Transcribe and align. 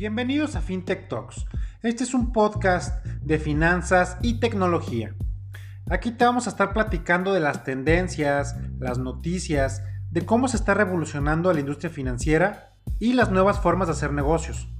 Bienvenidos 0.00 0.56
a 0.56 0.62
FinTech 0.62 1.10
Talks. 1.10 1.44
Este 1.82 2.04
es 2.04 2.14
un 2.14 2.32
podcast 2.32 3.04
de 3.04 3.38
finanzas 3.38 4.16
y 4.22 4.40
tecnología. 4.40 5.14
Aquí 5.90 6.10
te 6.12 6.24
vamos 6.24 6.46
a 6.46 6.50
estar 6.50 6.72
platicando 6.72 7.34
de 7.34 7.40
las 7.40 7.64
tendencias, 7.64 8.56
las 8.78 8.96
noticias, 8.96 9.82
de 10.10 10.24
cómo 10.24 10.48
se 10.48 10.56
está 10.56 10.72
revolucionando 10.72 11.52
la 11.52 11.60
industria 11.60 11.90
financiera 11.90 12.72
y 12.98 13.12
las 13.12 13.30
nuevas 13.30 13.60
formas 13.60 13.88
de 13.88 13.92
hacer 13.92 14.14
negocios. 14.14 14.70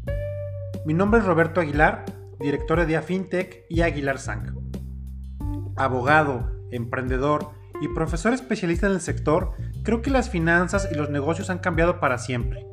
Mi 0.87 0.95
nombre 0.95 1.21
es 1.21 1.27
Roberto 1.27 1.61
Aguilar, 1.61 2.07
director 2.41 2.87
de 2.87 3.03
FinTech 3.03 3.67
y 3.69 3.83
Aguilar 3.83 4.19
Sang. 4.19 4.55
Abogado, 5.77 6.51
emprendedor 6.71 7.51
y 7.83 7.89
profesor 7.89 8.33
especialista 8.33 8.87
en 8.87 8.95
el 8.95 9.03
sector, 9.03 9.53
creo 9.83 10.01
que 10.01 10.09
las 10.09 10.31
finanzas 10.31 10.89
y 10.91 10.95
los 10.95 11.11
negocios 11.11 11.51
han 11.51 11.59
cambiado 11.59 12.01
para 12.01 12.17
siempre. 12.17 12.67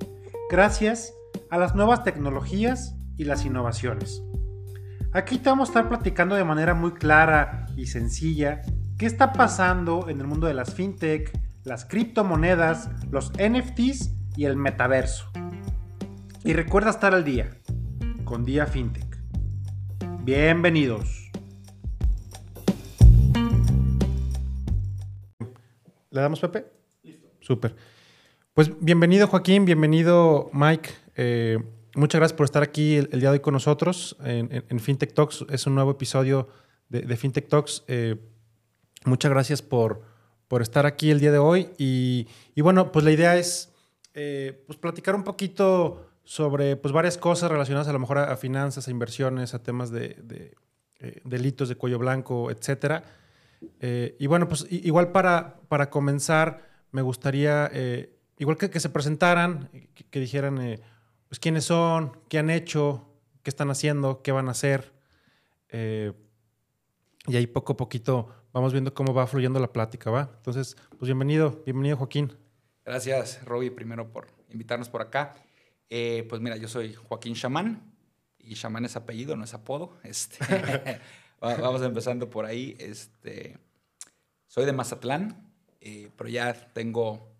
Gracias 0.50 1.14
a 1.50 1.58
las 1.58 1.76
nuevas 1.76 2.04
tecnologías 2.04 2.96
y 3.18 3.24
las 3.24 3.46
innovaciones. 3.46 4.24
Aquí 5.14 5.38
te 5.38 5.50
vamos 5.50 5.70
a 5.70 5.72
estar 5.72 5.90
platicando 5.90 6.36
de 6.36 6.44
manera 6.44 6.74
muy 6.74 6.94
clara 6.94 7.66
y 7.76 7.88
sencilla 7.88 8.62
qué 8.98 9.06
está 9.06 9.34
pasando 9.34 10.10
en 10.10 10.20
el 10.20 10.28
mundo 10.28 10.48
de 10.48 10.54
las 10.54 10.74
fintech, 10.74 11.32
las 11.64 11.86
criptomonedas, 11.86 12.90
los 13.10 13.32
NFTs 13.34 14.14
y 14.36 14.46
el 14.46 14.58
metaverso. 14.58 15.32
Y 16.44 16.54
recuerda 16.54 16.90
estar 16.90 17.14
al 17.14 17.24
día 17.24 17.50
con 18.26 18.44
Día 18.44 18.66
Fintech. 18.66 19.18
Bienvenidos. 20.24 21.32
¿Le 26.10 26.22
damos 26.22 26.40
Pepe? 26.40 26.66
Listo. 27.04 27.28
Súper. 27.40 27.76
Pues 28.54 28.72
bienvenido 28.80 29.28
Joaquín, 29.28 29.66
bienvenido 29.66 30.50
Mike. 30.52 31.07
Eh, 31.20 31.58
muchas 31.96 32.20
gracias 32.20 32.38
por 32.38 32.46
estar 32.46 32.62
aquí 32.62 32.96
el, 32.96 33.10
día 33.10 33.32
de 33.32 33.38
hoy 33.38 33.40
con 33.40 33.54
nosotros 33.54 34.16
en, 34.24 34.80
FinTech 34.80 35.14
Talks. 35.14 35.46
Es 35.50 35.66
un 35.66 35.74
nuevo 35.76 35.92
episodio 35.92 36.48
de, 36.90 37.18
FinTech 37.18 37.50
Talks. 37.50 37.84
Eh, 37.88 38.16
muchas 39.04 39.32
gracias 39.32 39.64
por, 39.64 40.04
por, 40.48 40.62
estar 40.62 40.86
aquí 40.86 41.10
el 41.10 41.20
día 41.20 41.32
de 41.32 41.40
hoy. 41.40 41.70
Y, 41.78 42.28
bueno, 42.62 42.92
pues 42.92 43.04
la 43.04 43.12
idea 43.12 43.36
es 43.36 43.74
eh, 44.14 44.64
pues 44.68 44.78
platicar 44.78 45.16
un 45.16 45.24
poquito 45.24 46.06
sobre 46.24 46.76
pues 46.76 46.94
varias 46.94 47.18
cosas 47.18 47.50
relacionadas 47.50 47.88
a 47.88 47.94
lo 47.94 48.00
mejor 48.00 48.20
a, 48.20 48.38
finanzas, 48.38 48.88
a 48.88 48.92
inversiones, 48.92 49.56
a 49.56 49.64
temas 49.64 49.90
de, 49.90 50.54
delitos 51.24 51.68
de 51.68 51.76
cuello 51.76 51.98
blanco, 51.98 52.52
etcétera. 52.52 53.04
y 53.82 54.28
bueno, 54.28 54.48
pues 54.48 54.68
igual 54.70 55.12
para, 55.12 55.62
para 55.68 55.90
comenzar, 55.90 56.68
me 56.92 57.02
gustaría, 57.02 57.72
igual 58.38 58.58
que 58.58 58.80
se 58.80 58.90
presentaran, 58.90 59.70
que 60.12 60.20
dijeran 60.20 60.60
pues 61.30 61.40
quiénes 61.40 61.66
son, 61.66 62.18
qué 62.30 62.40
han 62.40 62.50
hecho, 62.50 63.08
qué 63.44 63.50
están 63.50 63.70
haciendo, 63.70 64.22
qué 64.22 64.32
van 64.32 64.48
a 64.48 64.52
hacer. 64.52 64.94
Eh, 65.70 66.14
y 67.28 67.36
ahí 67.36 67.48
poco 67.48 67.74
a 67.74 67.78
poquito 67.78 68.30
vamos 68.54 68.72
viendo 68.72 68.94
cómo 68.94 69.14
va 69.14 69.28
fluyendo 69.28 69.60
la 69.60 69.72
plática, 69.72 70.10
¿va? 70.10 70.32
Entonces, 70.38 70.78
pues 70.98 71.04
bienvenido, 71.04 71.62
bienvenido 71.66 71.98
Joaquín. 71.98 72.34
Gracias, 72.86 73.44
Roby, 73.44 73.70
primero 73.70 74.12
por 74.12 74.28
invitarnos 74.50 74.90
por 74.90 75.02
acá. 75.02 75.36
Eh, 75.90 76.26
pues 76.30 76.42
mira, 76.42 76.58
yo 76.58 76.68
soy 76.68 76.94
Joaquín 76.94 77.36
Chamán 77.36 77.94
y 78.40 78.56
Chamán 78.56 78.86
es 78.86 78.96
apellido, 78.96 79.36
no 79.36 79.44
es 79.44 79.54
apodo. 79.54 79.98
Este, 80.04 80.40
vamos 81.42 81.82
empezando 81.82 82.30
por 82.30 82.46
ahí. 82.46 82.76
Este, 82.80 83.58
soy 84.48 84.66
de 84.66 84.74
Mazatlán, 84.74 85.52
eh, 85.82 86.10
pero 86.16 86.30
ya 86.30 86.54
tengo 86.74 87.37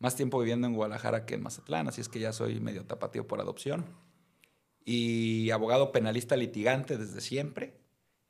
más 0.00 0.16
tiempo 0.16 0.40
viviendo 0.40 0.66
en 0.66 0.74
Guadalajara 0.74 1.26
que 1.26 1.34
en 1.34 1.42
Mazatlán, 1.42 1.86
así 1.86 2.00
es 2.00 2.08
que 2.08 2.18
ya 2.18 2.32
soy 2.32 2.58
medio 2.58 2.84
tapatío 2.84 3.28
por 3.28 3.40
adopción. 3.40 3.84
Y 4.84 5.50
abogado 5.50 5.92
penalista 5.92 6.36
litigante 6.36 6.96
desde 6.96 7.20
siempre. 7.20 7.78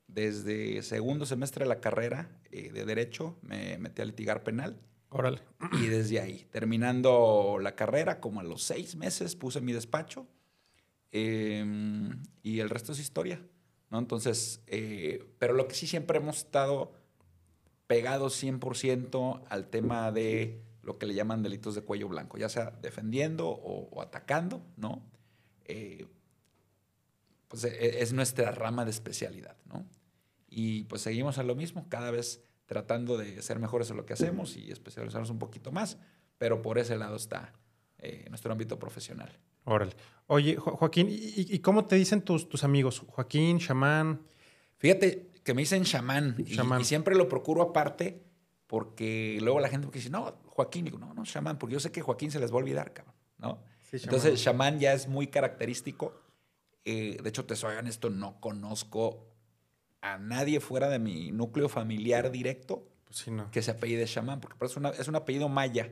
Desde 0.05 0.83
segundo 0.83 1.25
semestre 1.25 1.63
de 1.63 1.69
la 1.69 1.79
carrera 1.79 2.29
eh, 2.51 2.71
de 2.73 2.85
Derecho 2.85 3.39
me 3.41 3.77
metí 3.77 4.01
a 4.01 4.05
litigar 4.05 4.43
penal. 4.43 4.81
Órale. 5.09 5.41
Y 5.71 5.87
desde 5.87 6.19
ahí, 6.19 6.45
terminando 6.51 7.57
la 7.61 7.75
carrera, 7.75 8.19
como 8.19 8.41
a 8.41 8.43
los 8.43 8.63
seis 8.63 8.97
meses 8.97 9.37
puse 9.37 9.61
mi 9.61 9.71
despacho. 9.71 10.27
Em, 11.11 12.21
y 12.43 12.59
el 12.59 12.69
resto 12.69 12.91
es 12.91 12.99
historia. 12.99 13.41
¿no? 13.89 13.99
Entonces, 13.99 14.61
eh, 14.67 15.25
pero 15.39 15.53
lo 15.53 15.69
que 15.69 15.75
sí 15.75 15.87
siempre 15.87 16.17
hemos 16.17 16.39
estado 16.39 16.91
pegados 17.87 18.41
100% 18.41 19.43
al 19.49 19.69
tema 19.69 20.11
de 20.11 20.61
lo 20.83 20.97
que 20.97 21.05
le 21.05 21.13
llaman 21.13 21.43
delitos 21.43 21.75
de 21.75 21.81
cuello 21.81 22.07
blanco, 22.07 22.37
ya 22.37 22.49
sea 22.49 22.71
defendiendo 22.81 23.47
o, 23.47 24.01
atacando, 24.01 24.63
¿no? 24.77 25.03
Eh, 25.65 26.07
pues 27.47 27.63
e, 27.65 28.01
es 28.01 28.13
nuestra 28.13 28.51
rama 28.51 28.85
de 28.85 28.91
especialidad, 28.91 29.57
¿no? 29.65 29.85
Y 30.49 30.83
pues 30.85 31.01
seguimos 31.01 31.37
en 31.37 31.47
lo 31.47 31.55
mismo, 31.55 31.87
cada 31.89 32.11
vez 32.11 32.43
tratando 32.65 33.17
de 33.17 33.41
ser 33.41 33.59
mejores 33.59 33.89
en 33.89 33.97
lo 33.97 34.05
que 34.05 34.13
hacemos 34.13 34.57
y 34.57 34.71
especializarnos 34.71 35.29
un 35.29 35.39
poquito 35.39 35.71
más, 35.71 35.97
pero 36.37 36.61
por 36.61 36.77
ese 36.77 36.97
lado 36.97 37.15
está 37.15 37.53
eh, 37.99 38.25
nuestro 38.29 38.51
ámbito 38.51 38.79
profesional. 38.79 39.31
Órale. 39.65 39.93
Oye, 40.27 40.55
Joaquín, 40.55 41.07
¿y, 41.09 41.59
cómo 41.59 41.85
te 41.85 41.95
dicen 41.95 42.21
tus, 42.21 42.49
tus 42.49 42.63
amigos? 42.63 43.03
Joaquín, 43.07 43.59
chamán. 43.59 44.21
Fíjate 44.77 45.31
que 45.43 45.53
me 45.53 45.61
dicen 45.61 45.83
chamán, 45.83 46.35
Y, 46.39 46.83
siempre 46.83 47.15
lo 47.15 47.27
procuro 47.27 47.61
aparte 47.61 48.23
porque 48.71 49.37
luego 49.41 49.59
la 49.59 49.67
gente 49.67 49.89
dice, 49.91 50.09
no, 50.09 50.33
Joaquín. 50.45 50.85
Digo, 50.85 50.97
no, 50.97 51.13
no, 51.13 51.23
chamán, 51.23 51.59
porque 51.59 51.73
yo 51.73 51.81
sé 51.81 51.91
que 51.91 52.01
Joaquín 52.01 52.31
se 52.31 52.39
les 52.39 52.51
va 52.51 52.55
a 52.55 52.59
olvidar, 52.59 52.93
cabrón, 52.93 53.13
¿no? 53.37 53.61
Entonces, 53.91 54.41
chamán 54.41 54.79
ya 54.79 54.93
es 54.93 55.09
muy 55.09 55.27
característico. 55.27 56.13
Eh, 56.85 57.17
de 57.21 57.27
hecho, 57.27 57.43
te 57.43 57.57
soy 57.57 57.75
esto, 57.85 58.09
no 58.09 58.39
conozco 58.39 59.27
a 59.99 60.17
nadie 60.17 60.61
fuera 60.61 60.87
de 60.87 60.99
mi 60.99 61.33
núcleo 61.33 61.67
familiar 61.67 62.31
directo 62.31 62.87
pues 63.03 63.25
que 63.51 63.61
se 63.61 63.71
apellide 63.71 64.05
chamán, 64.05 64.39
porque 64.39 64.55
es, 64.65 64.99
es 65.01 65.07
un 65.09 65.15
apellido 65.17 65.49
maya. 65.49 65.91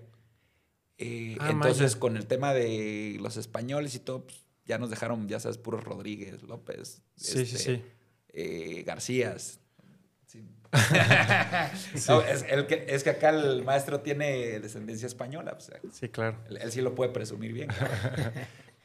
Eh, 0.97 1.35
ah, 1.41 1.49
entonces, 1.51 1.97
con 1.97 2.15
el 2.15 2.27
tema 2.27 2.53
de 2.53 3.17
los 3.19 3.35
españoles 3.35 3.93
y 3.95 3.99
todo, 3.99 4.23
pues, 4.23 4.45
ya 4.63 4.77
nos 4.77 4.89
dejaron, 4.89 5.27
ya 5.27 5.41
sabes, 5.41 5.57
puros 5.57 5.83
Rodríguez, 5.83 6.43
López, 6.43 7.01
sí, 7.17 7.45
sí, 7.45 7.55
este, 7.55 7.57
sí. 7.57 7.83
Eh, 8.29 8.83
Garcías. 8.83 9.59
es, 11.93 13.03
que, 13.03 13.09
acá 13.09 13.29
el 13.29 13.63
maestro 13.63 14.01
tiene 14.01 14.59
descendencia 14.59 15.07
española. 15.07 15.57
sí, 15.91 16.09
claro. 16.09 16.37
Él, 16.49 16.71
sí 16.71 16.81
lo 16.81 16.95
puede 16.95 17.11
presumir 17.11 17.53
bien. 17.53 17.69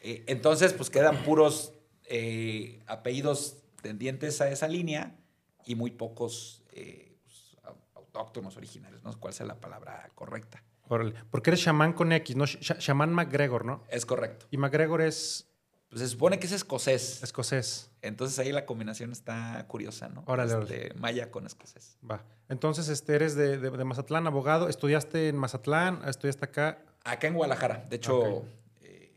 Eh, 0.07 0.23
entonces, 0.27 0.75
pues 0.75 0.91
quedan 0.91 1.23
puros 1.23 1.73
eh, 2.05 2.83
apellidos 2.87 3.57
tendientes 3.81 4.43
a 4.43 4.51
esa 4.51 4.69
línea 4.69 5.17
y 5.65 5.77
muy 5.77 5.93
pocos 5.93 6.63
eh, 6.73 7.17
pues, 7.23 7.57
autóctonos 7.95 8.55
originales, 8.59 9.03
¿no? 9.03 9.19
¿Cuál 9.19 9.33
sea 9.33 9.47
la 9.47 9.59
palabra 9.59 10.11
correcta? 10.15 10.63
Órale. 10.89 11.15
Porque 11.31 11.49
eres 11.49 11.63
chamán 11.63 11.95
con 11.95 12.13
X, 12.13 12.37
¿no? 12.37 12.45
Chamán 12.45 13.15
McGregor, 13.15 13.65
¿no? 13.65 13.83
Es 13.89 14.05
correcto. 14.05 14.47
Y 14.51 14.59
McGregor 14.59 15.01
es 15.01 15.49
pues 15.95 16.03
se 16.03 16.09
supone 16.09 16.41
que 16.41 16.47
es 16.47 16.53
escocés. 16.53 17.23
Escocés. 17.23 17.89
Entonces 18.03 18.37
ahí 18.41 18.51
la 18.51 18.67
combinación 18.67 19.13
está 19.13 19.65
curiosa, 19.69 20.09
¿no? 20.09 20.25
Órale, 20.27 20.53
este, 20.61 20.93
Maya 20.95 21.31
con 21.31 21.47
escocés. 21.47 21.99
Va. 22.11 22.25
Entonces, 22.49 22.89
este, 22.89 23.15
eres 23.15 23.37
de, 23.37 23.71
Mazatlán, 23.85 24.27
abogado. 24.27 24.69
¿Estudiaste 24.69 25.29
en 25.29 25.37
Mazatlán? 25.37 26.01
¿Estudiaste 26.09 26.47
acá? 26.47 26.85
Acá 27.05 27.29
en 27.29 27.35
Guadalajara. 27.35 27.87
De 27.89 27.95
hecho, 27.95 28.43
eh, 28.81 29.15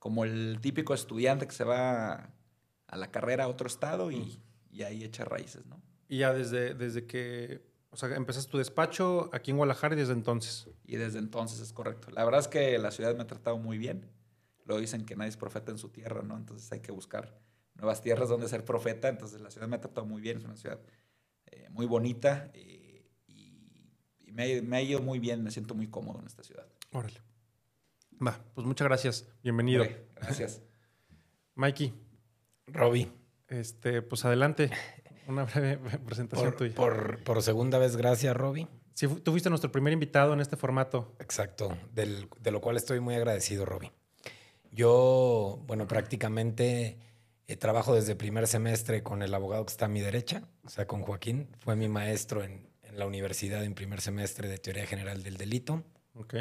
como 0.00 0.24
el 0.24 0.58
típico 0.60 0.92
estudiante 0.92 1.46
que 1.46 1.54
se 1.54 1.62
va 1.62 2.32
a 2.88 2.96
la 2.96 3.12
carrera 3.12 3.44
a 3.44 3.46
otro 3.46 3.68
estado 3.68 4.10
y, 4.10 4.42
ahí 4.84 5.04
echa 5.04 5.24
raíces, 5.24 5.64
¿no? 5.66 5.80
Y 6.08 6.18
ya 6.18 6.32
desde, 6.32 6.74
desde 6.74 7.06
que, 7.06 7.62
o 7.90 7.96
sea, 7.96 8.12
empezaste 8.16 8.50
tu 8.50 8.58
despacho 8.58 9.30
aquí 9.32 9.52
en 9.52 9.58
Guadalajara 9.58 9.94
y 9.94 9.98
desde 9.98 10.14
entonces. 10.14 10.66
Y 10.84 10.96
desde 10.96 11.20
entonces 11.20 11.60
es 11.60 11.72
correcto. 11.72 12.10
La 12.10 12.24
verdad 12.24 12.40
es 12.40 12.48
que 12.48 12.76
la 12.78 12.90
ciudad 12.90 13.14
me 13.14 13.22
ha 13.22 13.28
tratado 13.28 13.56
muy 13.56 13.78
bien 13.78 14.10
Luego 14.72 14.80
dicen 14.80 15.04
que 15.04 15.16
nadie 15.16 15.28
es 15.28 15.36
profeta 15.36 15.70
en 15.70 15.76
su 15.76 15.90
tierra, 15.90 16.22
¿no? 16.22 16.34
Entonces 16.34 16.72
hay 16.72 16.80
que 16.80 16.92
buscar 16.92 17.38
nuevas 17.74 18.00
tierras 18.00 18.30
donde 18.30 18.48
ser 18.48 18.64
profeta. 18.64 19.08
Entonces 19.08 19.42
la 19.42 19.50
ciudad 19.50 19.68
me 19.68 19.76
ha 19.76 19.80
tratado 19.82 20.06
muy 20.06 20.22
bien, 20.22 20.38
es 20.38 20.44
una 20.44 20.56
ciudad 20.56 20.80
eh, 21.44 21.68
muy 21.68 21.84
bonita 21.84 22.50
eh, 22.54 23.06
y, 23.26 24.32
me, 24.32 24.44
ha, 24.74 24.80
ido 24.80 25.02
muy 25.02 25.18
bien, 25.18 25.44
me 25.44 25.50
siento 25.50 25.74
muy 25.74 25.88
cómodo 25.88 26.20
en 26.20 26.26
esta 26.26 26.42
ciudad. 26.42 26.66
Órale. 26.90 27.20
Va, 28.26 28.42
pues 28.54 28.66
muchas 28.66 28.88
gracias. 28.88 29.28
Bienvenido. 29.42 29.84
gracias. 30.14 30.62
Mikey. 31.54 31.92
Robbie. 32.68 33.12
Este, 33.48 34.00
pues 34.00 34.24
adelante. 34.24 34.70
Una 35.28 35.44
breve 35.44 35.76
presentación 36.06 36.56
tuya. 36.56 36.74
Por, 36.74 37.42
segunda 37.42 37.76
vez, 37.76 37.94
gracias, 37.98 38.34
Robbie. 38.34 38.68
Sí, 38.94 39.06
tú 39.06 39.32
fuiste 39.32 39.50
nuestro 39.50 39.70
primer 39.70 39.92
invitado 39.92 40.32
en 40.32 40.40
este 40.40 40.56
formato. 40.56 41.14
Exacto, 41.18 41.76
de 41.92 42.50
lo 42.50 42.60
cual 42.62 42.78
estoy 42.78 43.00
muy 43.00 43.14
agradecido, 43.16 43.66
Robbie. 43.66 43.92
Yo, 44.72 45.62
bueno, 45.66 45.86
prácticamente 45.86 46.98
eh, 47.46 47.56
trabajo 47.56 47.94
desde 47.94 48.16
primer 48.16 48.48
semestre 48.48 49.02
con 49.02 49.22
el 49.22 49.34
abogado 49.34 49.64
que 49.66 49.70
está 49.70 49.84
a 49.84 49.88
mi 49.88 50.00
derecha, 50.00 50.42
o 50.64 50.70
sea, 50.70 50.86
con 50.86 51.02
Joaquín. 51.02 51.48
Fue 51.58 51.76
mi 51.76 51.88
maestro 51.88 52.42
en, 52.42 52.70
la 52.94 53.06
universidad 53.06 53.64
en 53.64 53.74
primer 53.74 54.00
semestre 54.00 54.48
de 54.48 54.58
Teoría 54.58 54.86
General 54.86 55.22
del 55.22 55.36
Delito. 55.36 55.84
Ok. 56.14 56.34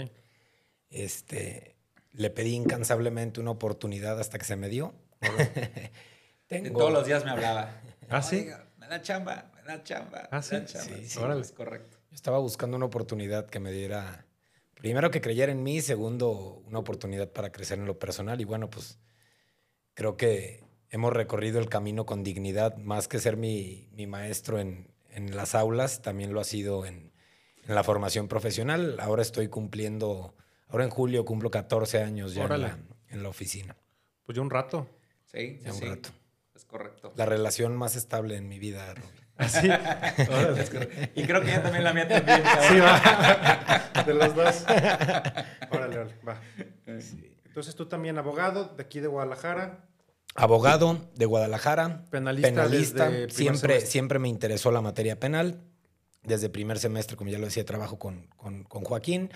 Este, 0.90 1.76
le 2.12 2.30
pedí 2.30 2.56
incansablemente 2.56 3.40
una 3.40 3.52
oportunidad 3.52 4.20
hasta 4.20 4.38
que 4.38 4.46
se 4.46 4.56
me 4.56 4.70
dio. 4.70 4.94
Todos 6.74 6.92
los 6.92 7.06
días 7.06 7.24
me 7.24 7.32
hablaba. 7.32 7.82
¿Ah, 8.10 8.22
sí? 8.22 8.50
me 8.78 8.88
da 8.88 9.02
chamba, 9.02 9.52
me 9.56 9.64
da 9.64 9.84
chamba. 9.84 10.28
¿Ah, 10.32 10.42
sí? 10.42 10.58
Sí, 10.66 11.06
sí, 11.06 11.20
es 11.40 11.52
correcto. 11.52 11.98
Yo 12.10 12.16
estaba 12.16 12.40
buscando 12.40 12.76
una 12.76 12.86
oportunidad 12.86 13.48
que 13.48 13.60
me 13.62 13.72
diera, 13.72 14.26
primero 14.82 15.12
que 15.12 15.22
creyera 15.22 15.52
en 15.52 15.62
mí, 15.62 15.80
segundo, 15.80 16.64
una 16.66 16.80
oportunidad 16.80 17.32
para 17.32 17.52
crecer 17.52 17.78
en 17.78 17.86
lo 17.86 18.00
personal. 18.00 18.42
Y 18.42 18.46
bueno, 18.46 18.68
pues 18.68 18.98
creo 19.94 20.18
que 20.18 20.64
hemos 20.90 21.14
recorrido 21.14 21.60
el 21.60 21.70
camino 21.70 22.08
con 22.08 22.24
dignidad, 22.24 22.76
más 22.78 23.08
que 23.08 23.20
ser 23.20 23.38
mi, 23.38 23.88
mi 23.94 24.08
maestro 24.08 24.60
en, 24.60 24.92
en, 25.12 25.36
las 25.38 25.54
aulas, 25.54 26.02
también 26.02 26.34
lo 26.34 26.40
ha 26.40 26.44
sido 26.44 26.88
en, 26.88 27.14
en, 27.64 27.76
la 27.76 27.84
formación 27.84 28.28
profesional. 28.28 29.00
Ahora 29.00 29.22
estoy 29.22 29.50
cumpliendo, 29.50 30.34
ahora 30.68 30.84
en 30.84 30.90
julio 30.90 31.26
cumplo 31.26 31.52
14 31.52 32.02
años 32.02 32.34
ya 32.34 32.46
en 32.46 32.62
la, 32.62 32.80
en 33.10 33.22
la, 33.22 33.30
oficina. 33.30 33.78
Pues 34.24 34.36
ya 34.36 34.42
un 34.42 34.50
rato. 34.50 34.88
Sí, 35.26 35.60
ya 35.62 35.74
un 35.74 35.80
sí. 35.80 35.86
rato. 35.86 36.10
Es 36.56 36.66
correcto. 36.66 37.14
La 37.16 37.28
relación 37.28 37.78
más 37.78 37.96
estable 37.96 38.36
en 38.36 38.50
mi 38.50 38.58
vida, 38.58 38.92
Robbie. 38.96 39.21
Así. 39.42 39.68
y 41.16 41.24
creo 41.24 41.42
que 41.42 41.48
ya 41.48 41.64
también 41.64 41.84
la 41.84 41.94
mía 41.94 42.08
también. 42.08 42.44
Sí, 42.70 42.80
va. 42.80 44.04
De 44.04 44.14
los 44.14 44.36
dos. 44.36 44.64
Órale, 45.72 45.98
órale, 45.98 46.16
va. 46.28 46.42
Sí. 47.00 47.38
Entonces 47.46 47.76
tú 47.76 47.86
también 47.88 48.18
abogado 48.18 48.74
de 48.78 48.84
aquí 48.84 49.00
de 49.00 49.08
Guadalajara. 49.08 49.86
Abogado 50.36 51.10
de 51.16 51.26
Guadalajara. 51.26 52.06
Penalista. 52.10 52.50
penalista. 52.50 53.12
Siempre, 53.30 53.82
siempre 53.82 54.20
me 54.20 54.30
interesó 54.30 54.72
la 54.72 54.82
materia 54.82 55.20
penal. 55.20 55.62
Desde 56.24 56.50
primer 56.50 56.80
semestre, 56.80 57.18
como 57.18 57.30
ya 57.30 57.40
lo 57.40 57.46
decía, 57.46 57.66
trabajo 57.66 58.00
con, 58.00 58.28
con, 58.38 58.64
con 58.64 58.84
Joaquín. 58.84 59.32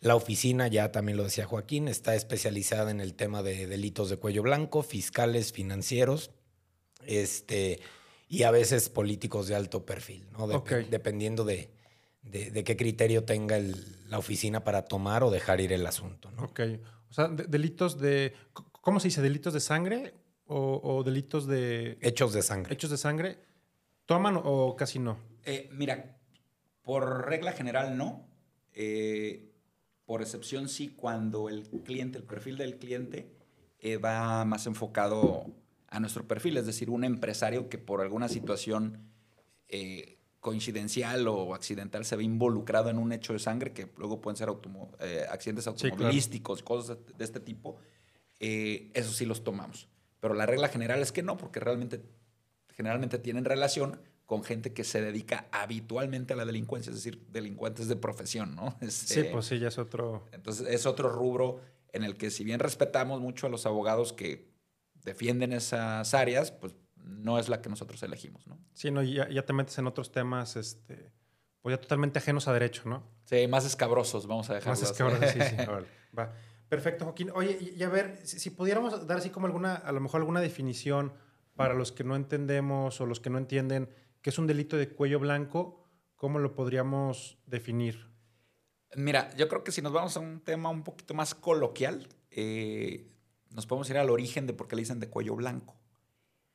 La 0.00 0.14
oficina, 0.14 0.68
ya 0.68 0.92
también 0.92 1.16
lo 1.16 1.24
decía 1.24 1.46
Joaquín, 1.46 1.88
está 1.88 2.14
especializada 2.14 2.90
en 2.90 3.00
el 3.00 3.14
tema 3.14 3.42
de 3.42 3.66
delitos 3.66 4.10
de 4.10 4.18
cuello 4.18 4.42
blanco, 4.42 4.82
fiscales, 4.82 5.52
financieros. 5.52 6.30
Este 7.06 7.80
y 8.28 8.42
a 8.42 8.50
veces 8.50 8.88
políticos 8.88 9.48
de 9.48 9.54
alto 9.54 9.84
perfil, 9.84 10.26
¿no? 10.32 10.46
Dep 10.46 10.56
okay. 10.58 10.84
Dependiendo 10.90 11.44
de, 11.44 11.70
de, 12.22 12.50
de, 12.50 12.64
qué 12.64 12.76
criterio 12.76 13.24
tenga 13.24 13.56
el, 13.56 14.08
la 14.08 14.18
oficina 14.18 14.64
para 14.64 14.82
tomar 14.82 15.22
o 15.22 15.30
dejar 15.30 15.60
ir 15.60 15.72
el 15.72 15.86
asunto, 15.86 16.30
¿no? 16.32 16.44
Ok. 16.44 16.60
O 17.10 17.14
sea, 17.14 17.28
de, 17.28 17.44
delitos 17.44 17.98
de. 17.98 18.34
¿Cómo 18.52 19.00
se 19.00 19.08
dice? 19.08 19.22
¿Delitos 19.22 19.52
de 19.52 19.60
sangre 19.60 20.14
o, 20.46 20.80
o, 20.82 21.02
delitos 21.04 21.46
de. 21.46 21.98
Hechos 22.00 22.32
de 22.32 22.42
sangre. 22.42 22.74
Hechos 22.74 22.90
de 22.90 22.96
sangre. 22.96 23.38
¿Toman 24.06 24.40
o 24.42 24.76
casi 24.76 24.98
no? 24.98 25.18
Eh, 25.44 25.68
mira, 25.72 26.16
por 26.82 27.26
regla 27.26 27.52
general 27.52 27.96
no. 27.96 28.28
Eh, 28.72 29.52
por 30.04 30.22
excepción 30.22 30.68
sí, 30.68 30.88
cuando 30.88 31.48
el 31.48 31.64
cliente, 31.84 32.18
el 32.18 32.24
perfil 32.24 32.58
del 32.58 32.78
cliente, 32.78 33.32
eh, 33.80 33.96
va 33.96 34.44
más 34.44 34.66
enfocado 34.66 35.46
a 35.96 36.00
nuestro 36.00 36.28
perfil, 36.28 36.58
es 36.58 36.66
decir, 36.66 36.90
un 36.90 37.04
empresario 37.04 37.70
que 37.70 37.78
por 37.78 38.02
alguna 38.02 38.28
situación 38.28 38.98
eh, 39.68 40.18
coincidencial 40.40 41.26
o 41.26 41.54
accidental 41.54 42.04
se 42.04 42.16
ve 42.16 42.22
involucrado 42.22 42.90
en 42.90 42.98
un 42.98 43.12
hecho 43.12 43.32
de 43.32 43.38
sangre, 43.38 43.72
que 43.72 43.88
luego 43.96 44.20
pueden 44.20 44.36
ser 44.36 44.50
eh, 45.00 45.24
accidentes 45.30 45.66
automovilísticos, 45.66 46.58
sí, 46.58 46.64
claro. 46.64 46.80
cosas 46.82 46.98
de, 46.98 47.14
de, 47.14 47.24
este 47.24 47.40
tipo, 47.40 47.78
eh, 48.40 48.90
eso 48.92 49.10
sí 49.10 49.24
los 49.24 49.42
tomamos. 49.42 49.88
Pero 50.20 50.34
la 50.34 50.44
regla 50.44 50.68
general 50.68 51.00
es 51.00 51.12
que 51.12 51.22
no, 51.22 51.38
porque 51.38 51.60
realmente, 51.60 52.02
generalmente 52.74 53.18
tienen 53.18 53.46
relación 53.46 53.98
con 54.26 54.44
gente 54.44 54.74
que 54.74 54.84
se 54.84 55.00
dedica 55.00 55.48
habitualmente 55.50 56.34
a 56.34 56.36
la 56.36 56.44
delincuencia, 56.44 56.90
es 56.90 56.96
decir, 56.96 57.24
delincuentes 57.32 57.88
de 57.88 57.96
profesión, 57.96 58.54
¿no? 58.54 58.76
Es, 58.82 58.92
sí, 58.92 59.24
pues 59.32 59.46
sí, 59.46 59.58
ya 59.58 59.68
es 59.68 59.78
otro... 59.78 60.26
Entonces, 60.32 60.66
es 60.68 60.84
otro 60.84 61.08
rubro 61.08 61.60
en 61.94 62.04
el 62.04 62.18
que 62.18 62.30
si 62.30 62.44
bien 62.44 62.60
respetamos 62.60 63.22
mucho 63.22 63.46
a 63.46 63.50
los 63.50 63.64
abogados 63.64 64.12
que 64.12 64.55
defienden 65.06 65.52
esas 65.52 66.12
áreas, 66.12 66.50
pues 66.50 66.74
no 66.96 67.38
es 67.38 67.48
la 67.48 67.62
que 67.62 67.70
nosotros 67.70 68.02
elegimos, 68.02 68.46
¿no? 68.46 68.58
Sí, 68.74 68.90
no, 68.90 69.02
ya, 69.02 69.28
ya 69.30 69.46
te 69.46 69.52
metes 69.52 69.78
en 69.78 69.86
otros 69.86 70.12
temas, 70.12 70.56
este, 70.56 71.12
pues 71.62 71.74
ya 71.76 71.80
totalmente 71.80 72.18
ajenos 72.18 72.48
a 72.48 72.52
derecho, 72.52 72.82
¿no? 72.86 73.08
Sí, 73.24 73.46
más 73.46 73.64
escabrosos, 73.64 74.26
vamos 74.26 74.50
a 74.50 74.54
dejarlos. 74.54 74.82
Más 74.82 74.90
escabrosos, 74.90 75.30
sí, 75.30 75.38
sí. 75.40 75.56
Vale, 75.66 75.86
va. 76.16 76.32
Perfecto, 76.68 77.04
Joaquín. 77.04 77.30
Oye, 77.34 77.56
y, 77.60 77.78
y 77.78 77.82
a 77.84 77.88
ver, 77.88 78.18
si, 78.24 78.40
si, 78.40 78.50
pudiéramos 78.50 79.06
dar 79.06 79.18
así 79.18 79.30
como 79.30 79.46
alguna, 79.46 79.76
a 79.76 79.92
lo 79.92 80.00
mejor 80.00 80.20
alguna 80.20 80.40
definición 80.40 81.12
para 81.54 81.74
los 81.74 81.92
que 81.92 82.04
no 82.04 82.16
entendemos 82.16 83.00
o 83.00 83.06
los 83.06 83.20
que 83.20 83.30
no 83.30 83.38
entienden 83.38 83.88
qué 84.20 84.30
es 84.30 84.38
un 84.38 84.48
delito 84.48 84.76
de 84.76 84.88
cuello 84.88 85.20
blanco, 85.20 85.84
¿cómo 86.16 86.40
lo 86.40 86.54
podríamos 86.54 87.38
definir? 87.46 88.10
Mira, 88.96 89.34
yo 89.36 89.48
creo 89.48 89.62
que 89.62 89.72
si 89.72 89.82
nos 89.82 89.92
vamos 89.92 90.16
a 90.16 90.20
un 90.20 90.40
tema 90.40 90.68
un 90.68 90.82
poquito 90.82 91.14
más 91.14 91.34
coloquial, 91.34 92.08
eh, 92.30 93.15
nos 93.56 93.66
podemos 93.66 93.88
ir 93.88 93.96
al 93.96 94.10
origen 94.10 94.46
de 94.46 94.52
por 94.52 94.68
qué 94.68 94.76
le 94.76 94.82
dicen 94.82 95.00
de 95.00 95.08
cuello 95.08 95.34
blanco. 95.34 95.74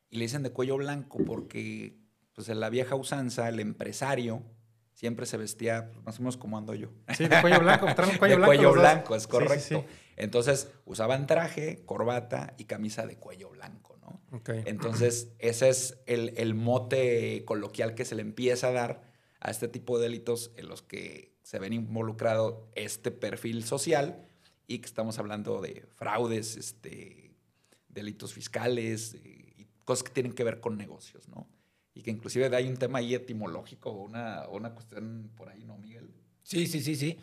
Y 0.07 0.17
le 0.17 0.25
dicen 0.25 0.43
de 0.43 0.51
cuello 0.51 0.77
blanco 0.77 1.17
porque 1.25 1.97
pues, 2.35 2.47
en 2.47 2.59
la 2.59 2.69
vieja 2.69 2.95
usanza, 2.95 3.49
el 3.49 3.59
empresario 3.59 4.43
siempre 4.93 5.25
se 5.25 5.37
vestía 5.37 5.89
pues, 5.91 6.05
más 6.05 6.19
o 6.19 6.21
menos 6.21 6.37
como 6.37 6.59
ando 6.59 6.75
yo. 6.75 6.89
Sí, 7.17 7.27
de 7.27 7.41
cuello 7.41 7.59
blanco. 7.59 7.87
Un 7.87 7.93
cuello 8.19 8.35
de 8.35 8.35
blanco. 8.35 8.45
cuello 8.45 8.73
blanco, 8.73 9.15
es 9.15 9.25
correcto. 9.25 9.55
Sí, 9.55 9.75
sí, 9.75 9.81
sí. 9.81 10.13
Entonces 10.15 10.69
usaban 10.85 11.25
traje, 11.25 11.83
corbata 11.85 12.53
y 12.59 12.65
camisa 12.65 13.07
de 13.07 13.17
cuello 13.17 13.49
blanco, 13.49 13.97
¿no? 13.99 14.21
Okay. 14.37 14.61
Entonces 14.67 15.33
ese 15.39 15.69
es 15.69 15.97
el, 16.05 16.35
el 16.37 16.53
mote 16.53 17.43
coloquial 17.45 17.95
que 17.95 18.05
se 18.05 18.13
le 18.13 18.21
empieza 18.21 18.67
a 18.67 18.71
dar 18.73 19.01
a 19.39 19.49
este 19.49 19.67
tipo 19.67 19.97
de 19.97 20.03
delitos 20.03 20.51
en 20.55 20.69
los 20.69 20.83
que 20.83 21.33
se 21.41 21.57
ven 21.57 21.73
involucrado 21.73 22.69
este 22.75 23.09
perfil 23.09 23.63
social 23.63 24.27
y 24.73 24.79
que 24.79 24.85
estamos 24.85 25.19
hablando 25.19 25.61
de 25.61 25.85
fraudes, 25.95 26.55
este, 26.55 27.31
delitos 27.89 28.33
fiscales 28.33 29.15
eh, 29.15 29.53
y 29.57 29.67
cosas 29.83 30.03
que 30.03 30.11
tienen 30.11 30.33
que 30.33 30.43
ver 30.43 30.59
con 30.59 30.77
negocios, 30.77 31.27
¿no? 31.27 31.47
Y 31.93 32.03
que 32.03 32.11
inclusive 32.11 32.55
hay 32.55 32.67
un 32.67 32.77
tema 32.77 32.99
ahí 32.99 33.13
etimológico, 33.13 33.91
una, 33.91 34.47
una 34.47 34.73
cuestión 34.73 35.29
por 35.35 35.49
ahí, 35.49 35.65
¿no, 35.65 35.77
Miguel? 35.77 36.09
Sí, 36.43 36.67
sí, 36.67 36.81
sí, 36.81 36.95
sí. 36.95 37.17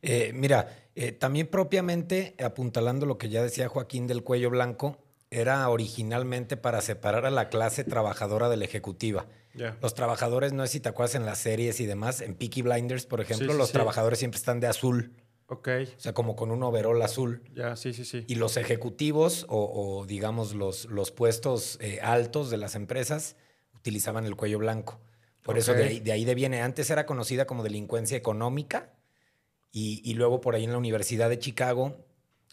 Eh, 0.00 0.32
mira, 0.34 0.74
eh, 0.94 1.12
también 1.12 1.46
propiamente, 1.46 2.34
apuntalando 2.42 3.04
lo 3.04 3.18
que 3.18 3.28
ya 3.28 3.42
decía 3.42 3.68
Joaquín 3.68 4.06
del 4.06 4.22
cuello 4.22 4.48
blanco, 4.50 4.98
era 5.30 5.68
originalmente 5.68 6.56
para 6.56 6.80
separar 6.80 7.26
a 7.26 7.30
la 7.30 7.48
clase 7.48 7.84
trabajadora 7.84 8.48
de 8.48 8.56
la 8.56 8.64
ejecutiva. 8.64 9.26
Yeah. 9.54 9.76
Los 9.82 9.94
trabajadores, 9.94 10.52
no 10.52 10.64
sé 10.66 10.72
si 10.74 10.80
te 10.80 10.88
acuerdas 10.88 11.16
en 11.16 11.26
las 11.26 11.38
series 11.38 11.80
y 11.80 11.86
demás, 11.86 12.20
en 12.20 12.34
Peaky 12.34 12.62
Blinders, 12.62 13.06
por 13.06 13.20
ejemplo, 13.20 13.48
Sí, 13.48 13.52
sí, 13.52 13.58
los 13.58 13.68
sí. 13.68 13.72
trabajadores 13.72 14.18
siempre 14.18 14.38
están 14.38 14.60
de 14.60 14.68
azul. 14.68 15.12
Ok. 15.46 15.68
O 15.96 16.00
sea, 16.00 16.14
como 16.14 16.36
con 16.36 16.50
un 16.50 16.62
overol 16.62 17.00
azul. 17.02 17.42
Ya, 17.54 17.76
sí, 17.76 17.92
sí, 17.92 18.04
sí. 18.04 18.24
Y 18.26 18.36
los 18.36 18.56
ejecutivos 18.56 19.46
o, 19.48 19.98
o 20.00 20.06
digamos 20.06 20.54
los, 20.54 20.86
los 20.86 21.10
puestos 21.10 21.78
eh, 21.80 22.00
altos 22.00 22.50
de 22.50 22.56
las 22.56 22.74
empresas 22.74 23.36
utilizaban 23.74 24.24
el 24.24 24.36
cuello 24.36 24.58
blanco. 24.58 25.00
Por 25.42 25.54
okay. 25.54 25.60
eso 25.60 25.74
de 25.74 25.84
ahí, 25.84 26.00
de 26.00 26.12
ahí 26.12 26.34
viene. 26.34 26.62
Antes 26.62 26.88
era 26.88 27.04
conocida 27.04 27.46
como 27.46 27.62
delincuencia 27.62 28.16
económica 28.16 28.94
y, 29.70 30.00
y 30.08 30.14
luego 30.14 30.40
por 30.40 30.54
ahí 30.54 30.64
en 30.64 30.72
la 30.72 30.78
Universidad 30.78 31.28
de 31.28 31.38
Chicago 31.38 31.96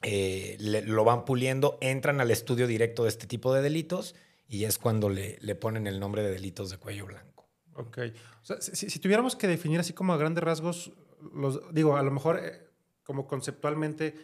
eh, 0.01 0.57
le, 0.59 0.81
lo 0.81 1.03
van 1.03 1.25
puliendo, 1.25 1.77
entran 1.79 2.19
al 2.19 2.31
estudio 2.31 2.65
directo 2.67 3.03
de 3.03 3.09
este 3.09 3.27
tipo 3.27 3.53
de 3.53 3.61
delitos 3.61 4.15
y 4.47 4.65
es 4.65 4.77
cuando 4.79 5.09
le, 5.09 5.37
le 5.41 5.55
ponen 5.55 5.87
el 5.87 5.99
nombre 5.99 6.23
de 6.23 6.31
delitos 6.31 6.71
de 6.71 6.77
cuello 6.77 7.05
blanco. 7.05 7.47
Ok. 7.75 7.99
O 8.41 8.45
sea, 8.45 8.59
si, 8.59 8.89
si, 8.89 8.99
tuviéramos 8.99 9.35
que 9.35 9.47
definir 9.47 9.79
así 9.79 9.93
como 9.93 10.13
a 10.13 10.17
grandes 10.17 10.43
rasgos, 10.43 10.91
los, 11.33 11.61
digo, 11.73 11.95
a 11.95 12.03
lo 12.03 12.11
mejor 12.11 12.39
eh, 12.43 12.70
como 13.11 13.27
conceptualmente, 13.27 14.15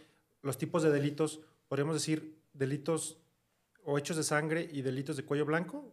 los 0.41 0.57
tipos 0.57 0.81
de 0.81 0.89
delitos, 0.89 1.41
podríamos 1.67 1.93
decir 1.93 2.39
delitos 2.53 3.17
o 3.83 3.97
hechos 3.97 4.15
de 4.15 4.23
sangre 4.23 4.65
y 4.71 4.81
delitos 4.81 5.17
de 5.17 5.25
cuello 5.25 5.45
blanco. 5.45 5.91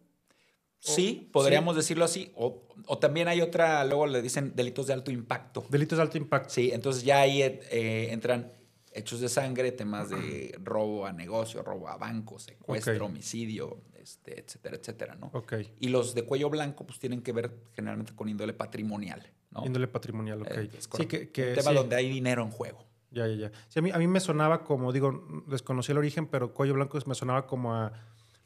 Sí, 0.79 1.29
podríamos 1.33 1.75
¿sí? 1.75 1.79
decirlo 1.79 2.05
así. 2.05 2.31
O, 2.37 2.69
o, 2.85 2.97
también 2.97 3.27
hay 3.27 3.41
otra, 3.41 3.83
luego 3.83 4.07
le 4.07 4.21
dicen 4.21 4.53
delitos 4.55 4.87
de 4.87 4.93
alto 4.93 5.11
impacto. 5.11 5.65
Delitos 5.67 5.97
de 5.97 6.03
alto 6.03 6.17
impacto. 6.17 6.53
Sí, 6.53 6.71
entonces 6.71 7.03
ya 7.03 7.19
ahí 7.19 7.41
eh, 7.41 8.07
entran 8.11 8.53
hechos 8.93 9.19
de 9.19 9.27
sangre, 9.27 9.73
temas 9.73 10.09
de 10.09 10.57
robo 10.63 11.05
a 11.05 11.11
negocio, 11.11 11.63
robo 11.63 11.89
a 11.89 11.97
banco, 11.97 12.39
secuestro, 12.39 12.93
okay. 12.93 13.05
homicidio, 13.05 13.81
este, 14.01 14.39
etcétera, 14.39 14.77
etcétera, 14.77 15.15
¿no? 15.15 15.31
Okay. 15.33 15.69
Y 15.81 15.89
los 15.89 16.15
de 16.15 16.23
cuello 16.23 16.49
blanco 16.49 16.85
pues 16.85 16.97
tienen 16.97 17.21
que 17.21 17.33
ver 17.33 17.51
generalmente 17.73 18.15
con 18.15 18.29
índole 18.29 18.53
patrimonial, 18.53 19.29
¿no? 19.51 19.65
Índole 19.65 19.89
patrimonial, 19.89 20.43
ok. 20.43 20.51
Eh, 20.51 20.69
sí, 20.79 21.05
que, 21.07 21.29
que, 21.29 21.49
Un 21.49 21.55
tema 21.55 21.71
sí. 21.71 21.75
donde 21.75 21.95
hay 21.97 22.09
dinero 22.09 22.41
en 22.41 22.51
juego. 22.51 22.84
Ya, 23.15 23.27
ya, 23.27 23.35
ya. 23.35 23.51
Sí, 23.69 23.79
a, 23.79 23.81
mí, 23.81 23.91
a 23.91 23.97
mí 23.97 24.07
me 24.07 24.19
sonaba 24.19 24.65
como, 24.65 24.91
digo, 24.91 25.43
desconocí 25.47 25.93
el 25.93 25.97
origen, 25.97 26.27
pero 26.27 26.53
cuello 26.53 26.73
blanco 26.73 26.99
me 27.05 27.15
sonaba 27.15 27.47
como 27.47 27.73
a, 27.73 27.93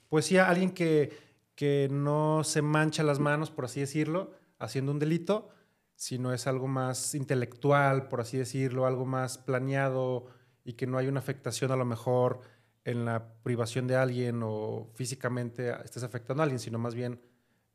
pues 0.09 0.25
sí, 0.25 0.37
a 0.37 0.47
alguien 0.47 0.69
que, 0.69 1.11
que 1.55 1.87
no 1.89 2.43
se 2.43 2.61
mancha 2.61 3.01
las 3.01 3.19
manos, 3.19 3.49
por 3.49 3.65
así 3.65 3.79
decirlo, 3.79 4.31
haciendo 4.59 4.91
un 4.91 4.99
delito, 4.99 5.49
sino 5.95 6.33
es 6.33 6.45
algo 6.45 6.67
más 6.67 7.15
intelectual, 7.15 8.09
por 8.09 8.21
así 8.21 8.37
decirlo, 8.37 8.85
algo 8.85 9.07
más 9.07 9.39
planeado 9.39 10.27
y 10.63 10.73
que 10.73 10.85
no 10.85 10.99
hay 10.99 11.07
una 11.07 11.19
afectación 11.19 11.71
a 11.71 11.75
lo 11.75 11.85
mejor 11.85 12.41
en 12.85 13.05
la 13.05 13.33
privación 13.41 13.87
de 13.87 13.95
alguien 13.95 14.41
o 14.43 14.91
físicamente 14.93 15.71
estés 15.83 16.03
afectando 16.03 16.41
a 16.41 16.45
alguien, 16.45 16.59
sino 16.59 16.77
más 16.77 16.93
bien... 16.93 17.19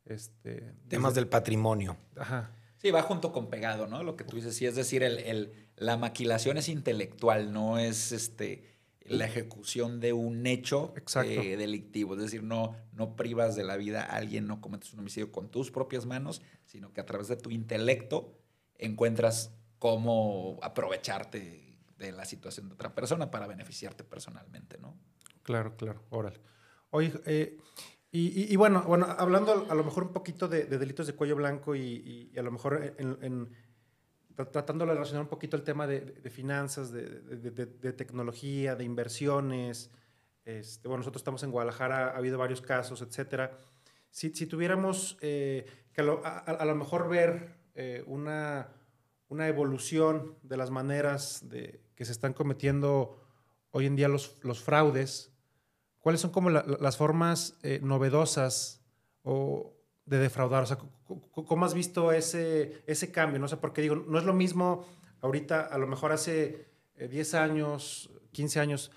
Este, 0.05 0.73
Temas 0.87 1.11
desde... 1.11 1.21
del 1.21 1.29
patrimonio. 1.29 1.97
Ajá. 2.15 2.51
Sí, 2.85 2.91
va 2.91 3.01
junto 3.01 3.31
con 3.31 3.49
pegado, 3.49 3.87
¿no? 3.87 4.03
Lo 4.03 4.15
que 4.15 4.23
tú 4.23 4.35
dices, 4.35 4.55
sí, 4.55 4.67
es 4.67 4.75
decir, 4.75 5.01
el, 5.01 5.17
el, 5.17 5.51
la 5.75 5.97
maquilación 5.97 6.57
es 6.57 6.69
intelectual, 6.69 7.51
no 7.51 7.79
es 7.79 8.11
este 8.11 8.63
la 9.05 9.25
ejecución 9.25 9.99
de 9.99 10.13
un 10.13 10.45
hecho 10.45 10.93
eh, 11.23 11.57
delictivo. 11.57 12.13
Es 12.13 12.21
decir, 12.21 12.43
no, 12.43 12.75
no 12.93 13.15
privas 13.15 13.55
de 13.55 13.63
la 13.63 13.75
vida 13.75 14.03
a 14.03 14.17
alguien, 14.17 14.45
no 14.45 14.61
cometes 14.61 14.93
un 14.93 14.99
homicidio 14.99 15.31
con 15.31 15.49
tus 15.49 15.71
propias 15.71 16.05
manos, 16.05 16.43
sino 16.67 16.93
que 16.93 17.01
a 17.01 17.07
través 17.07 17.27
de 17.27 17.37
tu 17.37 17.49
intelecto 17.49 18.37
encuentras 18.77 19.51
cómo 19.79 20.59
aprovecharte 20.61 21.79
de 21.97 22.11
la 22.11 22.25
situación 22.25 22.67
de 22.67 22.75
otra 22.75 22.93
persona 22.93 23.31
para 23.31 23.47
beneficiarte 23.47 24.03
personalmente, 24.03 24.77
¿no? 24.77 24.95
Claro, 25.41 25.75
claro, 25.75 26.03
órale. 26.11 26.39
Oye, 26.91 27.11
eh, 27.25 27.57
y, 28.17 28.55
bueno, 28.55 28.81
bueno, 28.83 29.07
hablando 29.17 29.67
a 29.69 29.75
lo 29.75 29.83
mejor 29.83 30.03
un 30.03 30.13
poquito 30.13 30.47
de, 30.47 30.65
delitos 30.65 31.05
de 31.05 31.15
cuello 31.15 31.35
blanco 31.35 31.75
y, 31.75 32.31
a 32.37 32.41
lo 32.41 32.49
mejor 32.49 32.95
en, 32.97 33.49
tratando 34.35 34.85
de 34.85 34.93
relacionar 34.93 35.23
un 35.23 35.27
poquito 35.27 35.57
el 35.57 35.63
tema 35.63 35.85
de, 35.85 36.29
finanzas, 36.29 36.93
de, 36.93 37.93
tecnología, 37.93 38.75
de 38.75 38.85
inversiones. 38.85 39.91
Este, 40.45 40.87
bueno, 40.87 40.99
nosotros 40.99 41.19
estamos 41.19 41.43
en 41.43 41.51
Guadalajara, 41.51 42.11
ha 42.11 42.17
habido 42.17 42.37
varios 42.37 42.61
casos, 42.61 43.01
etcétera. 43.01 43.57
Si, 44.11 44.29
tuviéramos 44.29 45.17
eh, 45.19 45.65
que 45.91 45.99
a 45.99 46.65
lo, 46.65 46.75
mejor 46.75 47.09
ver 47.09 47.57
eh, 47.73 48.01
una, 48.07 48.69
una 49.27 49.49
evolución 49.49 50.37
de 50.41 50.55
las 50.55 50.71
maneras 50.71 51.49
de, 51.49 51.81
que 51.95 52.05
se 52.05 52.13
están 52.13 52.31
cometiendo 52.31 53.21
hoy 53.71 53.87
en 53.87 53.97
día 53.97 54.07
los, 54.07 54.41
los 54.41 54.63
fraudes, 54.63 55.34
¿cuáles 56.05 56.21
son 56.21 56.29
como 56.29 56.51
las 56.51 56.97
formas 56.97 57.57
eh, 57.63 57.79
novedosas 57.81 58.85
o 59.23 59.73
de 60.05 60.19
defraudar? 60.19 60.61
O 60.61 60.67
sea, 60.67 60.77
¿cómo 61.31 61.65
has 61.65 61.73
visto 61.73 62.11
ese, 62.11 62.83
ese 62.85 63.11
cambio? 63.11 63.39
No 63.39 63.47
sé, 63.47 63.57
porque 63.57 63.81
digo, 63.81 63.95
no 63.95 64.19
es 64.19 64.23
lo 64.23 64.33
mismo 64.33 64.85
ahorita, 65.21 65.61
a 65.61 65.79
lo 65.79 65.87
mejor 65.87 66.11
hace 66.11 66.67
10 66.99 67.33
eh, 67.33 67.37
años, 67.39 68.11
15 68.33 68.59
años, 68.59 68.91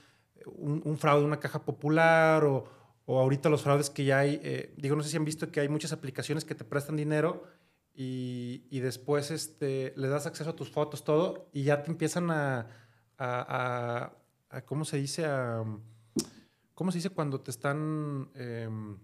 un, 0.45 0.83
un 0.85 0.99
fraude, 0.99 1.25
una 1.25 1.41
caja 1.41 1.65
popular 1.65 2.45
o, 2.45 2.67
o, 3.07 3.19
ahorita 3.19 3.49
los 3.49 3.63
fraudes 3.63 3.89
que 3.89 4.05
ya 4.05 4.19
hay, 4.19 4.39
eh, 4.45 4.75
digo, 4.77 4.95
no 4.95 5.03
sé 5.03 5.09
si 5.09 5.17
han 5.17 5.25
visto 5.25 5.51
que 5.51 5.61
hay 5.61 5.71
muchas 5.71 5.93
aplicaciones 5.93 6.45
que 6.45 6.55
te 6.55 6.65
prestan 6.65 6.97
dinero 6.97 7.45
y, 7.95 8.67
y 8.69 8.81
después 8.81 9.31
este, 9.31 9.95
le 9.97 10.09
das 10.09 10.27
acceso 10.27 10.51
a 10.51 10.57
tus 10.57 10.71
fotos, 10.71 11.05
todo, 11.05 11.49
y 11.55 11.63
ya 11.63 11.83
te 11.83 11.91
empiezan 11.91 12.31
a, 12.31 12.67
a, 13.17 14.13
a, 14.51 14.61
¿cómo 14.67 14.85
se 14.85 14.99
dice? 14.99 15.25
A, 15.25 15.65
¿Cómo 16.79 16.93
se 16.93 16.99
dice 16.99 17.11
cuando 17.11 17.41
te 17.41 17.51
están... 17.51 18.31
Em, 18.37 18.97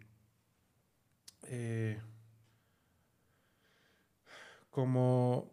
eh, 1.49 2.01
como... 4.71 5.51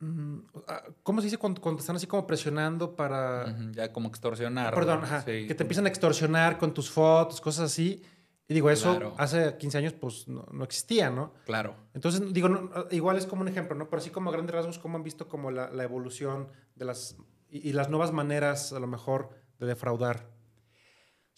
Mm, 0.00 0.38
ah, 0.66 0.82
¿Cómo 1.04 1.20
se 1.20 1.28
dice 1.28 1.38
cuando, 1.38 1.60
te 1.60 1.80
están 1.82 1.94
así 1.94 2.08
como 2.08 2.26
presionando 2.26 2.96
para... 2.96 3.56
ya 3.70 3.92
como 3.92 4.08
extorsionar. 4.08 4.74
Perdón, 4.74 5.02
que 5.24 5.54
te 5.54 5.62
empiezan 5.62 5.86
a 5.86 5.88
extorsionar 5.88 6.58
con 6.58 6.74
tus 6.74 6.90
fotos, 6.90 7.40
cosas 7.40 7.66
así. 7.66 8.02
Y 8.48 8.54
digo, 8.54 8.68
eso 8.68 9.14
hace 9.16 9.56
15 9.56 9.78
años 9.78 9.92
pues 9.92 10.26
no, 10.26 10.64
existía, 10.64 11.10
¿no? 11.10 11.34
Claro. 11.46 11.76
Entonces, 11.94 12.32
digo, 12.32 12.72
igual 12.90 13.18
es 13.18 13.26
como 13.26 13.42
un 13.42 13.48
ejemplo, 13.48 13.76
¿no? 13.76 13.88
Pero 13.88 14.00
así 14.00 14.10
como 14.10 14.30
a 14.30 14.32
grandes 14.32 14.52
rasgos, 14.52 14.80
¿cómo 14.80 14.98
han 14.98 15.04
visto 15.04 15.28
como 15.28 15.52
la, 15.52 15.70
evolución 15.84 16.48
de 16.74 16.86
las... 16.86 17.18
y, 17.48 17.72
las 17.72 17.88
nuevas 17.88 18.10
maneras, 18.10 18.72
a 18.72 18.80
lo 18.80 18.88
mejor, 18.88 19.30
de 19.60 19.66
defraudar? 19.68 20.39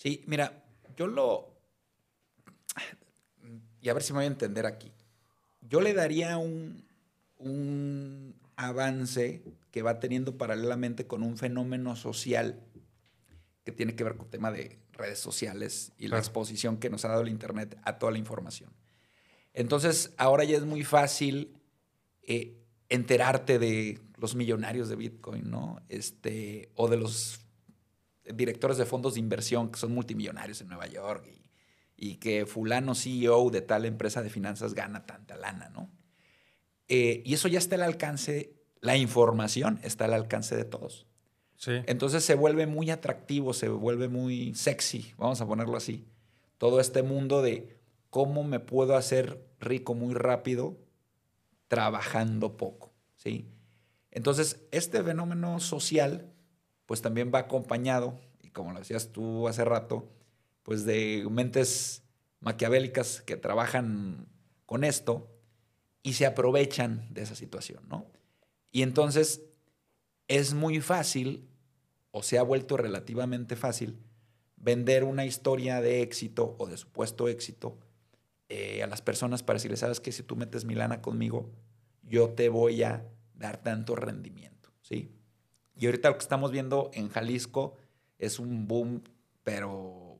Sí, 0.02 0.24
mira, 0.26 0.64
yo 0.96 1.06
lo... 1.06 1.54
Y 3.80 3.88
a 3.88 3.94
ver 3.94 4.02
si 4.02 4.12
me 4.12 4.16
voy 4.18 4.24
a 4.24 4.28
entender 4.28 4.66
aquí. 4.66 4.90
Yo 5.60 5.80
le 5.80 5.94
daría 5.94 6.38
un, 6.38 6.84
un 7.38 8.34
avance 8.56 9.44
que 9.70 9.82
va 9.82 10.00
teniendo 10.00 10.36
paralelamente 10.36 11.06
con 11.06 11.22
un 11.22 11.36
fenómeno 11.36 11.94
social 11.94 12.64
que 13.62 13.70
tiene 13.70 13.94
que 13.94 14.02
ver 14.02 14.16
con 14.16 14.24
el 14.26 14.30
tema 14.32 14.50
de 14.50 14.80
redes 14.90 15.20
sociales 15.20 15.92
y 15.98 16.08
la 16.08 16.18
exposición 16.18 16.78
que 16.78 16.90
nos 16.90 17.04
ha 17.04 17.08
dado 17.08 17.22
el 17.22 17.28
Internet 17.28 17.78
a 17.84 17.98
toda 17.98 18.10
la 18.10 18.18
información. 18.18 18.72
Entonces, 19.54 20.14
ahora 20.16 20.42
ya 20.42 20.56
es 20.56 20.64
muy 20.64 20.82
fácil 20.82 21.56
eh, 22.22 22.60
enterarte 22.88 23.60
de 23.60 24.00
los 24.16 24.34
millonarios 24.34 24.88
de 24.88 24.96
Bitcoin, 24.96 25.48
¿no? 25.48 25.80
Este, 25.88 26.72
o 26.74 26.88
de 26.88 26.96
los 26.96 27.41
directores 28.24 28.76
de 28.76 28.84
fondos 28.84 29.14
de 29.14 29.20
inversión 29.20 29.70
que 29.70 29.78
son 29.78 29.92
multimillonarios 29.92 30.60
en 30.60 30.68
Nueva 30.68 30.86
York 30.86 31.26
y, 31.96 32.16
que 32.16 32.46
fulano 32.46 32.94
CEO 32.94 33.50
de 33.50 33.62
tal 33.62 33.84
empresa 33.84 34.22
de 34.22 34.30
finanzas 34.30 34.74
gana 34.74 35.06
tanta 35.06 35.36
lana, 35.36 35.68
¿no? 35.68 35.90
Eh, 36.88 37.22
y 37.24 37.34
eso 37.34 37.46
ya 37.48 37.58
está 37.58 37.76
al 37.76 37.82
alcance, 37.82 38.56
la 38.80 38.96
información 38.96 39.78
está 39.82 40.06
al 40.06 40.14
alcance 40.14 40.56
de 40.56 40.64
todos. 40.64 41.06
Sí. 41.56 41.72
Entonces 41.86 42.24
se 42.24 42.34
vuelve 42.34 42.66
muy 42.66 42.90
atractivo, 42.90 43.52
se 43.52 43.68
vuelve 43.68 44.08
muy 44.08 44.52
sexy, 44.54 45.14
vamos 45.16 45.40
a 45.40 45.46
ponerlo 45.46 45.76
así. 45.76 46.08
Todo 46.58 46.80
este 46.80 47.04
mundo 47.04 47.40
de 47.40 47.78
cómo 48.10 48.42
me 48.42 48.58
puedo 48.58 48.96
hacer 48.96 49.46
rico 49.60 49.94
muy 49.94 50.12
rápido 50.12 50.76
trabajando 51.68 52.56
poco, 52.56 52.92
¿sí? 53.16 53.48
Entonces, 54.10 54.66
este 54.70 55.02
fenómeno 55.02 55.58
social 55.58 56.31
pues 56.86 57.02
también 57.02 57.30
va 57.34 57.40
acompañado, 57.40 58.18
y 58.42 58.50
como 58.50 58.72
lo 58.72 58.78
decías 58.78 59.12
tú 59.12 59.48
hace 59.48 59.64
rato, 59.64 60.08
pues 60.62 60.84
de 60.84 61.26
mentes 61.30 62.02
maquiavélicas 62.40 63.22
que 63.22 63.36
trabajan 63.36 64.28
con 64.66 64.84
esto 64.84 65.28
y 66.02 66.14
se 66.14 66.26
aprovechan 66.26 67.12
de 67.14 67.22
esa 67.22 67.34
situación, 67.34 67.84
¿no? 67.88 68.06
Y 68.70 68.82
entonces 68.82 69.42
es 70.28 70.54
muy 70.54 70.80
fácil, 70.80 71.48
o 72.10 72.22
se 72.22 72.38
ha 72.38 72.42
vuelto 72.42 72.76
relativamente 72.76 73.56
fácil, 73.56 73.98
vender 74.56 75.04
una 75.04 75.24
historia 75.24 75.80
de 75.80 76.02
éxito 76.02 76.56
o 76.58 76.66
de 76.66 76.76
supuesto 76.76 77.28
éxito 77.28 77.78
eh, 78.48 78.82
a 78.82 78.86
las 78.86 79.02
personas 79.02 79.42
para 79.42 79.56
decirles, 79.56 79.80
sabes 79.80 80.00
que 80.00 80.12
si 80.12 80.22
tú 80.22 80.36
metes 80.36 80.64
mi 80.64 80.74
lana 80.74 81.00
conmigo, 81.00 81.50
yo 82.02 82.30
te 82.30 82.48
voy 82.48 82.82
a 82.82 83.08
dar 83.34 83.62
tanto 83.62 83.96
rendimiento, 83.96 84.70
¿sí? 84.82 85.10
Y 85.74 85.86
ahorita 85.86 86.10
lo 86.10 86.16
que 86.16 86.22
estamos 86.22 86.50
viendo 86.50 86.90
en 86.94 87.08
Jalisco 87.08 87.76
es 88.18 88.38
un 88.38 88.68
boom, 88.68 89.02
pero 89.42 90.18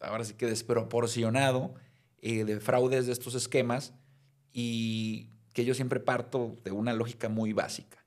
ahora 0.00 0.24
sí 0.24 0.34
que 0.34 0.46
desproporcionado, 0.46 1.74
eh, 2.20 2.44
de 2.44 2.60
fraudes 2.60 3.06
de 3.06 3.12
estos 3.12 3.34
esquemas 3.34 3.94
y 4.52 5.30
que 5.52 5.64
yo 5.64 5.74
siempre 5.74 6.00
parto 6.00 6.56
de 6.64 6.72
una 6.72 6.92
lógica 6.92 7.28
muy 7.28 7.52
básica. 7.52 8.04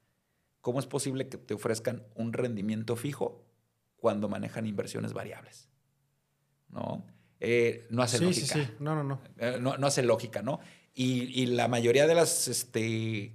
¿Cómo 0.61 0.79
es 0.79 0.85
posible 0.85 1.27
que 1.27 1.37
te 1.37 1.53
ofrezcan 1.53 2.03
un 2.15 2.33
rendimiento 2.33 2.95
fijo 2.95 3.43
cuando 3.95 4.29
manejan 4.29 4.67
inversiones 4.67 5.13
variables? 5.13 5.69
¿No? 6.69 7.05
Eh, 7.39 7.87
no 7.89 8.03
hace 8.03 8.19
lógica. 8.19 8.53
Sí, 8.53 8.65
sí. 8.65 8.71
No, 8.79 8.95
no, 8.95 9.03
no. 9.03 9.21
Eh, 9.37 9.57
no. 9.59 9.77
no. 9.77 9.87
hace 9.87 10.03
lógica, 10.03 10.41
¿no? 10.41 10.59
Y, 10.93 11.41
y, 11.41 11.47
la 11.47 11.67
mayoría 11.67 12.05
de 12.05 12.13
las 12.13 12.47
este, 12.47 13.33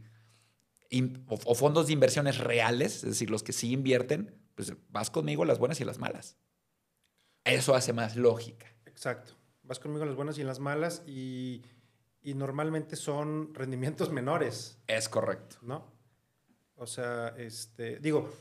o, 1.28 1.55
fondos 1.55 1.87
de 1.87 1.93
inversiones 1.93 2.38
reales, 2.38 2.97
es 2.97 3.11
decir, 3.11 3.31
los 3.31 3.43
que 3.43 3.52
sí 3.52 3.73
invierten, 3.73 4.35
pues 4.55 4.73
vas 4.88 5.11
conmigo 5.11 5.45
las 5.45 5.59
buenas 5.59 5.81
y 5.81 5.85
las 5.85 5.99
malas. 5.99 6.37
Eso 7.45 7.75
hace 7.75 7.93
más 7.93 8.16
lógica. 8.16 8.66
Exacto. 8.87 9.33
Vas 9.62 9.78
conmigo 9.78 10.05
las 10.05 10.16
buenas 10.16 10.38
y 10.38 10.43
las 10.43 10.59
malas 10.59 11.02
y, 11.07 11.62
normalmente 12.23 12.97
son 12.97 13.55
rendimientos 13.55 14.11
menores. 14.11 14.78
Es 14.88 15.09
correcto. 15.09 15.57
¿No? 15.62 15.85
O 16.75 16.87
sea, 16.87 17.35
este, 17.38 17.99
digo... 18.00 18.33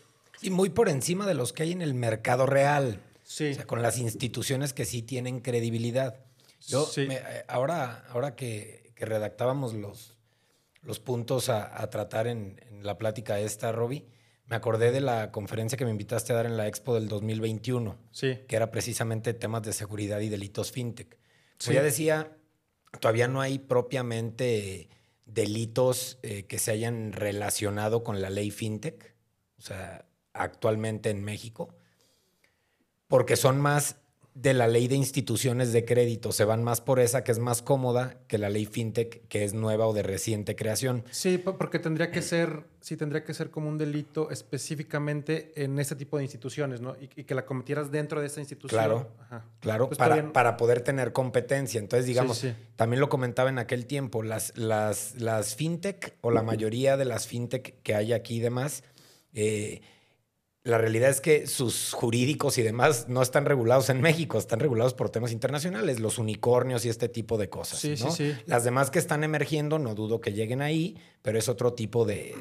Y 0.42 0.50
muy 0.50 0.70
por 0.70 0.90
encima 0.90 1.25
de 1.28 1.34
los 1.34 1.54
que 1.54 1.64
hay 1.64 1.72
en 1.72 1.82
el 1.82 1.94
mercado 1.94 2.46
real. 2.46 3.00
Sí. 3.24 3.52
O 3.52 3.56
sea, 3.56 3.68
con 3.68 3.82
las 3.82 4.00
instituciones 4.00 4.74
que 4.74 4.86
sí 4.86 5.02
tienen 5.02 5.40
credibilidad. 5.40 6.20
Yo, 6.68 6.90
eh, 6.98 7.46
ahora, 7.48 8.06
ahora 8.10 8.36
que, 8.36 8.92
que 8.96 9.06
redactábamos 9.06 9.74
los, 9.74 10.15
los 10.86 11.00
puntos 11.00 11.50
a, 11.50 11.89
tratar 11.89 12.27
en, 12.27 12.62
la 12.82 12.98
plática 12.98 13.39
esta, 13.39 13.72
Roby, 13.72 14.06
me 14.46 14.56
acordé 14.56 14.92
de 14.92 15.01
la 15.01 15.32
conferencia 15.32 15.77
que 15.77 15.86
me 15.86 15.92
invitaste 15.92 16.32
a 16.32 16.36
dar 16.36 16.46
en 16.46 16.56
la 16.56 16.68
Expo 16.68 16.94
del 16.94 17.08
2021, 17.08 17.98
sí. 18.12 18.39
que 18.48 18.56
era 18.56 18.70
precisamente 18.70 19.34
temas 19.34 19.63
de 19.63 19.74
seguridad 19.74 20.20
y 20.20 20.30
delitos 20.30 20.72
fintech. 20.72 21.18
Sí. 21.58 21.74
ya 21.74 21.82
decía, 21.82 22.38
todavía 23.00 23.27
no 23.27 23.42
hay 23.42 23.58
propiamente 23.58 24.89
delitos 25.25 26.20
eh, 26.22 26.44
que 26.44 26.60
se 26.60 26.72
hayan 26.72 27.12
relacionado 27.12 28.04
con 28.04 28.22
la 28.22 28.30
ley 28.30 28.51
fintech, 28.51 29.15
o 29.58 29.62
sea, 29.62 30.06
actualmente 30.34 31.10
en 31.10 31.24
México, 31.24 31.75
porque 33.08 33.36
son 33.36 33.60
más 33.60 33.98
de 34.36 34.54
la 34.54 34.68
ley 34.68 34.89
de 34.89 34.96
instituciones 34.96 35.72
de 35.72 35.86
crédito. 35.86 36.34
Se 36.34 36.44
van 36.44 36.62
más 36.62 36.82
por 36.82 37.00
esa 37.00 37.24
que 37.24 37.32
es 37.32 37.39
más 37.39 37.62
cómoda 37.62 38.18
que 38.27 38.38
la 38.38 38.50
ley 38.50 38.65
fintech 38.65 39.25
que 39.30 39.46
es 39.46 39.54
nueva 39.54 39.88
o 39.88 39.94
de 39.94 40.04
reciente 40.04 40.58
creación. 40.58 41.06
Sí, 41.10 41.38
porque 41.38 41.80
tendría 41.80 42.12
que 42.12 42.22
ser, 42.22 42.65
sí, 42.82 42.98
tendría 42.98 43.24
que 43.24 43.34
ser 43.34 43.50
como 43.50 43.70
un 43.70 43.77
delito 43.77 44.30
específicamente 44.32 45.54
en 45.56 45.80
este 45.80 45.96
tipo 45.96 46.18
de 46.18 46.24
instituciones, 46.24 46.82
¿no? 46.82 46.98
Y, 47.00 47.24
que 47.24 47.34
la 47.34 47.46
cometieras 47.46 47.92
dentro 47.92 48.20
de 48.20 48.27
esa 48.27 48.42
institución. 48.42 48.77
Claro, 48.77 49.08
claro, 49.62 49.88
pues 49.88 49.98
para, 49.98 50.34
para, 50.34 50.58
poder 50.58 50.82
tener 50.82 51.13
competencia. 51.13 51.80
Entonces, 51.80 52.06
digamos, 52.06 52.46
también 52.75 53.00
lo 53.00 53.08
comentaba 53.08 53.50
en 53.50 53.58
aquel 53.58 53.86
tiempo, 53.86 54.22
las, 54.22 54.56
las, 54.58 55.15
las 55.15 55.56
fintech 55.56 56.18
o 56.20 56.30
la 56.30 56.44
mayoría 56.44 56.98
de 56.98 57.06
las 57.06 57.25
fintech 57.25 57.82
que 57.84 57.96
hay 57.96 58.12
aquí 58.12 58.36
y 58.36 58.39
demás, 58.42 58.84
eh, 59.34 59.82
la 60.66 60.80
realidad 60.80 61.12
es 61.12 61.22
que 61.22 61.46
sus 61.46 61.94
jurídicos 61.94 62.58
y 62.58 62.64
demás 62.64 63.08
no 63.08 63.22
están 63.22 63.46
regulados 63.46 63.92
en 63.92 64.02
México, 64.02 64.40
están 64.40 64.60
regulados 64.60 64.96
por 64.96 65.12
temas 65.12 65.32
internacionales, 65.32 66.00
los 66.00 66.18
unicornios 66.18 66.86
y 66.86 66.90
este 66.90 67.08
tipo 67.08 67.38
de 67.38 67.50
cosas. 67.50 67.78
Sí, 67.78 67.96
sí, 67.96 68.08
sí. 68.10 68.36
Las 68.48 68.64
demás 68.64 68.90
que 68.90 68.98
están 68.98 69.24
emergiendo, 69.24 69.78
no 69.78 69.94
dudo 69.94 70.20
que 70.20 70.34
lleguen 70.34 70.64
ahí, 70.64 70.98
pero 71.22 71.38
es 71.38 71.50
otro 71.50 71.74
tipo 71.74 72.04
de, 72.04 72.34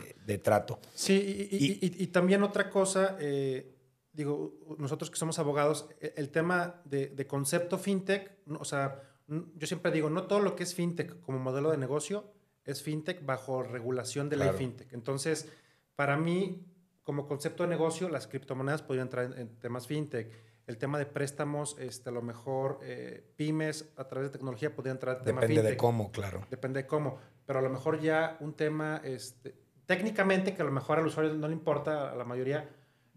trato. 0.43 0.81
Sí, 0.95 1.49
y, 1.51 2.07
también 2.07 2.43
otra 2.43 2.71
cosa, 2.71 3.19
eh, 3.21 3.77
digo, 4.15 4.55
nosotros 4.79 5.11
que 5.11 5.19
somos 5.19 5.39
abogados, 5.39 5.91
e, 6.01 6.15
el 6.17 6.31
tema 6.31 6.81
de, 6.87 7.27
concepto 7.27 7.77
fintech, 7.77 8.39
o 8.59 8.65
sea, 8.65 9.03
yo 9.29 9.67
siempre 9.67 9.93
digo, 9.93 10.09
no 10.09 10.23
todo 10.23 10.41
lo 10.41 10.57
que 10.57 10.63
es 10.63 10.75
fintech 10.75 11.21
como 11.21 11.39
modelo 11.41 11.71
de 11.71 11.77
negocio 11.77 12.33
es 12.65 12.83
fintech 12.83 13.23
bajo 13.27 13.63
regulación 13.63 14.31
de 14.31 14.37
la 14.37 14.55
fintech. 14.55 14.91
Entonces, 14.95 15.47
para 15.95 16.17
mí, 16.17 16.65
como 17.05 17.27
concepto 17.27 17.63
de 17.63 17.69
negocio, 17.69 18.09
las 18.09 18.27
criptomonedas 18.27 18.83
podrían 18.83 19.07
entrar 19.07 19.39
en, 19.39 19.49
temas 19.61 19.87
fintech. 19.87 20.33
El 20.67 20.79
tema 20.79 20.99
de 20.99 21.05
préstamos, 21.05 21.77
este, 21.79 22.09
a 22.09 22.13
lo 22.13 22.23
mejor 22.23 22.81
eh, 22.83 23.23
pymes 23.37 23.93
a 23.97 24.09
través 24.09 24.31
de 24.31 24.33
tecnología 24.33 24.75
podrían 24.75 24.97
entrar 24.97 25.19
en 25.19 25.25
tema 25.25 25.41
fintech. 25.43 25.57
Depende 25.57 25.71
de 25.71 25.77
cómo, 25.77 26.11
claro. 26.11 26.47
Depende 26.51 26.83
de 26.83 26.87
cómo. 26.87 27.19
Pero 27.45 27.59
a 27.59 27.63
lo 27.63 27.69
mejor 27.69 28.01
ya 28.01 28.39
un 28.41 28.55
tema, 28.55 29.03
este, 29.05 29.55
técnicamente, 29.85 30.55
que 30.55 30.63
a 30.63 30.65
lo 30.65 30.73
mejor 30.73 30.99
al 30.99 31.07
usuario 31.07 31.35
no 31.35 31.47
le 31.47 31.53
importa, 31.53 32.11
a 32.11 32.17
la 32.17 32.25
mayoría, 32.25 32.71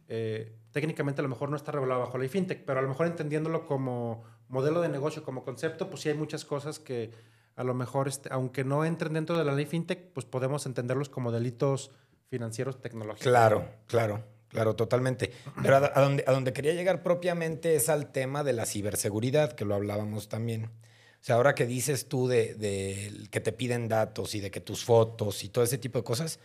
eh, 0.09 0.53
técnicamente 0.71 1.21
a 1.21 1.23
lo 1.23 1.29
mejor 1.29 1.49
no 1.49 1.55
está 1.55 1.71
regulado 1.71 2.01
bajo 2.01 2.17
la 2.17 2.27
fintech, 2.27 2.65
pero 2.65 2.79
a 2.79 2.81
lo 2.81 2.89
mejor 2.89 3.07
entendiéndolo 3.07 3.65
como 3.65 4.25
modelo 4.49 4.81
de 4.81 4.89
negocio, 4.89 5.23
como 5.23 5.45
concepto, 5.45 5.89
pues 5.89 6.01
sí 6.01 6.09
hay 6.09 6.15
muchas 6.15 6.43
cosas 6.43 6.79
que 6.79 7.11
a 7.55 7.63
lo 7.63 7.73
mejor, 7.73 8.09
este, 8.09 8.29
aunque 8.31 8.65
no 8.65 8.83
entren 8.83 9.13
dentro 9.13 9.37
de 9.37 9.45
la 9.45 9.53
ley 9.53 9.65
fintech, 9.65 10.11
pues 10.11 10.25
podemos 10.25 10.65
entenderlos 10.65 11.09
como 11.09 11.31
delitos 11.31 11.91
financieros 12.29 12.81
tecnológicos. 12.81 13.23
Claro, 13.23 13.67
claro, 13.87 14.23
claro, 14.49 14.75
totalmente. 14.75 15.31
Pero 15.61 15.77
a, 15.77 16.01
donde, 16.01 16.23
a 16.27 16.53
quería 16.53 16.73
llegar 16.73 17.03
propiamente 17.03 17.75
es 17.75 17.89
al 17.89 18.11
tema 18.11 18.43
de 18.43 18.53
la 18.53 18.65
ciberseguridad, 18.65 19.53
que 19.53 19.65
lo 19.65 19.75
hablábamos 19.75 20.29
también. 20.29 20.65
O 20.65 21.23
sea, 21.27 21.35
ahora 21.35 21.55
que 21.55 21.65
dices 21.65 22.07
tú 22.07 22.27
de, 22.27 23.27
que 23.31 23.39
te 23.39 23.51
piden 23.51 23.87
datos 23.87 24.35
y 24.35 24.39
de 24.39 24.51
que 24.51 24.61
tus 24.61 24.85
fotos 24.85 25.43
y 25.43 25.49
todo 25.49 25.63
ese 25.63 25.77
tipo 25.77 25.99
de 25.99 26.03
cosas, 26.03 26.39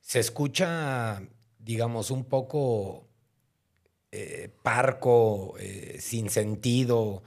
se 0.00 0.18
escucha, 0.18 1.22
digamos, 1.58 2.10
un 2.10 2.24
poco 2.24 3.08
eh, 4.10 4.50
parco, 4.62 5.54
eh, 5.58 5.98
sin 6.00 6.28
sentido, 6.28 7.22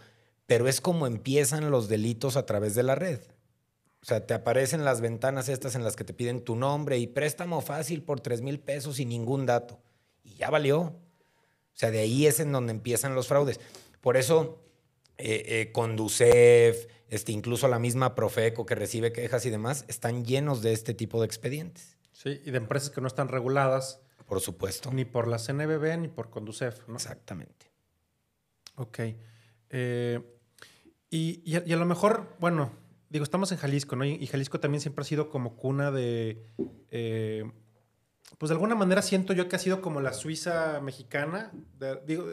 pero 0.45 0.67
es 0.67 0.81
como 0.81 1.07
empiezan 1.07 1.71
los 1.71 1.87
delitos 1.87 2.35
a 2.35 2.45
través 2.45 2.75
de 2.75 2.83
la 2.83 2.95
red. 2.95 3.21
O 4.05 4.07
sea, 4.07 4.27
te 4.27 4.35
aparecen 4.35 4.85
las 4.85 5.01
ventanas 5.01 5.49
estas 5.49 5.73
en 5.73 5.83
las 5.83 5.95
que 5.95 6.03
te 6.03 6.13
piden 6.13 6.41
tu 6.41 6.55
nombre 6.55 6.99
y 6.99 7.07
préstamo 7.07 7.59
fácil 7.59 8.03
por 8.03 8.19
3 8.19 8.43
mil 8.43 8.59
pesos 8.59 8.99
y 8.99 9.05
ningún 9.05 9.47
dato. 9.47 9.81
Y 10.23 10.35
ya 10.35 10.51
valió. 10.51 10.79
O 10.79 11.01
sea, 11.73 11.89
de 11.89 12.01
ahí 12.01 12.27
es 12.27 12.39
en 12.39 12.51
donde 12.51 12.69
empiezan 12.69 13.15
los 13.15 13.27
fraudes. 13.27 13.59
Por 14.01 14.15
eso, 14.15 14.61
eh, 15.17 15.43
eh, 15.47 15.71
Conducef, 15.71 16.85
este, 17.09 17.31
incluso 17.31 17.67
la 17.67 17.79
misma 17.79 18.13
Profeco 18.13 18.63
que 18.67 18.75
recibe 18.75 19.11
quejas 19.11 19.43
y 19.47 19.49
demás, 19.49 19.85
están 19.87 20.23
llenos 20.23 20.61
de 20.61 20.73
este 20.73 20.93
tipo 20.93 21.19
de 21.19 21.25
expedientes. 21.25 21.97
Sí, 22.11 22.43
y 22.45 22.51
de 22.51 22.57
empresas 22.57 22.91
que 22.91 23.01
no 23.01 23.07
están 23.07 23.27
reguladas. 23.27 24.01
Por 24.27 24.39
supuesto. 24.39 24.91
Ni 24.93 25.05
por 25.05 25.27
la 25.27 25.39
CNBB 25.39 25.97
ni 25.97 26.09
por 26.09 26.29
Conducef, 26.29 26.87
¿no? 26.87 26.93
Exactamente. 26.93 27.71
Ok. 28.75 28.99
Eh, 29.71 30.21
y, 31.09 31.55
a, 31.55 31.75
lo 31.75 31.85
mejor, 31.87 32.35
bueno, 32.39 32.84
digo, 33.15 33.23
estamos 33.23 33.49
en 33.53 33.57
Jalisco, 33.57 33.95
¿no? 33.95 34.03
Y, 34.03 34.27
Jalisco 34.27 34.59
también 34.59 34.81
siempre 34.81 35.03
ha 35.03 35.05
sido 35.05 35.29
como 35.29 35.55
cuna 35.55 35.89
de, 35.89 36.43
eh, 36.91 37.49
pues 38.37 38.49
de 38.49 38.55
alguna 38.55 38.75
manera 38.75 39.01
siento 39.01 39.31
yo 39.31 39.47
que 39.47 39.55
ha 39.55 39.59
sido 39.59 39.81
como 39.81 40.01
la 40.01 40.11
Suiza 40.11 40.81
mexicana, 40.81 41.53
digo, 42.05 42.25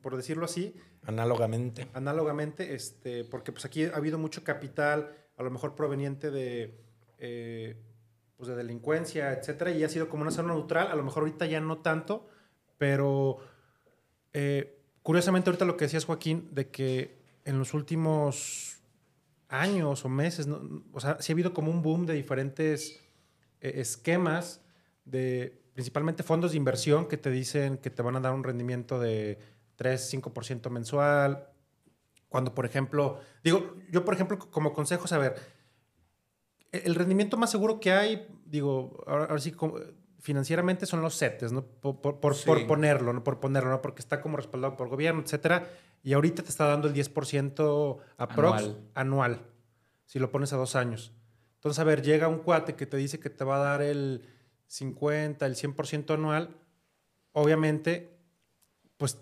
por 0.00 0.16
decirlo 0.16 0.46
así. 0.46 0.74
Análogamente. 1.02 1.88
Análogamente, 1.92 2.74
este, 2.74 3.24
porque 3.24 3.52
pues 3.52 3.66
aquí 3.66 3.84
ha 3.84 3.94
habido 3.94 4.16
mucho 4.16 4.42
capital, 4.44 5.14
a 5.36 5.42
lo 5.42 5.50
mejor 5.50 5.74
proveniente 5.74 6.30
de, 6.30 6.80
eh, 7.18 7.76
pues 8.38 8.48
de 8.48 8.56
delincuencia, 8.56 9.34
etcétera, 9.34 9.72
y 9.72 9.84
ha 9.84 9.90
sido 9.90 10.08
como 10.08 10.22
una 10.22 10.30
zona 10.30 10.54
neutral, 10.54 10.90
a 10.90 10.94
lo 10.94 11.02
mejor 11.02 11.24
ahorita 11.24 11.44
ya 11.44 11.60
no 11.60 11.82
tanto, 11.82 12.30
pero 12.78 13.40
eh, 14.32 14.80
curiosamente 15.02 15.50
ahorita 15.50 15.66
lo 15.66 15.76
que 15.76 15.84
decías 15.84 16.06
Joaquín, 16.06 16.48
de 16.50 16.70
que 16.70 17.20
en 17.44 17.58
los 17.58 17.74
últimos 17.74 18.81
años 19.52 20.04
o 20.04 20.08
meses, 20.08 20.48
o 20.92 21.00
sea, 21.00 21.18
sí 21.20 21.30
ha 21.30 21.34
habido 21.34 21.52
como 21.52 21.70
un 21.70 21.82
boom 21.82 22.06
de 22.06 22.14
diferentes 22.14 22.98
eh, 23.60 23.74
esquemas 23.76 24.62
de 25.04 25.62
principalmente 25.74 26.22
fondos 26.22 26.52
de 26.52 26.56
inversión 26.56 27.06
que 27.06 27.18
te 27.18 27.30
dicen 27.30 27.76
que 27.76 27.90
te 27.90 28.02
van 28.02 28.16
a 28.16 28.20
dar 28.20 28.32
un 28.32 28.44
rendimiento 28.44 28.98
de 28.98 29.38
3, 29.76 30.14
5% 30.14 30.70
mensual. 30.70 31.48
Cuando, 32.28 32.54
por 32.54 32.64
ejemplo, 32.64 33.20
digo, 33.44 33.76
yo, 33.90 34.04
por 34.04 34.14
ejemplo, 34.14 34.38
como 34.38 34.72
consejo, 34.72 35.04
a 35.14 35.18
ver, 35.18 35.34
e, 36.72 36.82
el 36.86 36.94
rendimiento 36.94 37.36
más 37.36 37.50
seguro 37.50 37.78
que 37.78 37.92
hay, 37.92 38.26
digo, 38.46 39.04
ahora, 39.06 39.38
sí, 39.38 39.52
financieramente 40.22 40.86
son 40.86 41.02
los 41.02 41.18
CETES, 41.18 41.50
¿no? 41.52 41.64
Por, 41.64 42.00
ponerlo, 42.66 43.12
¿no? 43.12 43.24
Por 43.24 43.40
ponerlo, 43.40 43.70
¿no? 43.70 43.82
Porque 43.82 44.00
está 44.00 44.20
como 44.20 44.36
respaldado 44.36 44.76
por 44.76 44.88
gobierno, 44.88 45.20
etcétera. 45.20 45.68
Y 46.04 46.12
ahorita 46.12 46.44
te 46.44 46.48
está 46.48 46.66
dando 46.66 46.86
el 46.86 46.94
10% 46.94 47.98
aprox 48.16 48.70
anual. 48.94 49.42
si 50.06 50.20
lo 50.20 50.30
pones 50.30 50.52
a 50.52 50.56
dos 50.56 50.76
años. 50.76 51.12
Entonces, 51.56 51.80
a 51.80 51.84
ver, 51.84 52.02
llega 52.02 52.28
un 52.28 52.38
cuate 52.38 52.76
que 52.76 52.86
te 52.86 52.96
dice 52.96 53.18
que 53.18 53.30
te 53.30 53.44
va 53.44 53.56
a 53.56 53.64
dar 53.64 53.82
el 53.82 54.24
50, 54.68 55.44
el 55.44 55.56
100% 55.56 56.14
anual. 56.14 56.56
Obviamente, 57.32 58.16
pues, 58.96 59.18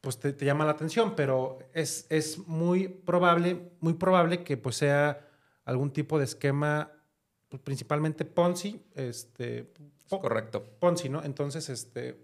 pues 0.00 0.18
te, 0.18 0.44
llama 0.44 0.64
la 0.64 0.72
atención, 0.72 1.14
pero 1.14 1.60
es, 1.72 2.06
es 2.10 2.38
muy 2.48 2.88
probable, 2.88 3.70
muy 3.78 3.94
probable 3.94 4.42
que 4.42 4.56
pues 4.56 4.76
sea 4.76 5.28
algún 5.64 5.92
tipo 5.92 6.18
de 6.18 6.24
esquema, 6.24 6.90
pues, 7.48 7.62
principalmente 7.62 8.24
Ponzi, 8.24 8.82
este, 8.94 9.72
correcto. 10.20 10.64
Ponzi, 10.78 11.08
¿no? 11.08 11.22
Entonces, 11.22 11.68
este, 11.68 12.18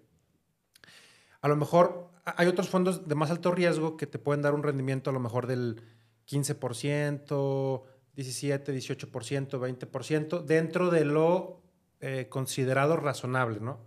a 1.41 1.49
lo 1.49 1.57
mejor 1.57 2.11
hay 2.25 2.47
otros 2.47 2.69
fondos 2.69 3.09
de 3.09 3.15
más 3.15 3.31
alto 3.31 3.53
riesgo 3.53 3.97
que 3.97 4.07
te 4.07 4.19
pueden 4.19 4.43
dar 4.43 4.55
un 4.55 4.63
rendimiento 4.63 5.11
a 5.11 5.13
lo 5.13 5.21
mejor 5.21 5.47
del 5.47 5.83
15%, 6.29 7.83
17, 8.15 8.75
18%, 8.75 9.11
20%, 9.59 10.45
dentro 10.45 10.91
de 10.91 11.05
lo 11.05 11.63
eh, 12.01 12.27
considerado 12.29 12.97
razonable, 12.97 13.61
¿no? 13.61 13.81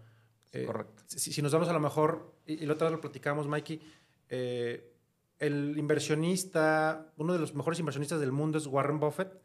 Eh, 0.51 0.65
correcto. 0.65 1.03
Si, 1.07 1.41
nos 1.41 1.51
damos 1.51 1.67
a 1.69 1.73
lo 1.73 1.79
mejor, 1.79 2.33
y, 2.45 2.65
la 2.65 2.73
otra 2.73 2.87
vez 2.87 2.95
lo 2.95 3.01
platicamos, 3.01 3.47
Mikey, 3.47 3.81
eh, 4.29 4.93
el 5.39 5.77
inversionista, 5.77 7.11
uno 7.17 7.33
de 7.33 7.39
los 7.39 7.53
mejores 7.53 7.79
inversionistas 7.79 8.19
del 8.19 8.31
mundo 8.31 8.57
es 8.57 8.67
Warren 8.67 8.99
Buffett, 8.99 9.41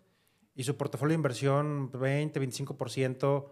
y 0.55 0.65
su 0.65 0.77
portafolio 0.77 1.13
de 1.13 1.17
inversión 1.17 1.91
20, 1.93 2.41
25% 2.41 3.47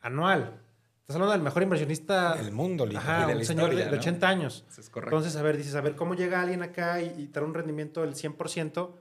anual. 0.00 0.60
Estás 1.00 1.16
hablando 1.16 1.34
del 1.34 1.42
mejor 1.42 1.62
inversionista 1.62 2.34
del 2.34 2.50
mundo, 2.50 2.88
Ajá, 2.96 3.28
un 3.28 3.44
señor 3.44 3.72
de, 3.72 3.84
80 3.96 4.28
años. 4.28 4.64
es 4.76 4.90
correcto. 4.90 5.14
Entonces, 5.16 5.38
a 5.38 5.42
ver, 5.42 5.56
dices, 5.56 5.76
a 5.76 5.80
ver, 5.80 5.94
¿cómo 5.94 6.14
llega 6.14 6.40
alguien 6.40 6.62
acá 6.64 7.00
y, 7.00 7.28
te 7.28 7.38
da 7.38 7.46
un 7.46 7.54
rendimiento 7.54 8.00
del 8.00 8.14
100%? 8.16 8.92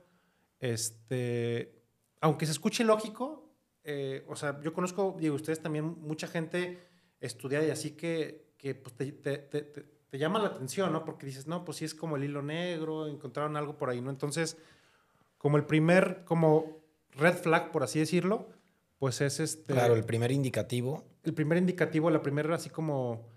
Este, 0.59 1.81
aunque 2.21 2.45
se 2.45 2.51
escuche 2.51 2.83
lógico, 2.83 3.51
eh, 3.83 4.23
o 4.27 4.35
sea, 4.35 4.61
yo 4.61 4.71
conozco, 4.71 5.15
digo, 5.19 5.33
ustedes 5.35 5.61
también, 5.61 5.99
mucha 5.99 6.27
gente 6.27 6.79
estudiada 7.19 7.65
y 7.65 7.71
así 7.71 7.91
que, 7.91 8.53
que 8.57 8.75
pues, 8.75 8.95
te, 8.95 9.11
te, 9.11 9.37
te, 9.39 9.61
te, 9.63 10.17
llama 10.19 10.37
la 10.37 10.49
atención, 10.49 10.93
¿no? 10.93 11.05
Porque 11.05 11.25
dices, 11.25 11.47
no, 11.47 11.65
pues 11.65 11.77
sí 11.77 11.85
es 11.85 11.95
como 11.95 12.17
el 12.17 12.23
hilo 12.23 12.43
negro, 12.43 13.07
encontraron 13.07 13.57
algo 13.57 13.79
por 13.79 13.89
ahí, 13.89 14.01
¿no? 14.01 14.11
Entonces, 14.11 14.57
como 15.39 15.57
el 15.57 15.65
primer, 15.65 16.23
como 16.23 16.83
red 17.15 17.35
flag, 17.35 17.71
por 17.71 17.81
así 17.81 17.97
decirlo, 17.97 18.47
pues 18.97 19.21
es 19.21 19.39
este... 19.39 19.73
Claro, 19.73 19.95
el 19.95 20.03
primer 20.03 20.31
indicativo 20.31 21.03
el 21.25 21.33
primer 21.33 21.57
indicativo, 21.57 22.09
la 22.09 22.21
primera 22.21 22.55
así 22.55 22.69
como 22.69 23.27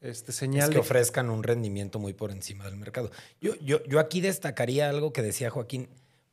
este, 0.00 0.32
señal. 0.32 0.70
que 0.70 0.78
ofrezcan 0.78 1.30
un 1.30 1.42
rendimiento 1.42 1.98
muy 1.98 2.14
por 2.14 2.30
encima 2.30 2.64
del 2.64 2.76
mercado. 2.76 3.10
Yo, 3.40 3.54
yo, 3.56 3.82
yo 3.84 4.00
aquí 4.00 4.20
destacaría 4.20 4.88
algo 4.88 5.12
que 5.12 5.22
decía 5.22 5.50
Joaquín, 5.50 5.88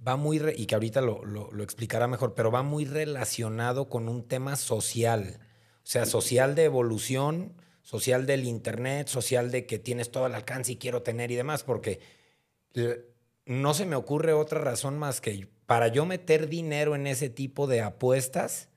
va 0.06 0.16
muy, 0.16 0.42
y 0.56 0.66
que 0.66 0.76
ahorita 0.76 1.02
lo, 1.02 1.26
lo, 1.26 1.64
explicará 1.64 2.08
mejor, 2.08 2.34
pero 2.34 2.50
va 2.50 2.64
muy 2.64 2.86
relacionado 2.86 3.90
con 3.90 4.08
un 4.08 4.28
tema 4.28 4.56
social. 4.56 5.40
O 5.84 5.88
sea, 5.88 6.06
social 6.06 6.56
de 6.56 6.64
evolución, 6.64 7.54
social 7.82 8.26
del 8.26 8.46
Internet, 8.46 9.08
social 9.08 9.52
de 9.52 9.66
que 9.66 9.80
tienes 9.80 10.12
todo 10.12 10.28
el 10.28 10.36
alcance 10.36 10.74
y 10.74 10.78
quiero 10.78 11.02
tener 11.02 11.32
y 11.32 11.36
demás, 11.36 11.64
porque 11.64 12.00
no 13.46 13.74
se 13.74 13.86
me 13.86 13.96
ocurre 13.96 14.32
otra 14.32 14.62
razón 14.62 14.98
más 14.98 15.20
que 15.20 15.50
para 15.66 15.90
yo 15.90 16.06
meter 16.06 16.48
dinero 16.48 16.96
en 16.96 17.08
ese 17.08 17.30
tipo 17.30 17.68
de 17.68 17.82
apuestas, 17.82 18.71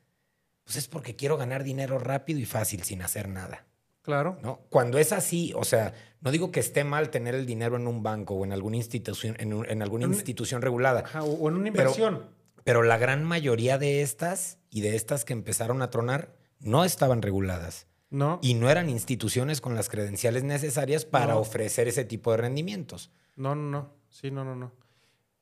pues 0.64 0.76
es 0.76 0.88
porque 0.88 1.14
quiero 1.16 1.36
ganar 1.36 1.62
dinero 1.62 1.98
rápido 1.98 2.40
y 2.40 2.44
fácil 2.44 2.82
sin 2.82 3.02
hacer 3.02 3.28
nada. 3.28 3.66
Claro. 4.02 4.38
¿no? 4.42 4.60
Cuando 4.68 4.98
es 4.98 5.12
así, 5.12 5.52
o 5.56 5.64
sea, 5.64 5.94
no 6.20 6.30
digo 6.30 6.50
que 6.50 6.60
esté 6.60 6.84
mal 6.84 7.08
tener 7.10 7.34
el 7.34 7.46
dinero 7.46 7.76
en 7.76 7.86
un 7.86 8.02
banco 8.02 8.34
o 8.34 8.44
en 8.44 8.52
alguna 8.52 8.76
institución, 8.76 9.34
en, 9.38 9.82
alguna 9.82 10.04
institución 10.06 10.60
regulada. 10.60 11.04
o 11.22 11.48
en 11.48 11.56
una 11.56 11.68
inversión. 11.68 12.26
Pero, 12.64 12.82
la 12.82 12.96
gran 12.96 13.24
mayoría 13.24 13.76
de 13.78 14.00
estas 14.02 14.58
y 14.70 14.80
de 14.80 14.96
estas 14.96 15.24
que 15.24 15.34
empezaron 15.34 15.82
a 15.82 15.90
tronar 15.90 16.34
no 16.60 16.84
estaban 16.84 17.20
reguladas. 17.20 17.86
No. 18.10 18.38
Y 18.42 18.54
no 18.54 18.70
eran 18.70 18.88
instituciones 18.88 19.60
con 19.60 19.74
las 19.74 19.88
credenciales 19.88 20.44
necesarias 20.44 21.04
para 21.04 21.34
No. 21.34 21.40
ofrecer 21.40 21.88
ese 21.88 22.04
tipo 22.04 22.30
de 22.30 22.38
rendimientos. 22.38 23.10
No, 23.36 23.54
no, 23.54 23.62
no. 23.70 23.92
Sí, 24.08 24.30
no, 24.30 24.44
no, 24.44 24.54
no. 24.54 24.72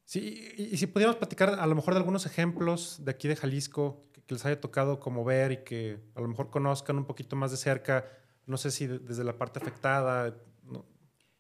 Sí, 0.05 0.53
y, 0.57 0.63
y 0.75 0.77
si 0.79 0.87
pudiéramos 0.87 1.17
platicar 1.17 1.51
a 1.61 1.67
lo 1.67 1.75
mejor 1.75 1.95
de 1.95 1.99
algunos 2.01 2.27
ejemplos 2.27 3.05
de 3.05 3.11
aquí 3.13 3.29
de 3.29 3.37
Jalisco 3.37 4.03
que, 4.33 4.35
les 4.35 4.47
haya 4.47 4.61
tocado 4.61 4.99
como 5.01 5.25
ver 5.25 5.53
y 5.53 5.57
que 5.59 5.99
a 6.14 6.21
lo 6.21 6.29
mejor 6.29 6.51
conozcan 6.51 6.97
un 6.99 7.05
poquito 7.05 7.37
más 7.37 7.51
de 7.51 7.57
cerca, 7.57 8.07
no 8.47 8.57
sé 8.57 8.71
si 8.71 8.87
de- 8.87 8.99
desde 8.99 9.25
la 9.25 9.37
parte 9.38 9.59
afectada. 9.59 10.37
no- 10.64 10.85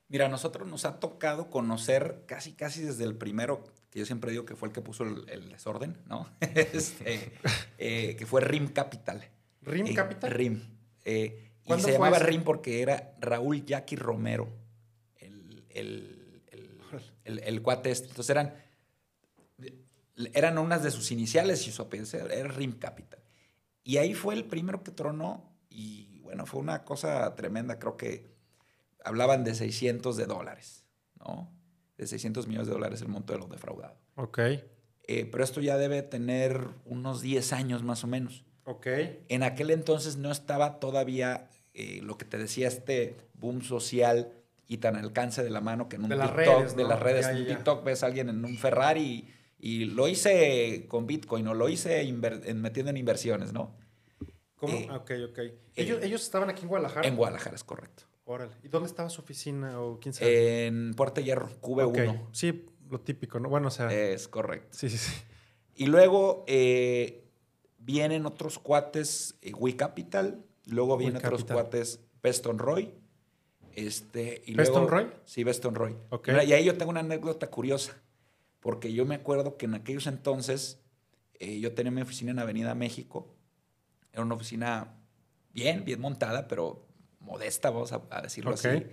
Mira, 0.08 0.26
a 0.26 0.28
nosotros 0.28 0.68
nos 0.68 0.84
ha 0.84 1.00
tocado 1.00 1.48
conocer 1.50 2.24
casi, 2.26 2.52
casi 2.52 2.82
desde 2.82 3.04
el 3.04 3.16
primero, 3.16 3.64
que 3.90 3.98
yo 4.00 4.06
siempre 4.06 4.30
digo 4.30 4.44
que 4.44 4.56
fue 4.56 4.68
el 4.68 4.74
que 4.74 4.80
puso 4.82 5.04
el, 5.04 5.28
el 5.28 5.48
desorden, 5.48 5.96
¿no? 6.06 6.28
Este, 6.40 7.32
eh, 7.78 8.16
que 8.16 8.26
fue 8.26 8.40
RIM 8.42 8.68
Capital. 8.68 9.24
¿RIM 9.62 9.86
Eh, 9.86 9.94
Capital? 9.94 10.30
RIM. 10.30 10.60
Eh, 11.04 11.50
y 11.62 11.66
¿Cuándo 11.66 11.86
se 11.86 11.92
llamaba 11.92 12.16
ese? 12.18 12.26
RIM 12.26 12.42
porque 12.44 12.82
era 12.82 13.14
Raúl 13.20 13.64
Jackie 13.64 13.96
Romero, 13.96 14.48
el, 15.16 15.64
el, 15.70 16.42
el, 16.50 16.70
el- 17.24 17.38
el 17.38 17.62
cuate 17.62 17.90
este. 17.90 18.08
Entonces 18.08 18.30
eran, 18.30 18.54
eran 20.34 20.58
unas 20.58 20.82
de 20.82 20.90
sus 20.90 21.10
iniciales 21.12 21.66
y 21.66 21.72
su 21.72 21.82
apellido 21.82 22.28
era 22.28 22.48
RIM 22.48 22.72
Capital. 22.78 23.20
Y 23.84 23.96
ahí 23.96 24.14
fue 24.14 24.34
el 24.34 24.44
primero 24.44 24.82
que 24.82 24.90
tronó 24.92 25.52
y 25.68 26.20
bueno, 26.20 26.46
fue 26.46 26.60
una 26.60 26.84
cosa 26.84 27.34
tremenda. 27.34 27.78
Creo 27.78 27.96
que 27.96 28.30
hablaban 29.04 29.44
de 29.44 29.54
600 29.54 30.16
de 30.16 30.26
dólares, 30.26 30.84
¿no? 31.18 31.50
De 31.96 32.06
600 32.06 32.46
millones 32.46 32.68
de 32.68 32.74
dólares 32.74 33.00
el 33.02 33.08
monto 33.08 33.32
de 33.32 33.38
lo 33.38 33.46
defraudado. 33.46 33.96
Ok, 34.16 34.38
Eh, 35.04 35.28
pero 35.30 35.42
esto 35.42 35.60
ya 35.60 35.76
debe 35.76 36.02
tener 36.02 36.64
unos 36.84 37.22
10 37.22 37.52
años 37.52 37.82
más 37.82 38.04
o 38.04 38.06
menos. 38.06 38.44
ok. 38.64 38.86
En 39.28 39.42
aquel 39.42 39.70
entonces 39.70 40.16
no 40.16 40.30
estaba 40.30 40.78
todavía 40.78 41.48
eh, 41.74 42.00
lo 42.02 42.16
que 42.18 42.24
te 42.24 42.38
decía 42.38 42.68
este 42.68 43.16
boom 43.34 43.62
social 43.62 44.30
y 44.68 44.78
tan 44.78 44.94
al 44.96 45.04
alcance 45.06 45.42
de 45.42 45.50
la 45.50 45.60
mano 45.60 45.88
que 45.88 45.96
en 45.96 46.04
un 46.04 46.08
De 46.10 46.16
las 46.16 46.34
TikTok, 46.34 46.58
redes, 46.58 46.76
de 46.76 46.84
las 46.84 47.00
redes, 47.00 47.26
Ya, 47.26 47.32
en 47.32 47.38
un. 47.38 47.46
TikTok 47.48 47.84
ves 47.84 48.02
a 48.02 48.06
alguien 48.06 48.28
en 48.28 48.44
un 48.44 48.56
Ferrari 48.56 49.26
y, 49.62 49.84
lo 49.86 50.08
hice 50.08 50.86
con 50.88 51.06
Bitcoin 51.06 51.46
o 51.48 51.54
lo 51.54 51.68
hice 51.68 52.00
en- 52.02 52.60
metiendo 52.60 52.90
en 52.90 52.96
inversiones, 52.98 53.52
¿no? 53.52 53.74
¿Cómo? 54.56 54.74
Eh, 54.74 54.86
Ah, 54.90 54.96
ok, 54.96 55.10
ok. 55.30 55.38
Ellos, 55.76 56.02
ellos 56.02 56.22
estaban 56.22 56.50
aquí 56.50 56.62
en 56.62 56.68
Guadalajara. 56.68 57.08
En 57.08 57.16
Guadalajara, 57.16 57.56
es 57.56 57.64
correcto. 57.64 58.02
Órale. 58.24 58.52
¿Y 58.62 58.68
dónde 58.68 58.88
estaba 58.88 59.08
su 59.08 59.20
oficina 59.22 59.80
o 59.80 59.98
quién 59.98 60.12
sabe? 60.14 60.66
En 60.66 60.92
Puerto 60.94 61.20
Hierro, 61.20 61.48
QV1. 61.60 62.10
Ok. 62.10 62.28
Sí, 62.32 62.66
lo 62.90 63.00
típico, 63.00 63.40
¿no? 63.40 63.48
Bueno, 63.48 63.68
o 63.68 63.70
sea. 63.70 63.92
Es 63.92 64.28
correcto. 64.28 64.68
sí, 64.78 64.88
sí, 64.90 64.98
sí. 64.98 65.12
Y 65.74 65.86
luego 65.86 66.44
eh, 66.46 67.24
vienen 67.78 68.26
otros 68.26 68.58
cuates, 68.58 69.36
eh, 69.42 69.52
We 69.54 69.74
Capital, 69.76 70.44
luego 70.66 70.96
vienen 70.98 71.16
otros 71.16 71.40
Capital. 71.44 71.54
cuates, 71.56 72.00
Beston 72.22 72.58
Roy. 72.58 72.94
Este, 73.74 74.42
y 74.46 74.54
¿Beston 74.54 74.82
luego- 74.82 74.96
Roy? 74.96 75.06
Sí, 75.24 75.44
Beston 75.44 75.74
Roy. 75.74 75.96
Ok. 76.10 76.28
Mira, 76.28 76.44
y 76.44 76.52
ahí 76.52 76.64
yo 76.64 76.76
tengo 76.76 76.90
una 76.90 77.00
anécdota 77.00 77.48
curiosa, 77.50 78.00
porque 78.62 78.92
yo 78.94 79.04
me 79.04 79.16
acuerdo 79.16 79.56
que 79.58 79.66
en 79.66 79.74
aquellos 79.74 80.06
entonces 80.06 80.80
eh, 81.40 81.58
yo 81.60 81.74
tenía 81.74 81.90
mi 81.90 82.00
oficina 82.00 82.30
en 82.30 82.38
Avenida 82.38 82.74
México. 82.74 83.34
Era 84.12 84.22
una 84.22 84.36
oficina 84.36 84.94
bien, 85.52 85.84
bien 85.84 86.00
montada, 86.00 86.46
pero 86.48 86.86
modesta, 87.20 87.68
vamos 87.70 87.92
a, 87.92 88.02
a 88.10 88.22
decirlo 88.22 88.52
Ok. 88.52 88.58
así. 88.64 88.86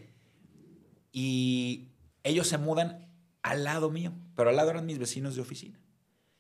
Y 1.12 1.90
ellos 2.24 2.48
se 2.48 2.58
mudan 2.58 3.08
al 3.42 3.64
lado 3.64 3.90
mío, 3.90 4.14
pero 4.36 4.50
al 4.50 4.56
lado 4.56 4.72
eran 4.72 4.86
mis 4.86 5.00
vecinos 5.00 5.36
de 5.36 5.42
oficina. 5.42 5.80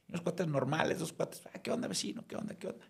Unos 0.07 0.21
cuates 0.21 0.47
normales, 0.47 0.99
dos 0.99 1.13
cuates, 1.13 1.43
ah, 1.53 1.59
¿qué 1.61 1.71
onda, 1.71 1.87
vecino? 1.87 2.25
¿Qué 2.27 2.35
onda? 2.35 2.55
¿Qué 2.55 2.67
onda? 2.67 2.85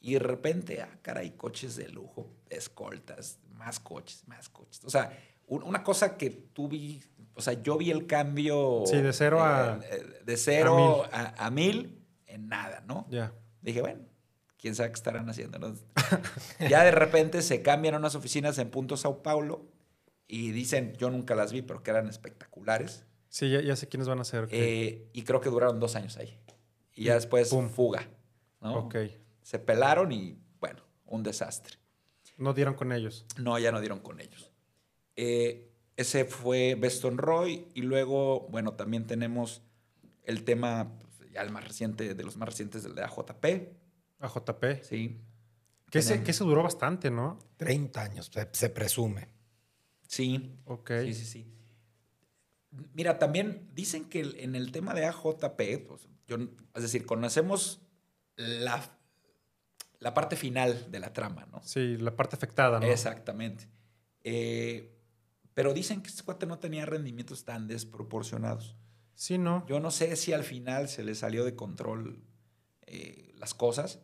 Y 0.00 0.14
de 0.14 0.18
repente, 0.20 0.80
ah, 0.80 0.98
caray, 1.02 1.32
coches 1.36 1.76
de 1.76 1.88
lujo, 1.90 2.34
escoltas, 2.48 3.38
más 3.52 3.78
coches, 3.80 4.26
más 4.26 4.48
coches. 4.48 4.82
O 4.84 4.90
sea, 4.90 5.16
un- 5.46 5.62
una 5.62 5.82
cosa 5.84 6.16
que 6.16 6.30
tú 6.30 6.68
vi, 6.68 7.02
o 7.40 7.42
sea, 7.42 7.60
yo 7.62 7.76
vi 7.76 7.90
el 7.90 8.06
cambio. 8.06 8.84
Sí, 8.86 8.96
de 9.00 9.12
cero 9.12 9.42
a- 9.42 9.80
eh, 9.90 10.22
de 10.24 10.36
cero 10.36 11.04
a, 11.12 11.46
a 11.46 11.50
mil 11.50 11.98
en 12.26 12.48
nada, 12.48 12.82
¿no? 12.86 13.06
Ya. 13.10 13.32
Dije, 13.62 13.80
bueno, 13.80 14.00
quién 14.56 14.74
sabe 14.74 14.90
qué 14.90 14.94
estarán 14.94 15.28
haciendo. 15.28 15.58
¿no? 15.58 15.74
ya 16.70 16.84
de 16.84 16.90
repente 16.92 17.42
se 17.42 17.62
cambian 17.62 17.94
unas 17.96 18.14
oficinas 18.14 18.56
en 18.58 18.70
Punto 18.70 18.96
Sao 18.96 19.22
Paulo 19.22 19.66
y 20.28 20.52
dicen, 20.52 20.94
yo 20.96 21.10
nunca 21.10 21.34
las 21.34 21.52
vi, 21.52 21.62
pero 21.62 21.82
que 21.82 21.90
eran 21.90 22.08
espectaculares. 22.08 23.04
Sí, 23.28 23.50
ya, 23.50 23.60
ya 23.60 23.76
sé 23.76 23.88
quiénes 23.88 24.08
van 24.08 24.20
a 24.20 24.24
ser. 24.24 24.48
Eh, 24.50 25.08
y 25.12 25.22
creo 25.22 25.40
que 25.40 25.48
duraron 25.50 25.80
dos 25.80 25.96
años 25.96 26.16
ahí. 26.16 26.38
Y 26.94 27.04
ya 27.04 27.14
después, 27.14 27.48
Pum. 27.50 27.68
fuga. 27.68 28.08
¿no? 28.60 28.74
Ok. 28.80 28.96
Se 29.42 29.58
pelaron 29.58 30.12
y, 30.12 30.38
bueno, 30.60 30.82
un 31.06 31.22
desastre. 31.22 31.76
No 32.36 32.54
dieron 32.54 32.74
con 32.74 32.92
ellos. 32.92 33.26
No, 33.38 33.58
ya 33.58 33.70
no 33.72 33.80
dieron 33.80 34.00
con 34.00 34.20
ellos. 34.20 34.52
Eh, 35.16 35.69
ese 36.00 36.24
fue 36.24 36.76
Beston 36.76 37.18
Roy. 37.18 37.68
Y 37.74 37.82
luego, 37.82 38.48
bueno, 38.50 38.72
también 38.72 39.06
tenemos 39.06 39.62
el 40.24 40.44
tema, 40.44 40.98
pues, 40.98 41.30
ya 41.30 41.42
el 41.42 41.50
más 41.50 41.66
reciente, 41.66 42.14
de 42.14 42.24
los 42.24 42.36
más 42.36 42.48
recientes, 42.48 42.82
del 42.82 42.94
de 42.94 43.02
AJP. 43.02 43.76
AJP. 44.18 44.82
Sí. 44.82 45.20
Que 45.90 45.98
ese, 45.98 46.22
que 46.22 46.30
ese 46.30 46.44
duró 46.44 46.62
bastante, 46.62 47.10
¿no? 47.10 47.38
30 47.58 48.00
años, 48.00 48.30
se, 48.32 48.48
se 48.52 48.70
presume. 48.70 49.28
Sí. 50.06 50.56
Ok. 50.64 50.90
Sí, 51.04 51.14
sí, 51.14 51.24
sí. 51.26 51.54
Mira, 52.94 53.18
también 53.18 53.68
dicen 53.74 54.08
que 54.08 54.20
en 54.20 54.54
el 54.54 54.72
tema 54.72 54.94
de 54.94 55.04
AJP, 55.04 55.86
pues, 55.86 56.08
yo, 56.26 56.36
es 56.74 56.82
decir, 56.82 57.04
conocemos 57.04 57.82
la, 58.36 58.98
la 59.98 60.14
parte 60.14 60.36
final 60.36 60.90
de 60.90 61.00
la 61.00 61.12
trama, 61.12 61.46
¿no? 61.52 61.60
Sí, 61.62 61.96
la 61.98 62.14
parte 62.16 62.36
afectada, 62.36 62.80
¿no? 62.80 62.86
Exactamente. 62.86 63.68
Eh, 64.22 64.99
pero 65.54 65.74
dicen 65.74 66.02
que 66.02 66.08
este 66.08 66.22
cuate 66.22 66.46
no 66.46 66.58
tenía 66.58 66.86
rendimientos 66.86 67.44
tan 67.44 67.66
desproporcionados. 67.68 68.76
Sí, 69.14 69.38
no. 69.38 69.66
Yo 69.66 69.80
no 69.80 69.90
sé 69.90 70.16
si 70.16 70.32
al 70.32 70.44
final 70.44 70.88
se 70.88 71.02
le 71.04 71.14
salió 71.14 71.44
de 71.44 71.54
control 71.54 72.22
eh, 72.86 73.34
las 73.36 73.54
cosas 73.54 74.00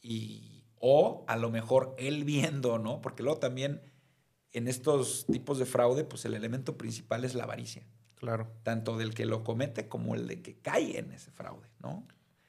y, 0.00 0.64
o 0.78 1.24
a 1.28 1.36
lo 1.36 1.50
mejor 1.50 1.94
él 1.98 2.24
viendo, 2.24 2.78
¿no? 2.78 3.00
Porque 3.00 3.22
luego 3.22 3.38
también 3.38 3.82
en 4.52 4.68
estos 4.68 5.26
tipos 5.26 5.58
de 5.58 5.66
fraude, 5.66 6.04
pues 6.04 6.24
el 6.24 6.34
elemento 6.34 6.78
principal 6.78 7.24
es 7.24 7.34
la 7.34 7.44
avaricia, 7.44 7.86
Claro, 8.14 8.50
tanto 8.62 8.96
del 8.96 9.12
que 9.12 9.26
lo 9.26 9.44
comete 9.44 9.88
como 9.88 10.14
el 10.14 10.26
de 10.26 10.40
que 10.40 10.58
cae 10.58 10.98
en 10.98 11.12
ese 11.12 11.30
fraude, 11.30 11.68
¿no? 11.80 12.06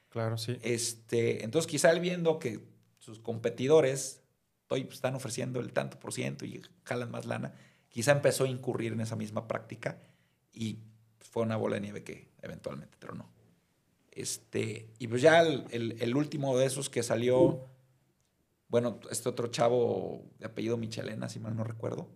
claro, 0.10 0.38
sí. 0.38 0.58
Este, 0.62 1.43
entonces 1.43 1.69
quizá 1.69 1.91
él 1.91 2.00
viendo 2.00 2.39
que 2.39 2.65
sus 2.97 3.19
competidores 3.19 4.23
hoy 4.69 4.86
pues, 4.86 4.95
están 4.95 5.15
ofreciendo 5.15 5.60
el 5.60 5.73
tanto 5.73 6.00
por 6.00 6.13
ciento 6.13 6.45
y 6.45 6.62
jalan 6.84 7.12
más 7.12 7.26
lana, 7.26 7.54
quizá 7.89 8.12
empezó 8.12 8.43
a 8.43 8.47
incurrir 8.47 8.93
en 8.93 9.02
esa 9.02 9.15
misma 9.15 9.47
práctica 9.47 10.00
y 10.54 10.80
fue 11.19 11.43
una 11.43 11.58
bola 11.58 11.76
de 11.76 11.82
nieve 11.82 12.04
que 12.04 12.30
eventualmente 12.41 12.97
tronó. 13.00 13.30
Este, 14.12 14.89
y 14.97 15.08
pues 15.08 15.21
ya 15.21 15.41
el, 15.41 15.65
el- 15.71 16.02
el 16.02 16.15
último 16.15 16.58
de 16.58 16.65
esos 16.65 16.89
que 16.89 17.04
salió, 17.04 17.62
bueno, 18.67 19.00
este 19.12 19.30
otro 19.30 19.47
chavo 19.47 20.23
de 20.39 20.47
apellido 20.47 20.78
Michelena, 20.78 21.30
si 21.30 21.39
mal 21.39 21.56
no 21.56 21.63
recuerdo, 21.63 22.10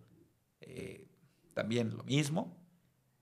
eh, 0.60 1.06
también 1.54 1.96
lo 1.96 2.02
mismo. 2.04 2.56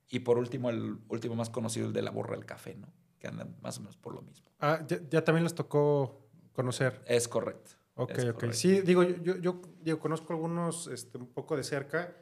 Y 0.09 0.21
por 0.21 0.39
último, 0.39 0.71
el 0.71 0.99
último 1.09 1.37
más 1.37 1.51
conocido, 1.51 1.87
el 1.87 1.93
de 1.93 2.03
la 2.03 2.11
borra 2.11 2.35
del 2.35 2.45
café, 2.47 2.75
¿no? 2.75 2.89
Que 3.21 3.29
andan 3.29 3.55
más 3.61 3.79
o 3.79 3.83
menos 3.83 3.97
por 3.97 4.15
lo 4.15 4.23
mismo. 4.23 4.51
Ah, 4.59 4.85
ya, 4.89 4.99
ya 5.09 5.23
también 5.23 5.45
les 5.45 5.55
tocó 5.55 6.27
conocer. 6.53 7.01
Es 7.07 7.29
correcto. 7.29 7.73
Ok, 7.95 8.11
es 8.13 8.25
ok. 8.25 8.33
correcto. 8.35 8.57
Sí, 8.57 8.81
digo, 8.81 9.03
yo, 9.05 9.17
yo, 9.23 9.37
yo, 9.37 9.63
digo, 9.83 10.01
conozco 10.01 10.33
algunos 10.33 10.89
este, 10.89 11.19
un 11.19 11.29
poco 11.29 11.57
de 11.57 11.63
cerca. 11.63 12.17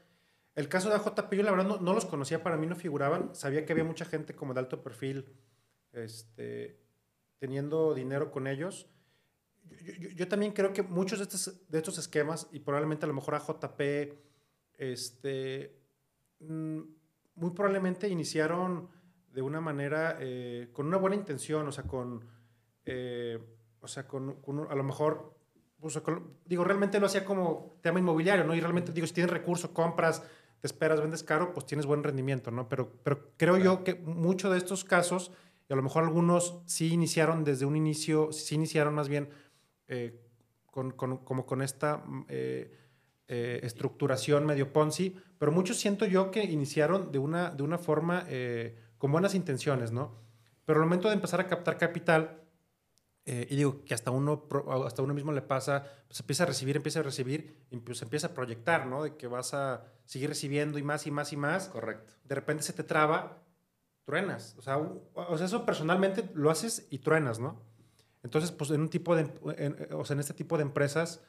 El 0.59 0.68
caso 0.68 0.88
de 0.88 0.97
AJP, 0.97 1.33
yo 1.37 1.42
la 1.44 1.53
verdad 1.53 1.66
no, 1.68 1.79
no 1.79 1.92
los 1.94 2.05
conocía, 2.05 2.42
para 2.42 2.57
mí 2.57 2.66
no 2.66 2.75
figuraban. 2.75 3.35
Sabía 3.35 3.64
que 3.64 3.73
había 3.73 3.85
mucha 3.85 4.05
gente 4.05 4.35
como 4.35 4.55
de 4.55 4.61
alto 4.61 4.83
perfil 4.83 5.25
este, 5.92 6.79
teniendo 7.38 7.94
dinero 7.94 8.31
con 8.31 8.47
ellos. 8.47 8.88
Yo, 9.85 9.92
yo- 9.94 10.09
yo 10.11 10.29
también 10.29 10.53
creo 10.53 10.73
que 10.73 10.83
muchos 10.83 11.18
de 11.18 11.25
estos, 11.25 11.68
de 11.71 11.79
estos 11.79 11.99
esquemas, 11.99 12.49
y 12.53 12.59
probablemente 12.61 13.05
a 13.05 13.09
lo 13.09 13.14
mejor 13.14 13.35
AJP, 13.37 14.18
este, 14.75 15.79
mm, 16.40 16.81
muy 17.37 17.51
probablemente 17.51 18.09
iniciaron 18.09 18.88
de 19.33 19.42
una 19.42 19.61
manera, 19.61 20.16
eh, 20.21 20.71
con 20.73 20.87
una 20.87 20.97
buena 20.97 21.16
intención, 21.16 21.68
o 21.68 21.73
sea, 21.73 21.85
con, 21.85 22.25
eh, 22.85 23.38
o 23.81 23.87
sea, 23.88 24.09
con, 24.09 24.40
con 24.42 24.66
a 24.71 24.75
lo 24.75 24.83
mejor, 24.83 25.37
o 25.81 25.90
sea, 25.90 26.03
con- 26.03 26.37
digo, 26.47 26.64
realmente 26.64 26.99
lo 26.99 27.07
hacía 27.07 27.25
como 27.25 27.79
tema 27.83 28.01
inmobiliario, 28.01 28.44
¿no? 28.44 28.55
Y 28.55 28.61
realmente, 28.61 28.92
digo, 28.92 29.07
si 29.07 29.14
tienes 29.14 29.31
recurso, 29.33 29.73
compras, 29.73 30.23
te 30.61 30.66
esperas, 30.66 31.01
vendes 31.01 31.23
caro, 31.23 31.53
pues 31.53 31.66
tienes 31.66 31.87
buen 31.87 32.03
rendimiento, 32.03 32.51
¿no? 32.51 32.68
Pero, 32.68 32.92
pero 33.03 33.31
creo 33.37 33.57
yo 33.59 33.85
que 33.85 33.94
muchos 33.94 34.51
de 34.53 34.59
estos 34.59 34.85
casos, 34.85 35.33
y 35.68 35.73
a 35.73 35.77
lo 35.77 35.83
mejor 35.83 36.05
algunos 36.05 36.61
sí 36.66 36.92
iniciaron 36.92 37.44
desde 37.44 37.64
un 37.66 37.77
inicio, 37.77 38.33
sí 38.33 38.55
iniciaron 38.57 38.94
más 38.94 39.09
bien 39.09 39.29
eh, 39.87 40.21
con, 40.66 40.90
con- 40.92 41.18
como 41.18 41.47
con 41.47 41.62
esta 41.62 41.99
mm, 41.99 42.27
eh, 42.29 42.73
eh, 43.29 43.61
estructuración 43.62 44.47
medio 44.47 44.73
Ponzi, 44.73 45.14
pero 45.38 45.53
muchos 45.53 45.77
siento 45.79 46.07
yo 46.07 46.31
que 46.31 46.42
iniciaron 46.44 47.12
de 47.12 47.18
una, 47.18 47.51
de 47.51 47.62
una 47.62 47.79
forma 47.79 48.27
con 48.97 49.12
buenas 49.12 49.35
intenciones, 49.35 49.92
¿no? 49.92 50.16
Pero 50.64 50.81
al 50.81 50.87
momento 50.87 51.09
de 51.09 51.14
empezar 51.14 51.40
a 51.40 51.47
captar 51.47 51.79
capital, 51.79 52.42
Eh, 53.31 53.47
y 53.51 53.57
digo 53.57 53.85
que 53.85 53.93
hasta 53.93 54.11
uno, 54.11 54.49
hasta 54.87 55.03
uno 55.03 55.12
mismo 55.12 55.33
le 55.33 55.43
pasa, 55.43 55.85
pues 56.07 56.19
empieza 56.19 56.45
a 56.45 56.47
recibir, 56.47 56.77
empieza 56.77 57.01
a 57.01 57.03
recibir, 57.03 57.59
y 57.71 57.77
pues 57.77 58.01
empieza 58.01 58.29
a 58.29 58.33
proyectar, 58.33 58.87
¿no? 58.87 59.03
De 59.03 59.17
que 59.17 59.27
vas 59.27 59.53
a 59.53 59.85
seguir 60.07 60.31
recibiendo 60.31 60.79
y 60.79 60.83
más 60.83 61.07
y 61.07 61.11
más 61.11 61.31
y 61.35 61.37
más. 61.37 61.69
Correcto. 61.69 62.14
De 62.25 62.35
repente 62.35 62.62
se 62.62 62.73
te 62.73 62.85
traba, 62.85 63.43
truenas. 64.07 64.55
O 64.57 64.62
sea, 64.62 64.79
o 64.79 65.37
sea 65.37 65.45
eso 65.45 65.67
personalmente 65.67 66.31
lo 66.33 66.51
haces 66.51 66.87
y 66.88 67.01
truenas, 67.01 67.38
¿no? 67.38 67.61
Entonces, 68.23 68.51
pues 68.51 68.71
en 68.71 68.81
un 68.81 68.88
tipo 68.88 69.14
de, 69.14 69.31
o 69.93 70.07
sea, 70.07 70.14
en 70.14 70.21
este 70.21 70.33
tipo 70.33 70.57
de 70.57 70.62
empresas, 70.62 71.21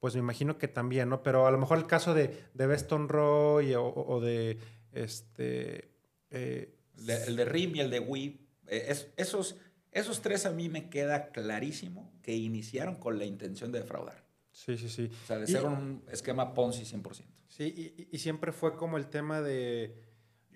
pues 0.00 0.14
me 0.14 0.20
imagino 0.20 0.58
que 0.58 0.66
también, 0.66 1.08
¿no? 1.08 1.22
Pero 1.22 1.46
a 1.46 1.52
lo 1.52 1.58
mejor 1.58 1.78
el 1.78 1.86
caso 1.86 2.14
de, 2.14 2.46
de 2.52 2.66
Beston 2.66 3.08
Roy 3.08 3.74
o, 3.76 4.20
de, 4.20 4.58
este... 4.90 5.94
Eh, 6.30 6.74
el 7.06 7.36
de 7.36 7.44
RIM 7.44 7.76
y 7.76 7.80
el 7.80 7.90
de 7.90 8.00
WIP, 8.00 8.40
eh, 8.66 8.86
es, 8.88 9.12
esos 9.16 9.56
esos 9.94 10.20
tres 10.20 10.44
a 10.44 10.50
mí 10.50 10.68
me 10.68 10.90
queda 10.90 11.30
clarísimo 11.30 12.12
que 12.20 12.34
iniciaron 12.34 12.96
con 12.96 13.18
la 13.18 13.24
intención 13.24 13.72
de 13.72 13.80
defraudar. 13.80 14.24
Sí, 14.50 14.76
sí, 14.76 14.88
sí. 14.88 15.10
O 15.22 15.26
sea, 15.26 15.38
de 15.38 15.46
ser 15.46 15.64
un 15.64 16.04
esquema 16.10 16.52
Ponzi 16.52 16.82
100%. 16.82 17.24
Sí, 17.48 18.08
y, 18.10 18.18
siempre 18.18 18.50
fue 18.50 18.76
como 18.76 18.98
el 18.98 19.06
tema 19.06 19.40
de... 19.40 20.02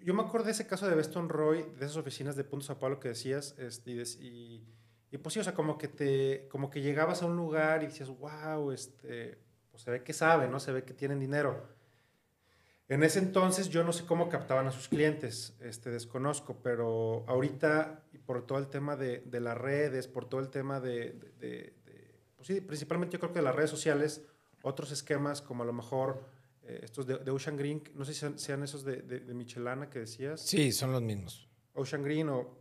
Yo 0.02 0.14
me 0.14 0.22
acuerdo 0.22 0.46
de 0.46 0.52
ese 0.52 0.66
caso 0.66 0.88
de 0.88 0.96
Beston 0.96 1.28
Roy, 1.28 1.64
de 1.78 1.86
esas 1.86 1.96
oficinas 1.96 2.34
de 2.34 2.42
Punto 2.42 2.66
Sao 2.66 2.78
Paulo 2.78 2.98
que 2.98 3.08
decías, 3.08 3.54
este, 3.58 3.92
y, 3.92 4.64
y, 5.10 5.18
pues 5.18 5.34
sí, 5.34 5.40
o 5.40 5.44
sea, 5.44 5.54
como 5.54 5.78
que, 5.78 5.86
te, 5.86 6.48
como 6.48 6.70
que 6.70 6.80
llegabas 6.80 7.22
a 7.22 7.26
un 7.26 7.36
lugar 7.36 7.82
y 7.84 7.86
decías, 7.86 8.08
wow, 8.08 8.72
este, 8.72 9.38
pues 9.70 9.82
se 9.82 9.90
ve 9.92 10.02
que 10.02 10.12
sabe, 10.12 10.48
¿no? 10.48 10.58
Se 10.58 10.72
ve 10.72 10.84
que 10.84 10.94
tienen 10.94 11.20
dinero. 11.20 11.77
En 12.88 13.02
ese 13.02 13.18
entonces 13.18 13.68
yo 13.68 13.84
no 13.84 13.92
sé 13.92 14.06
cómo 14.06 14.30
captaban 14.30 14.66
a 14.66 14.72
sus 14.72 14.88
clientes, 14.88 15.54
este, 15.60 15.90
desconozco, 15.90 16.56
pero 16.62 17.24
ahorita, 17.28 18.02
por 18.24 18.46
todo 18.46 18.58
el 18.58 18.68
tema 18.68 18.96
de, 18.96 19.22
de 19.26 19.40
las 19.40 19.58
redes, 19.58 20.08
por 20.08 20.26
todo 20.26 20.40
el 20.40 20.48
tema 20.48 20.80
de, 20.80 21.12
de, 21.38 21.74
pues 22.36 22.48
sí, 22.48 22.60
principalmente 22.62 23.14
yo 23.14 23.20
creo 23.20 23.32
que 23.32 23.40
de 23.40 23.44
las 23.44 23.54
redes 23.54 23.70
sociales, 23.70 24.22
otros 24.62 24.90
esquemas 24.90 25.42
como 25.42 25.64
a 25.64 25.66
lo 25.66 25.74
mejor 25.74 26.24
eh, 26.62 26.80
estos 26.82 27.06
de, 27.06 27.30
Ocean 27.30 27.56
Green, 27.58 27.82
no 27.94 28.06
sé 28.06 28.14
si 28.14 28.26
sean, 28.36 28.62
esos 28.62 28.84
de, 28.84 29.02
Michelana 29.34 29.90
que 29.90 29.98
decías. 29.98 30.40
Sí, 30.40 30.72
son 30.72 30.92
los 30.92 31.02
mismos. 31.02 31.46
Ocean 31.74 32.02
Green 32.02 32.28
o... 32.30 32.56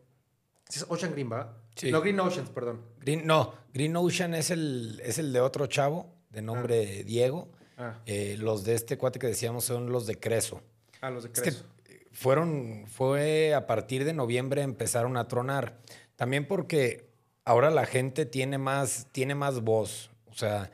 Ocean 0.90 1.14
Green, 1.14 1.32
¿va? 1.32 1.58
Sí. 1.76 1.90
No, 1.90 2.02
Green 2.02 2.20
Oceans, 2.20 2.50
perdón. 2.50 2.82
Green, 3.00 3.26
no, 3.26 3.54
Green 3.74 3.96
Ocean 3.96 4.34
es 4.34 4.52
el, 4.52 5.00
es 5.06 5.20
el 5.20 5.32
de 5.32 5.40
otro 5.40 5.68
chavo 5.68 6.14
de 6.30 6.42
nombre 6.42 7.00
ah. 7.00 7.04
Diego 7.06 7.50
Ah. 7.78 8.00
Eh, 8.06 8.36
los 8.40 8.64
de 8.64 8.74
este 8.74 8.98
cuate 8.98 9.20
que 9.20 9.28
decíamos 9.28 9.64
son 9.64 9.92
los 9.92 10.08
de 10.08 10.20
Creso. 10.20 10.62
Ah, 11.00 11.12
los 11.12 11.24
de 11.24 11.32
Creso. 11.32 11.66
fueron, 12.12 12.86
fue 12.88 13.54
a 13.54 13.68
partir 13.68 14.04
de 14.04 14.14
noviembre 14.14 14.64
empezaron 14.64 15.16
a 15.16 15.28
tronar. 15.28 15.78
También 16.16 16.48
porque 16.48 17.08
ahora 17.46 17.70
la 17.70 17.86
gente 17.86 18.26
tiene 18.26 18.58
más, 18.58 19.08
tiene 19.12 19.36
más 19.36 19.62
voz. 19.62 20.10
O 20.26 20.34
sea, 20.34 20.72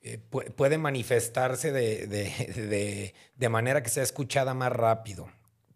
eh, 0.00 0.18
puede 0.18 0.78
manifestarse 0.78 1.72
de, 1.72 2.06
de, 2.06 3.14
de, 3.36 3.48
manera 3.48 3.82
que 3.82 3.90
sea 3.90 4.02
escuchada 4.02 4.54
más 4.54 4.72
rápido. 4.72 5.28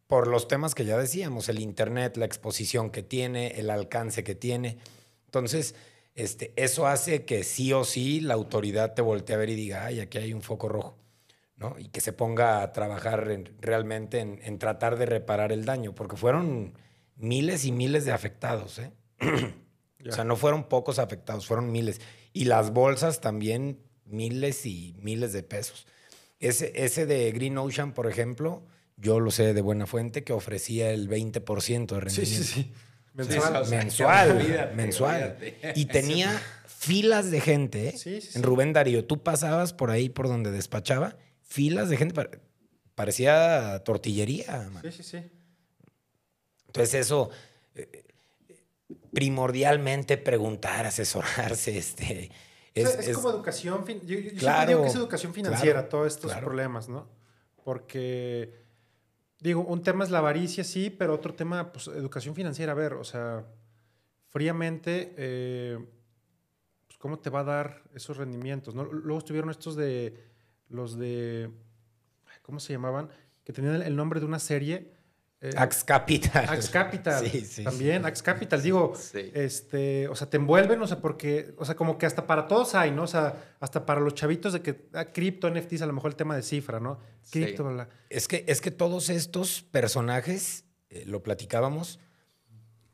Por 0.07 0.29
los 0.29 0.47
temas 0.47 0.75
que 0.75 0.85
ya 0.85 0.97
decíamos, 0.97 1.49
el 1.49 1.59
Internet, 1.59 2.17
la 2.17 2.25
exposición 2.25 2.91
que 2.91 3.03
tiene, 3.03 3.59
el 3.59 3.71
alcance 3.71 4.23
que 4.23 4.35
tiene. 4.35 4.79
Entonces, 5.25 5.75
este, 6.15 6.53
eso 6.57 6.87
hace 6.87 7.25
que 7.25 7.43
sí 7.45 7.73
o 7.73 7.85
sí 7.85 8.21
la 8.21 8.35
autoridad 8.35 8.95
te 8.95 9.03
voltee 9.03 9.35
a 9.35 9.39
ver 9.39 9.51
y 9.51 9.55
diga, 9.55 9.87
ay, 9.87 10.01
aquí 10.01 10.19
hay 10.19 10.33
un 10.33 10.43
foco 10.43 10.69
rojo, 10.69 10.99
¿no? 11.57 11.77
Y 11.79 11.89
que 11.89 12.01
se 12.01 12.13
ponga 12.13 12.63
a 12.63 12.73
trabajar 12.73 13.27
realmente 13.61 14.21
en, 14.21 14.59
tratar 14.59 14.99
de 14.99 15.07
reparar 15.07 15.53
el 15.53 15.65
daño, 15.65 15.95
porque 15.95 16.17
fueron 16.17 16.75
miles 17.17 17.65
y 17.65 17.73
miles 17.73 18.05
de 18.05 18.13
afectados, 18.13 18.79
¿eh? 18.79 18.93
O 20.05 20.11
sea, 20.11 20.25
no 20.25 20.35
fueron 20.35 20.65
pocos 20.65 20.99
afectados, 20.99 21.47
fueron 21.47 21.71
miles. 21.71 22.01
Y 22.33 22.47
las 22.47 22.73
bolsas 22.73 23.21
también 23.21 23.79
miles 24.05 24.67
y 24.67 24.97
miles 25.01 25.33
de 25.33 25.45
pesos. 25.45 25.87
Ese, 26.41 26.73
ese 26.75 27.07
de 27.07 27.31
Green 27.31 27.57
Ocean, 27.57 27.95
por 27.95 28.09
ejemplo, 28.09 28.67
yo 28.97 29.21
lo 29.21 29.31
sé 29.31 29.55
de 29.55 29.61
buena 29.63 29.87
fuente 29.87 30.25
que 30.25 30.33
ofrecía 30.33 30.91
el 30.91 31.09
20% 31.09 31.87
de 31.87 32.01
rendimiento. 32.01 32.15
Sí, 32.15 32.27
sí, 32.27 32.43
sí. 32.43 32.73
Mensual. 33.15 33.69
mensual. 33.69 34.73
mensual. 34.75 35.39
Y 35.75 35.87
tenía 35.87 36.41
filas 36.67 37.31
de 37.31 37.41
gente. 37.41 37.89
¿eh? 37.89 38.23
en 38.35 38.43
Rubén 38.43 38.73
Darío, 38.73 39.05
tú 39.05 39.23
pasabas 39.23 39.73
por 39.73 39.91
ahí, 39.91 40.09
por 40.09 40.29
donde 40.29 40.51
despachaba, 40.51 41.17
filas 41.43 41.89
de 41.89 41.97
gente. 41.97 42.29
Parecía 42.95 43.83
tortillería. 43.85 44.71
Sí, 44.83 44.93
sí, 44.93 45.03
sí. 45.03 45.31
Entonces 46.67 46.95
eso, 46.95 47.31
eh, 47.75 48.05
primordialmente 49.13 50.17
preguntar, 50.17 50.87
asesorarse, 50.87 51.77
este... 51.79 52.31
Es, 52.75 53.15
como 53.15 53.29
educación, 53.29 53.85
yo, 54.07 54.17
claro, 54.39 54.69
digo 54.69 54.83
que 54.83 54.89
es 54.89 54.95
educación 54.95 55.35
financiera 55.35 55.91
todos 55.91 56.15
estos 56.15 56.33
problemas, 56.37 56.89
¿no? 56.89 57.07
Porque 57.65 58.62
Digo, 59.43 59.63
un 59.65 59.83
tema 59.83 60.05
es 60.05 60.11
la 60.11 60.19
avaricia, 60.19 60.63
sí, 60.63 60.89
pero 60.89 61.15
otro 61.15 61.35
tema, 61.35 61.73
pues, 61.73 61.89
educación 61.89 62.33
financiera. 62.33 62.71
A 62.71 62.77
ver, 62.77 62.93
o 62.93 63.03
sea, 63.03 63.45
fríamente, 64.29 65.15
eh, 65.17 65.85
pues, 66.87 66.97
¿cómo 66.97 67.19
te 67.19 67.29
va 67.29 67.41
a 67.41 67.45
dar 67.45 67.83
esos 67.93 68.17
rendimientos? 68.17 68.73
¿no? 68.77 68.85
Luego 68.85 69.19
estuvieron 69.19 69.51
estos 69.51 69.75
de, 69.75 70.17
los 70.69 70.97
de, 70.97 71.51
¿cómo 72.43 72.61
se 72.61 72.73
llamaban? 72.73 73.09
Que 73.43 73.53
tenían 73.53 73.83
el 73.83 73.97
nombre 73.97 74.21
de 74.21 74.27
una 74.27 74.39
serie 74.39 74.93
eh, 75.43 75.51
Axe 75.57 75.85
Capital. 75.85 76.47
Axe 76.49 76.71
Capital. 76.71 77.27
Sí, 77.27 77.41
sí, 77.41 77.65
También, 77.65 78.07
Axe 78.07 78.23
Capital. 78.23 78.63
Digo, 78.63 78.93
este, 79.13 80.07
o 80.07 80.15
sea, 80.15 80.31
te 80.31 80.37
envuelven, 80.37 80.81
o 80.81 80.87
sea, 80.87 81.01
porque, 81.01 81.53
o 81.59 81.65
sea, 81.65 81.75
como 81.75 81.99
que 81.99 82.07
hasta 82.07 82.29
para 82.29 82.47
todos 82.47 82.77
hay, 82.77 82.93
¿no? 82.93 83.03
O 83.03 83.07
sea, 83.09 83.57
hasta 83.59 83.85
para 83.85 84.01
los 84.01 84.15
chavitos 84.15 84.53
de 84.53 84.63
que 84.63 84.89
ah, 84.93 85.07
cripto, 85.07 85.51
NFTs, 85.51 85.83
a 85.83 85.87
lo 85.87 85.95
mejor 85.95 86.13
el 86.13 86.17
tema 86.17 86.37
de 86.37 86.43
cifra, 86.43 86.79
¿no? 86.79 87.01
Cripto, 87.29 87.69
sí. 87.69 87.89
Es 88.09 88.29
que, 88.29 88.45
es 88.47 88.61
que 88.61 88.71
todos 88.71 89.09
estos 89.09 89.63
personajes, 89.63 90.65
eh, 90.91 91.03
lo 91.07 91.25
platicábamos, 91.25 91.99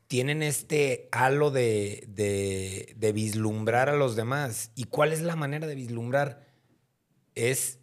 tienen 0.06 0.42
este 0.42 1.10
halo 1.12 1.50
de, 1.50 2.06
de, 2.08 2.94
de 2.96 3.12
vislumbrar 3.12 3.90
a 3.90 3.96
los 3.96 4.16
demás. 4.16 4.70
¿Y 4.74 4.84
cuál 4.84 5.12
es 5.12 5.20
la 5.20 5.36
manera 5.36 5.66
de 5.66 5.74
vislumbrar? 5.74 6.46
Es 7.34 7.78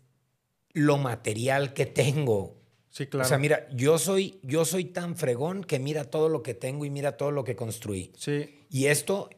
lo 0.74 0.98
material 0.98 1.76
que 1.76 1.86
tengo 1.86 2.65
Sí, 2.96 3.08
claro. 3.08 3.26
O 3.26 3.28
sea, 3.28 3.38
mira, 3.38 3.68
yo 3.74 3.98
soy, 3.98 4.40
yo 4.42 4.64
soy 4.64 4.86
tan 4.86 5.18
fregón 5.18 5.66
que 5.66 5.80
mira 5.80 6.06
todo 6.06 6.30
lo 6.30 6.42
que 6.42 6.54
tengo 6.54 6.86
y 6.86 6.90
mira 6.90 7.18
todo 7.18 7.30
lo 7.30 7.44
que 7.44 7.54
construí. 7.54 8.14
Sí. 8.18 8.66
Y 8.70 8.86
esto, 8.86 9.30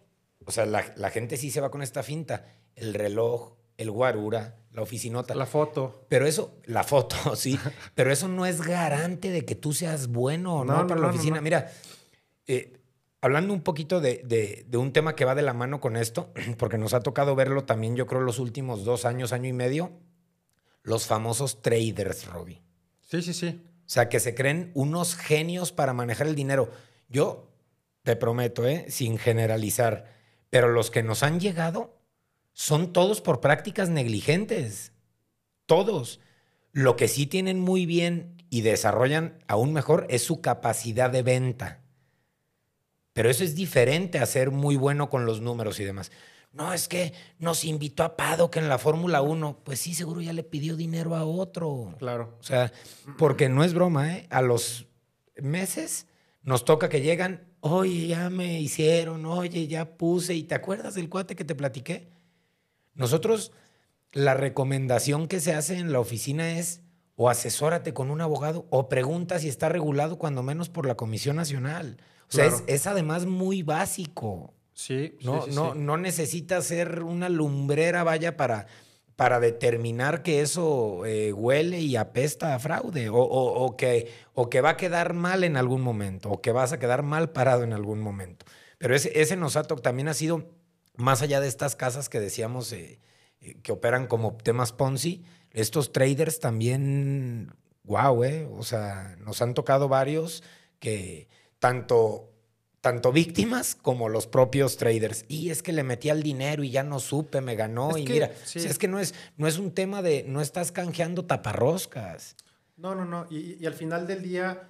o 0.46 0.52
sea, 0.52 0.68
la, 0.68 1.10
gente 1.10 1.38
sí 1.38 1.50
se 1.50 1.60
va 1.60 1.72
con 1.72 1.82
esta 1.82 2.04
finta. 2.04 2.46
El 2.76 2.94
reloj, 2.94 3.54
el 3.78 3.90
guarura, 3.90 4.58
la 4.74 4.84
oficinota. 4.84 5.34
La 5.34 5.48
foto. 5.48 6.06
Pero 6.08 6.28
eso, 6.28 6.60
la 6.66 6.84
foto, 6.84 7.16
sí. 7.36 7.60
pero 7.96 8.12
eso 8.12 8.28
no 8.28 8.46
es 8.46 8.62
garante 8.62 9.32
de 9.32 9.44
que 9.44 9.56
tú 9.56 9.74
seas 9.74 10.06
bueno 10.06 10.58
o 10.58 10.64
no, 10.64 10.86
para 10.86 11.02
la 11.02 11.08
oficina. 11.08 11.42
Mira, 11.42 11.72
eh, 12.46 12.78
hablando 13.22 13.56
un 13.56 13.62
poquito 13.62 14.02
de, 14.02 14.22
de, 14.68 14.78
un 14.78 14.94
tema 14.94 15.16
que 15.16 15.26
va 15.26 15.34
de 15.34 15.42
la 15.42 15.54
mano 15.54 15.82
con 15.82 15.98
esto, 15.98 16.32
porque 16.60 16.78
nos 16.78 16.94
ha 16.94 17.00
tocado 17.00 17.34
verlo 17.34 17.64
también, 17.64 17.96
yo 17.96 18.06
creo, 18.06 18.22
los 18.22 18.38
últimos 18.38 18.86
dos 18.86 19.04
años, 19.04 19.34
año 19.34 19.50
y 19.50 19.54
medio, 19.54 19.94
los 20.84 21.08
famosos 21.08 21.64
traders, 21.64 22.28
Robbie. 22.28 22.67
Sí, 23.08 23.22
sí, 23.22 23.34
sí. 23.34 23.62
O 23.88 23.90
sea, 23.90 24.10
que 24.10 24.20
se 24.20 24.36
creen 24.36 24.72
unos 24.74 25.16
genios 25.16 25.72
para 25.72 25.94
manejar 25.94 26.28
el 26.28 26.36
dinero. 26.36 26.70
Yo 27.08 27.50
te 28.04 28.18
prometo, 28.18 28.68
¿eh? 28.68 28.86
sin 28.90 29.18
generalizar, 29.18 30.14
pero 30.50 30.70
los 30.70 30.92
que 30.92 31.04
nos 31.04 31.24
han 31.24 31.40
llegado 31.40 31.98
son 32.52 32.92
todos 32.92 33.22
por 33.22 33.40
prácticas 33.40 33.90
negligentes. 33.90 34.92
Todos. 35.66 36.20
Lo 36.74 36.98
que 36.98 37.08
sí 37.08 37.28
tienen 37.28 37.60
muy 37.60 37.86
bien 37.86 38.44
y 38.50 38.62
desarrollan 38.62 39.40
aún 39.48 39.72
mejor 39.72 40.06
es 40.10 40.24
su 40.24 40.42
capacidad 40.42 41.10
de 41.10 41.24
venta. 41.24 41.80
Pero 43.14 43.30
eso 43.30 43.44
es 43.44 43.56
diferente 43.56 44.20
a 44.20 44.26
ser 44.26 44.52
muy 44.52 44.76
bueno 44.76 45.10
con 45.10 45.26
los 45.26 45.40
números 45.40 45.80
y 45.80 45.86
demás. 45.86 46.12
No, 46.52 46.74
es 46.74 46.88
que 46.88 47.14
nos 47.40 47.66
invitó 47.66 48.04
a 48.04 48.18
Paddock 48.18 48.56
en 48.58 48.68
la 48.68 48.78
Fórmula 48.78 49.22
1. 49.22 49.62
Pues 49.64 49.80
sí, 49.80 49.94
seguro 49.94 50.22
ya 50.22 50.34
le 50.34 50.44
pidió 50.44 50.76
dinero 50.76 51.16
a 51.16 51.26
otro. 51.26 51.96
Claro. 52.00 52.38
O 52.40 52.44
sea, 52.44 52.72
porque 53.18 53.48
no 53.50 53.64
es 53.64 53.74
broma, 53.74 54.14
¿eh? 54.16 54.28
A 54.30 54.42
los 54.42 54.88
meses 55.36 56.08
nos 56.42 56.66
toca 56.66 56.90
que 56.90 57.02
llegan, 57.02 57.46
oye, 57.60 58.08
ya 58.08 58.30
me 58.30 58.60
hicieron, 58.60 59.26
oye, 59.26 59.68
ya 59.68 59.98
puse. 59.98 60.34
¿Y 60.34 60.44
te 60.44 60.56
acuerdas 60.56 60.96
del 60.96 61.10
cuate 61.10 61.36
que 61.36 61.46
te 61.46 61.56
platiqué? 61.56 62.10
Nosotros, 62.94 63.52
la 64.12 64.34
recomendación 64.34 65.28
que 65.28 65.40
se 65.40 65.54
hace 65.54 65.78
en 65.78 65.92
la 65.92 66.00
oficina 66.00 66.58
es 66.58 66.82
o 67.16 67.30
asesórate 67.30 67.94
con 67.94 68.12
un 68.12 68.22
abogado 68.22 68.68
o 68.70 68.90
pregunta 68.90 69.40
si 69.40 69.50
está 69.50 69.70
regulado 69.70 70.18
cuando 70.18 70.44
menos 70.44 70.70
por 70.70 70.86
la 70.86 70.96
Comisión 70.96 71.36
Nacional. 71.36 71.98
O 72.30 72.32
sea, 72.32 72.46
es, 72.46 72.64
es, 72.68 72.88
además 72.88 73.26
muy 73.26 73.64
básico. 73.64 74.54
Sí, 74.78 75.18
no, 75.22 75.48
no, 75.48 75.74
no 75.74 75.98
necesita 75.98 76.62
ser 76.62 77.02
una 77.02 77.30
lumbrera, 77.30 78.04
vaya, 78.04 78.38
para, 78.38 78.68
para 79.16 79.40
determinar 79.40 80.22
que 80.22 80.42
eso 80.42 81.04
eh, 81.04 81.34
huele 81.34 81.80
y 81.80 81.96
apesta 81.96 82.54
a 82.54 82.60
fraude, 82.60 83.10
o, 83.12 83.76
que, 83.76 84.12
o 84.36 84.52
que 84.52 84.62
va 84.62 84.70
a 84.70 84.78
quedar 84.78 85.16
mal 85.16 85.44
en 85.44 85.58
algún 85.58 85.82
momento, 85.82 86.30
o 86.30 86.42
que 86.44 86.52
vas 86.52 86.74
a 86.74 86.78
quedar 86.78 87.02
mal 87.02 87.32
parado 87.32 87.64
en 87.64 87.74
algún 87.74 88.00
momento. 88.00 88.46
Pero 88.78 88.96
ese, 88.96 89.20
ese 89.20 89.36
nosato 89.36 89.78
también 89.78 90.10
ha 90.10 90.14
sido 90.14 90.48
más 90.96 91.24
allá 91.24 91.42
de 91.42 91.48
estas 91.48 91.76
casas 91.76 92.08
que 92.08 92.20
decíamos 92.20 92.72
eh, 92.72 93.00
eh, 93.42 93.56
que 93.64 93.72
operan 93.72 94.06
como 94.06 94.38
temas 94.38 94.74
Ponzi, 94.74 95.26
estos 95.50 95.92
traders 95.92 96.40
también, 96.40 97.56
wow, 97.84 98.24
eh, 98.24 98.48
o 98.52 98.62
sea, 98.62 99.16
nos 99.22 99.42
han 99.42 99.56
tocado 99.56 99.88
varios 99.88 100.44
que 100.78 101.30
tanto 101.58 102.37
tanto 102.88 103.12
víctimas 103.12 103.76
como 103.76 104.08
los 104.08 104.28
propios 104.28 104.78
traders. 104.78 105.26
Y 105.28 105.50
es 105.50 105.62
que 105.62 105.74
le 105.74 105.84
metí 105.84 106.10
al 106.10 106.24
dinero 106.24 106.64
y 106.64 106.72
ya 106.72 106.84
no 106.84 107.02
supe, 107.02 107.42
me 107.42 107.58
ganó. 107.58 107.98
y 107.98 108.06
mira, 108.06 108.32
es 108.56 108.78
que 108.78 108.88
no 108.88 108.98
es, 108.98 109.14
no 109.36 109.46
es 109.46 109.60
un 109.60 109.74
tema 109.74 110.02
de 110.02 110.24
no 110.26 110.40
estás 110.40 110.72
canjeando 110.72 111.26
taparroscas. 111.26 112.38
No, 112.78 112.96
no, 112.96 113.04
no. 113.04 113.28
Y, 113.30 113.66
al 113.66 113.74
final 113.74 114.08
del 114.08 114.24
día, 114.24 114.70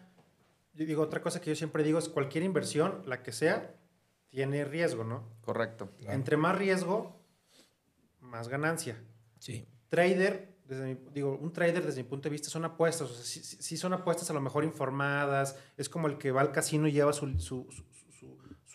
yo 0.74 0.88
digo, 0.88 1.04
otra 1.04 1.22
cosa 1.22 1.40
que 1.40 1.52
yo 1.52 1.56
siempre 1.56 1.84
digo 1.84 2.00
es 2.00 2.10
cualquier 2.10 2.44
inversión, 2.44 3.04
la 3.06 3.22
que 3.22 3.32
sea, 3.32 3.76
tiene 4.30 4.66
riesgo, 4.66 5.04
¿no? 5.04 5.22
Correcto. 5.42 5.92
Entre 6.08 6.38
más 6.38 6.58
riesgo, 6.58 7.22
más 8.20 8.48
ganancia. 8.48 9.00
Sí. 9.38 9.68
Trader, 9.90 10.56
desde 10.66 10.98
digo, 11.14 11.38
un 11.40 11.54
trader 11.54 11.86
desde 11.86 12.02
mi 12.02 12.10
punto 12.10 12.30
de 12.30 12.32
vista 12.32 12.50
son 12.50 12.66
apuestas. 12.66 13.12
O 13.12 13.14
sea, 13.14 13.24
sí, 13.24 13.78
son 13.78 13.94
apuestas 13.94 14.28
a 14.32 14.34
lo 14.34 14.42
mejor 14.42 14.64
informadas. 14.64 15.56
Es 15.78 15.88
como 15.88 16.08
el 16.08 16.18
que 16.18 16.32
va 16.32 16.42
al 16.42 16.52
casino 16.52 16.88
y 16.88 16.94
lleva 16.94 17.14
su 17.14 17.38
su 17.38 17.68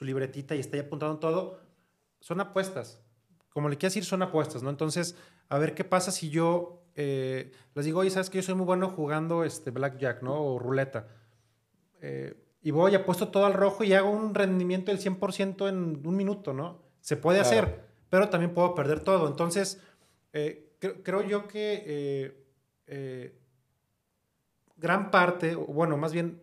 libretita 0.03 0.55
y 0.55 0.61
está 0.61 0.77
ahí 0.77 0.83
apuntando 0.83 1.19
todo, 1.19 1.61
son 2.21 2.41
apuestas. 2.41 3.01
Como 3.51 3.69
le 3.69 3.77
quieras 3.77 3.95
decir, 3.95 4.05
son 4.05 4.23
apuestas, 4.23 4.63
¿no? 4.63 4.71
Entonces, 4.71 5.17
a 5.49 5.59
ver 5.59 5.75
qué 5.75 5.85
pasa 5.85 6.11
si 6.11 6.31
yo 6.31 6.83
eh, 6.95 7.53
les 7.75 7.85
digo, 7.85 8.01
oye, 8.01 8.11
sabes 8.11 8.31
que 8.31 8.39
yo 8.39 8.43
soy 8.43 8.55
muy 8.55 8.67
bueno 8.67 8.89
jugando 8.91 9.45
este 9.45 9.71
blackjack, 9.71 10.23
¿no? 10.23 10.43
O 10.43 10.59
ruleta. 10.59 11.09
Eh, 12.01 12.37
y 12.63 12.71
voy, 12.71 12.95
apuesto 12.95 13.29
todo 13.29 13.47
al 13.47 13.55
rojo 13.55 13.85
y 13.85 13.93
hago 13.93 14.11
un 14.11 14.35
rendimiento 14.35 14.93
del 14.93 15.01
100% 15.01 15.69
en 15.69 16.07
un 16.07 16.17
minuto, 16.17 16.53
¿no? 16.53 16.81
Se 17.01 17.17
puede 17.17 17.41
hacer, 17.41 17.85
pero 18.09 18.29
también 18.29 18.55
puedo 18.55 18.75
perder 18.75 19.01
todo. 19.01 19.27
Entonces, 19.27 19.81
eh, 20.33 20.77
creo 21.03 21.23
yo 21.23 21.49
que 21.49 22.41
gran 24.77 25.11
parte, 25.11 25.55
bueno, 25.55 25.97
más 25.97 26.13
bien, 26.13 26.41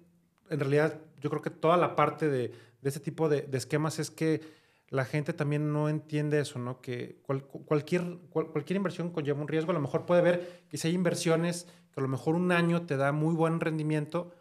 en 0.50 0.60
realidad, 0.60 1.00
yo 1.22 1.30
creo 1.30 1.42
que 1.42 1.50
toda 1.50 1.78
la 1.78 1.96
parte 1.96 2.28
de, 2.28 2.54
de 2.82 2.90
este 2.90 3.00
tipo 3.00 3.30
de, 3.30 3.48
esquemas 3.54 4.00
es 4.00 4.12
que 4.12 4.42
la 4.90 5.06
gente 5.06 5.34
también 5.34 5.72
no 5.72 5.88
entiende 5.88 6.40
eso, 6.40 6.58
¿no? 6.58 6.82
Que 6.82 7.22
cualquier, 7.22 8.18
cualquier 8.32 8.78
inversión 8.78 9.12
conlleva 9.12 9.40
un 9.40 9.48
riesgo. 9.48 9.72
A 9.72 9.76
lo 9.76 9.82
mejor 9.82 10.06
puede 10.06 10.22
ver 10.22 10.64
que 10.70 10.78
si 10.78 10.88
hay 10.88 10.96
inversiones 10.96 11.68
que 11.92 12.00
a 12.00 12.04
lo 12.04 12.08
mejor 12.08 12.36
un 12.36 12.52
año 12.52 12.86
te 12.86 12.98
da 12.98 13.12
muy 13.12 13.36
buen 13.36 13.60
rendimiento, 13.60 14.34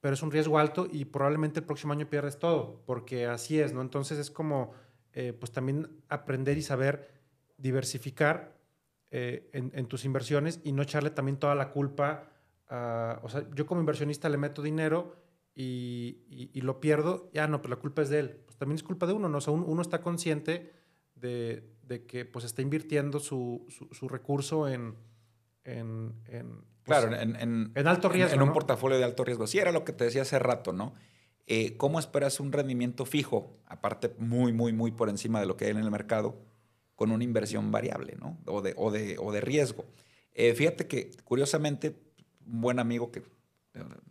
pero 0.00 0.14
es 0.14 0.22
un 0.22 0.30
riesgo 0.30 0.58
alto 0.58 0.86
y 0.90 1.06
probablemente 1.06 1.60
el 1.60 1.66
próximo 1.66 1.92
año 1.92 2.08
pierdes 2.08 2.38
todo, 2.38 2.82
porque 2.86 3.26
así 3.26 3.58
es, 3.58 3.72
¿no? 3.72 3.80
Entonces 3.80 4.18
es 4.18 4.30
como, 4.30 4.72
eh, 5.12 5.32
pues 5.32 5.50
también 5.50 5.88
aprender 6.08 6.56
y 6.58 6.62
saber 6.62 7.10
diversificar 7.56 8.56
eh, 9.10 9.48
en, 9.52 9.86
tus 9.86 10.04
inversiones 10.04 10.60
y 10.62 10.72
no 10.72 10.82
echarle 10.82 11.10
también 11.10 11.38
toda 11.38 11.54
la 11.54 11.70
culpa 11.70 12.28
a, 12.68 13.20
o 13.22 13.28
sea, 13.28 13.48
yo 13.54 13.64
como 13.66 13.80
inversionista 13.80 14.28
le 14.28 14.36
meto 14.36 14.62
dinero 14.62 15.25
y, 15.58 16.60
lo 16.60 16.80
pierdo, 16.80 17.30
ya 17.32 17.46
no, 17.48 17.62
pero 17.62 17.74
la 17.74 17.80
culpa 17.80 18.02
es 18.02 18.10
de 18.10 18.20
él. 18.20 18.30
Pues 18.44 18.58
también 18.58 18.76
es 18.76 18.82
culpa 18.82 19.06
de 19.06 19.14
uno, 19.14 19.28
¿no? 19.28 19.38
O 19.38 19.40
sea, 19.40 19.54
uno, 19.54 19.80
está 19.80 20.02
consciente 20.02 20.72
de, 21.14 21.64
que 22.06 22.26
pues 22.26 22.44
está 22.44 22.60
invirtiendo 22.60 23.18
su, 23.20 23.66
recurso 24.02 24.68
en... 24.68 24.96
en, 25.64 26.12
pues, 26.84 27.00
claro, 27.00 27.16
en, 27.16 27.72
en, 27.74 27.86
alto 27.86 28.10
riesgo. 28.10 28.34
En, 28.34 28.42
un 28.42 28.52
portafolio 28.52 28.98
de 28.98 29.04
alto 29.04 29.24
riesgo. 29.24 29.46
Sí, 29.46 29.58
era 29.58 29.72
lo 29.72 29.84
que 29.84 29.92
te 29.92 30.04
decía 30.04 30.22
hace 30.22 30.38
rato, 30.38 30.72
¿no? 30.72 30.92
Eh, 31.46 31.76
¿Cómo 31.76 31.98
esperas 31.98 32.38
un 32.38 32.52
rendimiento 32.52 33.06
fijo, 33.06 33.56
aparte 33.66 34.14
muy, 34.18 34.52
muy, 34.52 34.72
muy 34.72 34.90
por 34.90 35.08
encima 35.08 35.40
de 35.40 35.46
lo 35.46 35.56
que 35.56 35.66
hay 35.66 35.70
en 35.70 35.78
el 35.78 35.90
mercado, 35.90 36.38
con 36.96 37.12
una 37.12 37.24
inversión 37.24 37.70
variable, 37.70 38.16
¿no? 38.20 38.38
O 38.46 38.60
de, 38.60 38.74
o 38.76 38.90
de, 38.90 39.16
o 39.18 39.32
de 39.32 39.40
riesgo. 39.40 39.86
Eh, 40.34 40.54
fíjate 40.54 40.86
que, 40.86 41.12
curiosamente, 41.24 41.96
un 42.46 42.60
buen 42.60 42.78
amigo 42.78 43.10
que 43.10 43.22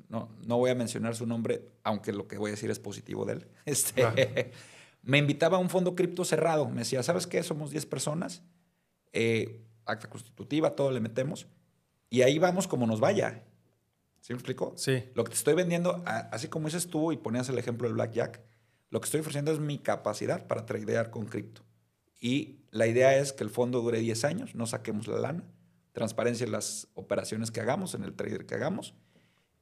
no, 0.10 0.30
no 0.46 0.58
voy 0.58 0.72
a 0.72 0.76
mencionar 0.76 1.16
su 1.16 1.26
nombre, 1.26 1.72
aunque 1.84 2.12
lo 2.12 2.28
que 2.28 2.38
voy 2.38 2.50
a 2.50 2.52
decir 2.52 2.70
es 2.70 2.80
positivo 2.80 3.26
de 3.26 3.34
él. 3.34 3.48
Este, 3.66 4.52
me 5.02 5.18
invitaba 5.18 5.58
a 5.58 5.60
un 5.60 5.70
fondo 5.70 5.96
cripto 5.96 6.26
cerrado. 6.26 6.68
Me 6.68 6.80
decía, 6.80 7.04
¿sabes 7.04 7.28
qué? 7.28 7.44
Somos 7.44 7.72
10 7.72 7.86
personas, 7.86 8.44
eh, 9.14 9.64
acta 9.86 10.10
constitutiva, 10.10 10.76
todo 10.76 10.92
le 10.92 11.00
metemos, 11.00 11.48
y 12.10 12.22
ahí 12.22 12.40
vamos 12.40 12.68
como 12.68 12.88
nos 12.88 13.00
vaya. 13.00 13.44
¿Sí 14.22 14.34
me 14.34 14.38
explico? 14.38 14.74
Sí. 14.76 15.04
Lo 15.14 15.24
que 15.24 15.30
te 15.30 15.36
estoy 15.36 15.54
vendiendo, 15.54 16.04
así 16.06 16.48
como 16.48 16.68
dices 16.68 16.88
tú 16.88 17.12
y 17.12 17.18
ponías 17.18 17.48
el 17.50 17.60
ejemplo 17.60 17.88
del 17.88 17.94
Blackjack, 17.94 18.42
lo 18.90 19.00
que 19.00 19.06
estoy 19.06 19.20
ofreciendo 19.20 19.52
es 19.52 19.60
mi 19.60 19.78
capacidad 19.78 20.48
para 20.48 20.66
tradear 20.66 21.12
con 21.12 21.26
cripto. 21.26 21.62
Y 22.20 22.62
la 22.72 22.88
idea 22.88 23.18
es 23.18 23.34
que 23.34 23.44
el 23.44 23.50
fondo 23.50 23.82
dure 23.82 24.00
10 24.00 24.24
años, 24.24 24.56
no 24.56 24.66
saquemos 24.66 25.08
la 25.08 25.20
lana, 25.20 25.44
transparencia 25.92 26.46
en 26.46 26.52
las 26.52 26.88
operaciones 26.94 27.52
que 27.52 27.62
hagamos, 27.62 27.94
en 27.94 28.04
el 28.04 28.14
trader 28.14 28.46
que 28.46 28.56
hagamos, 28.56 28.96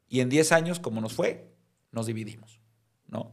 y 0.07 0.19
en 0.19 0.29
10 0.29 0.51
años, 0.51 0.79
como 0.79 1.01
nos 1.01 1.13
fue, 1.13 1.53
nos 1.91 2.05
dividimos, 2.05 2.59
¿no? 3.07 3.31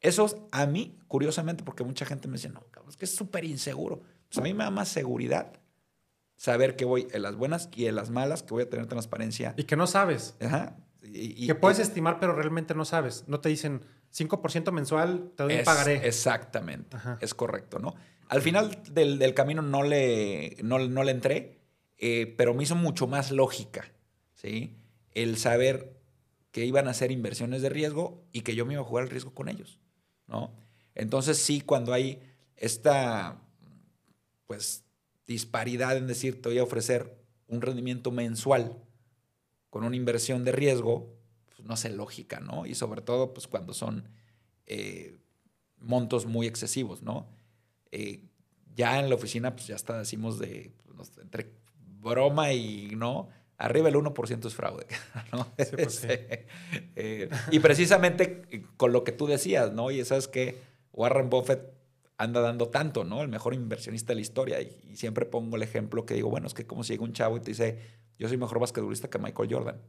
Eso 0.00 0.48
a 0.50 0.66
mí, 0.66 0.98
curiosamente, 1.06 1.62
porque 1.62 1.84
mucha 1.84 2.04
gente 2.04 2.26
me 2.28 2.36
dice, 2.36 2.48
no, 2.48 2.64
es 2.88 2.96
que 2.96 3.04
es 3.04 3.14
súper 3.14 3.44
inseguro. 3.44 4.02
Pues 4.28 4.38
a 4.38 4.42
mí 4.42 4.52
me 4.52 4.64
da 4.64 4.70
más 4.70 4.88
seguridad 4.88 5.52
saber 6.36 6.74
que 6.74 6.84
voy 6.84 7.06
en 7.12 7.22
las 7.22 7.36
buenas 7.36 7.68
y 7.74 7.86
en 7.86 7.94
las 7.94 8.10
malas, 8.10 8.42
que 8.42 8.52
voy 8.52 8.64
a 8.64 8.68
tener 8.68 8.86
transparencia. 8.86 9.54
Y 9.56 9.64
que 9.64 9.76
no 9.76 9.86
sabes. 9.86 10.34
Ajá. 10.40 10.76
Y, 11.04 11.46
que 11.46 11.54
puedes 11.54 11.78
estimar, 11.78 12.18
pero 12.18 12.34
realmente 12.34 12.74
no 12.74 12.84
sabes. 12.84 13.24
No 13.28 13.40
te 13.40 13.48
dicen 13.48 13.82
5% 14.12 14.72
mensual, 14.72 15.30
te 15.36 15.44
doy 15.44 15.54
un 15.54 15.64
pagaré. 15.64 16.06
Exactamente. 16.06 16.96
Es 17.20 17.34
correcto, 17.34 17.78
¿no? 17.78 17.94
Al 18.28 18.42
final 18.42 18.82
del, 18.90 19.34
camino 19.34 19.62
no 19.62 19.82
le, 19.82 20.56
no, 20.62 20.78
le 20.78 21.10
entré, 21.10 21.60
eh, 21.98 22.34
pero 22.36 22.54
me 22.54 22.62
hizo 22.62 22.74
mucho 22.74 23.06
más 23.06 23.30
lógica, 23.30 23.84
¿sí? 24.34 24.76
El 25.14 25.36
saber 25.36 26.00
que 26.52 26.66
iban 26.66 26.86
a 26.86 26.90
hacer 26.90 27.10
inversiones 27.10 27.62
de 27.62 27.70
riesgo 27.70 28.24
y 28.32 28.42
que 28.42 28.54
yo 28.54 28.66
me 28.66 28.74
iba 28.74 28.82
a 28.82 28.86
jugar 28.86 29.04
el 29.04 29.10
riesgo 29.10 29.32
con 29.34 29.48
ellos, 29.48 29.80
¿no? 30.26 30.54
Entonces 30.94 31.38
sí, 31.38 31.62
cuando 31.62 31.92
hay 31.92 32.20
esta, 32.56 33.42
pues, 34.46 34.84
disparidad 35.26 35.96
en 35.96 36.06
decir, 36.06 36.42
te 36.42 36.50
voy 36.50 36.58
a 36.58 36.62
ofrecer 36.62 37.18
un 37.48 37.62
rendimiento 37.62 38.10
mensual 38.10 38.76
con 39.70 39.84
una 39.84 39.96
inversión 39.96 40.44
de 40.44 40.52
riesgo, 40.52 41.16
pues 41.56 41.66
no 41.66 41.76
sé, 41.76 41.88
lógica, 41.90 42.40
¿no? 42.40 42.66
Y 42.66 42.74
sobre 42.74 43.00
todo, 43.00 43.32
pues, 43.32 43.48
cuando 43.48 43.72
son 43.72 44.08
eh, 44.66 45.18
montos 45.78 46.26
muy 46.26 46.46
excesivos, 46.46 47.02
¿no? 47.02 47.28
Eh, 47.90 48.24
ya 48.74 49.00
en 49.00 49.08
la 49.08 49.14
oficina, 49.14 49.54
pues, 49.54 49.66
ya 49.66 49.76
está, 49.76 49.98
decimos 49.98 50.38
de, 50.38 50.72
pues, 50.96 51.12
entre 51.18 51.52
broma 52.00 52.52
y, 52.52 52.94
¿no? 52.94 53.28
Arriba 53.62 53.88
el 53.88 53.94
1% 53.94 54.46
es 54.46 54.54
fraude. 54.54 54.86
¿no? 55.32 55.46
Pues 55.56 56.04
eh, 56.04 57.30
y 57.50 57.60
precisamente 57.60 58.42
con 58.76 58.92
lo 58.92 59.04
que 59.04 59.12
tú 59.12 59.26
decías, 59.26 59.72
¿no? 59.72 59.90
Y 59.90 60.04
sabes 60.04 60.28
que 60.28 60.58
Warren 60.92 61.30
Buffett 61.30 61.72
anda 62.18 62.40
dando 62.40 62.68
tanto, 62.68 63.04
¿no? 63.04 63.22
El 63.22 63.28
mejor 63.28 63.54
inversionista 63.54 64.08
de 64.08 64.16
la 64.16 64.20
historia. 64.20 64.60
Y, 64.60 64.96
siempre 64.96 65.26
pongo 65.26 65.56
el 65.56 65.62
ejemplo 65.62 66.04
que 66.04 66.14
digo, 66.14 66.28
bueno, 66.28 66.46
es 66.46 66.54
que 66.54 66.66
como 66.66 66.84
si 66.84 66.92
llega 66.92 67.04
un 67.04 67.12
chavo 67.12 67.36
y 67.36 67.40
te 67.40 67.52
dice, 67.52 67.78
yo 68.18 68.28
soy 68.28 68.36
mejor 68.36 68.58
basquetbolista 68.58 69.08
que 69.08 69.18
Michael 69.18 69.52
Jordan. 69.52 69.80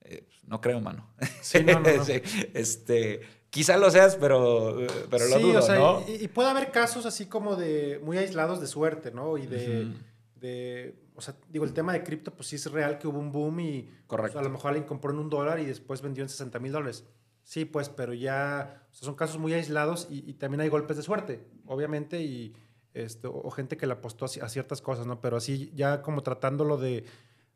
Eh, 0.00 0.26
no 0.46 0.60
creo, 0.60 0.80
mano. 0.80 1.14
Sí, 1.40 1.62
no, 1.64 1.78
no, 1.78 1.88
este, 2.54 3.20
quizá 3.50 3.76
lo 3.76 3.90
seas, 3.90 4.16
pero, 4.16 4.78
pero 5.10 5.26
lo 5.28 5.38
dudo, 5.38 5.74
¿no? 5.74 6.04
Y, 6.08 6.26
puede 6.28 6.50
haber 6.50 6.72
casos 6.72 7.06
así 7.06 7.26
como 7.26 7.54
de 7.54 8.00
muy 8.02 8.18
aislados 8.18 8.60
de 8.60 8.66
suerte, 8.66 9.12
¿no? 9.12 9.38
Y 9.38 9.46
de 9.46 11.01
o 11.14 11.20
sea, 11.20 11.36
digo, 11.48 11.64
el 11.64 11.72
tema 11.72 11.92
de 11.92 12.02
cripto, 12.02 12.32
pues 12.34 12.48
sí 12.48 12.56
es 12.56 12.70
real 12.70 12.98
que 12.98 13.06
hubo 13.06 13.18
un 13.18 13.32
boom 13.32 13.60
y 13.60 13.90
Correcto. 14.06 14.38
a 14.38 14.42
lo 14.42 14.50
mejor 14.50 14.70
alguien 14.70 14.86
compró 14.86 15.10
en 15.10 15.18
un 15.18 15.28
dólar 15.28 15.60
y 15.60 15.66
después 15.66 16.02
vendió 16.02 16.22
en 16.22 16.28
60 16.28 16.58
mil 16.58 16.72
dólares. 16.72 17.04
Sí, 17.44 17.64
pues, 17.64 17.88
pero 17.88 18.14
ya 18.14 18.86
son 18.90 19.14
casos 19.14 19.38
muy 19.38 19.52
aislados 19.52 20.06
y, 20.10 20.32
también 20.34 20.60
hay 20.60 20.68
golpes 20.68 20.96
de 20.96 21.02
suerte, 21.02 21.44
obviamente, 21.66 22.22
y 22.22 22.54
esto, 22.94 23.32
o 23.34 23.50
gente 23.50 23.76
que 23.76 23.86
le 23.86 23.94
apostó 23.94 24.26
a 24.26 24.48
ciertas 24.48 24.80
cosas, 24.80 25.06
¿no? 25.06 25.20
Pero 25.20 25.36
así 25.36 25.72
ya 25.74 26.02
como 26.02 26.22
tratándolo 26.22 26.76
de 26.76 27.04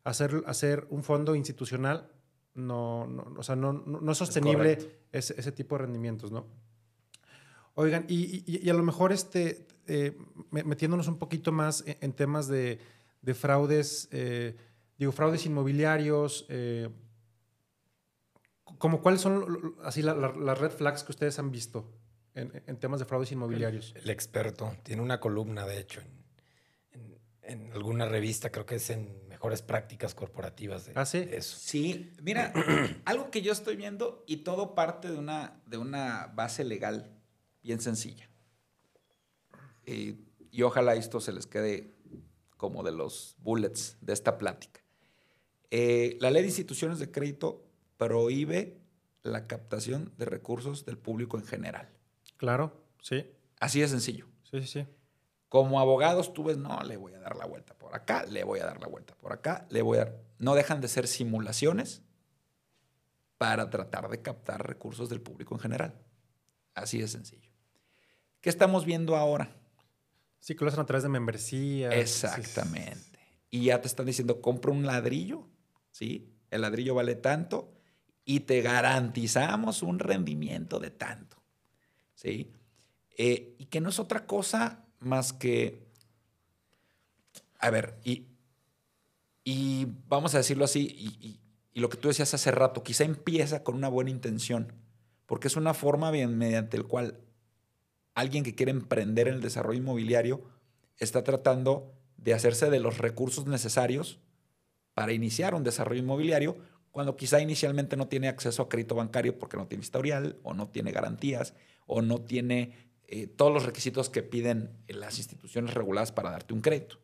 hacer, 0.03 0.43
hacer 0.45 0.87
un 0.89 1.03
fondo 1.03 1.35
institucional, 1.35 2.11
no, 2.53 3.07
no 3.07 3.33
o 3.37 3.43
sea, 3.43 3.55
no, 3.55 3.71
no, 3.71 4.11
es 4.11 4.17
sostenible 4.17 4.77
ese, 5.11 5.51
tipo 5.51 5.75
de 5.75 5.83
rendimientos, 5.83 6.31
¿no? 6.31 6.47
Oigan, 7.75 8.05
y, 8.09 8.67
a 8.67 8.73
lo 8.73 8.83
mejor 8.83 9.11
este, 9.11 9.67
eh, 9.85 10.17
metiéndonos 10.51 11.07
un 11.07 11.19
poquito 11.19 11.51
más 11.51 11.83
en 11.85 12.11
temas 12.13 12.47
de 12.47 12.79
de 13.21 13.33
fraudes, 13.33 14.07
eh, 14.11 14.55
digo, 14.97 15.11
fraudes 15.11 15.45
inmobiliarios, 15.45 16.45
eh, 16.49 16.89
como 18.77 19.01
cuáles 19.01 19.21
son 19.21 19.75
así 19.83 20.01
las 20.01 20.59
red 20.59 20.71
flags 20.71 21.03
que 21.03 21.11
ustedes 21.11 21.39
han 21.39 21.51
visto 21.51 21.91
en, 22.35 22.77
temas 22.77 22.99
de 22.99 23.05
fraudes 23.05 23.31
inmobiliarios. 23.31 23.93
El, 23.95 24.09
experto 24.09 24.75
tiene 24.83 25.01
una 25.01 25.19
columna, 25.19 25.65
de 25.65 25.79
hecho, 25.79 26.01
en, 27.41 27.71
alguna 27.71 28.05
revista, 28.05 28.51
creo 28.51 28.65
que 28.65 28.75
es 28.75 28.89
en 28.89 29.27
Mejores 29.27 29.61
Prácticas 29.61 30.13
Corporativas. 30.13 30.85
De, 30.85 30.91
¿Ah, 30.95 31.05
sí? 31.05 31.27
eso. 31.31 31.57
Sí, 31.59 32.11
mira, 32.21 32.53
algo 33.05 33.31
que 33.31 33.41
yo 33.41 33.51
estoy 33.53 33.75
viendo 33.75 34.23
y 34.27 34.37
todo 34.37 34.75
parte 34.75 35.09
de 35.09 35.17
una, 35.17 35.61
de 35.65 35.77
una 35.77 36.27
base 36.35 36.63
legal 36.63 37.17
bien 37.63 37.79
sencilla. 37.79 38.29
eh, 39.85 40.17
y 40.51 40.63
ojalá 40.63 40.95
esto 40.95 41.19
se 41.19 41.33
les 41.33 41.45
quede 41.45 41.96
como 42.57 42.83
de 42.83 42.91
los 42.91 43.35
bullets 43.39 43.97
de 44.01 44.13
esta 44.13 44.37
plática. 44.37 44.81
Eh, 45.71 46.17
la 46.19 46.31
ley 46.31 46.41
de 46.41 46.49
instituciones 46.49 46.99
de 46.99 47.11
crédito 47.11 47.63
prohíbe 47.97 48.81
la 49.23 49.47
captación 49.47 50.13
de 50.17 50.25
recursos 50.25 50.85
del 50.85 50.97
público 50.97 51.37
en 51.37 51.45
general. 51.45 51.89
Claro, 52.37 52.83
sí. 53.01 53.25
Así 53.59 53.81
de 53.81 53.87
sencillo. 53.87 54.25
Sí, 54.43 54.61
sí, 54.61 54.67
sí. 54.67 54.87
Como 55.49 55.79
abogados, 55.79 56.33
tú 56.33 56.43
ves, 56.43 56.57
no, 56.57 56.81
le 56.83 56.97
voy 56.97 57.13
a 57.13 57.19
dar 57.19 57.35
la 57.35 57.45
vuelta 57.45 57.73
por 57.73 57.95
acá, 57.95 58.25
le 58.25 58.43
voy 58.43 58.59
a 58.59 58.65
dar 58.65 58.81
la 58.81 58.87
vuelta 58.87 59.15
por 59.15 59.31
acá, 59.31 59.65
le 59.69 59.81
voy 59.81 59.97
a 59.97 60.05
dar. 60.05 60.19
No 60.39 60.55
dejan 60.55 60.81
de 60.81 60.87
ser 60.87 61.07
simulaciones 61.07 62.01
para 63.37 63.69
tratar 63.69 64.09
de 64.09 64.21
captar 64.21 64.67
recursos 64.67 65.09
del 65.09 65.21
público 65.21 65.55
en 65.55 65.59
general. 65.59 65.95
Así 66.73 66.99
de 66.99 67.07
sencillo. 67.07 67.49
¿Qué 68.41 68.49
estamos 68.49 68.85
viendo 68.85 69.15
ahora? 69.15 69.55
Sí, 70.39 70.55
que 70.55 70.63
lo 70.63 70.69
hacen 70.69 70.81
a 70.81 70.85
través 70.85 71.03
de 71.03 71.09
membresía. 71.09 71.89
Exactamente. 71.89 73.19
Y 73.49 73.65
ya 73.65 73.81
te 73.81 73.87
están 73.87 74.05
diciendo, 74.05 74.41
compra 74.41 74.71
un 74.71 74.85
ladrillo, 74.85 75.47
¿sí? 75.91 76.33
El 76.49 76.61
ladrillo 76.61 76.95
vale 76.95 77.15
tanto 77.15 77.73
y 78.29 78.41
te 78.41 78.61
garantizamos 78.61 79.81
un 79.81 79.99
rendimiento 79.99 80.79
de 80.79 80.91
tanto, 80.91 81.37
¿sí? 82.13 82.51
Eh, 83.17 83.55
y 83.57 83.65
que 83.65 83.79
no 83.79 83.89
es 83.89 83.99
otra 83.99 84.25
cosa 84.25 84.85
más 84.99 85.31
que, 85.31 85.87
a 87.57 87.69
ver, 87.69 87.97
y, 88.03 88.27
y 89.45 89.87
vamos 90.09 90.35
a 90.35 90.39
decirlo 90.39 90.65
así, 90.65 90.87
y, 90.93 91.39
y, 91.73 91.79
lo 91.79 91.89
que 91.89 91.97
tú 91.97 92.07
decías 92.09 92.33
hace 92.33 92.51
rato, 92.51 92.83
quizá 92.83 93.05
empieza 93.05 93.63
con 93.63 93.75
una 93.75 93.87
buena 93.87 94.09
intención, 94.09 94.73
porque 95.25 95.47
es 95.47 95.55
una 95.55 95.73
forma 95.73 96.11
bien, 96.11 96.37
mediante 96.37 96.75
el 96.75 96.85
cual 96.85 97.19
alguien 98.17 98.43
que 98.43 98.55
quiere 98.55 98.71
emprender 98.71 99.27
en 99.27 99.35
el 99.35 99.41
desarrollo 99.41 99.77
inmobiliario 99.77 100.41
está 100.97 101.23
tratando 101.23 101.93
de 102.17 102.33
hacerse 102.33 102.71
de 102.71 102.79
los 102.79 102.97
recursos 102.97 103.45
necesarios 103.45 104.19
para 104.95 105.13
iniciar 105.13 105.53
un 105.53 105.63
desarrollo 105.63 106.01
inmobiliario 106.01 106.57
cuando 106.89 107.15
quizá 107.15 107.39
inicialmente 107.41 107.95
no 107.95 108.07
tiene 108.07 108.27
acceso 108.27 108.63
a 108.63 108.69
crédito 108.69 108.95
bancario 108.95 109.37
porque 109.37 109.55
no 109.55 109.67
tiene 109.67 109.83
historial 109.83 110.35
o 110.41 110.55
no 110.55 110.67
tiene 110.67 110.91
garantías 110.91 111.53
o 111.85 112.01
no 112.01 112.19
tiene 112.19 112.89
eh, 113.05 113.27
todos 113.27 113.53
los 113.53 113.67
requisitos 113.67 114.09
que 114.09 114.23
piden 114.23 114.71
las 114.87 115.19
instituciones 115.19 115.75
reguladas 115.75 116.11
para 116.11 116.31
darte 116.31 116.55
un 116.55 116.61
crédito. 116.61 116.97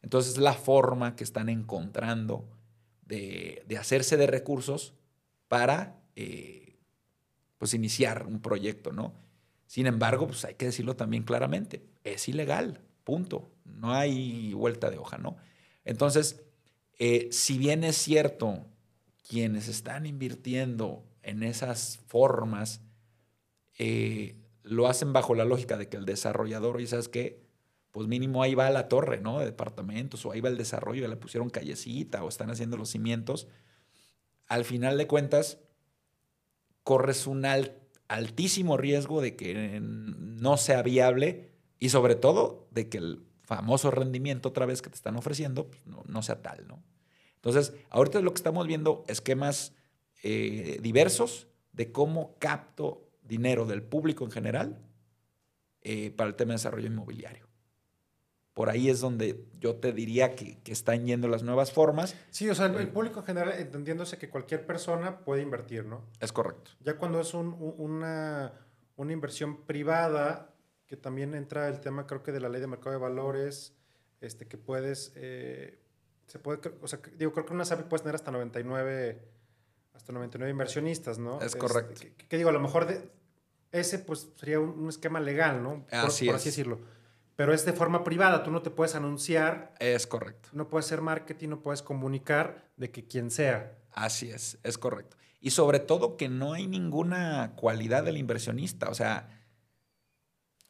Entonces, 0.00 0.38
la 0.38 0.54
forma 0.54 1.16
que 1.16 1.24
están 1.24 1.48
encontrando 1.48 2.48
de, 3.04 3.64
hacerse 3.80 4.16
de 4.16 4.28
recursos 4.28 4.94
para 5.48 6.00
eh, 6.14 6.78
pues 7.58 7.74
iniciar 7.74 8.28
un 8.28 8.40
proyecto, 8.40 8.92
¿no? 8.92 9.21
Sin 9.72 9.86
embargo, 9.86 10.26
pues 10.26 10.44
hay 10.44 10.56
que 10.56 10.66
decirlo 10.66 10.96
también 10.96 11.22
claramente, 11.22 11.82
es 12.04 12.28
ilegal, 12.28 12.82
punto. 13.04 13.50
No 13.64 13.94
hay 13.94 14.52
vuelta 14.52 14.90
de 14.90 14.98
hoja, 14.98 15.16
¿no? 15.16 15.38
Entonces, 15.86 16.44
eh, 16.98 17.28
si 17.32 17.56
bien 17.56 17.82
es 17.82 17.96
cierto, 17.96 18.66
quienes 19.26 19.68
están 19.68 20.04
invirtiendo 20.04 21.06
en 21.22 21.42
esas 21.42 22.00
formas 22.06 22.82
eh, 23.78 24.36
lo 24.62 24.88
hacen 24.88 25.14
bajo 25.14 25.34
la 25.34 25.46
lógica 25.46 25.78
de 25.78 25.88
que 25.88 25.96
el 25.96 26.04
desarrollador, 26.04 26.82
y 26.82 26.86
sabes 26.86 27.08
qué, 27.08 27.42
pues 27.92 28.08
mínimo 28.08 28.42
ahí 28.42 28.54
va 28.54 28.68
la 28.68 28.88
torre, 28.88 29.22
¿no? 29.22 29.38
De 29.38 29.46
departamentos, 29.46 30.26
o 30.26 30.32
ahí 30.32 30.42
va 30.42 30.50
el 30.50 30.58
desarrollo, 30.58 31.00
ya 31.00 31.08
le 31.08 31.16
pusieron 31.16 31.48
callecita, 31.48 32.22
o 32.22 32.28
están 32.28 32.50
haciendo 32.50 32.76
los 32.76 32.90
cimientos. 32.90 33.48
Al 34.48 34.66
final 34.66 34.98
de 34.98 35.06
cuentas, 35.06 35.60
corres 36.84 37.26
un 37.26 37.46
alto 37.46 37.81
altísimo 38.12 38.76
riesgo 38.76 39.20
de 39.20 39.36
que 39.36 39.80
no 39.80 40.56
sea 40.56 40.82
viable 40.82 41.50
y 41.78 41.88
sobre 41.88 42.14
todo 42.14 42.68
de 42.70 42.88
que 42.88 42.98
el 42.98 43.24
famoso 43.42 43.90
rendimiento 43.90 44.50
otra 44.50 44.66
vez 44.66 44.82
que 44.82 44.90
te 44.90 44.96
están 44.96 45.16
ofreciendo 45.16 45.68
pues, 45.68 45.82
no, 45.86 46.22
sea 46.22 46.42
tal, 46.42 46.66
¿no? 46.68 46.82
Entonces, 47.36 47.74
ahorita 47.90 48.20
lo 48.20 48.32
que 48.32 48.38
estamos 48.38 48.66
viendo 48.66 49.04
esquemas 49.08 49.74
eh, 50.22 50.78
diversos 50.80 51.48
de 51.72 51.90
cómo 51.90 52.36
capto 52.38 53.08
dinero 53.22 53.66
del 53.66 53.82
público 53.82 54.24
en 54.24 54.30
general 54.30 54.78
eh, 55.80 56.10
para 56.10 56.28
el 56.28 56.36
tema 56.36 56.50
de 56.50 56.56
desarrollo 56.56 56.86
inmobiliario. 56.86 57.48
Por 58.54 58.68
ahí 58.68 58.90
es 58.90 59.00
donde 59.00 59.46
yo 59.60 59.76
te 59.76 59.92
diría 59.92 60.36
que, 60.36 60.60
están 60.66 61.06
yendo 61.06 61.26
las 61.26 61.42
nuevas 61.42 61.72
formas. 61.72 62.14
Sí, 62.30 62.50
o 62.50 62.54
sea, 62.54 62.66
el, 62.66 62.88
público 62.88 63.20
en 63.20 63.26
general, 63.26 63.54
entendiéndose 63.58 64.18
que 64.18 64.28
cualquier 64.28 64.66
persona 64.66 65.20
puede 65.20 65.40
invertir, 65.40 65.86
¿no? 65.86 66.04
Es 66.20 66.32
correcto. 66.32 66.72
Ya 66.80 66.98
cuando 66.98 67.20
es 67.20 67.32
una, 67.32 68.52
una 68.96 69.12
inversión 69.12 69.64
privada, 69.64 70.54
que 70.86 70.98
también 70.98 71.34
entra 71.34 71.68
el 71.68 71.80
tema, 71.80 72.06
creo 72.06 72.22
que 72.22 72.32
de 72.32 72.40
la 72.40 72.50
ley 72.50 72.60
de 72.60 72.66
mercado 72.66 72.90
de 72.90 72.98
valores, 72.98 73.74
este, 74.20 74.46
que 74.46 74.58
puedes, 74.58 75.12
eh, 75.16 75.78
se 76.26 76.38
puede, 76.38 76.60
o 76.82 76.86
sea, 76.86 77.00
digo, 77.16 77.32
creo 77.32 77.46
que 77.46 77.54
una 77.54 77.64
SAPI 77.64 77.84
puedes 77.84 78.02
tener 78.02 78.16
hasta 78.16 78.30
99, 78.32 79.22
hasta 79.94 80.12
99 80.12 80.50
inversionistas, 80.50 81.18
¿no? 81.18 81.40
Es 81.40 81.56
correcto. 81.56 82.02
que, 82.28 82.36
digo, 82.36 82.50
a 82.50 82.52
lo 82.52 82.60
mejor 82.60 82.84
de, 82.86 83.10
ese 83.70 83.98
pues 83.98 84.28
sería 84.36 84.60
un, 84.60 84.90
esquema 84.90 85.20
legal, 85.20 85.62
¿no? 85.62 85.86
así 85.90 86.26
por 86.26 86.34
así 86.34 86.50
decirlo 86.50 86.80
pero 87.42 87.54
es 87.54 87.64
de 87.64 87.72
forma 87.72 88.04
privada, 88.04 88.44
tú 88.44 88.52
no 88.52 88.62
te 88.62 88.70
puedes 88.70 88.94
anunciar. 88.94 89.74
Es 89.80 90.06
correcto. 90.06 90.50
No 90.52 90.68
puedes 90.68 90.86
hacer 90.86 91.00
marketing, 91.00 91.48
no 91.48 91.60
puedes 91.60 91.82
comunicar 91.82 92.70
de 92.76 92.92
que 92.92 93.04
quien 93.08 93.32
sea. 93.32 93.76
Así 93.90 94.30
es, 94.30 94.58
es 94.62 94.78
correcto. 94.78 95.16
Y 95.40 95.50
sobre 95.50 95.80
todo 95.80 96.16
que 96.16 96.28
no 96.28 96.52
hay 96.52 96.68
ninguna 96.68 97.54
cualidad 97.56 98.04
del 98.04 98.16
inversionista, 98.16 98.90
o 98.90 98.94
sea, 98.94 99.28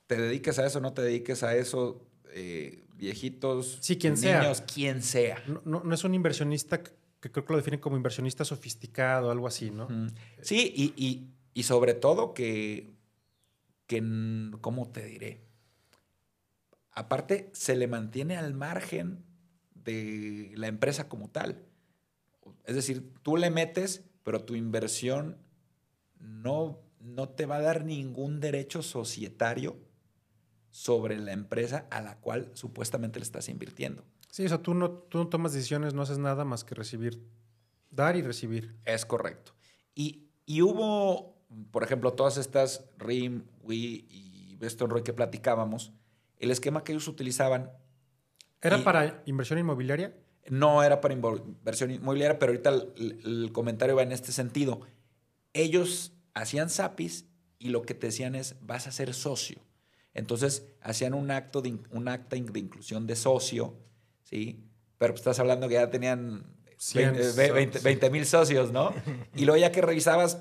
te 0.06 0.16
dediques 0.16 0.58
a 0.58 0.64
eso, 0.64 0.80
no 0.80 0.94
te 0.94 1.02
dediques 1.02 1.42
a 1.42 1.54
eso, 1.54 2.06
eh, 2.30 2.86
viejitos, 2.96 3.76
sí, 3.82 3.98
quien 3.98 4.14
niños, 4.14 4.56
sea. 4.56 4.66
quien 4.66 5.02
sea. 5.02 5.44
No, 5.66 5.82
no, 5.84 5.94
es 5.94 6.04
un 6.04 6.14
inversionista 6.14 6.82
que 6.82 7.30
creo 7.30 7.44
que 7.44 7.52
lo 7.52 7.58
definen 7.58 7.80
como 7.80 7.98
inversionista 7.98 8.46
sofisticado, 8.46 9.30
algo 9.30 9.46
así, 9.46 9.70
¿no? 9.70 9.88
Sí, 10.40 10.72
y, 10.74 10.94
y, 10.96 11.34
y 11.52 11.64
sobre 11.64 11.92
todo 11.92 12.32
que, 12.32 12.94
que, 13.86 14.02
¿cómo 14.62 14.88
te 14.88 15.04
diré? 15.04 15.51
Aparte, 16.92 17.50
se 17.52 17.74
le 17.76 17.86
mantiene 17.86 18.36
al 18.36 18.54
margen 18.54 19.24
de 19.74 20.52
la 20.56 20.66
empresa 20.66 21.08
como 21.08 21.28
tal. 21.28 21.64
Es 22.64 22.74
decir, 22.74 23.12
tú 23.22 23.36
le 23.36 23.50
metes, 23.50 24.04
pero 24.22 24.44
tu 24.44 24.54
inversión 24.54 25.38
no, 26.18 26.78
no 27.00 27.28
te 27.30 27.46
va 27.46 27.56
a 27.56 27.62
dar 27.62 27.84
ningún 27.84 28.40
derecho 28.40 28.82
societario 28.82 29.76
sobre 30.70 31.18
la 31.18 31.32
empresa 31.32 31.86
a 31.90 32.00
la 32.00 32.18
cual 32.18 32.50
supuestamente 32.54 33.18
le 33.18 33.24
estás 33.24 33.48
invirtiendo. 33.48 34.04
Sí, 34.30 34.44
o 34.46 34.48
sea, 34.48 34.62
tú 34.62 34.72
no, 34.74 34.90
tú 34.90 35.18
no 35.18 35.28
tomas 35.28 35.52
decisiones, 35.52 35.92
no 35.92 36.02
haces 36.02 36.18
nada 36.18 36.44
más 36.44 36.64
que 36.64 36.74
recibir, 36.74 37.22
dar 37.90 38.16
y 38.16 38.22
recibir. 38.22 38.74
Es 38.84 39.04
correcto. 39.04 39.52
Y, 39.94 40.28
y 40.46 40.62
hubo, 40.62 41.36
por 41.70 41.82
ejemplo, 41.82 42.14
todas 42.14 42.38
estas 42.38 42.86
RIM, 42.96 43.44
WI 43.62 44.06
y 44.08 44.56
Beston 44.56 44.88
Roy 44.88 45.02
que 45.02 45.12
platicábamos, 45.12 45.92
el 46.42 46.50
esquema 46.50 46.84
que 46.84 46.92
ellos 46.92 47.08
utilizaban. 47.08 47.70
¿Era 48.60 48.84
para 48.84 49.22
inversión 49.26 49.58
inmobiliaria? 49.58 50.14
No 50.48 50.82
era 50.82 51.00
para 51.00 51.14
inversión 51.14 51.92
inmobiliaria, 51.92 52.38
pero 52.38 52.50
ahorita 52.52 52.70
el, 52.96 53.50
comentario 53.52 53.96
va 53.96 54.02
en 54.02 54.12
este 54.12 54.32
sentido. 54.32 54.80
Ellos 55.52 56.12
hacían 56.34 56.68
SAPIs 56.68 57.26
y 57.58 57.68
lo 57.68 57.82
que 57.82 57.94
te 57.94 58.08
decían 58.08 58.34
es, 58.34 58.56
vas 58.60 58.88
a 58.88 58.92
ser 58.92 59.14
socio. 59.14 59.60
Entonces, 60.14 60.66
hacían 60.80 61.14
un, 61.14 61.30
acto 61.30 61.62
de, 61.62 61.78
un 61.90 62.08
acta 62.08 62.36
de 62.36 62.58
inclusión 62.58 63.06
de 63.06 63.14
socio, 63.16 63.78
¿sí? 64.24 64.68
Pero 64.98 65.14
estás 65.14 65.38
hablando 65.38 65.68
que 65.68 65.74
ya 65.74 65.90
tenían 65.90 66.44
20 66.94 68.10
mil 68.10 68.26
socios, 68.26 68.72
¿no? 68.72 68.92
y 69.36 69.44
luego 69.44 69.60
ya 69.60 69.70
que 69.70 69.80
revisabas 69.80 70.38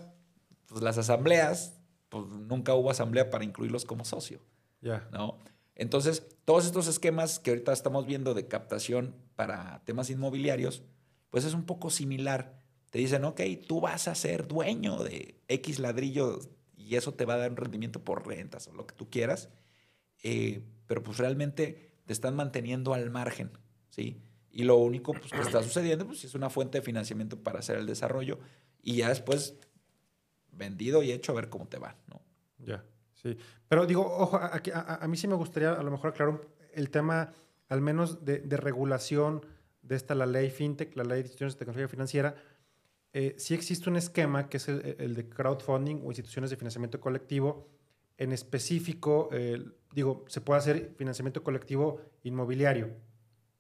pues, 0.68 0.82
las 0.82 0.98
asambleas, 0.98 1.80
pues 2.10 2.26
nunca 2.26 2.74
hubo 2.74 2.90
asamblea 2.90 3.30
para 3.30 3.44
incluirlos 3.44 3.86
como 3.86 4.04
socio. 4.04 4.42
Ya. 4.82 5.08
¿No? 5.12 5.38
Entonces, 5.82 6.28
todos 6.46 6.68
estos 6.68 6.88
esquemas 6.88 7.40
que 7.40 7.50
ahorita 7.50 7.74
estamos 7.74 8.06
viendo 8.06 8.36
de 8.36 8.48
captación 8.48 9.16
para 9.36 9.82
temas 9.84 10.12
inmobiliarios, 10.12 10.84
pues 11.32 11.44
es 11.44 11.56
un 11.56 11.66
poco 11.66 11.90
similar. 11.90 12.62
Te 12.92 13.00
dicen, 13.00 13.26
ok, 13.26 13.42
tú 13.68 13.82
vas 13.82 14.08
a 14.08 14.14
ser 14.14 14.48
dueño 14.48 15.04
de 15.04 15.42
X 15.48 15.80
ladrillo 15.80 16.40
y 16.78 16.98
eso 16.98 17.16
te 17.16 17.26
va 17.26 17.34
a 17.34 17.38
dar 17.38 17.50
un 17.50 17.58
rendimiento 17.58 18.04
por 18.04 18.28
rentas 18.28 18.68
o 18.68 18.74
lo 18.74 18.86
que 18.86 18.94
tú 18.94 19.10
quieras, 19.10 19.50
eh, 20.22 20.62
pero 20.86 21.02
pues 21.02 21.18
realmente 21.18 21.96
te 22.06 22.14
están 22.14 22.36
manteniendo 22.36 22.94
al 22.94 23.10
margen, 23.10 23.50
¿sí? 23.90 24.22
Y 24.52 24.66
lo 24.66 24.78
único 24.78 25.14
pues, 25.14 25.32
que 25.32 25.40
está 25.40 25.64
sucediendo 25.64 26.06
pues, 26.06 26.24
es 26.24 26.36
una 26.36 26.52
fuente 26.52 26.78
de 26.78 26.84
financiamiento 26.84 27.42
para 27.42 27.58
hacer 27.58 27.78
el 27.78 27.88
desarrollo 27.88 28.38
y 28.84 28.98
ya 28.98 29.10
después 29.10 29.56
vendido 30.52 31.02
y 31.02 31.12
hecho 31.12 31.32
a 31.32 31.36
ver 31.36 31.50
cómo 31.50 31.68
te 31.68 31.80
va, 31.80 31.96
¿no? 32.08 32.22
Ya. 32.60 32.84
Sí, 33.22 33.38
pero 33.68 33.86
digo, 33.86 34.02
ojo, 34.02 34.38
a, 34.38 35.08
mí 35.08 35.16
sí 35.16 35.28
me 35.28 35.36
gustaría 35.36 35.74
a 35.74 35.84
lo 35.84 35.92
mejor 35.92 36.10
aclarar 36.10 36.42
el 36.74 36.90
tema, 36.90 37.34
al 37.70 37.80
menos 37.82 38.26
de, 38.26 38.42
regulación 38.58 39.46
de 39.84 39.96
esta, 39.96 40.16
la 40.16 40.26
ley 40.26 40.50
FinTech, 40.50 40.96
la 40.96 41.04
ley 41.04 41.18
de 41.18 41.20
instituciones 41.22 41.54
de 41.54 41.60
tecnología 41.60 41.88
financiera. 41.88 42.36
Eh, 43.14 43.36
sí 43.38 43.54
existe 43.54 43.90
un 43.90 43.98
esquema 43.98 44.50
que 44.50 44.58
es 44.58 44.68
el, 44.68 45.14
de 45.14 45.30
crowdfunding 45.30 46.02
o 46.04 46.08
instituciones 46.08 46.50
de 46.50 46.56
financiamiento 46.56 47.00
colectivo, 47.00 47.70
en 48.18 48.32
específico, 48.32 49.30
eh, 49.32 49.64
digo, 49.94 50.26
se 50.28 50.42
puede 50.42 50.60
hacer 50.60 50.94
financiamiento 50.98 51.44
colectivo 51.44 52.02
inmobiliario. 52.24 52.90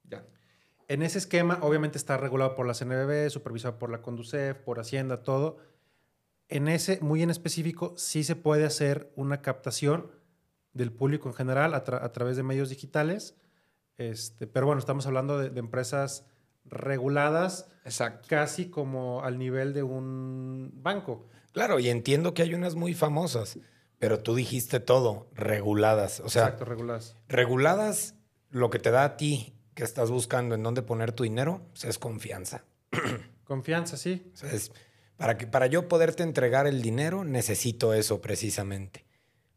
Ya. 0.05 0.25
En 0.87 1.03
ese 1.03 1.19
esquema, 1.19 1.59
obviamente 1.61 1.97
está 1.97 2.17
regulado 2.17 2.55
por 2.55 2.65
la 2.65 2.73
CNBB, 2.73 3.29
supervisado 3.29 3.77
por 3.77 3.91
la 3.91 4.01
Conducef, 4.01 4.57
por 4.57 4.79
Hacienda, 4.79 5.23
todo. 5.23 5.57
En 6.51 6.67
ese, 6.67 6.99
muy 7.01 7.23
en 7.23 7.29
específico, 7.29 7.93
sí 7.97 8.23
se 8.23 8.35
puede 8.35 8.65
hacer 8.65 9.11
una 9.15 9.41
captación 9.41 10.11
del 10.73 10.91
público 10.91 11.27
en 11.29 11.33
general 11.35 11.73
a, 11.73 11.83
tra- 11.83 12.03
a 12.03 12.11
través 12.11 12.37
de 12.37 12.43
medios 12.43 12.69
digitales. 12.69 13.35
Este, 13.97 14.47
pero 14.47 14.65
bueno, 14.67 14.79
estamos 14.79 15.05
hablando 15.07 15.37
de, 15.39 15.49
de 15.49 15.59
empresas 15.59 16.25
reguladas 16.65 17.67
Exacto. 17.85 18.27
casi 18.29 18.69
como 18.69 19.23
al 19.23 19.37
nivel 19.37 19.73
de 19.73 19.83
un 19.83 20.71
banco. 20.75 21.27
Claro, 21.53 21.79
y 21.79 21.89
entiendo 21.89 22.33
que 22.33 22.41
hay 22.43 22.53
unas 22.53 22.75
muy 22.75 22.93
famosas, 22.93 23.57
pero 23.99 24.19
tú 24.19 24.35
dijiste 24.35 24.79
todo, 24.79 25.29
reguladas. 25.33 26.19
O 26.21 26.29
sea, 26.29 26.43
Exacto, 26.43 26.65
reguladas. 26.65 27.15
reguladas, 27.27 28.15
lo 28.49 28.69
que 28.69 28.79
te 28.79 28.91
da 28.91 29.03
a 29.03 29.17
ti 29.17 29.53
que 29.73 29.83
estás 29.83 30.09
buscando 30.11 30.55
en 30.55 30.63
dónde 30.63 30.81
poner 30.81 31.11
tu 31.13 31.23
dinero, 31.23 31.61
pues, 31.71 31.85
es 31.85 31.97
confianza. 31.99 32.63
Confianza, 33.45 33.97
sí. 33.97 34.29
O 34.33 34.37
sea, 34.37 34.51
es- 34.51 34.71
para, 35.21 35.37
que, 35.37 35.47
para 35.47 35.67
yo 35.67 35.87
poderte 35.87 36.23
entregar 36.23 36.65
el 36.67 36.81
dinero, 36.81 37.23
necesito 37.23 37.93
eso 37.93 38.21
precisamente. 38.21 39.05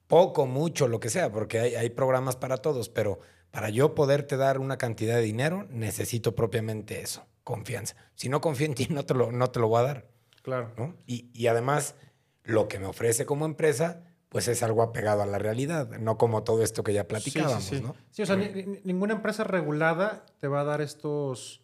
Poco, 0.06 0.46
mucho, 0.46 0.86
lo 0.88 1.00
que 1.00 1.08
sea, 1.10 1.32
porque 1.32 1.58
hay, 1.58 1.74
hay 1.74 1.90
programas 1.90 2.36
para 2.36 2.58
todos, 2.58 2.88
pero 2.90 3.18
para 3.50 3.70
yo 3.70 3.94
poderte 3.94 4.36
dar 4.36 4.58
una 4.58 4.76
cantidad 4.76 5.16
de 5.16 5.22
dinero, 5.22 5.66
necesito 5.70 6.34
propiamente 6.34 7.00
eso, 7.00 7.24
confianza. 7.42 7.96
Si 8.14 8.28
no 8.28 8.40
confío 8.40 8.66
en 8.66 8.74
ti, 8.74 8.86
no 8.90 9.04
te 9.06 9.14
lo, 9.14 9.32
no 9.32 9.48
te 9.50 9.60
lo 9.60 9.68
voy 9.68 9.80
a 9.80 9.84
dar. 9.84 10.08
Claro. 10.42 10.72
¿no? 10.76 10.94
Y, 11.06 11.30
y 11.32 11.46
además, 11.46 11.94
lo 12.42 12.68
que 12.68 12.78
me 12.78 12.86
ofrece 12.86 13.24
como 13.24 13.46
empresa, 13.46 14.02
pues 14.28 14.46
es 14.48 14.62
algo 14.62 14.82
apegado 14.82 15.22
a 15.22 15.26
la 15.26 15.38
realidad, 15.38 15.88
no 15.98 16.18
como 16.18 16.42
todo 16.44 16.62
esto 16.62 16.84
que 16.84 16.92
ya 16.92 17.08
platicábamos, 17.08 17.62
sí, 17.64 17.70
sí, 17.70 17.76
sí. 17.78 17.82
¿no? 17.82 17.94
Sí, 18.10 18.22
o 18.22 18.26
sea, 18.26 18.36
ni- 18.36 18.50
ni- 18.52 18.80
ninguna 18.84 19.14
empresa 19.14 19.44
regulada 19.44 20.26
te 20.40 20.48
va 20.48 20.60
a 20.60 20.64
dar 20.64 20.82
estos, 20.82 21.62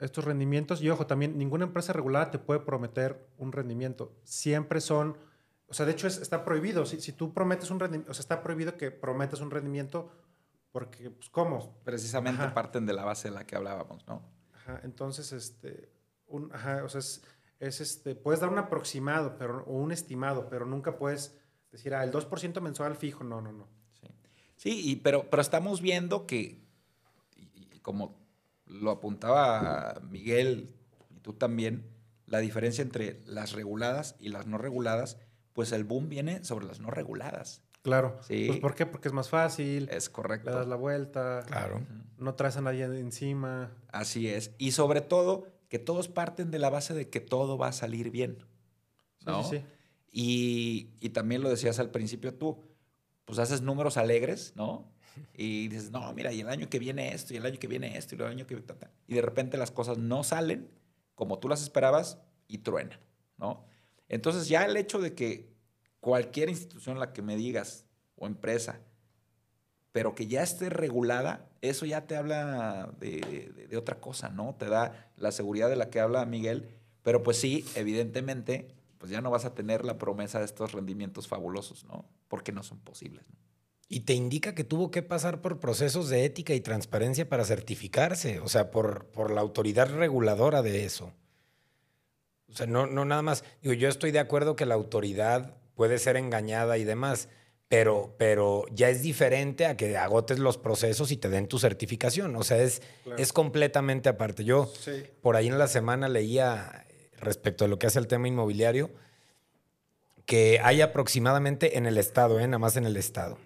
estos 0.00 0.24
rendimientos. 0.24 0.80
Y 0.82 0.90
ojo, 0.90 1.06
también 1.06 1.38
ninguna 1.38 1.64
empresa 1.64 1.92
regulada 1.92 2.30
te 2.30 2.38
puede 2.38 2.60
prometer 2.60 3.28
un 3.38 3.52
rendimiento. 3.52 4.14
Siempre 4.24 4.80
son, 4.80 5.16
o 5.68 5.74
sea, 5.74 5.86
de 5.86 5.92
hecho 5.92 6.06
es- 6.06 6.18
está 6.18 6.44
prohibido. 6.44 6.84
Si, 6.86 7.00
si 7.00 7.12
tú 7.12 7.32
prometes 7.32 7.70
un 7.70 7.80
rendimiento, 7.80 8.10
o 8.10 8.14
sea, 8.14 8.20
está 8.22 8.42
prohibido 8.42 8.76
que 8.76 8.90
prometas 8.90 9.40
un 9.40 9.50
rendimiento 9.50 10.10
porque, 10.72 11.10
pues, 11.10 11.30
¿cómo? 11.30 11.78
Precisamente 11.84 12.42
Ajá. 12.42 12.54
parten 12.54 12.84
de 12.86 12.92
la 12.92 13.04
base 13.04 13.28
de 13.28 13.34
la 13.34 13.46
que 13.46 13.56
hablábamos, 13.56 14.06
¿no? 14.06 14.22
Ajá, 14.54 14.80
entonces, 14.84 15.32
este, 15.32 15.90
un, 16.26 16.52
ajá, 16.52 16.82
o 16.84 16.88
sea, 16.88 16.98
es, 17.00 17.22
es, 17.60 17.80
este, 17.80 18.14
puedes 18.14 18.40
dar 18.40 18.50
un 18.50 18.58
aproximado 18.58 19.36
pero, 19.38 19.64
o 19.64 19.72
un 19.78 19.92
estimado, 19.92 20.48
pero 20.50 20.66
nunca 20.66 20.98
puedes 20.98 21.38
decir, 21.72 21.94
ah, 21.94 22.04
el 22.04 22.10
2% 22.10 22.60
mensual 22.60 22.94
fijo. 22.96 23.24
No, 23.24 23.40
no, 23.40 23.52
no. 23.52 23.68
Sí, 23.94 24.08
sí 24.56 24.90
y, 24.90 24.96
pero, 24.96 25.30
pero 25.30 25.40
estamos 25.40 25.80
viendo 25.80 26.26
que, 26.26 26.62
y- 27.36 27.68
y 27.76 27.80
como 27.80 28.25
lo 28.66 28.90
apuntaba 28.90 30.00
Miguel 30.10 30.74
y 31.14 31.20
tú 31.20 31.32
también, 31.32 31.86
la 32.26 32.38
diferencia 32.38 32.82
entre 32.82 33.22
las 33.26 33.52
reguladas 33.52 34.16
y 34.18 34.28
las 34.28 34.46
no 34.46 34.58
reguladas, 34.58 35.18
pues 35.52 35.72
el 35.72 35.84
boom 35.84 36.08
viene 36.08 36.44
sobre 36.44 36.66
las 36.66 36.80
no 36.80 36.90
reguladas. 36.90 37.62
Claro. 37.82 38.18
Sí. 38.22 38.46
Pues, 38.48 38.60
¿Por 38.60 38.74
qué? 38.74 38.84
Porque 38.84 39.08
es 39.08 39.14
más 39.14 39.28
fácil. 39.28 39.88
Es 39.92 40.10
correcto. 40.10 40.50
Le 40.50 40.56
das 40.56 40.66
la 40.66 40.74
vuelta. 40.74 41.44
Claro. 41.46 41.86
No 42.18 42.34
traes 42.34 42.56
a 42.56 42.60
nadie 42.60 42.84
encima. 42.84 43.70
Así 43.92 44.28
es. 44.28 44.50
Y 44.58 44.72
sobre 44.72 45.00
todo, 45.00 45.46
que 45.68 45.78
todos 45.78 46.08
parten 46.08 46.50
de 46.50 46.58
la 46.58 46.68
base 46.68 46.94
de 46.94 47.08
que 47.08 47.20
todo 47.20 47.58
va 47.58 47.68
a 47.68 47.72
salir 47.72 48.10
bien. 48.10 48.38
Sí, 49.18 49.26
¿no? 49.26 49.44
sí, 49.44 49.58
sí. 49.58 49.64
Y, 50.10 50.90
y 51.00 51.10
también 51.10 51.42
lo 51.42 51.48
decías 51.48 51.78
al 51.78 51.90
principio 51.90 52.34
tú, 52.34 52.64
pues 53.24 53.38
haces 53.38 53.62
números 53.62 53.96
alegres, 53.96 54.52
¿no? 54.56 54.90
Y 55.34 55.68
dices, 55.68 55.90
no, 55.90 56.12
mira, 56.12 56.32
y 56.32 56.40
el 56.40 56.48
año 56.48 56.68
que 56.68 56.78
viene 56.78 57.12
esto, 57.14 57.34
y 57.34 57.36
el 57.38 57.46
año 57.46 57.58
que 57.58 57.66
viene 57.68 57.96
esto, 57.96 58.14
y 58.14 58.18
el 58.20 58.26
año 58.26 58.46
que... 58.46 58.56
ta". 58.56 58.90
Y 59.06 59.14
de 59.14 59.22
repente 59.22 59.56
las 59.58 59.70
cosas 59.70 59.98
no 59.98 60.24
salen 60.24 60.68
como 61.14 61.38
tú 61.38 61.48
las 61.48 61.62
esperabas 61.62 62.18
y 62.48 62.58
truenan, 62.58 62.98
¿no? 63.38 63.64
Entonces 64.08 64.48
ya 64.48 64.64
el 64.64 64.76
hecho 64.76 64.98
de 65.00 65.14
que 65.14 65.52
cualquier 66.00 66.48
institución, 66.48 66.98
la 66.98 67.12
que 67.12 67.22
me 67.22 67.36
digas, 67.36 67.86
o 68.16 68.26
empresa, 68.26 68.80
pero 69.92 70.14
que 70.14 70.26
ya 70.26 70.42
esté 70.42 70.68
regulada, 70.68 71.48
eso 71.62 71.86
ya 71.86 72.06
te 72.06 72.16
habla 72.16 72.92
de, 73.00 73.52
de- 73.68 73.76
otra 73.76 74.00
cosa, 74.00 74.28
¿no? 74.28 74.54
Te 74.58 74.66
da 74.66 75.10
la 75.16 75.32
seguridad 75.32 75.68
de 75.68 75.76
la 75.76 75.90
que 75.90 76.00
habla 76.00 76.24
Miguel, 76.26 76.68
pero 77.02 77.22
pues 77.22 77.38
sí, 77.38 77.64
evidentemente, 77.74 78.68
pues 78.98 79.10
ya 79.10 79.20
no 79.20 79.30
vas 79.30 79.44
a 79.44 79.54
tener 79.54 79.84
la 79.84 79.98
promesa 79.98 80.38
de 80.38 80.44
estos 80.44 80.72
rendimientos 80.72 81.28
fabulosos, 81.28 81.84
¿no? 81.84 82.04
Porque 82.28 82.52
no 82.52 82.62
son 82.62 82.78
posibles. 82.80 83.24
Y 83.88 84.00
te 84.00 84.14
indica 84.14 84.54
que 84.54 84.64
tuvo 84.64 84.90
que 84.90 85.02
pasar 85.02 85.40
por 85.40 85.60
procesos 85.60 86.08
de 86.08 86.24
ética 86.24 86.54
y 86.54 86.60
transparencia 86.60 87.28
para 87.28 87.44
certificarse, 87.44 88.40
o 88.40 88.48
sea, 88.48 88.70
por, 88.72 89.06
por 89.06 89.30
la 89.30 89.40
autoridad 89.40 89.88
reguladora 89.94 90.62
de 90.62 90.84
eso. 90.84 91.12
O 92.50 92.54
sea, 92.54 92.66
no, 92.66 92.86
no 92.86 93.04
nada 93.04 93.22
más. 93.22 93.44
Digo, 93.62 93.74
yo 93.74 93.88
estoy 93.88 94.10
de 94.10 94.18
acuerdo 94.18 94.56
que 94.56 94.66
la 94.66 94.74
autoridad 94.74 95.54
puede 95.74 95.98
ser 95.98 96.16
engañada 96.16 96.78
y 96.78 96.84
demás, 96.84 97.28
pero, 97.68 98.14
pero 98.18 98.64
ya 98.72 98.88
es 98.88 99.02
diferente 99.02 99.66
a 99.66 99.76
que 99.76 99.96
agotes 99.96 100.38
los 100.40 100.56
procesos 100.58 101.10
y 101.12 101.16
te 101.16 101.28
den 101.28 101.46
tu 101.48 101.58
certificación. 101.58 102.34
O 102.36 102.42
sea, 102.44 102.58
es, 102.62 102.82
Claro. 103.04 103.22
es 103.22 103.32
completamente 103.32 104.08
aparte. 104.08 104.44
Yo 104.44 104.66
Sí. 104.80 105.04
por 105.22 105.36
ahí 105.36 105.46
en 105.48 105.58
la 105.58 105.68
semana 105.68 106.08
leía 106.08 106.86
eh, 106.88 107.10
respecto 107.18 107.64
a 107.64 107.68
lo 107.68 107.78
que 107.78 107.86
hace 107.88 107.98
el 108.00 108.06
tema 108.08 108.26
inmobiliario, 108.28 108.90
que 110.24 110.60
hay 110.62 110.80
aproximadamente 110.80 111.78
en 111.78 111.86
el 111.86 111.98
estado, 111.98 112.40
¿eh? 112.40 112.46
nada 112.46 112.58
más 112.58 112.76
en 112.76 112.84
el 112.84 112.96
estado, 112.96 113.38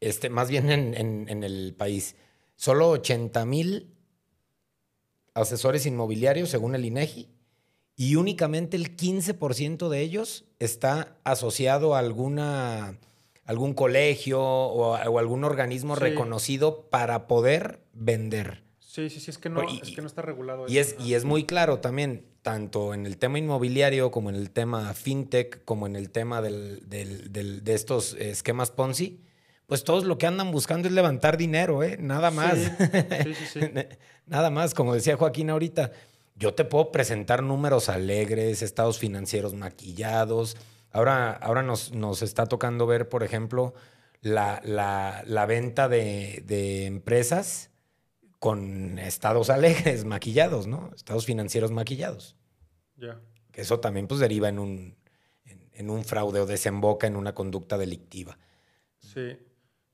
este, 0.00 0.28
más 0.30 0.48
bien 0.50 0.70
en, 0.70 0.94
en- 0.94 1.28
en 1.28 1.44
el 1.44 1.74
país, 1.76 2.16
solo 2.56 2.90
80 2.90 3.44
mil 3.46 3.92
asesores 5.34 5.86
inmobiliarios 5.86 6.48
según 6.50 6.74
el 6.74 6.84
INEGI 6.84 7.28
y 7.96 8.16
únicamente 8.16 8.76
el 8.76 8.96
15% 8.96 9.88
de 9.88 10.00
ellos 10.00 10.44
está 10.58 11.16
asociado 11.24 11.94
a 11.94 11.98
alguna, 11.98 12.98
algún 13.44 13.74
colegio 13.74 14.40
o, 14.42 14.94
a- 14.96 15.08
o 15.08 15.18
algún 15.18 15.44
organismo 15.44 15.94
Sí. 15.96 16.02
reconocido 16.02 16.88
para 16.90 17.26
poder 17.26 17.80
vender. 17.92 18.62
Sí, 18.78 19.10
sí, 19.10 19.20
sí, 19.20 19.30
es 19.30 19.38
que 19.38 19.50
no, 19.50 19.62
Y- 19.64 19.80
es 19.82 19.90
que 19.94 20.00
no 20.00 20.06
está 20.06 20.22
regulado. 20.22 20.66
Y 20.68 20.78
eso. 20.78 20.96
es, 20.98 21.06
y 21.06 21.14
es 21.14 21.24
muy 21.24 21.44
claro 21.44 21.80
también, 21.80 22.24
tanto 22.42 22.94
en 22.94 23.04
el 23.06 23.18
tema 23.18 23.38
inmobiliario 23.38 24.10
como 24.10 24.30
en 24.30 24.36
el 24.36 24.50
tema 24.50 24.94
fintech, 24.94 25.64
como 25.64 25.86
en 25.86 25.96
el 25.96 26.10
tema 26.10 26.40
del- 26.40 26.88
del- 26.88 27.30
del- 27.32 27.62
de 27.64 27.74
estos 27.74 28.14
esquemas 28.14 28.70
Ponzi, 28.70 29.20
pues 29.66 29.84
todos 29.84 30.04
lo 30.04 30.18
que 30.18 30.26
andan 30.26 30.50
buscando 30.52 30.88
es 30.88 30.94
levantar 30.94 31.36
dinero, 31.36 31.82
¿eh? 31.82 31.96
Nada 32.00 32.30
más. 32.30 32.58
Sí, 32.58 32.70
sí, 32.78 33.34
sí. 33.34 33.60
sí. 33.60 33.70
Nada 34.26 34.50
más, 34.50 34.74
como 34.74 34.94
decía 34.94 35.16
Joaquín 35.16 35.50
ahorita, 35.50 35.92
yo 36.36 36.54
te 36.54 36.64
puedo 36.64 36.92
presentar 36.92 37.42
números 37.42 37.88
alegres, 37.88 38.62
estados 38.62 38.98
financieros 38.98 39.54
maquillados. 39.54 40.56
Ahora, 40.90 41.32
ahora 41.32 41.62
nos, 41.62 41.92
nos 41.92 42.22
está 42.22 42.46
tocando 42.46 42.86
ver, 42.86 43.08
por 43.08 43.22
ejemplo, 43.22 43.74
la, 44.20 44.60
la- 44.64 45.22
la 45.26 45.46
venta 45.46 45.88
de, 45.88 46.42
de 46.46 46.86
empresas 46.86 47.70
con 48.38 48.98
estados 48.98 49.50
alegres 49.50 50.04
maquillados, 50.06 50.66
¿no? 50.66 50.90
Estados 50.94 51.24
financieros 51.26 51.70
maquillados. 51.70 52.36
Ya. 52.96 53.20
Que 53.52 53.62
eso 53.62 53.80
también 53.80 54.06
pues 54.06 54.20
deriva 54.20 54.48
en 54.48 54.58
un, 54.58 54.96
en, 55.44 55.68
en 55.72 55.90
un 55.90 56.04
fraude 56.04 56.40
o 56.40 56.46
desemboca 56.46 57.06
en 57.06 57.16
una 57.16 57.34
conducta 57.34 57.78
delictiva. 57.78 58.38
Sí, 58.98 59.38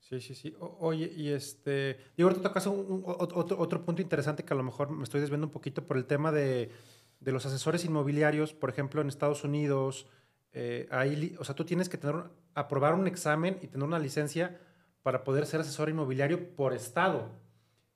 sí, 0.07 0.19
sí, 0.21 0.35
sí. 0.35 0.55
O- 0.59 0.77
oye, 0.81 1.11
y 1.15 1.29
este, 1.29 1.97
digo, 2.17 2.29
ahorita 2.29 2.49
tocas 2.49 2.67
un, 2.67 2.79
un- 2.79 3.03
ot- 3.03 3.31
otro, 3.35 3.57
otro 3.59 3.83
punto 3.85 4.01
interesante 4.01 4.43
que 4.43 4.53
a 4.53 4.57
lo 4.57 4.63
mejor 4.63 4.89
me 4.89 5.03
estoy 5.03 5.21
desviando 5.21 5.47
un 5.47 5.51
poquito 5.53 5.83
por 5.85 5.97
el 5.97 6.05
tema 6.05 6.31
de, 6.31 6.69
de 7.19 7.31
los 7.31 7.45
asesores 7.45 7.85
inmobiliarios, 7.85 8.53
por 8.53 8.69
ejemplo, 8.69 9.01
en 9.01 9.07
Estados 9.07 9.43
Unidos, 9.43 10.07
eh, 10.51 10.87
li- 11.17 11.35
o 11.39 11.43
sea, 11.43 11.55
tú 11.55 11.65
tienes 11.65 11.89
que 11.89 11.97
tener, 11.97 12.15
aprobar 12.53 12.93
un 12.95 13.07
examen 13.07 13.57
y 13.61 13.67
tener 13.67 13.87
una 13.87 13.99
licencia 13.99 14.59
para 15.01 15.23
poder 15.23 15.45
ser 15.45 15.61
asesor 15.61 15.89
inmobiliario 15.89 16.55
por 16.55 16.73
estado. 16.73 17.29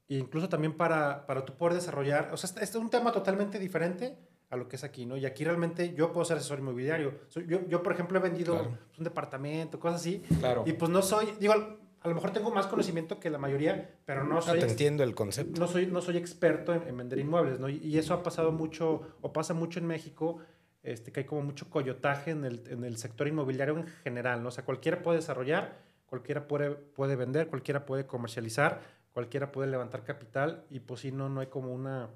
E 0.09 0.15
incluso 0.17 0.47
también 0.49 0.73
para, 0.77 1.25
para 1.27 1.43
tú 1.45 1.53
poder 1.57 1.73
desarrollar, 1.75 2.31
o 2.33 2.37
sea, 2.37 2.47
este, 2.49 2.63
este 2.63 2.77
es 2.77 2.83
un 2.83 2.89
tema 2.89 3.11
totalmente 3.11 3.59
diferente 3.59 4.17
a 4.49 4.55
lo 4.55 4.69
que 4.69 4.77
es 4.77 4.85
aquí, 4.85 5.05
¿no? 5.05 5.17
Y 5.17 5.25
aquí 5.25 5.43
realmente 5.43 5.93
yo 5.93 6.13
puedo 6.13 6.23
ser 6.23 6.37
asesor 6.37 6.59
inmobiliario. 6.59 7.13
Yo, 7.45 7.67
yo, 7.67 7.83
por 7.83 7.91
ejemplo, 7.91 8.17
he 8.17 8.21
vendido 8.21 8.53
Claro. 8.53 8.77
un 8.97 9.03
departamento, 9.03 9.77
cosas 9.79 9.99
así, 9.99 10.19
Claro. 10.39 10.63
y 10.65 10.71
pues 10.73 10.89
no 10.89 11.01
soy, 11.01 11.27
digo, 11.41 11.53
a 12.01 12.07
lo 12.07 12.15
mejor 12.15 12.31
tengo 12.31 12.51
más 12.51 12.67
conocimiento 12.67 13.19
que 13.19 13.29
la 13.29 13.37
mayoría, 13.37 13.95
pero 14.05 14.23
no 14.23 14.35
No 14.35 14.41
soy, 14.41 14.59
te 14.59 14.65
ex- 14.65 14.73
entiendo 14.73 15.03
el 15.03 15.15
concepto. 15.15 15.59
no 15.59 15.67
soy, 15.67 15.87
no 15.87 16.01
soy 16.01 16.17
experto 16.17 16.73
en, 16.73 16.87
en 16.87 16.97
vender 16.97 17.19
inmuebles, 17.19 17.59
¿no? 17.59 17.69
Y, 17.69 17.77
y 17.77 17.97
eso 17.97 18.13
ha 18.13 18.23
pasado 18.23 18.51
mucho, 18.51 19.01
o 19.21 19.33
pasa 19.33 19.53
mucho 19.53 19.79
en 19.79 19.87
México, 19.87 20.37
este, 20.83 21.11
que 21.11 21.21
hay 21.21 21.25
como 21.25 21.41
mucho 21.41 21.69
coyotaje 21.69 22.31
en 22.31 22.45
el, 22.45 22.63
en 22.69 22.83
el 22.83 22.97
sector 22.97 23.27
inmobiliario 23.27 23.77
en 23.77 23.87
general, 23.87 24.41
¿no? 24.43 24.49
O 24.49 24.51
sea, 24.51 24.63
cualquiera 24.63 25.01
puede 25.01 25.17
desarrollar, 25.17 25.77
cualquiera 26.05 26.47
puede, 26.47 26.71
puede 26.71 27.15
vender, 27.15 27.47
cualquiera 27.47 27.85
puede 27.85 28.05
comercializar, 28.05 28.81
cualquiera 29.11 29.51
puede 29.51 29.69
levantar 29.69 30.03
capital, 30.03 30.65
y 30.69 30.79
pues 30.79 31.01
sí, 31.01 31.11
no, 31.11 31.27
no 31.27 31.41
hay 31.41 31.47
como 31.47 31.73
una, 31.73 32.09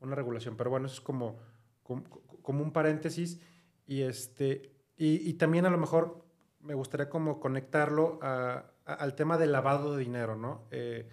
una 0.00 0.14
regulación. 0.16 0.56
Pero 0.56 0.68
bueno, 0.70 0.86
eso 0.86 0.96
es 0.96 1.00
como, 1.00 1.38
como, 1.82 2.02
como 2.42 2.62
un 2.62 2.72
paréntesis. 2.72 3.40
Y, 3.86 4.02
este, 4.02 4.72
y, 4.96 5.28
y 5.28 5.34
también 5.34 5.64
a 5.66 5.70
lo 5.70 5.78
mejor 5.78 6.23
me 6.64 6.74
gustaría 6.74 7.08
como 7.08 7.38
conectarlo 7.40 8.18
al 8.22 9.14
tema 9.14 9.38
del 9.38 9.52
lavado 9.52 9.94
de 9.94 10.02
dinero, 10.02 10.34
¿no? 10.34 10.66
Eh, 10.70 11.08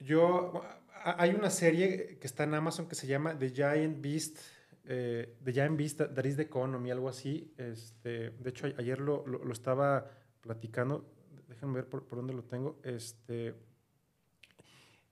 yo, 0.00 0.62
hay 1.02 1.30
una 1.30 1.50
serie 1.50 2.18
que 2.18 2.26
está 2.26 2.44
en 2.44 2.54
Amazon 2.54 2.88
que 2.88 2.94
se 2.94 3.06
llama 3.06 3.38
The 3.38 3.50
Giant 3.50 4.02
Beast, 4.02 4.38
eh, 4.84 5.38
The 5.42 5.52
Giant 5.52 5.78
Beast 5.78 5.98
That 5.98 6.24
is 6.24 6.36
the 6.36 6.42
Economy, 6.42 6.90
algo 6.90 7.08
así. 7.08 7.54
Este, 7.56 8.30
de 8.30 8.50
hecho, 8.50 8.66
ayer 8.76 9.00
lo, 9.00 9.26
lo, 9.26 9.52
estaba 9.52 10.10
platicando, 10.40 11.08
déjenme 11.48 11.76
ver 11.76 11.88
por, 11.88 12.08
dónde 12.10 12.34
lo 12.34 12.44
tengo. 12.44 12.80
Este, 12.82 13.54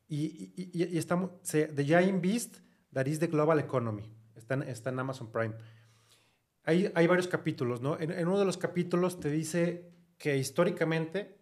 y, 0.08 0.52
y, 0.56 0.98
estamos, 0.98 1.30
The 1.42 1.84
Giant 1.84 2.20
Beast 2.20 2.58
That 2.92 3.06
is 3.06 3.18
the 3.18 3.28
Global 3.28 3.58
Economy, 3.58 4.08
está 4.36 4.54
está 4.64 4.90
en 4.90 4.98
Amazon 4.98 5.30
Prime. 5.32 5.54
Hay, 6.64 7.06
varios 7.06 7.28
capítulos, 7.28 7.82
¿no? 7.82 7.98
En, 8.00 8.10
en 8.10 8.26
uno 8.26 8.38
de 8.38 8.46
los 8.46 8.56
capítulos 8.56 9.20
te 9.20 9.30
dice 9.30 9.90
que 10.16 10.38
históricamente 10.38 11.36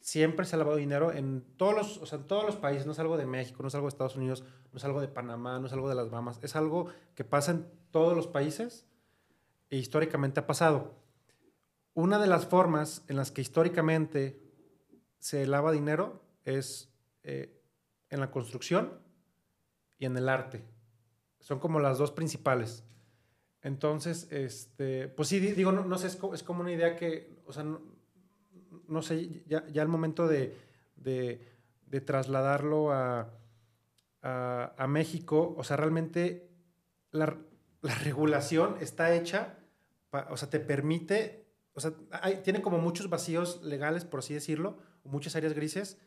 siempre 0.00 0.46
se 0.46 0.56
ha 0.56 0.58
lavado 0.58 0.76
dinero 0.76 1.12
en 1.12 1.42
todos 1.56 1.74
los, 1.74 1.98
o 1.98 2.06
sea, 2.06 2.18
en 2.18 2.26
todos 2.26 2.44
los 2.44 2.56
países, 2.56 2.86
no 2.86 2.92
es 2.92 2.98
algo 2.98 3.16
de 3.16 3.26
México, 3.26 3.62
no 3.62 3.68
es 3.68 3.74
algo 3.74 3.86
de 3.86 3.90
Estados 3.90 4.16
Unidos, 4.16 4.42
no 4.72 4.78
es 4.78 4.84
algo 4.84 5.00
de 5.00 5.08
Panamá, 5.08 5.58
no 5.58 5.66
es 5.66 5.72
algo 5.72 5.88
de 5.88 5.94
las 5.94 6.10
Bahamas, 6.10 6.38
es 6.42 6.56
algo 6.56 6.88
que 7.14 7.24
pasa 7.24 7.52
en 7.52 7.66
todos 7.90 8.16
los 8.16 8.26
países 8.26 8.86
e 9.68 9.76
históricamente 9.76 10.40
ha 10.40 10.46
pasado. 10.46 10.94
Una 11.94 12.18
de 12.18 12.26
las 12.26 12.46
formas 12.46 13.04
en 13.08 13.16
las 13.16 13.30
que 13.30 13.40
históricamente 13.40 14.40
se 15.18 15.46
lava 15.46 15.70
dinero 15.70 16.22
es 16.44 16.92
eh, 17.22 17.60
en 18.08 18.20
la 18.20 18.30
construcción 18.30 18.98
y 19.98 20.06
en 20.06 20.16
el 20.16 20.28
arte. 20.28 20.64
Son 21.40 21.58
como 21.58 21.78
las 21.78 21.98
dos 21.98 22.10
principales. 22.10 22.84
Entonces, 23.62 24.26
este, 24.30 25.08
pues 25.08 25.28
sí, 25.28 25.38
digo, 25.38 25.72
no, 25.72 25.84
no 25.84 25.98
sé, 25.98 26.06
es 26.06 26.16
como, 26.16 26.34
es 26.34 26.42
como, 26.42 26.60
una 26.62 26.72
idea 26.72 26.96
que, 26.96 27.42
o 27.44 27.52
sea, 27.52 27.62
no, 27.62 27.80
no 28.88 29.02
sé, 29.02 29.42
ya, 29.46 29.66
ya 29.68 29.82
el 29.82 29.88
momento 29.88 30.26
de, 30.26 30.56
de, 30.96 32.00
trasladarlo 32.00 32.92
a, 32.92 33.30
a, 34.22 34.86
México, 34.86 35.54
o 35.58 35.64
sea, 35.64 35.76
realmente 35.76 36.48
la, 37.10 37.36
la 37.82 37.94
regulación 37.96 38.76
está 38.80 39.14
hecha, 39.14 39.58
o 40.30 40.36
sea, 40.36 40.48
te 40.48 40.60
permite, 40.60 41.46
o 41.74 41.80
sea, 41.80 41.92
hay, 42.10 42.36
tiene 42.42 42.62
como 42.62 42.78
muchos 42.78 43.10
vacíos 43.10 43.62
legales, 43.62 44.04
por 44.04 44.20
así 44.20 44.32
decirlo, 44.32 44.78
muchas 45.04 45.36
áreas 45.36 45.52
grises, 45.52 45.98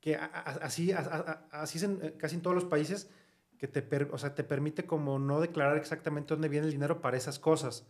que 0.00 0.16
así, 0.16 0.92
así 0.92 1.78
es 1.78 1.84
en, 1.84 2.12
casi 2.18 2.36
en 2.36 2.42
todos 2.42 2.54
los 2.54 2.66
países, 2.66 3.10
que 3.58 3.68
te, 3.68 4.04
o 4.04 4.18
sea, 4.18 4.34
te 4.34 4.44
permite 4.44 4.84
como 4.84 5.18
no 5.18 5.40
declarar 5.40 5.76
exactamente 5.76 6.34
dónde 6.34 6.48
viene 6.48 6.66
el 6.66 6.72
dinero 6.72 7.00
para 7.00 7.16
esas 7.16 7.38
cosas. 7.38 7.86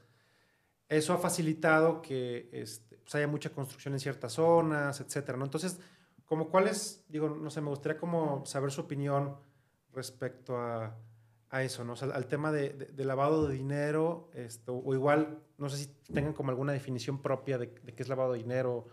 Eso 0.88 1.12
ha 1.12 1.18
facilitado 1.18 2.02
que 2.02 2.48
este, 2.52 2.98
pues 2.98 3.14
haya 3.14 3.26
mucha 3.26 3.50
construcción 3.50 3.94
en 3.94 4.00
ciertas 4.00 4.32
zonas, 4.32 5.00
etcétera, 5.00 5.38
¿no? 5.38 5.44
Entonces, 5.44 5.80
como 6.24 6.48
cuáles, 6.50 7.04
digo, 7.08 7.28
no 7.28 7.50
sé, 7.50 7.60
me 7.60 7.68
gustaría 7.68 7.98
como 7.98 8.44
saber 8.46 8.70
su 8.70 8.82
opinión 8.82 9.36
respecto 9.92 10.56
a, 10.58 10.96
a 11.50 11.62
eso, 11.62 11.84
¿no? 11.84 11.94
O 11.94 11.96
sea, 11.96 12.08
al 12.08 12.26
tema 12.26 12.50
de, 12.52 12.70
de, 12.70 13.04
lavado 13.04 13.46
de 13.46 13.54
dinero, 13.54 14.30
esto, 14.34 14.76
o 14.76 14.94
igual, 14.94 15.42
no 15.58 15.68
sé 15.68 15.76
si 15.78 15.86
tengan 16.12 16.32
como 16.32 16.50
alguna 16.50 16.72
definición 16.72 17.22
propia 17.22 17.58
de, 17.58 17.66
de 17.66 17.94
qué 17.94 18.02
es 18.02 18.08
lavado 18.08 18.32
de 18.32 18.38
dinero, 18.38 18.86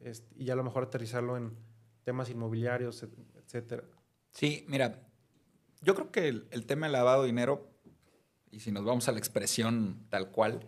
este, 0.00 0.34
y 0.36 0.44
ya 0.46 0.54
a 0.54 0.56
lo 0.56 0.64
mejor 0.64 0.84
aterrizarlo 0.84 1.36
en 1.36 1.56
temas 2.04 2.30
inmobiliarios, 2.30 3.06
etcétera. 3.36 3.84
Sí, 4.30 4.64
mira, 4.68 5.07
yo 5.80 5.94
creo 5.94 6.10
que 6.10 6.28
el, 6.28 6.66
tema 6.66 6.86
de 6.86 6.92
lavado 6.92 7.22
de 7.22 7.28
dinero, 7.28 7.70
y 8.50 8.60
si 8.60 8.72
nos 8.72 8.84
vamos 8.84 9.08
a 9.08 9.12
la 9.12 9.18
expresión 9.18 10.06
tal 10.10 10.30
cual, 10.30 10.66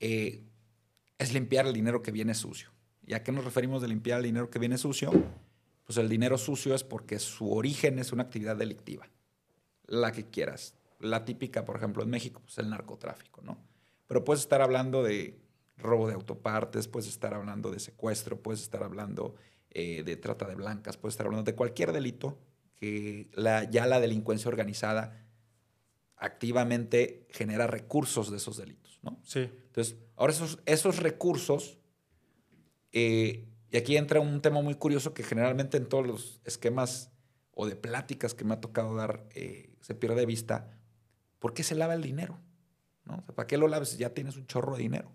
eh, 0.00 0.44
es 1.18 1.32
limpiar 1.32 1.66
el 1.66 1.72
dinero 1.72 2.02
que 2.02 2.10
viene 2.10 2.34
sucio. 2.34 2.70
¿Y 3.06 3.14
a 3.14 3.22
qué 3.22 3.32
nos 3.32 3.44
referimos 3.44 3.82
de 3.82 3.88
limpiar 3.88 4.18
el 4.18 4.24
dinero 4.24 4.50
que 4.50 4.58
viene 4.58 4.78
sucio? 4.78 5.12
Pues 5.84 5.98
el 5.98 6.08
dinero 6.08 6.38
sucio 6.38 6.74
es 6.74 6.82
porque 6.82 7.18
su 7.18 7.52
origen 7.52 7.98
es 7.98 8.12
una 8.12 8.22
actividad 8.22 8.56
delictiva, 8.56 9.08
la 9.86 10.12
que 10.12 10.28
quieras. 10.28 10.74
La 10.98 11.24
típica, 11.24 11.64
por 11.64 11.76
ejemplo, 11.76 12.02
en 12.02 12.10
México, 12.10 12.40
pues 12.42 12.56
el 12.58 12.70
narcotráfico, 12.70 13.42
¿no? 13.42 13.58
Pero 14.06 14.24
puedes 14.24 14.42
estar 14.42 14.62
hablando 14.62 15.02
de 15.02 15.38
robo 15.76 16.08
de 16.08 16.14
autopartes, 16.14 16.88
puedes 16.88 17.08
estar 17.08 17.34
hablando 17.34 17.70
de 17.70 17.80
secuestro, 17.80 18.40
puedes 18.40 18.62
estar 18.62 18.82
hablando 18.82 19.34
eh, 19.70 20.02
de 20.02 20.16
trata 20.16 20.46
de 20.46 20.54
blancas, 20.54 20.96
puedes 20.96 21.14
estar 21.14 21.26
hablando 21.26 21.50
de 21.50 21.54
cualquier 21.54 21.92
delito 21.92 22.38
que 22.84 23.30
la, 23.32 23.64
ya 23.64 23.86
la 23.86 23.98
delincuencia 23.98 24.48
organizada 24.48 25.24
activamente 26.16 27.26
genera 27.30 27.66
recursos 27.66 28.30
de 28.30 28.36
esos 28.36 28.56
delitos, 28.56 28.98
¿no? 29.02 29.18
Sí. 29.22 29.40
Entonces, 29.40 29.96
ahora 30.16 30.32
esos, 30.32 30.58
esos 30.66 30.98
recursos, 30.98 31.78
eh, 32.92 33.48
y 33.70 33.76
aquí 33.76 33.96
entra 33.96 34.20
un 34.20 34.40
tema 34.40 34.60
muy 34.62 34.74
curioso 34.74 35.14
que 35.14 35.22
generalmente 35.22 35.76
en 35.76 35.88
todos 35.88 36.06
los 36.06 36.40
esquemas 36.44 37.10
o 37.52 37.66
de 37.66 37.76
pláticas 37.76 38.34
que 38.34 38.44
me 38.44 38.54
ha 38.54 38.60
tocado 38.60 38.94
dar 38.94 39.24
eh, 39.34 39.74
se 39.80 39.94
pierde 39.94 40.16
de 40.16 40.26
vista, 40.26 40.78
¿por 41.38 41.54
qué 41.54 41.62
se 41.62 41.74
lava 41.74 41.94
el 41.94 42.02
dinero? 42.02 42.38
¿No? 43.04 43.22
¿Para 43.34 43.46
qué 43.46 43.56
lo 43.56 43.68
laves 43.68 43.90
si 43.90 43.98
ya 43.98 44.10
tienes 44.10 44.36
un 44.36 44.46
chorro 44.46 44.76
de 44.76 44.82
dinero? 44.82 45.10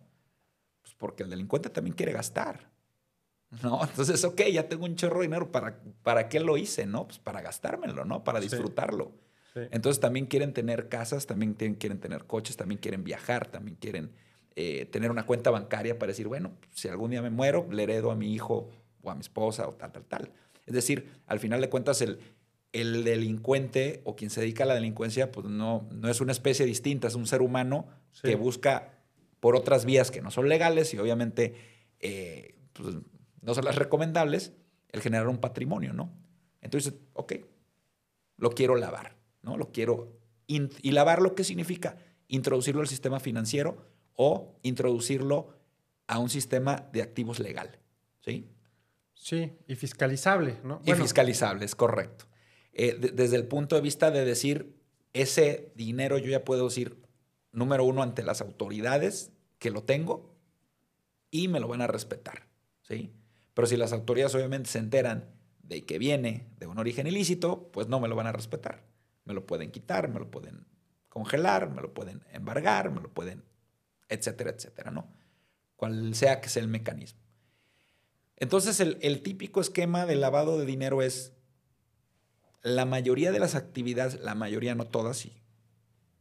Pues 0.81 0.93
porque 0.95 1.23
el 1.23 1.29
delincuente 1.29 1.69
también 1.69 1.95
quiere 1.95 2.13
gastar. 2.13 2.69
¿no? 3.63 3.81
Entonces, 3.83 4.23
ok, 4.23 4.41
ya 4.51 4.67
tengo 4.67 4.85
un 4.85 4.95
chorro 4.95 5.19
de 5.19 5.27
dinero, 5.27 5.51
¿para, 5.51 5.79
para 6.03 6.29
qué 6.29 6.39
lo 6.39 6.57
hice? 6.57 6.85
¿no? 6.85 7.07
Pues 7.07 7.19
para 7.19 7.41
gastármelo, 7.41 8.05
¿no? 8.05 8.23
Para 8.23 8.39
disfrutarlo. 8.39 9.11
Entonces 9.71 9.99
también 9.99 10.27
quieren 10.27 10.53
tener 10.53 10.87
casas, 10.87 11.25
también 11.25 11.53
quieren 11.53 11.99
tener 11.99 12.25
coches, 12.25 12.55
también 12.55 12.79
quieren 12.79 13.03
viajar, 13.03 13.47
también 13.47 13.75
quieren 13.75 14.11
eh, 14.55 14.85
tener 14.85 15.11
una 15.11 15.25
cuenta 15.25 15.51
bancaria 15.51 15.99
para 15.99 16.11
decir, 16.11 16.27
bueno, 16.27 16.51
si 16.71 16.87
algún 16.87 17.11
día 17.11 17.21
me 17.21 17.29
muero, 17.29 17.67
le 17.69 17.83
heredo 17.83 18.11
a 18.11 18.15
mi 18.15 18.33
hijo 18.33 18.69
o 19.01 19.11
a 19.11 19.15
mi 19.15 19.21
esposa 19.21 19.67
o 19.67 19.73
tal, 19.73 19.91
tal, 19.91 20.05
tal. 20.05 20.31
Es 20.65 20.73
decir, 20.73 21.09
al 21.27 21.39
final 21.39 21.59
de 21.59 21.69
cuentas, 21.69 22.01
el, 22.01 22.19
el 22.71 23.03
delincuente 23.03 24.01
o 24.05 24.15
quien 24.15 24.29
se 24.29 24.41
dedica 24.41 24.63
a 24.63 24.67
la 24.67 24.75
delincuencia, 24.75 25.31
pues 25.31 25.47
no, 25.47 25.87
no 25.91 26.09
es 26.09 26.21
una 26.21 26.31
especie 26.31 26.65
distinta, 26.65 27.07
es 27.07 27.15
un 27.15 27.25
ser 27.25 27.41
humano 27.41 27.87
que 28.21 28.35
busca 28.35 28.93
por 29.39 29.55
otras 29.55 29.85
vías 29.85 30.11
que 30.11 30.21
no 30.21 30.31
son 30.31 30.49
legales 30.49 30.93
y 30.93 30.99
obviamente 30.99 31.55
eh, 31.99 32.55
pues, 32.73 32.95
no 33.41 33.53
son 33.53 33.65
las 33.65 33.75
recomendables 33.75 34.53
el 34.89 35.01
generar 35.01 35.27
un 35.27 35.37
patrimonio, 35.37 35.93
¿no? 35.93 36.11
Entonces, 36.61 36.93
ok, 37.13 37.33
lo 38.37 38.51
quiero 38.51 38.75
lavar. 38.75 39.19
¿no? 39.41 39.57
Lo 39.57 39.71
quiero. 39.71 40.17
¿Y 40.47 40.91
lavarlo 40.91 41.35
qué 41.35 41.43
significa? 41.43 41.97
Introducirlo 42.27 42.81
al 42.81 42.87
sistema 42.87 43.19
financiero 43.19 43.85
o 44.15 44.59
introducirlo 44.63 45.55
a 46.07 46.19
un 46.19 46.29
sistema 46.29 46.89
de 46.91 47.01
activos 47.01 47.39
legal. 47.39 47.79
¿Sí? 48.19 48.49
Sí, 49.13 49.53
y 49.67 49.75
fiscalizable, 49.75 50.57
¿no? 50.63 50.81
Y 50.85 50.93
fiscalizable, 50.93 51.65
es 51.65 51.75
correcto. 51.75 52.25
Eh, 52.73 52.95
desde 53.13 53.35
el 53.35 53.47
punto 53.47 53.75
de 53.75 53.81
vista 53.81 54.11
de 54.11 54.23
decir, 54.23 54.75
ese 55.13 55.73
dinero 55.75 56.17
yo 56.17 56.29
ya 56.31 56.45
puedo 56.45 56.65
decir, 56.65 56.97
número 57.51 57.83
uno, 57.83 58.01
ante 58.01 58.23
las 58.23 58.41
autoridades 58.41 59.31
que 59.59 59.71
lo 59.71 59.83
tengo 59.83 60.33
y 61.29 61.47
me 61.47 61.59
lo 61.59 61.67
van 61.67 61.81
a 61.81 61.87
respetar. 61.87 62.47
¿sí? 62.81 63.11
Pero 63.53 63.67
si 63.67 63.77
las 63.77 63.93
autoridades 63.93 64.35
obviamente 64.35 64.69
se 64.69 64.79
enteran 64.79 65.29
de 65.63 65.85
que 65.85 65.99
viene 65.99 66.47
de 66.57 66.67
un 66.67 66.79
origen 66.79 67.07
ilícito, 67.07 67.69
pues 67.71 67.87
no 67.87 67.99
me 67.99 68.07
lo 68.07 68.15
van 68.15 68.27
a 68.27 68.31
respetar. 68.31 68.83
Me 69.25 69.33
lo 69.33 69.45
pueden 69.45 69.71
quitar, 69.71 70.09
me 70.09 70.19
lo 70.19 70.31
pueden 70.31 70.65
congelar, 71.09 71.69
me 71.69 71.81
lo 71.81 71.93
pueden 71.93 72.23
embargar, 72.31 72.91
me 72.91 73.01
lo 73.01 73.13
pueden, 73.13 73.43
etcétera, 74.07 74.51
etcétera, 74.51 74.91
¿no? 74.91 75.11
Cual 75.75 76.15
sea 76.15 76.41
que 76.41 76.49
sea 76.49 76.63
el 76.63 76.69
mecanismo. 76.69 77.19
Entonces, 78.37 78.79
el, 78.79 78.97
el 79.01 79.21
típico 79.21 79.59
esquema 79.59 80.05
de 80.05 80.15
lavado 80.15 80.57
de 80.57 80.65
dinero 80.65 81.01
es 81.01 81.33
la 82.61 82.85
mayoría 82.85 83.31
de 83.31 83.39
las 83.39 83.55
actividades, 83.55 84.19
la 84.21 84.35
mayoría, 84.35 84.75
no 84.75 84.85
todas, 84.85 85.25
y 85.25 85.41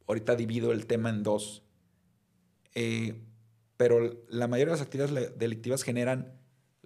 ahorita 0.06 0.36
divido 0.36 0.72
el 0.72 0.86
tema 0.86 1.10
en 1.10 1.22
dos, 1.22 1.62
eh, 2.74 3.20
pero 3.76 4.24
la 4.28 4.48
mayoría 4.48 4.72
de 4.72 4.78
las 4.78 4.86
actividades 4.86 5.38
delictivas 5.38 5.82
generan 5.82 6.37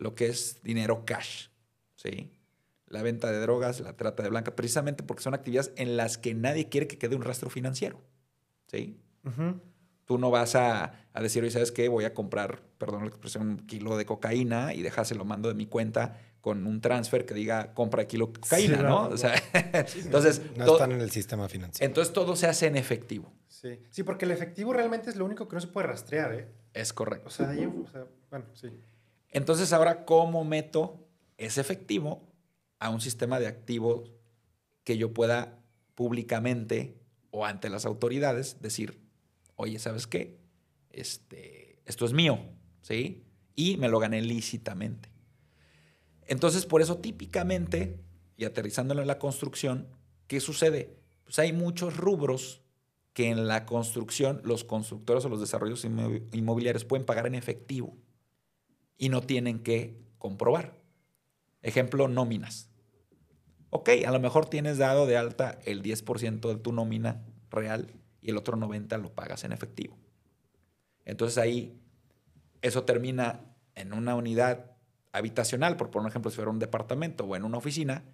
lo 0.02 0.14
que 0.14 0.26
es 0.26 0.62
dinero 0.62 1.04
cash, 1.04 1.48
¿sí? 1.94 2.32
la 2.92 3.02
venta 3.02 3.32
de 3.32 3.40
drogas, 3.40 3.80
la 3.80 3.96
trata 3.96 4.22
de 4.22 4.28
blanca, 4.28 4.54
precisamente 4.54 5.02
porque 5.02 5.22
son 5.22 5.34
actividades 5.34 5.72
en 5.76 5.96
las 5.96 6.18
que 6.18 6.34
nadie 6.34 6.68
quiere 6.68 6.86
que 6.86 6.98
quede 6.98 7.16
un 7.16 7.22
rastro 7.22 7.48
financiero. 7.48 7.98
¿Sí? 8.66 9.00
Tú 10.04 10.18
no 10.18 10.30
vas 10.30 10.54
a, 10.56 10.92
decir, 11.20 11.42
oye, 11.42 11.50
¿sabes 11.50 11.72
qué? 11.72 11.88
Voy 11.88 12.04
a 12.04 12.12
comprar, 12.12 12.60
perdón 12.76 13.02
la 13.02 13.08
expresión, 13.08 13.48
un 13.48 13.56
kilo 13.66 13.96
de 13.96 14.04
cocaína 14.04 14.74
y 14.74 14.86
lo 15.14 15.24
mando 15.24 15.48
de 15.48 15.54
mi 15.54 15.66
cuenta 15.66 16.18
con 16.42 16.66
un 16.66 16.80
transfer 16.80 17.24
que 17.24 17.34
diga 17.34 17.72
compra 17.72 18.06
kilo 18.06 18.26
de 18.26 18.40
cocaína, 18.40 18.82
¿no? 18.82 19.08
O 19.08 19.16
sea, 19.16 19.34
entonces. 19.94 20.42
No, 20.56 20.72
están 20.72 20.92
en 20.92 21.00
el 21.00 21.10
sistema 21.10 21.48
financiero. 21.48 21.88
Entonces 21.88 22.12
todo 22.12 22.36
se 22.36 22.46
hace 22.46 22.66
en 22.66 22.76
efectivo. 22.76 23.32
Sí. 23.48 23.78
Sí, 23.90 24.02
porque 24.02 24.24
el 24.24 24.32
efectivo 24.32 24.72
realmente 24.72 25.08
es 25.08 25.16
lo 25.16 25.24
único 25.24 25.48
que 25.48 25.54
no 25.54 25.60
se 25.60 25.68
puede 25.68 25.86
rastrear, 25.86 26.34
¿eh? 26.34 26.48
Es 26.74 26.92
correcto. 26.92 27.28
O 27.28 27.30
sea, 27.30 27.50
ahí, 27.50 27.64
o 27.64 27.86
sea 27.90 28.04
bueno, 28.28 28.46
sí. 28.54 28.68
Entonces, 29.32 29.72
ahora, 29.72 30.04
¿cómo 30.04 30.44
meto 30.44 31.04
ese 31.36 31.60
efectivo 31.60 32.22
a 32.78 32.90
un 32.90 33.00
sistema 33.00 33.40
de 33.40 33.48
activos 33.48 34.12
que 34.84 34.96
yo 34.96 35.12
pueda 35.12 35.58
públicamente 35.96 37.00
o 37.30 37.44
ante 37.44 37.68
las 37.68 37.84
autoridades 37.84 38.60
decir, 38.62 39.00
oye, 39.56 39.78
¿sabes 39.78 40.06
qué? 40.06 40.42
este, 40.92 41.80
esto 41.86 42.04
es 42.04 42.12
mío, 42.12 42.38
¿sí? 42.82 43.24
Y 43.54 43.76
me 43.76 43.88
lo 43.88 43.98
gané 43.98 44.22
lícitamente. 44.22 45.10
Entonces, 46.26 46.66
por 46.66 46.82
eso 46.82 46.98
típicamente, 46.98 47.98
y 48.36 48.44
aterrizándolo 48.44 49.02
en 49.02 49.08
la 49.08 49.18
construcción, 49.18 49.88
¿qué 50.26 50.40
sucede? 50.40 50.96
Pues 51.24 51.38
hay 51.38 51.52
muchos 51.52 51.96
rubros 51.96 52.62
que 53.12 53.28
en 53.28 53.46
la 53.46 53.66
construcción 53.66 54.40
los 54.44 54.64
constructores 54.64 55.24
o 55.24 55.28
los 55.28 55.40
desarrollos 55.40 55.84
inmobiliarios 55.84 56.84
pueden 56.84 57.04
pagar 57.04 57.26
en 57.26 57.34
efectivo 57.34 57.96
y 59.02 59.08
no 59.08 59.20
tienen 59.20 59.58
que 59.58 60.00
comprobar. 60.18 60.76
Ejemplo, 61.60 62.06
nóminas. 62.06 62.70
Ok, 63.70 63.90
a 64.06 64.12
lo 64.12 64.20
mejor 64.20 64.46
tienes 64.46 64.78
dado 64.78 65.06
de 65.06 65.16
alta 65.16 65.58
el 65.64 65.82
10% 65.82 66.48
de 66.48 66.54
tu 66.54 66.72
nómina 66.72 67.26
real 67.50 67.92
y 68.20 68.30
el 68.30 68.36
otro 68.36 68.56
90% 68.56 69.02
lo 69.02 69.12
pagas 69.12 69.42
en 69.42 69.50
efectivo. 69.50 69.98
Entonces 71.04 71.36
ahí 71.38 71.80
eso 72.60 72.84
termina 72.84 73.40
en 73.74 73.92
una 73.92 74.14
unidad 74.14 74.76
habitacional, 75.10 75.76
por 75.76 75.90
poner 75.90 76.04
un 76.04 76.10
ejemplo, 76.10 76.30
si 76.30 76.36
fuera 76.36 76.52
un 76.52 76.60
departamento 76.60 77.24
o 77.24 77.34
en 77.34 77.42
una 77.42 77.58
oficina, 77.58 78.04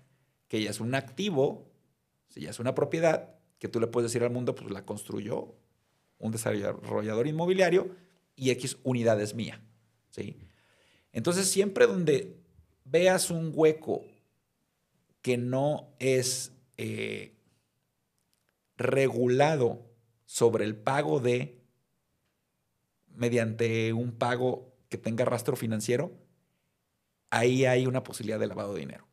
que 0.49 0.63
ya 0.63 0.71
es 0.71 0.81
un 0.81 0.95
activo, 0.95 1.71
si 2.29 2.41
ya 2.41 2.49
es 2.49 2.61
una 2.61 2.75
propiedad, 2.75 3.35
que 3.59 3.69
tú 3.69 3.79
le 3.79 3.89
puedes 3.89 4.11
decir 4.11 4.25
al 4.25 4.33
mundo, 4.33 4.55
pues 4.55 4.71
la 4.71 4.87
construyó 4.87 5.55
un 6.17 6.33
desarrollador 6.33 7.27
inmobiliario 7.27 7.95
y 8.37 8.53
X 8.53 8.79
unidades 8.85 9.35
mía. 9.35 9.61
¿sí? 10.09 10.48
Entonces, 11.13 11.51
siempre 11.51 11.87
donde 11.87 12.37
veas 12.85 13.31
un 13.31 13.53
hueco 13.55 14.05
que 15.23 15.37
no 15.37 15.89
es 15.99 16.53
eh, 16.77 17.35
regulado 18.77 19.85
sobre 20.25 20.65
el 20.65 20.77
pago 20.77 21.21
de, 21.21 21.61
mediante 23.15 23.93
un 23.93 24.13
pago 24.13 24.73
que 24.89 24.99
tenga 24.99 25.25
rastro 25.25 25.57
financiero, 25.57 26.13
ahí 27.31 27.65
hay 27.65 27.87
una 27.87 28.05
posibilidad 28.05 28.39
de 28.39 28.47
lavado 28.47 28.75
de 28.75 28.81
dinero. 28.81 29.07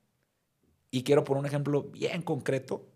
Y 0.91 1.03
quiero 1.03 1.23
poner 1.23 1.41
un 1.41 1.45
ejemplo 1.47 1.83
bien 1.83 2.21
concreto. 2.21 2.87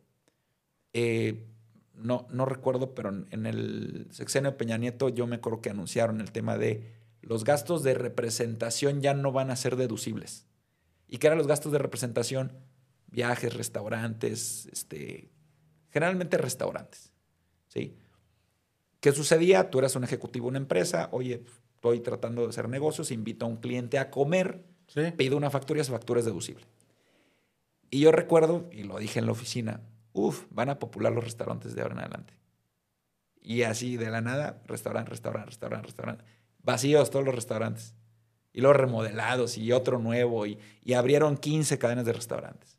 Eh, 0.94 1.48
no, 1.94 2.28
no 2.30 2.46
recuerdo, 2.46 2.96
pero 2.96 3.10
en 3.10 3.46
el 3.46 4.08
sexenio 4.12 4.52
de 4.52 4.58
Peña 4.58 4.78
Nieto 4.78 5.10
yo 5.10 5.28
me 5.28 5.38
acuerdo 5.38 5.62
que 5.62 5.70
anunciaron 5.70 6.22
el 6.22 6.32
tema 6.32 6.58
de 6.58 6.99
los 7.22 7.44
gastos 7.44 7.84
de 7.84 7.94
representación 7.94 9.02
ya 9.02 9.14
no 9.14 9.32
van 9.32 9.52
a 9.52 9.56
ser 9.56 9.76
deducibles. 9.76 10.46
¿Y 11.08 11.18
qué 11.18 11.28
eran 11.28 11.38
los 11.38 11.48
gastos 11.48 11.72
de 11.72 11.80
representación? 11.80 12.54
Viajes, 13.08 13.54
restaurantes, 13.54 14.68
este, 14.72 15.32
generalmente 15.90 16.38
restaurantes. 16.38 17.12
¿sí? 17.68 17.98
¿Qué 19.00 19.12
sucedía? 19.12 19.70
Tú 19.70 19.80
eras 19.80 19.96
un 19.96 20.04
ejecutivo 20.04 20.46
de 20.46 20.50
una 20.50 20.58
empresa, 20.60 21.10
oye, 21.12 21.44
estoy 21.76 22.00
tratando 22.00 22.44
de 22.44 22.50
hacer 22.50 22.70
negocios, 22.70 23.12
invito 23.12 23.46
a 23.46 23.50
un 23.50 23.58
cliente 23.58 23.98
a 23.98 24.12
comer, 24.12 24.64
pido 25.18 25.38
una 25.38 25.50
factura 25.50 25.80
y 25.80 25.82
esa 25.82 25.94
factura 25.94 26.20
es 26.20 26.26
deducible. 26.26 26.66
Y 27.90 28.02
yo 28.02 28.12
recuerdo, 28.12 28.70
y 28.72 28.84
lo 28.84 29.00
dije 29.00 29.20
en 29.20 29.26
la 29.26 29.32
oficina, 29.32 29.82
uff, 30.14 30.46
van 30.52 30.70
a 30.70 30.80
popular 30.80 31.12
los 31.12 31.24
restaurantes 31.24 31.74
de 31.74 31.82
ahora 31.82 31.96
en 31.96 32.00
adelante. 32.02 32.34
Y 33.42 33.64
así 33.64 33.98
de 33.98 34.12
la 34.12 34.22
nada, 34.22 34.62
restaurante, 34.68 35.10
restaurante, 35.10 35.48
restaurante, 35.48 35.88
restaurante 35.88 36.26
vacíos 36.64 37.10
todos 37.10 37.26
los 37.26 37.36
restaurantes. 37.36 37.96
Y 38.52 38.62
luego 38.62 38.74
remodelados 38.74 39.58
y 39.58 39.72
otro 39.72 40.00
nuevo. 40.00 40.46
Y, 40.46 40.60
abrieron 40.96 41.38
15 41.38 41.78
cadenas 41.78 42.06
de 42.06 42.14
restaurantes. 42.14 42.78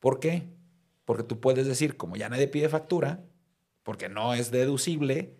¿Por 0.00 0.20
qué? 0.20 0.44
Porque 1.04 1.22
tú 1.22 1.40
puedes 1.40 1.66
decir, 1.66 1.96
como 1.96 2.16
ya 2.16 2.28
nadie 2.28 2.48
pide 2.48 2.68
factura, 2.68 3.24
porque 3.82 4.08
no 4.08 4.34
es 4.34 4.50
deducible, 4.50 5.34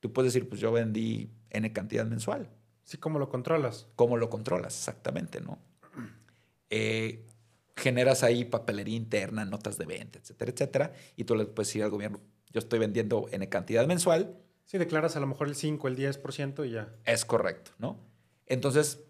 tú 0.00 0.12
puedes 0.12 0.32
decir, 0.32 0.48
pues 0.48 0.60
yo 0.60 0.72
vendí 0.72 1.30
N 1.50 1.72
cantidad 1.72 2.04
mensual. 2.06 2.50
Sí, 2.82 2.98
¿cómo 2.98 3.18
lo 3.18 3.28
controlas? 3.28 3.86
¿Cómo 3.94 4.16
lo 4.16 4.30
controlas? 4.30 4.76
Exactamente, 4.76 5.40
¿no? 5.40 5.58
Eh, 6.70 7.26
generas 7.76 8.22
ahí 8.22 8.44
papelería 8.44 8.96
interna, 8.96 9.44
notas 9.44 9.78
de 9.78 9.86
venta, 9.86 10.18
etcétera, 10.18 10.50
etcétera, 10.52 10.92
y 11.16 11.24
tú 11.24 11.34
le 11.34 11.46
puedes 11.46 11.68
decir 11.68 11.82
al 11.82 11.90
gobierno, 11.90 12.20
yo 12.52 12.58
estoy 12.58 12.78
vendiendo 12.78 13.26
N 13.32 13.48
cantidad 13.48 13.86
mensual, 13.86 14.36
Sí, 14.64 14.78
declaras 14.78 15.16
a 15.16 15.20
lo 15.20 15.26
mejor 15.26 15.48
el 15.48 15.56
5, 15.56 15.88
el 15.88 15.96
10% 15.96 16.66
y 16.66 16.72
ya. 16.72 16.94
Es 17.04 17.24
correcto, 17.24 17.72
¿no? 17.78 17.98
Entonces, 18.46 19.00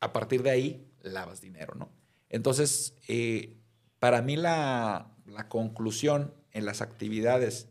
a 0.00 0.12
partir 0.12 0.42
de 0.42 0.50
ahí, 0.50 0.86
lavas 1.02 1.40
dinero, 1.40 1.74
¿no? 1.74 1.90
Entonces, 2.28 2.94
eh, 3.08 3.56
para 3.98 4.22
mí 4.22 4.36
la, 4.36 5.10
la 5.26 5.48
conclusión 5.48 6.34
en 6.52 6.66
las 6.66 6.82
actividades 6.82 7.68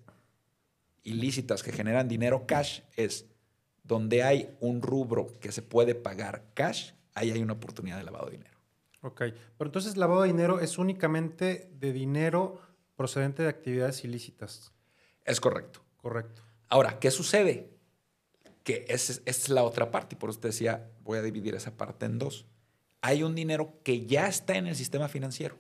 ilícitas 1.04 1.64
que 1.64 1.72
generan 1.72 2.08
dinero 2.08 2.46
cash 2.48 2.82
es 2.96 3.26
donde 3.84 4.24
hay 4.24 4.56
un 4.60 4.82
rubro 4.82 5.28
que 5.40 5.52
se 5.52 5.62
puede 5.62 5.94
pagar 5.96 6.46
cash, 6.54 6.92
ahí 7.14 7.32
hay 7.32 7.42
una 7.42 7.54
oportunidad 7.54 7.98
de 7.98 8.04
lavado 8.04 8.26
de 8.26 8.32
dinero. 8.34 8.60
Ok, 9.02 9.22
pero 9.58 9.68
entonces 9.68 9.98
lavado 9.98 10.24
de 10.24 10.30
dinero 10.30 10.60
es 10.60 10.80
únicamente 10.80 11.70
de 11.80 11.94
dinero 11.94 12.60
procedente 12.96 13.44
de 13.44 13.50
actividades 13.50 14.04
ilícitas. 14.04 14.72
Es 15.24 15.40
correcto. 15.40 15.82
Correcto. 15.98 16.42
Ahora, 16.70 17.00
¿qué 17.00 17.12
sucede? 17.12 17.72
Que 18.64 18.86
esa 18.88 19.22
es, 19.26 19.50
la 19.50 19.64
otra 19.64 19.92
parte, 19.92 20.16
y 20.16 20.18
por 20.18 20.30
eso 20.30 20.40
te 20.40 20.48
decía, 20.48 20.92
voy 21.04 21.18
a 21.18 21.22
dividir 21.22 21.56
esa 21.56 21.78
parte 21.78 22.06
en 22.06 22.18
dos. 22.18 22.46
Hay 23.02 23.24
un 23.24 23.36
dinero 23.36 23.80
que 23.84 24.06
ya 24.06 24.28
está 24.28 24.58
en 24.58 24.68
el 24.68 24.76
sistema 24.76 25.08
financiero 25.08 25.60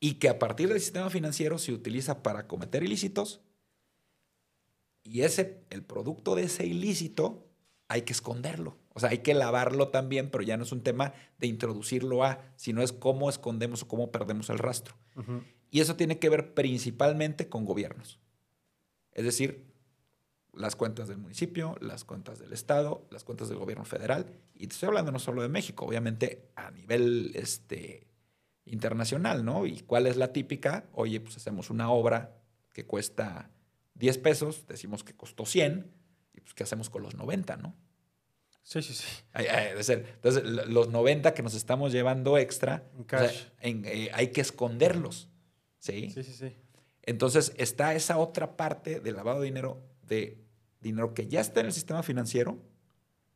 y 0.00 0.14
que 0.14 0.28
a 0.28 0.38
partir 0.38 0.68
del 0.68 0.80
sistema 0.80 1.10
financiero 1.10 1.58
se 1.58 1.72
utiliza 1.72 2.22
para 2.22 2.48
cometer 2.48 2.82
ilícitos 2.82 3.40
y 5.04 5.22
ese, 5.22 5.64
el 5.70 5.82
producto 5.82 6.34
de 6.34 6.42
ese 6.42 6.66
ilícito 6.66 7.48
hay 7.88 8.02
que 8.02 8.12
esconderlo. 8.12 8.76
O 8.92 9.00
sea, 9.00 9.10
hay 9.10 9.18
que 9.18 9.32
lavarlo 9.32 9.88
también, 9.88 10.30
pero 10.30 10.42
ya 10.42 10.56
no 10.56 10.64
es 10.64 10.72
un 10.72 10.82
tema 10.82 11.14
de 11.38 11.46
introducirlo 11.46 12.24
a, 12.24 12.52
sino 12.56 12.82
es 12.82 12.92
cómo 12.92 13.30
escondemos 13.30 13.82
o 13.82 13.88
cómo 13.88 14.10
perdemos 14.10 14.50
el 14.50 14.58
rastro. 14.58 14.96
Y 15.70 15.80
eso 15.80 15.96
tiene 15.96 16.18
que 16.18 16.28
ver 16.28 16.54
principalmente 16.54 17.48
con 17.48 17.64
gobiernos. 17.64 18.18
Es 19.18 19.24
decir, 19.24 19.66
las 20.52 20.76
cuentas 20.76 21.08
del 21.08 21.18
municipio, 21.18 21.76
las 21.80 22.04
cuentas 22.04 22.38
del 22.38 22.52
Estado, 22.52 23.04
las 23.10 23.24
cuentas 23.24 23.48
del 23.48 23.58
gobierno 23.58 23.84
federal. 23.84 24.26
Y 24.54 24.68
te 24.68 24.74
estoy 24.74 24.86
hablando 24.86 25.10
no 25.10 25.18
solo 25.18 25.42
de 25.42 25.48
México, 25.48 25.84
obviamente 25.84 26.52
a 26.54 26.70
nivel 26.70 27.32
este, 27.34 28.06
internacional, 28.64 29.44
¿no? 29.44 29.66
¿Y 29.66 29.80
cuál 29.80 30.06
es 30.06 30.16
la 30.16 30.32
típica? 30.32 30.86
Oye, 30.92 31.18
pues 31.18 31.36
hacemos 31.36 31.68
una 31.68 31.90
obra 31.90 32.36
que 32.72 32.86
cuesta 32.86 33.50
10 33.94 34.18
pesos, 34.18 34.68
decimos 34.68 35.02
que 35.02 35.16
costó 35.16 35.44
100, 35.44 35.90
y 36.34 36.40
pues 36.40 36.54
¿qué 36.54 36.62
hacemos 36.62 36.88
con 36.88 37.02
los 37.02 37.16
90, 37.16 37.56
no? 37.56 37.74
Sí, 38.62 38.82
sí, 38.82 38.94
sí. 38.94 39.04
Entonces, 39.34 40.44
los 40.44 40.90
90 40.90 41.34
que 41.34 41.42
nos 41.42 41.54
estamos 41.54 41.90
llevando 41.90 42.38
extra, 42.38 42.84
eh, 43.62 44.10
hay 44.12 44.28
que 44.28 44.42
esconderlos. 44.42 45.28
¿sí? 45.80 46.08
Sí, 46.10 46.22
sí, 46.22 46.32
sí. 46.34 46.56
Entonces 47.08 47.54
está 47.56 47.94
esa 47.94 48.18
otra 48.18 48.54
parte 48.54 49.00
del 49.00 49.16
lavado 49.16 49.40
de 49.40 49.46
dinero, 49.46 49.80
de 50.06 50.44
dinero 50.82 51.14
que 51.14 51.26
ya 51.26 51.40
está 51.40 51.60
en 51.60 51.66
el 51.66 51.72
sistema 51.72 52.02
financiero 52.02 52.58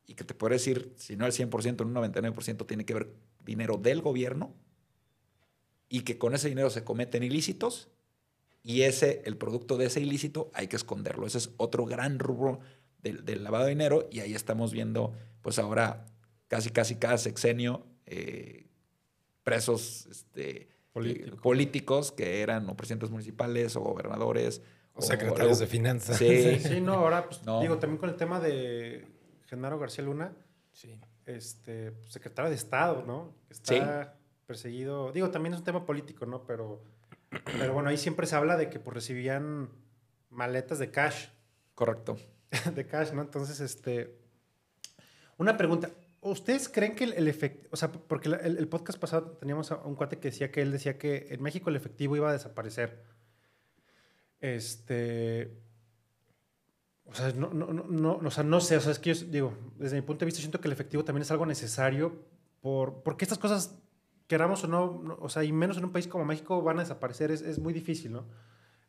y 0.06 0.12
que 0.12 0.24
te 0.24 0.34
puede 0.34 0.56
decir, 0.56 0.92
si 0.98 1.16
no 1.16 1.24
el 1.24 1.32
100%, 1.32 1.80
un 1.80 1.94
99% 1.94 2.66
tiene 2.66 2.84
que 2.84 2.92
ver 2.92 3.14
dinero 3.42 3.78
del 3.78 4.02
gobierno 4.02 4.54
y 5.88 6.02
que 6.02 6.18
con 6.18 6.34
ese 6.34 6.50
dinero 6.50 6.68
se 6.68 6.84
cometen 6.84 7.22
ilícitos 7.22 7.88
y 8.62 8.82
ese, 8.82 9.22
el 9.24 9.38
producto 9.38 9.78
de 9.78 9.86
ese 9.86 10.02
ilícito 10.02 10.50
hay 10.52 10.66
que 10.66 10.76
esconderlo. 10.76 11.26
Ese 11.26 11.38
es 11.38 11.50
otro 11.56 11.86
gran 11.86 12.18
rubro 12.18 12.60
del, 13.00 13.42
lavado 13.42 13.64
de 13.64 13.70
dinero 13.70 14.06
y 14.12 14.20
ahí 14.20 14.34
estamos 14.34 14.74
viendo, 14.74 15.14
pues 15.40 15.58
ahora 15.58 16.04
casi, 16.46 16.68
casi 16.68 16.96
cada 16.96 17.16
sexenio, 17.16 17.86
eh, 18.04 18.66
presos, 19.44 20.08
este, 20.10 20.71
políticos 21.42 22.12
que 22.12 22.42
eran 22.42 22.68
o 22.68 22.76
presidentes 22.76 23.10
municipales 23.10 23.76
o 23.76 23.80
gobernadores. 23.80 24.62
O, 24.94 25.00
secretarios 25.00 25.58
de 25.58 25.66
finanzas. 25.66 26.18
Sí. 26.18 26.58
sí, 26.60 26.80
no, 26.80 26.94
ahora, 26.94 27.26
pues, 27.26 27.40
digo, 27.60 27.78
también 27.78 27.98
con 27.98 28.10
el 28.10 28.16
tema 28.16 28.40
de 28.40 29.06
Genaro 29.46 29.78
García 29.78 30.04
Luna, 30.04 30.32
sí. 30.72 31.00
este, 31.24 31.92
pues, 31.92 32.12
secretario 32.12 32.50
de 32.50 32.56
Estado, 32.56 33.02
¿no? 33.06 33.34
está 33.48 34.18
perseguido. 34.46 35.12
Digo, 35.12 35.30
también 35.30 35.54
es 35.54 35.60
un 35.60 35.64
tema 35.64 35.86
político, 35.86 36.26
¿no? 36.26 36.44
Pero, 36.44 36.82
pero 37.44 37.72
bueno, 37.72 37.88
ahí 37.88 37.96
siempre 37.96 38.26
se 38.26 38.36
habla 38.36 38.56
de 38.56 38.68
que 38.68 38.78
pues, 38.78 38.94
recibían 38.94 39.70
maletas 40.28 40.78
de 40.78 40.90
cash. 40.90 41.28
Correcto. 41.74 42.18
de 42.74 42.86
cash, 42.86 43.12
¿no? 43.12 43.22
Entonces, 43.22 43.60
este. 43.60 44.18
Una 45.38 45.56
pregunta. 45.56 45.90
¿Ustedes 46.24 46.68
creen 46.68 46.94
que 46.94 47.02
el, 47.02 47.26
efectivo, 47.26 47.68
o 47.72 47.76
sea, 47.76 47.90
porque 47.90 48.28
el, 48.28 48.68
podcast 48.68 48.96
pasado 48.96 49.32
teníamos 49.32 49.72
a 49.72 49.78
un 49.78 49.96
cuate 49.96 50.20
que 50.20 50.28
decía 50.28 50.52
que 50.52 50.62
él 50.62 50.70
decía 50.70 50.96
que 50.96 51.26
en 51.30 51.42
México 51.42 51.68
el 51.68 51.74
efectivo 51.74 52.14
iba 52.14 52.30
a 52.30 52.32
desaparecer? 52.32 53.02
Este. 54.38 55.60
O 57.06 57.14
sea, 57.14 57.32
no, 57.32 57.52
no, 57.52 57.72
no, 57.72 58.20
o 58.24 58.30
sea, 58.30 58.44
no 58.44 58.60
sé, 58.60 58.76
o 58.76 58.80
sea, 58.80 58.92
es 58.92 59.00
que 59.00 59.12
yo 59.12 59.26
digo, 59.26 59.58
desde 59.76 59.96
mi 59.96 60.02
punto 60.02 60.20
de 60.20 60.26
vista 60.26 60.38
siento 60.38 60.60
que 60.60 60.68
el 60.68 60.72
efectivo 60.72 61.04
también 61.04 61.22
es 61.22 61.30
algo 61.32 61.44
necesario 61.44 62.24
por, 62.60 63.02
porque 63.02 63.24
estas 63.24 63.38
cosas, 63.38 63.82
queramos 64.28 64.62
o 64.62 64.68
no, 64.68 65.16
o 65.18 65.28
sea, 65.28 65.42
y 65.42 65.50
menos 65.50 65.76
en 65.76 65.84
un 65.86 65.90
país 65.90 66.06
como 66.06 66.24
México, 66.24 66.62
van 66.62 66.78
a 66.78 66.82
desaparecer, 66.82 67.32
es, 67.32 67.42
es 67.42 67.58
muy 67.58 67.72
difícil, 67.72 68.12
¿no? 68.12 68.28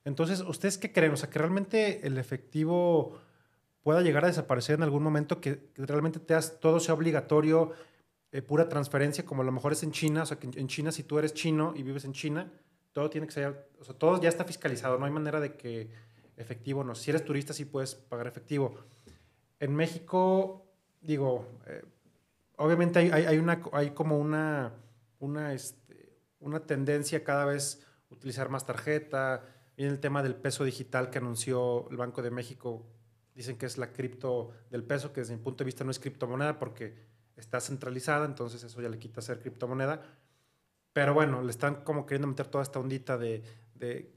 Entonces, 0.06 0.42
¿ustedes 0.42 0.78
qué 0.78 0.92
creen? 0.92 1.14
O 1.14 1.18
sea, 1.18 1.32
que 1.32 1.40
realmente 1.40 2.06
el 2.06 2.20
efectivo 2.20 3.20
pueda 3.84 4.02
llegar 4.02 4.24
a 4.24 4.28
desaparecer 4.28 4.76
en 4.76 4.84
algún 4.84 5.04
momento, 5.04 5.40
que, 5.40 5.70
realmente 5.76 6.20
te 6.20 6.36
todo 6.60 6.80
sea 6.80 6.96
obligatorio, 6.96 7.74
eh, 8.32 8.42
pura 8.42 8.68
transferencia, 8.68 9.26
como 9.26 9.44
a 9.44 9.46
lo 9.46 9.52
mejor 9.52 9.74
es 9.74 9.84
en 9.84 9.92
China, 9.92 10.24
o 10.24 10.26
sea, 10.26 10.40
que 10.40 10.48
en 10.48 10.68
China 10.68 10.92
si 10.92 11.04
tú 11.04 11.20
eres 11.20 11.34
chino 11.34 11.74
y 11.76 11.84
vives 11.84 12.06
en 12.06 12.14
China, 12.14 12.52
todo 12.94 13.10
tiene 13.10 13.28
que 13.28 13.34
ser, 13.34 13.70
o 13.80 13.84
sea, 13.84 13.94
todo 13.96 14.20
ya 14.22 14.30
está 14.30 14.46
fiscalizado, 14.46 14.98
no 14.98 15.06
hay 15.06 15.12
manera 15.12 15.40
de 15.40 15.56
que 15.56 15.90
efectivo 16.38 16.84
no. 16.84 16.96
Si 16.96 17.12
eres 17.12 17.26
turista 17.26 17.54
sí 17.54 17.66
puedes 17.66 17.96
pagar 17.96 18.28
efectivo. 18.28 18.76
En 19.60 19.76
México, 19.76 20.66
digo, 21.02 21.48
eh, 21.68 21.84
obviamente 22.58 23.00
hay, 23.00 23.12
hay, 23.12 23.38
una, 23.38 23.62
hay 23.72 23.92
como 23.92 24.18
una, 24.18 24.74
una, 25.20 25.54
este, 25.54 26.18
una 26.40 26.62
tendencia 26.62 27.24
cada 27.24 27.46
vez 27.46 27.86
utilizar 28.10 28.50
más 28.50 28.66
tarjeta. 28.66 29.44
Viene 29.76 29.92
el 29.92 30.00
tema 30.00 30.24
del 30.24 30.36
peso 30.36 30.64
digital 30.64 31.10
que 31.10 31.18
anunció 31.18 31.90
el 31.90 31.98
Banco 31.98 32.22
de 32.22 32.32
México. 32.32 32.86
Dicen 33.36 33.58
que 33.58 33.66
es 33.66 33.78
la 33.78 33.92
cripto 33.92 34.52
del 34.70 34.84
peso, 34.84 35.12
que 35.12 35.22
desde 35.22 35.36
mi 35.36 35.42
punto 35.42 35.64
de 35.64 35.66
vista 35.66 35.84
no 35.84 35.92
es 35.92 36.00
criptomoneda 36.00 36.60
porque 36.60 36.94
está 37.36 37.60
centralizada, 37.60 38.26
entonces 38.26 38.64
eso 38.64 38.82
ya 38.82 38.90
le 38.90 39.00
quita 39.00 39.22
ser 39.22 39.40
criptomoneda. 39.40 40.02
Pero 40.94 41.14
bueno, 41.14 41.42
le 41.42 41.50
están 41.50 41.84
como 41.84 42.06
queriendo 42.06 42.28
meter 42.28 42.48
toda 42.48 42.62
esta 42.62 42.80
ondita 42.80 43.18
de, 43.18 43.42
de, 43.76 44.12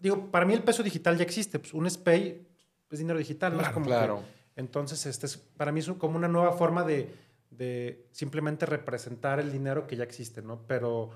digo, 0.00 0.30
para 0.30 0.44
mí 0.44 0.54
el 0.54 0.62
peso 0.62 0.82
digital 0.82 1.16
ya 1.16 1.24
existe. 1.24 1.58
Pues 1.58 1.72
un 1.72 1.88
SPAY 1.88 2.46
es 2.90 2.98
dinero 2.98 3.18
digital, 3.18 3.56
¿no? 3.56 3.62
es 3.62 3.68
como 3.70 3.86
claro. 3.86 4.22
entonces, 4.56 5.04
este 5.06 5.26
es, 5.26 5.36
para 5.36 5.72
mí 5.72 5.80
es 5.80 5.88
como 5.88 6.16
una 6.16 6.28
nueva 6.28 6.52
forma 6.52 6.84
de, 6.84 7.14
de 7.50 8.06
simplemente 8.12 8.66
representar 8.66 9.40
el 9.40 9.50
dinero 9.50 9.86
que 9.86 9.96
ya 9.96 10.04
existe, 10.04 10.42
¿no? 10.42 10.62
Pero, 10.66 11.10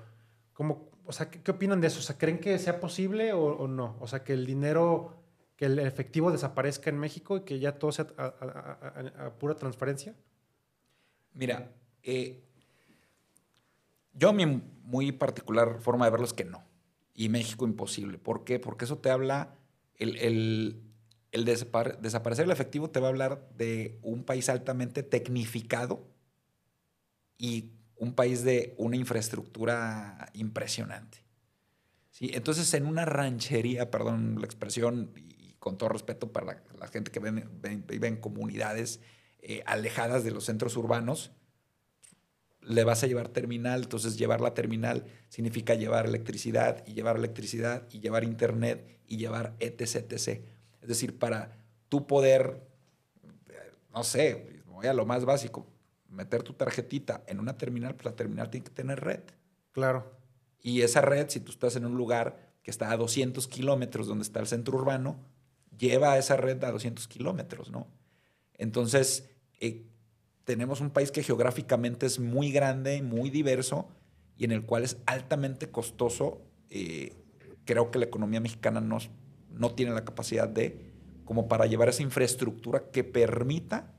como, 0.53 0.89
o 1.05 1.11
sea, 1.11 1.29
¿qué, 1.29 1.51
opinan 1.51 1.81
de 1.81 1.87
eso? 1.87 1.99
O 1.99 2.01
sea, 2.03 2.17
¿creen 2.17 2.39
que 2.39 2.57
sea 2.59 2.79
posible 2.79 3.33
o, 3.33 3.67
no? 3.67 3.97
O 3.99 4.07
sea, 4.07 4.23
que 4.23 4.33
el 4.33 4.45
dinero, 4.45 5.13
el 5.65 5.79
efectivo 5.79 6.31
desaparezca 6.31 6.89
en 6.89 6.97
México 6.97 7.37
y 7.37 7.41
que 7.41 7.59
ya 7.59 7.77
todo 7.77 7.91
sea 7.91 8.07
a, 8.17 9.31
pura 9.39 9.55
transferencia. 9.55 10.15
Mira, 11.33 11.71
eh, 12.03 12.43
yo 14.13 14.33
mi 14.33 14.45
muy 14.83 15.11
particular 15.11 15.79
forma 15.79 16.05
de 16.05 16.11
verlo 16.11 16.25
es 16.25 16.33
que 16.33 16.45
no. 16.45 16.63
Y 17.15 17.29
México 17.29 17.65
imposible. 17.65 18.17
¿Por 18.17 18.43
qué? 18.43 18.59
Porque 18.59 18.85
eso 18.85 18.97
te 18.97 19.09
habla, 19.09 19.55
el, 19.97 20.17
el 21.31 21.45
desaparecer 21.45 22.45
el 22.45 22.51
efectivo 22.51 22.89
te 22.89 22.99
va 22.99 23.07
a 23.07 23.09
hablar 23.09 23.49
de 23.57 23.99
un 24.03 24.23
país 24.23 24.49
altamente 24.49 25.03
tecnificado 25.03 26.07
y 27.37 27.71
un 27.95 28.13
país 28.13 28.43
de 28.43 28.75
una 28.77 28.95
infraestructura 28.97 30.29
impresionante. 30.33 31.19
¿Sí? 32.11 32.29
Entonces, 32.33 32.71
en 32.75 32.85
una 32.85 33.05
ranchería, 33.05 33.89
perdón 33.89 34.35
la 34.39 34.45
expresión, 34.45 35.11
con 35.63 35.77
todo 35.77 35.87
respeto 35.87 36.29
para 36.33 36.61
la, 36.77 36.87
gente 36.89 37.09
que 37.09 37.21
vive 37.21 38.07
en 38.09 38.17
comunidades 38.17 38.99
eh, 39.41 39.63
alejadas 39.65 40.25
de 40.25 40.31
los 40.31 40.43
centros 40.43 40.75
urbanos, 40.75 41.31
le 42.59 42.83
vas 42.83 43.01
a 43.01 43.07
llevar 43.07 43.29
terminal, 43.29 43.83
entonces 43.83 44.17
llevar 44.17 44.41
la 44.41 44.53
terminal 44.53 45.05
significa 45.29 45.73
llevar 45.73 46.05
electricidad 46.05 46.85
y 46.85 46.95
llevar 46.95 47.15
electricidad 47.15 47.87
y 47.93 48.01
llevar 48.01 48.25
internet 48.25 48.99
y 49.07 49.15
llevar 49.15 49.55
etc, 49.61 50.11
etc. 50.11 50.43
Es 50.81 50.89
decir, 50.89 51.17
para 51.17 51.55
tú 51.87 52.07
poder, 52.07 52.67
no 53.93 54.03
sé, 54.03 54.63
voy 54.65 54.87
a 54.87 54.93
lo 54.93 55.05
más 55.05 55.23
básico, 55.23 55.65
meter 56.09 56.43
tu 56.43 56.51
tarjetita 56.55 57.23
en 57.25 57.39
una 57.39 57.57
terminal, 57.57 57.95
pues 57.95 58.03
la 58.03 58.17
terminal 58.17 58.49
tiene 58.49 58.65
que 58.65 58.73
tener 58.73 58.99
red. 58.99 59.21
Claro. 59.71 60.11
Y 60.61 60.81
esa 60.81 60.99
red, 60.99 61.29
si 61.29 61.39
tú 61.39 61.53
estás 61.53 61.77
en 61.77 61.85
un 61.85 61.95
lugar 61.95 62.51
que 62.63 62.71
está 62.71 62.91
a 62.91 62.97
200 62.97 63.47
kilómetros 63.47 64.07
donde 64.07 64.23
está 64.23 64.41
el 64.41 64.47
centro 64.47 64.77
urbano, 64.77 65.31
lleva 65.77 66.17
esa 66.17 66.37
red 66.37 66.63
a 66.63 66.71
200 66.71 67.07
kilómetros, 67.07 67.71
¿no? 67.71 67.87
Entonces, 68.57 69.29
eh, 69.59 69.85
tenemos 70.43 70.81
un 70.81 70.89
país 70.89 71.11
que 71.11 71.23
geográficamente 71.23 72.05
es 72.05 72.19
muy 72.19 72.51
grande, 72.51 73.01
muy 73.01 73.29
diverso 73.29 73.87
y 74.37 74.45
en 74.45 74.51
el 74.51 74.65
cual 74.65 74.83
es 74.83 74.97
altamente 75.05 75.69
costoso. 75.69 76.41
Eh, 76.69 77.13
creo 77.65 77.91
que 77.91 77.99
la 77.99 78.05
economía 78.05 78.39
mexicana 78.39 78.81
no, 78.81 78.97
no 79.51 79.73
tiene 79.73 79.93
la 79.93 80.03
capacidad 80.03 80.47
de, 80.47 80.91
como 81.25 81.47
para 81.47 81.65
llevar 81.65 81.89
esa 81.89 82.03
infraestructura 82.03 82.91
que 82.91 83.03
permita 83.03 83.93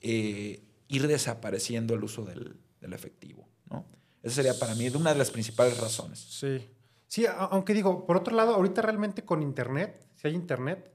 eh, 0.00 0.62
ir 0.88 1.06
desapareciendo 1.06 1.94
el 1.94 2.04
uso 2.04 2.24
del, 2.24 2.56
efectivo. 2.80 3.46
¿no? 3.70 3.84
Esa 4.22 4.36
sería 4.36 4.58
para 4.58 4.74
mí 4.74 4.88
una 4.88 5.12
de 5.12 5.18
las 5.18 5.30
principales 5.30 5.78
razones. 5.78 6.18
Sí. 6.18 6.66
Sí, 7.06 7.26
aunque 7.26 7.72
digo, 7.74 8.06
por 8.06 8.18
otro 8.18 8.36
lado, 8.36 8.54
ahorita 8.54 8.82
realmente 8.82 9.24
con 9.24 9.42
Internet, 9.42 10.06
si 10.18 10.26
hay 10.26 10.34
Internet, 10.34 10.90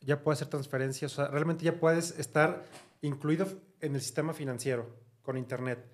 ya 0.00 0.22
puedes 0.22 0.38
hacer 0.38 0.48
transferencias, 0.48 1.12
o 1.12 1.16
sea, 1.16 1.28
realmente 1.28 1.64
ya 1.64 1.78
puedes 1.78 2.18
estar 2.18 2.64
incluido 3.02 3.46
en 3.80 3.94
el 3.94 4.00
sistema 4.00 4.32
financiero 4.32 4.86
con 5.22 5.36
Internet. 5.36 5.84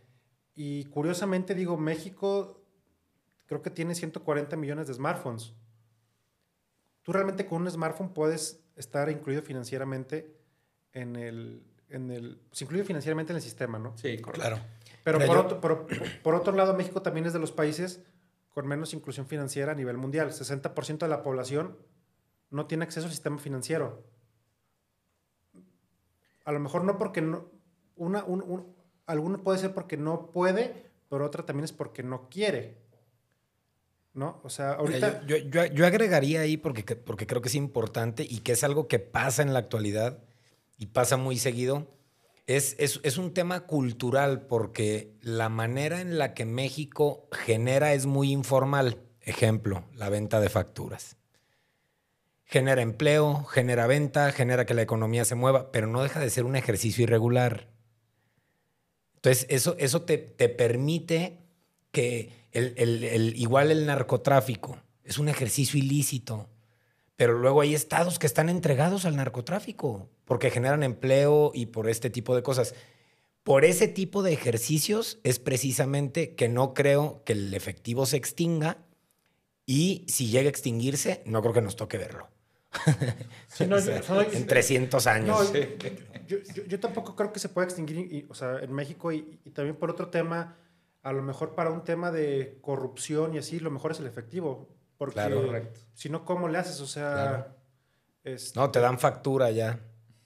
Y 0.55 0.85
curiosamente, 0.85 1.55
digo, 1.57 1.77
México 1.77 2.63
creo 3.47 3.63
que 3.63 3.71
tiene 3.71 3.97
140 3.97 4.57
millones 4.57 4.87
de 4.87 4.95
smartphones. 4.95 5.55
Tú 7.03 7.13
realmente 7.13 7.47
con 7.47 7.63
un 7.63 7.71
smartphone 7.71 8.15
puedes 8.15 8.63
estar 8.77 9.11
incluido 9.11 9.43
financieramente 9.43 10.37
en 10.93 11.17
el, 11.17 11.65
en 11.89 12.13
el, 12.13 12.41
pues, 12.49 12.63
incluye 12.63 12.85
financieramente 12.85 13.33
en 13.33 13.39
el 13.39 13.43
sistema, 13.43 13.81
¿no? 13.81 13.97
Sí, 13.99 14.19
claro. 14.19 14.61
Pero, 15.03 15.19
por, 15.19 15.37
otro, 15.37 15.61
por, 16.23 16.35
otro 16.37 16.55
lado, 16.55 16.75
México 16.75 17.03
también 17.03 17.27
es 17.27 17.33
de 17.33 17.41
los 17.41 17.51
países 17.51 18.05
con 18.51 18.69
menos 18.69 18.95
inclusión 18.95 19.27
financiera 19.27 19.73
a 19.73 19.75
nivel 19.75 19.97
mundial. 19.97 20.31
60% 20.31 20.99
de 20.99 21.09
la 21.09 21.23
población 21.23 21.77
no 22.53 22.66
tiene 22.66 22.84
acceso 22.84 23.07
al 23.07 23.12
sistema 23.12 23.38
financiero. 23.38 24.05
A 26.44 26.53
lo 26.53 26.61
mejor 26.61 26.84
no 26.84 26.98
porque 26.98 27.20
no, 27.20 27.46
una, 27.96 28.24
un, 28.24 28.74
alguno 29.07 29.42
puede 29.42 29.59
ser 29.59 29.74
porque 29.74 29.96
no 29.96 30.30
puede, 30.30 30.90
pero 31.09 31.26
otra 31.26 31.44
también 31.44 31.64
es 31.64 31.72
porque 31.72 32.03
no 32.03 32.28
quiere. 32.28 32.80
¿No? 34.14 34.40
O 34.44 34.50
sea, 34.50 34.72
ahorita... 34.74 35.24
Yo, 35.26 35.38
yo, 35.38 35.64
yo, 35.66 35.86
agregaría 35.86 36.42
ahí 36.42 36.59
porque, 36.59 36.96
porque 36.96 37.26
creo 37.26 37.40
que 37.40 37.48
es 37.48 37.55
importante 37.55 38.26
y 38.28 38.40
que 38.40 38.53
es 38.53 38.62
algo 38.62 38.86
que 38.86 38.98
pasa 38.98 39.42
en 39.42 39.55
la 39.55 39.59
actualidad 39.59 40.18
y 40.76 40.86
pasa 40.86 41.16
muy 41.16 41.38
seguido, 41.38 41.86
es, 42.46 42.76
es, 42.78 43.18
un 43.18 43.32
tema 43.32 43.61
cultural 43.66 44.42
porque 44.42 45.16
la 45.22 45.48
manera 45.48 46.00
en 46.00 46.18
la 46.18 46.34
que 46.34 46.44
México 46.44 47.28
genera 47.32 47.94
es 47.94 48.05
muy 48.05 48.32
informal. 48.32 48.98
Ejemplo, 49.20 49.84
la 49.94 50.09
venta 50.09 50.40
de 50.40 50.50
facturas. 50.50 51.16
Genera 52.53 52.82
empleo, 52.82 53.44
genera 53.44 53.86
venta, 53.86 54.30
genera 54.30 54.66
que 54.66 54.74
la 54.74 54.82
economía 54.82 55.24
se 55.24 55.34
mueva, 55.34 55.72
pero 55.72 55.86
no 55.86 56.03
deja 56.03 56.20
de 56.20 56.28
ser 56.28 56.44
un 56.44 56.55
ejercicio 56.55 57.05
irregular. 57.05 57.70
Entonces, 59.14 59.46
eso, 59.48 59.74
eso 59.78 60.03
te, 60.03 60.18
te 60.18 60.50
permite 60.50 61.38
que 61.92 62.30
el, 62.53 62.74
el, 62.76 63.34
igual 63.36 63.70
el 63.70 63.86
narcotráfico 63.86 64.76
es 65.03 65.16
un 65.16 65.30
ejercicio 65.30 65.78
ilícito, 65.78 66.50
pero 67.16 67.38
luego 67.38 67.62
hay 67.62 67.74
estados 67.74 68.18
que 68.18 68.26
están 68.26 68.50
entregados 68.50 69.07
al 69.07 69.16
narcotráfico 69.16 70.11
porque 70.26 70.50
generan 70.50 70.82
empleo 70.82 71.53
y 71.55 71.66
por 71.66 71.88
este 71.88 72.11
tipo 72.11 72.36
de 72.36 72.42
cosas. 72.42 72.74
Por 73.44 73.64
ese 73.64 73.88
tipo 73.88 74.22
de 74.22 74.34
ejercicios 74.34 75.20
es 75.24 75.38
precisamente 75.38 76.34
que 76.34 76.50
no 76.50 76.74
creo 76.74 77.22
que 77.24 77.32
el 77.32 77.55
efectivo 77.55 78.05
se 78.05 78.18
extinga 78.18 78.76
y 79.64 80.05
si 80.07 80.26
llega 80.26 80.48
a 80.48 80.50
extinguirse, 80.50 81.22
no 81.24 81.40
creo 81.40 81.55
que 81.55 81.62
nos 81.62 81.76
toque 81.76 81.96
verlo. 81.96 82.28
en 83.59 84.47
300 84.47 85.07
años. 85.07 85.53
yo, 86.66 86.81
tampoco 86.81 87.14
creo 87.14 87.33
que 87.33 87.39
se 87.39 87.49
pueda 87.49 87.66
extinguir 87.66 88.27
o 88.29 88.35
sea, 88.35 88.61
en 88.61 88.73
México 88.73 89.12
y, 89.12 89.23
también 89.53 89.77
por 89.77 89.91
otro 89.91 90.09
tema, 90.09 90.57
a 91.03 91.12
lo 91.12 91.23
mejor 91.23 91.55
para 91.55 91.70
un 91.70 91.85
tema 91.85 92.11
de 92.11 92.59
corrupción 92.61 93.35
y 93.35 93.39
así, 93.39 93.61
lo 93.61 93.70
mejor 93.70 93.93
es 93.93 94.01
el 94.01 94.07
efectivo. 94.07 94.68
Porque 94.97 95.73
si 95.95 96.09
no, 96.09 96.25
¿cómo 96.25 96.49
le 96.49 96.59
haces? 96.59 96.81
O 96.81 96.87
sea... 96.87 97.57
Este 98.25 98.59
no, 98.59 98.70
te 98.70 98.79
dan 98.79 99.01
factura 99.01 99.51
ya. 99.51 99.81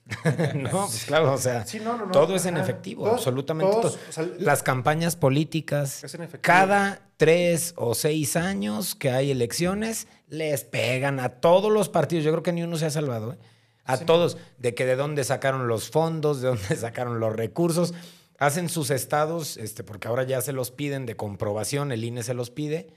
no, 0.55 0.87
pues 0.87 1.05
claro, 1.05 1.33
o 1.33 1.39
sea, 1.39 1.65
todo 2.13 2.37
es 2.37 2.47
en 2.47 2.57
efectivo, 2.57 3.09
absolutamente 3.09 3.73
todo. 3.73 3.97
Las 4.39 4.63
campañas 4.63 5.17
políticas, 5.17 6.05
cada 6.43 7.01
tres 7.17 7.75
o 7.77 7.95
seis 7.95 8.37
años 8.37 8.95
que 8.95 9.11
hay 9.11 9.33
elecciones, 9.33 10.07
les 10.29 10.63
pegan 10.63 11.19
a 11.19 11.41
todos 11.41 11.73
los 11.73 11.89
partidos. 11.89 12.25
Yo 12.25 12.31
creo 12.31 12.43
que 12.45 12.53
ni 12.53 12.63
uno 12.63 12.77
se 12.77 12.87
ha 12.87 12.91
salvado, 12.91 13.33
¿eh? 13.33 13.39
A 13.85 13.99
todos, 13.99 14.37
de 14.59 14.75
que 14.75 14.85
de 14.85 14.97
dónde 14.97 15.23
sacaron 15.23 15.69
los 15.69 15.91
fondos, 15.91 16.41
de 16.41 16.49
dónde 16.49 16.77
sacaron 16.77 17.21
los 17.21 17.35
recursos. 17.35 17.95
Hacen 18.39 18.69
sus 18.69 18.91
estados, 18.91 19.57
este, 19.57 19.83
porque 19.83 20.09
ahora 20.09 20.25
ya 20.25 20.41
se 20.41 20.53
los 20.53 20.71
piden 20.71 21.07
de 21.07 21.17
comprobación, 21.17 21.91
el 21.91 22.05
INE 22.05 22.23
se 22.23 22.35
los 22.35 22.51
pide 22.51 22.89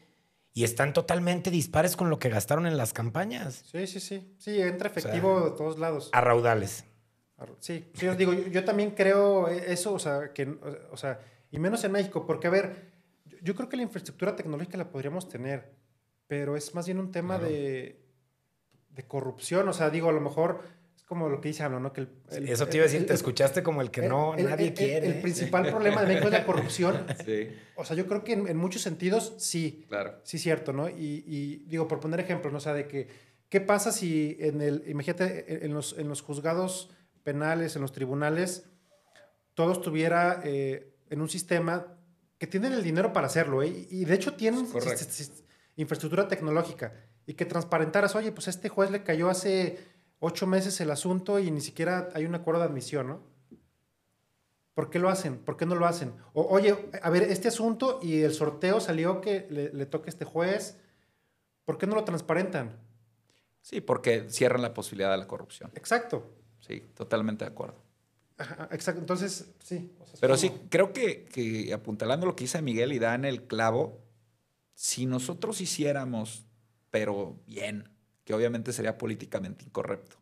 y 0.53 0.63
están 0.63 0.93
totalmente 0.93 1.51
dispares 1.51 1.95
con 1.95 2.09
lo 2.09 2.19
que 2.19 2.29
gastaron 2.29 2.65
en 2.65 2.75
las 2.75 2.91
campañas. 2.91 3.63
Sí, 3.71 3.87
sí, 3.87 3.99
sí. 3.99 4.35
Sí, 4.37 4.61
entra 4.61 4.89
efectivo 4.89 5.41
de 5.41 5.51
todos 5.51 5.79
lados. 5.79 6.09
A 6.11 6.21
raudales. 6.21 6.85
Sí, 7.59 7.89
sí, 7.93 8.07
os 8.07 8.17
digo, 8.17 8.33
yo, 8.33 8.63
también 8.63 8.91
creo 8.91 9.47
eso, 9.47 9.93
o 9.93 9.99
sea, 9.99 10.33
que, 10.33 10.57
o 10.91 10.97
sea, 10.97 11.19
y 11.51 11.59
menos 11.59 11.83
en 11.83 11.91
México, 11.91 12.25
porque 12.25 12.47
a 12.47 12.49
ver, 12.49 12.91
yo, 13.41 13.55
creo 13.55 13.69
que 13.69 13.77
la 13.77 13.83
infraestructura 13.83 14.35
tecnológica 14.35 14.77
la 14.77 14.89
podríamos 14.89 15.29
tener, 15.29 15.71
pero 16.27 16.55
es 16.55 16.75
más 16.75 16.85
bien 16.85 16.99
un 16.99 17.11
tema 17.11 17.37
de, 17.39 18.03
de 18.89 19.07
corrupción, 19.07 19.67
o 19.69 19.73
sea, 19.73 19.89
digo, 19.89 20.09
a 20.09 20.13
lo 20.13 20.21
mejor 20.21 20.61
como 21.09 21.27
lo 21.27 21.41
que 21.41 21.47
dice 21.49 21.63
hablo, 21.63 21.79
¿no? 21.79 21.91
Que 21.91 22.07
Eso 22.29 22.67
te 22.67 22.77
iba 22.77 22.85
a 22.85 22.87
decir, 22.87 23.07
te 23.07 23.15
escuchaste 23.15 23.63
como 23.63 23.81
el 23.81 23.89
que 23.89 24.03
no 24.03 24.35
nadie 24.35 24.75
quiere. 24.75 25.07
El, 25.07 25.21
principal 25.21 25.67
problema 25.67 26.01
de 26.01 26.07
México 26.07 26.27
es 26.27 26.33
la 26.33 26.45
corrupción. 26.45 27.07
Sí. 27.25 27.49
O 27.75 27.83
sea, 27.83 27.95
yo 27.95 28.05
creo 28.05 28.23
que 28.23 28.33
en, 28.33 28.57
muchos 28.57 28.83
sentidos 28.83 29.33
sí. 29.39 29.85
Claro. 29.89 30.19
Sí, 30.23 30.37
cierto, 30.37 30.71
¿no? 30.71 30.87
Y, 30.87 31.23
y, 31.25 31.65
digo, 31.67 31.87
por 31.87 31.99
poner 31.99 32.19
ejemplos, 32.19 32.53
¿no? 32.53 32.57
O 32.57 32.61
sea, 32.61 32.75
de 32.75 32.87
que, 32.87 33.07
¿qué 33.49 33.59
pasa 33.59 33.91
si 33.91 34.37
en 34.39 34.61
el, 34.61 34.83
imagínate, 34.85 35.65
en 35.65 35.73
los, 35.73 35.97
en 35.97 36.07
los 36.07 36.21
juzgados 36.21 36.91
penales, 37.23 37.75
en 37.75 37.81
los 37.81 37.91
tribunales, 37.91 38.65
todo 39.53 39.73
estuviera 39.73 40.41
eh, 40.43 40.95
en 41.09 41.21
un 41.21 41.29
sistema 41.29 41.97
que 42.37 42.47
tienen 42.47 42.73
el 42.73 42.83
dinero 42.83 43.11
para 43.11 43.27
hacerlo, 43.27 43.61
¿eh? 43.61 43.87
Y 43.89 44.05
de 44.05 44.15
hecho 44.15 44.33
tienen 44.35 44.67
infraestructura 45.75 46.27
tecnológica. 46.27 46.93
Y 47.25 47.33
que 47.33 47.45
transparentaras, 47.45 48.15
oye, 48.15 48.31
pues 48.31 48.47
a 48.47 48.49
este 48.49 48.69
juez 48.69 48.89
le 48.89 49.03
cayó 49.03 49.29
hace 49.29 49.77
ocho 50.19 50.47
meses 50.47 50.79
el 50.81 50.91
asunto 50.91 51.39
y 51.39 51.51
ni 51.51 51.61
siquiera 51.61 52.09
hay 52.13 52.25
un 52.25 52.35
acuerdo 52.35 52.61
de 52.61 52.67
admisión, 52.67 53.07
¿no? 53.07 53.21
¿Por 54.73 54.89
qué 54.89 54.97
lo 54.97 55.09
hacen? 55.09 55.37
¿Por 55.39 55.57
qué 55.57 55.65
no 55.65 55.75
lo 55.75 55.85
hacen? 55.85 56.13
O, 56.33 56.43
oye, 56.43 56.89
a 57.01 57.09
ver, 57.09 57.23
este 57.23 57.49
asunto 57.49 57.99
y 58.01 58.21
el 58.21 58.33
sorteo 58.33 58.79
salió 58.79 59.19
que 59.19 59.45
le, 59.49 59.73
le 59.73 59.85
toque 59.85 60.07
a 60.07 60.11
este 60.11 60.23
juez. 60.23 60.77
¿Por 61.65 61.77
qué 61.77 61.85
no 61.85 61.95
lo 61.95 62.05
transparentan? 62.05 62.79
Sí, 63.61 63.81
porque 63.81 64.29
cierran 64.29 64.61
la 64.61 64.73
posibilidad 64.73 65.11
de 65.11 65.17
la 65.17 65.27
corrupción. 65.27 65.69
Exacto. 65.75 66.38
Sí, 66.69 66.83
totalmente 66.93 67.45
de 67.45 67.51
acuerdo. 67.51 67.81
exacto. 68.71 69.01
Entonces, 69.01 69.51
sí. 69.63 69.91
Pero 70.21 70.37
sí, 70.37 70.51
creo 70.69 70.93
que, 70.93 71.25
que 71.25 71.73
apuntalando 71.73 72.27
lo 72.27 72.35
que 72.35 72.43
dice 72.43 72.61
Miguel 72.61 72.93
y 72.93 72.99
dan 72.99 73.25
el 73.25 73.47
clavo, 73.47 74.05
si 74.75 75.07
nosotros 75.07 75.61
hiciéramos, 75.61 76.45
pero 76.91 77.41
bien, 77.47 77.89
que 78.23 78.35
obviamente 78.35 78.71
sería 78.71 78.99
políticamente 78.99 79.65
incorrecto. 79.65 80.17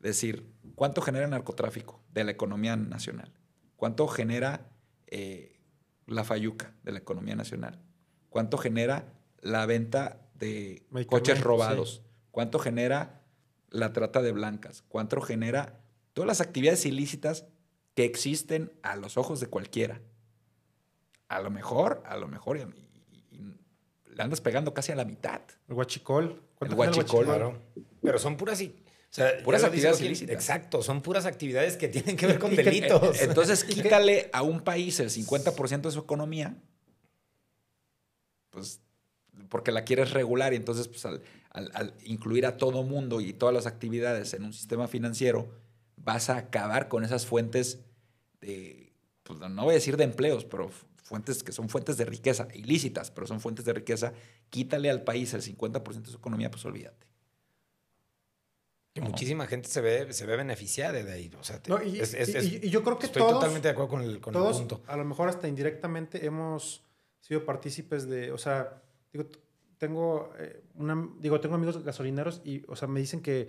Decir, 0.00 0.52
¿cuánto 0.74 1.02
genera 1.02 1.24
el 1.24 1.30
narcotráfico 1.30 2.02
de 2.12 2.24
la 2.24 2.32
economía 2.32 2.74
nacional? 2.74 3.32
¿Cuánto 3.76 4.08
genera 4.08 4.68
eh, 5.06 5.60
la 6.06 6.24
fayuca 6.24 6.74
de 6.82 6.90
la 6.90 6.98
economía 6.98 7.36
nacional? 7.36 7.80
¿Cuánto 8.28 8.58
genera 8.58 9.14
la 9.40 9.64
venta 9.66 10.28
de 10.34 10.84
coches 11.08 11.40
robados? 11.40 12.02
¿Cuánto 12.32 12.58
genera 12.58 13.22
la 13.70 13.92
trata 13.92 14.22
de 14.22 14.32
blancas? 14.32 14.82
¿Cuánto 14.88 15.20
genera 15.20 15.80
todas 16.12 16.26
las 16.26 16.40
actividades 16.40 16.86
ilícitas 16.86 17.46
que 17.94 18.04
existen 18.04 18.72
a 18.82 18.96
los 18.96 19.16
ojos 19.16 19.40
de 19.40 19.46
cualquiera? 19.46 20.00
A 21.28 21.40
lo 21.40 21.50
mejor, 21.50 22.02
a 22.06 22.16
lo 22.16 22.28
mejor, 22.28 22.58
le 22.58 24.22
andas 24.22 24.40
pegando 24.40 24.72
casi 24.72 24.92
a 24.92 24.96
la 24.96 25.04
mitad. 25.04 25.40
El 25.68 25.74
guachicol. 25.74 26.42
El 26.60 26.74
guachicol. 26.74 27.24
Claro. 27.24 27.58
Pero 28.02 28.18
son 28.18 28.36
puras... 28.36 28.62
puras 29.44 29.64
actividades 29.64 30.00
ilícitas. 30.00 30.34
Exacto, 30.34 30.82
son 30.82 31.02
puras 31.02 31.26
actividades 31.26 31.76
que 31.76 31.88
tienen 31.88 32.16
que 32.16 32.26
ver 32.28 32.38
con 32.38 32.54
delitos. 32.54 33.20
Entonces, 33.20 33.64
quítale 33.64 34.30
a 34.32 34.42
un 34.42 34.60
país 34.60 35.00
el 35.00 35.10
50% 35.10 35.82
de 35.82 35.90
su 35.90 36.00
economía, 36.00 36.56
pues, 38.50 38.80
porque 39.48 39.72
la 39.72 39.84
quieres 39.84 40.12
regular 40.12 40.52
y 40.52 40.56
entonces, 40.56 40.88
pues, 40.88 41.04
al, 41.04 41.22
al, 41.56 41.94
incluir 42.04 42.46
a 42.46 42.56
todo 42.56 42.82
mundo 42.82 43.20
y 43.20 43.32
todas 43.32 43.54
las 43.54 43.66
actividades 43.66 44.34
en 44.34 44.44
un 44.44 44.52
sistema 44.52 44.88
financiero, 44.88 45.48
vas 45.96 46.28
a 46.28 46.36
acabar 46.36 46.88
con 46.88 47.02
esas 47.02 47.26
fuentes 47.26 47.80
de, 48.40 48.92
pues, 49.22 49.38
no 49.40 49.64
voy 49.64 49.72
a 49.72 49.74
decir 49.74 49.96
de 49.96 50.04
empleos, 50.04 50.44
pero 50.44 50.70
fuentes 51.02 51.42
que 51.42 51.52
son 51.52 51.68
fuentes 51.68 51.96
de 51.96 52.04
riqueza, 52.04 52.48
ilícitas, 52.52 53.10
pero 53.10 53.26
son 53.26 53.40
fuentes 53.40 53.64
de 53.64 53.72
riqueza, 53.72 54.12
quítale 54.50 54.90
al 54.90 55.02
país 55.02 55.32
el 55.34 55.42
50% 55.42 56.02
de 56.02 56.10
su 56.10 56.16
economía, 56.18 56.50
pues 56.50 56.64
olvídate. 56.64 57.06
Que 58.92 59.00
muchísima 59.02 59.46
gente 59.46 59.68
se 59.68 59.80
ve, 59.82 60.12
se 60.12 60.24
ve 60.24 60.36
beneficiada 60.36 60.92
de 60.92 61.12
ahí. 61.12 61.30
y, 61.84 62.70
yo 62.70 62.82
creo 62.82 62.98
que 62.98 63.06
estoy 63.06 63.22
totalmente 63.22 63.68
de 63.68 63.72
acuerdo 63.72 63.90
con 63.90 64.02
el, 64.02 64.20
con 64.20 64.32
todos, 64.32 64.58
punto. 64.58 64.82
A 64.86 64.96
lo 64.96 65.04
mejor 65.04 65.28
hasta 65.28 65.48
indirectamente 65.48 66.24
hemos 66.24 66.82
sido 67.20 67.44
partícipes 67.44 68.08
de, 68.08 68.32
o 68.32 68.38
sea, 68.38 68.82
digo, 69.12 69.26
tengo 69.78 70.32
eh, 70.38 70.62
una, 70.74 71.08
digo, 71.20 71.40
tengo 71.40 71.54
amigos 71.54 71.82
gasolineros 71.82 72.40
y, 72.44 72.62
o 72.68 72.76
sea, 72.76 72.88
me 72.88 73.00
dicen 73.00 73.20
que, 73.20 73.48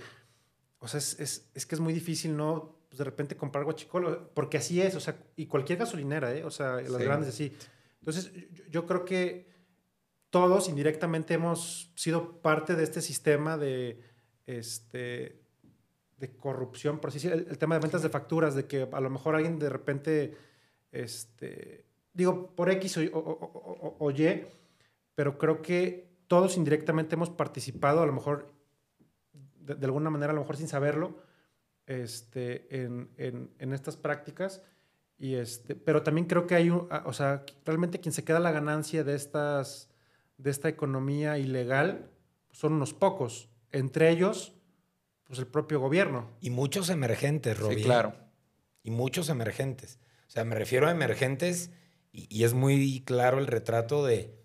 o 0.79 0.87
sea, 0.87 0.99
es, 0.99 1.19
es, 1.19 1.49
es 1.53 1.65
que 1.65 1.75
es 1.75 1.81
muy 1.81 1.93
difícil, 1.93 2.35
¿no? 2.35 2.77
pues 2.87 2.99
de 2.99 3.03
repente 3.03 3.35
comprar 3.35 3.65
guachicol, 3.65 4.29
porque 4.33 4.57
así 4.57 4.81
es, 4.81 4.95
o 4.95 4.99
sea, 4.99 5.17
y 5.35 5.45
cualquier 5.45 5.79
gasolinera, 5.79 6.33
¿eh? 6.33 6.43
o 6.43 6.51
sea, 6.51 6.81
las 6.81 6.97
grandes 6.97 7.29
así. 7.29 7.53
Entonces, 7.99 8.31
yo, 8.69 8.85
creo 8.85 9.03
que 9.03 9.49
todos 10.29 10.69
indirectamente 10.69 11.33
hemos 11.33 11.91
sido 11.95 12.41
parte 12.41 12.75
de 12.75 12.83
este 12.83 13.01
sistema 13.01 13.57
de, 13.57 14.01
este, 14.45 15.41
de 16.17 16.35
corrupción, 16.37 16.99
por 16.99 17.09
así 17.09 17.19
decirlo, 17.19 17.49
el, 17.49 17.57
tema 17.57 17.75
de 17.75 17.81
ventas 17.81 18.03
de 18.03 18.09
facturas, 18.09 18.55
de 18.55 18.65
que 18.65 18.87
a 18.89 19.01
lo 19.01 19.09
mejor 19.09 19.35
alguien 19.35 19.59
de 19.59 19.69
repente, 19.69 20.37
este, 20.91 21.85
digo, 22.13 22.55
por 22.55 22.71
X 22.71 22.97
o, 23.11 24.11
Y, 24.11 24.45
pero 25.13 25.37
creo 25.37 25.61
que 25.61 26.06
todos 26.27 26.57
indirectamente 26.57 27.15
hemos 27.15 27.29
participado, 27.29 28.01
a 28.01 28.05
lo 28.05 28.13
mejor, 28.13 28.53
de 29.59 29.85
alguna 29.85 30.09
manera, 30.09 30.31
a 30.31 30.35
lo 30.35 30.41
mejor 30.41 30.57
sin 30.57 30.67
saberlo, 30.67 31.17
este, 31.85 32.83
en, 32.83 33.09
en, 33.17 33.49
en, 33.59 33.73
estas 33.73 33.95
prácticas. 33.95 34.61
Y 35.17 35.35
este, 35.35 35.75
pero 35.75 36.03
también 36.03 36.27
creo 36.27 36.45
que 36.45 36.55
hay, 36.55 36.69
un, 36.69 36.87
o 37.05 37.13
sea, 37.13 37.43
realmente 37.65 37.99
quien 37.99 38.13
se 38.13 38.23
queda 38.23 38.39
la 38.39 38.51
ganancia 38.51 39.03
de, 39.03 39.15
estas, 39.15 39.89
de 40.37 40.51
esta 40.51 40.69
economía 40.69 41.37
ilegal 41.37 42.11
son 42.51 42.73
unos 42.73 42.93
pocos, 42.93 43.49
entre 43.71 44.09
ellos, 44.09 44.53
pues 45.23 45.39
el 45.39 45.47
propio 45.47 45.79
gobierno. 45.79 46.29
Y 46.41 46.49
muchos 46.49 46.89
emergentes, 46.89 47.57
Robbie. 47.57 47.77
Sí, 47.77 47.83
claro. 47.83 48.13
Y 48.83 48.91
muchos 48.91 49.29
emergentes. 49.29 49.99
O 50.27 50.29
sea, 50.29 50.43
me 50.43 50.55
refiero 50.55 50.87
a 50.87 50.91
emergentes 50.91 51.71
y, 52.11 52.27
y 52.29 52.43
es 52.43 52.53
muy 52.53 53.01
claro 53.05 53.39
el 53.39 53.47
retrato 53.47 54.05
de, 54.05 54.37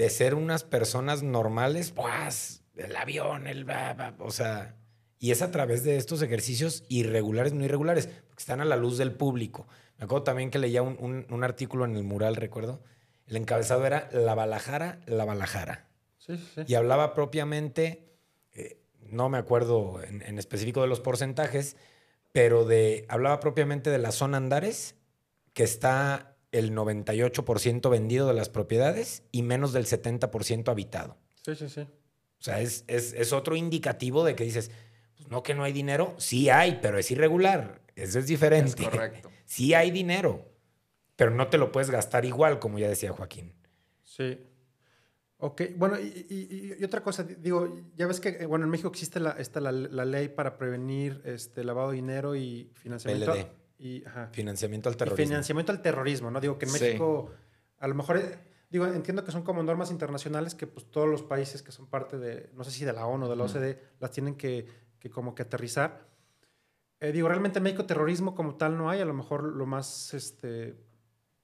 de 0.00 0.08
ser 0.08 0.34
unas 0.34 0.64
personas 0.64 1.22
normales, 1.22 1.90
pues, 1.90 2.62
el 2.74 2.96
avión, 2.96 3.46
el... 3.46 3.66
O 4.20 4.30
sea, 4.30 4.74
y 5.18 5.30
es 5.30 5.42
a 5.42 5.50
través 5.50 5.84
de 5.84 5.98
estos 5.98 6.22
ejercicios 6.22 6.84
irregulares, 6.88 7.52
no 7.52 7.66
irregulares, 7.66 8.06
porque 8.06 8.40
están 8.40 8.62
a 8.62 8.64
la 8.64 8.76
luz 8.76 8.96
del 8.96 9.12
público. 9.12 9.68
Me 9.98 10.04
acuerdo 10.06 10.22
también 10.22 10.50
que 10.50 10.58
leía 10.58 10.80
un, 10.80 11.44
artículo 11.44 11.84
en 11.84 11.96
el 11.96 12.02
mural, 12.02 12.36
recuerdo. 12.36 12.82
El 13.26 13.36
encabezado 13.36 13.84
era 13.84 14.08
La 14.10 14.34
Balajara, 14.34 15.00
La 15.04 15.26
Balajara. 15.26 15.90
Sí, 16.16 16.38
sí. 16.54 16.62
Y 16.66 16.76
hablaba 16.76 17.12
propiamente, 17.12 18.08
eh, 18.54 18.80
no 19.02 19.28
me 19.28 19.36
acuerdo 19.36 20.02
en, 20.02 20.38
específico 20.38 20.80
de 20.80 20.88
los 20.88 21.00
porcentajes, 21.00 21.76
pero 22.32 22.64
de, 22.64 23.04
hablaba 23.10 23.38
propiamente 23.38 23.90
de 23.90 23.98
la 23.98 24.12
zona 24.12 24.38
Andares, 24.38 24.94
que 25.52 25.62
está 25.62 26.29
el 26.52 26.72
98% 26.72 27.90
vendido 27.90 28.26
de 28.26 28.34
las 28.34 28.48
propiedades 28.48 29.22
y 29.32 29.42
menos 29.42 29.72
del 29.72 29.86
70% 29.86 30.68
habitado. 30.68 31.16
Sí, 31.44 31.54
sí, 31.54 31.68
sí. 31.68 31.80
O 31.80 32.42
sea, 32.42 32.60
es, 32.60 32.84
es 32.88 33.32
otro 33.32 33.56
indicativo 33.56 34.24
de 34.24 34.34
que 34.34 34.44
dices, 34.44 34.70
pues, 35.20 35.30
no 35.30 35.42
que 35.42 35.54
no 35.54 35.64
hay 35.64 35.72
dinero, 35.72 36.14
sí 36.16 36.48
hay, 36.48 36.78
pero 36.80 36.98
es 36.98 37.10
irregular. 37.10 37.82
Eso 37.94 38.18
es 38.18 38.26
diferente. 38.26 38.82
Es 38.82 38.88
correcto. 38.88 39.30
Sí 39.50 39.74
hay 39.74 39.90
dinero, 39.90 40.48
pero 41.16 41.32
no 41.32 41.48
te 41.48 41.58
lo 41.58 41.72
puedes 41.72 41.90
gastar 41.90 42.24
igual, 42.24 42.60
como 42.60 42.78
ya 42.78 42.88
decía 42.88 43.10
Joaquín. 43.10 43.52
Sí. 44.04 44.38
Ok, 45.38 45.62
bueno, 45.74 45.98
y, 45.98 46.84
otra 46.84 47.02
cosa, 47.02 47.24
digo, 47.24 47.76
ya 47.96 48.06
ves 48.06 48.20
que, 48.20 48.28
eh, 48.28 48.46
bueno, 48.46 48.66
en 48.66 48.70
México 48.70 48.88
existe 48.88 49.18
la, 49.18 49.36
la, 49.60 50.04
ley 50.04 50.28
para 50.28 50.56
prevenir 50.56 51.20
este 51.24 51.64
lavado 51.64 51.90
de 51.90 51.96
dinero 51.96 52.36
y 52.36 52.70
financiamiento. 52.74 53.32
PLD. 53.32 53.46
Y, 53.80 54.04
Financiamiento 54.32 54.88
al 54.90 54.96
terrorismo. 54.96 55.26
financiamiento 55.26 55.72
al 55.72 55.80
terrorismo, 55.80 56.30
¿no? 56.30 56.40
Digo 56.40 56.58
que 56.58 56.66
en 56.66 56.72
México, 56.72 57.30
a 57.78 57.88
lo 57.88 57.94
mejor, 57.94 58.20
digo, 58.68 58.86
entiendo 58.86 59.24
que 59.24 59.32
son 59.32 59.42
como 59.42 59.62
normas 59.62 59.90
internacionales 59.90 60.54
que 60.54 60.66
pues 60.66 60.90
todos 60.90 61.08
los 61.08 61.22
países 61.22 61.62
que 61.62 61.72
son 61.72 61.86
parte 61.86 62.18
de, 62.18 62.50
no 62.54 62.62
sé 62.62 62.70
si 62.70 62.84
de 62.84 62.92
la 62.92 63.06
ONU 63.06 63.26
o 63.26 63.28
de 63.30 63.36
la 63.36 63.44
OCDE, 63.44 63.82
las 63.98 64.10
tienen 64.10 64.34
que 64.34 64.66
que 65.00 65.10
como 65.10 65.34
que 65.34 65.42
aterrizar. 65.42 66.06
Eh, 67.00 67.10
digo, 67.10 67.28
realmente 67.28 67.58
en 67.58 67.64
México 67.64 67.86
terrorismo 67.86 68.34
como 68.34 68.54
tal 68.54 68.76
no 68.76 68.90
hay, 68.90 69.00
a 69.00 69.06
lo 69.06 69.14
mejor 69.14 69.42
lo 69.42 69.66
más, 69.66 70.12
este, 70.12 70.76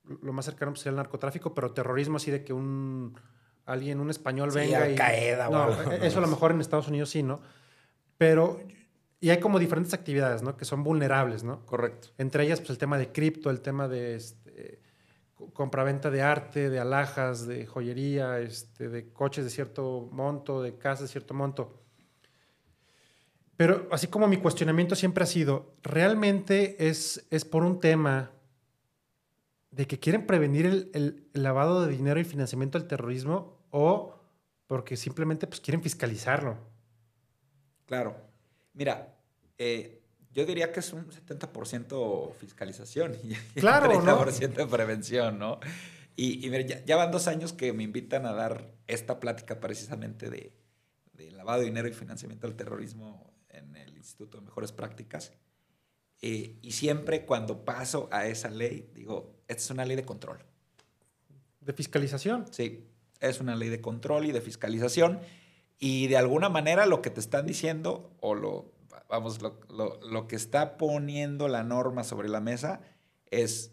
lo 0.05 0.33
más 0.33 0.45
cercano 0.45 0.73
pues, 0.73 0.83
sería 0.83 0.91
el 0.91 0.97
narcotráfico, 0.97 1.55
pero 1.55 1.73
terrorismo 1.73 2.19
así 2.19 2.31
de 2.31 2.45
que 2.45 2.53
un 2.53 3.19
alguien, 3.65 3.99
un 3.99 4.11
español 4.11 4.51
venga 4.55 4.89
y... 4.89 4.95
Caeda, 4.95 5.49
no, 5.49 5.93
e, 5.93 6.07
eso 6.07 6.19
a 6.19 6.21
lo 6.21 6.29
mejor 6.29 6.53
en 6.53 6.61
Estados 6.61 6.87
Unidos 6.87 7.11
sí, 7.11 7.23
¿no? 7.23 7.41
Pero, 8.19 8.61
y 9.27 9.31
hay 9.31 9.41
como 9.41 9.59
diferentes 9.59 9.93
actividades, 9.93 10.45
¿no? 10.45 10.57
Que 10.57 10.65
son 10.65 10.85
vulnerables, 10.85 11.43
¿no? 11.43 11.67
Correcto. 11.67 12.11
Entre 12.17 12.45
ellas, 12.45 12.61
pues 12.61 12.71
el 12.71 12.79
tema 12.79 12.97
de 12.97 13.11
cripto, 13.11 13.51
el 13.51 13.61
tema 13.61 13.89
de 13.89 14.15
este, 14.15 14.81
compraventa 15.53 16.13
de 16.13 16.23
arte, 16.23 16.71
de 16.71 16.79
alhajas, 16.79 17.45
de 17.45 17.67
joyería, 17.67 18.39
este, 18.39 18.89
de 18.89 19.13
coches 19.13 19.43
de 19.43 19.51
cierto 19.51 20.09
monto, 20.13 20.63
de 20.63 20.79
casas 20.79 21.09
de 21.09 21.09
cierto 21.09 21.35
monto. 21.35 21.83
Pero 23.57 23.89
así 23.91 24.07
como 24.07 24.29
mi 24.29 24.37
cuestionamiento 24.37 24.95
siempre 24.95 25.25
ha 25.25 25.27
sido, 25.27 25.75
¿realmente 25.83 26.87
es, 26.87 27.27
es 27.33 27.45
por 27.45 27.65
un 27.65 27.81
tema 27.81 28.31
de 29.73 29.89
que 29.89 29.99
quieren 29.99 30.25
prevenir 30.25 30.67
el, 30.95 31.29
lavado 31.33 31.85
de 31.85 31.91
dinero 31.91 32.21
y 32.21 32.25
financiamiento 32.25 32.79
del 32.79 32.87
terrorismo 32.87 33.59
o 33.73 34.21
porque 34.69 34.97
simplemente 34.97 35.49
pues, 35.49 35.61
quieren 35.61 35.83
fiscalizarlo? 35.83 36.59
Claro. 37.87 38.15
Mira, 38.73 39.16
Eh, 39.59 40.03
yo 40.33 40.45
diría 40.45 40.71
que 40.71 40.81
es 40.81 40.93
un 40.93 41.09
70% 41.09 42.35
fiscalización 42.35 43.17
y 43.25 43.35
claro, 43.61 43.99
un 43.99 44.05
30% 44.05 44.55
de 44.55 44.67
prevención, 44.67 45.39
¿no? 45.39 45.61
Y, 46.15 46.47
y 46.47 46.67
ya, 46.85 46.97
van 46.97 47.11
dos 47.11 47.27
años 47.27 47.53
que 47.53 47.73
me 47.73 47.83
invitan 47.83 48.27
a 48.27 48.33
dar 48.33 48.71
esta 48.87 49.21
plática 49.21 49.61
precisamente 49.61 50.31
de, 50.31 50.53
de, 51.13 51.31
lavado 51.31 51.61
de 51.61 51.67
dinero 51.67 51.89
y 51.89 51.93
financiamiento 51.93 52.47
del 52.47 52.57
terrorismo 52.57 53.33
en 53.51 53.77
el 53.77 53.97
Instituto 53.97 54.39
de 54.39 54.45
Mejores 54.45 54.73
Prácticas. 54.73 55.33
Eh, 56.23 56.59
y 56.63 56.73
siempre 56.73 57.27
cuando 57.27 57.65
paso 57.65 58.09
a 58.13 58.27
esa 58.27 58.49
ley, 58.49 58.91
digo, 58.95 59.37
esta 59.49 59.63
es 59.63 59.71
una 59.71 59.85
ley 59.85 59.97
de 59.97 60.05
control. 60.05 60.39
¿De 61.61 61.73
fiscalización? 61.73 62.47
Sí, 62.51 62.87
es 63.21 63.41
una 63.41 63.55
ley 63.55 63.69
de 63.69 63.81
control 63.81 64.27
y 64.27 64.33
de 64.33 64.41
fiscalización. 64.41 65.21
Y 65.79 66.07
de 66.09 66.17
alguna 66.17 66.49
manera 66.49 66.87
lo 66.87 67.03
que 67.03 67.11
te 67.11 67.21
están 67.21 67.47
diciendo, 67.47 68.17
o 68.21 68.35
lo, 68.35 68.73
vamos, 69.09 69.41
lo, 69.41 69.59
lo, 69.69 70.27
que 70.27 70.37
está 70.37 70.77
poniendo 70.77 71.49
la 71.49 71.63
norma 71.63 72.05
sobre 72.05 72.29
la 72.29 72.41
mesa 72.41 72.81
es, 73.31 73.73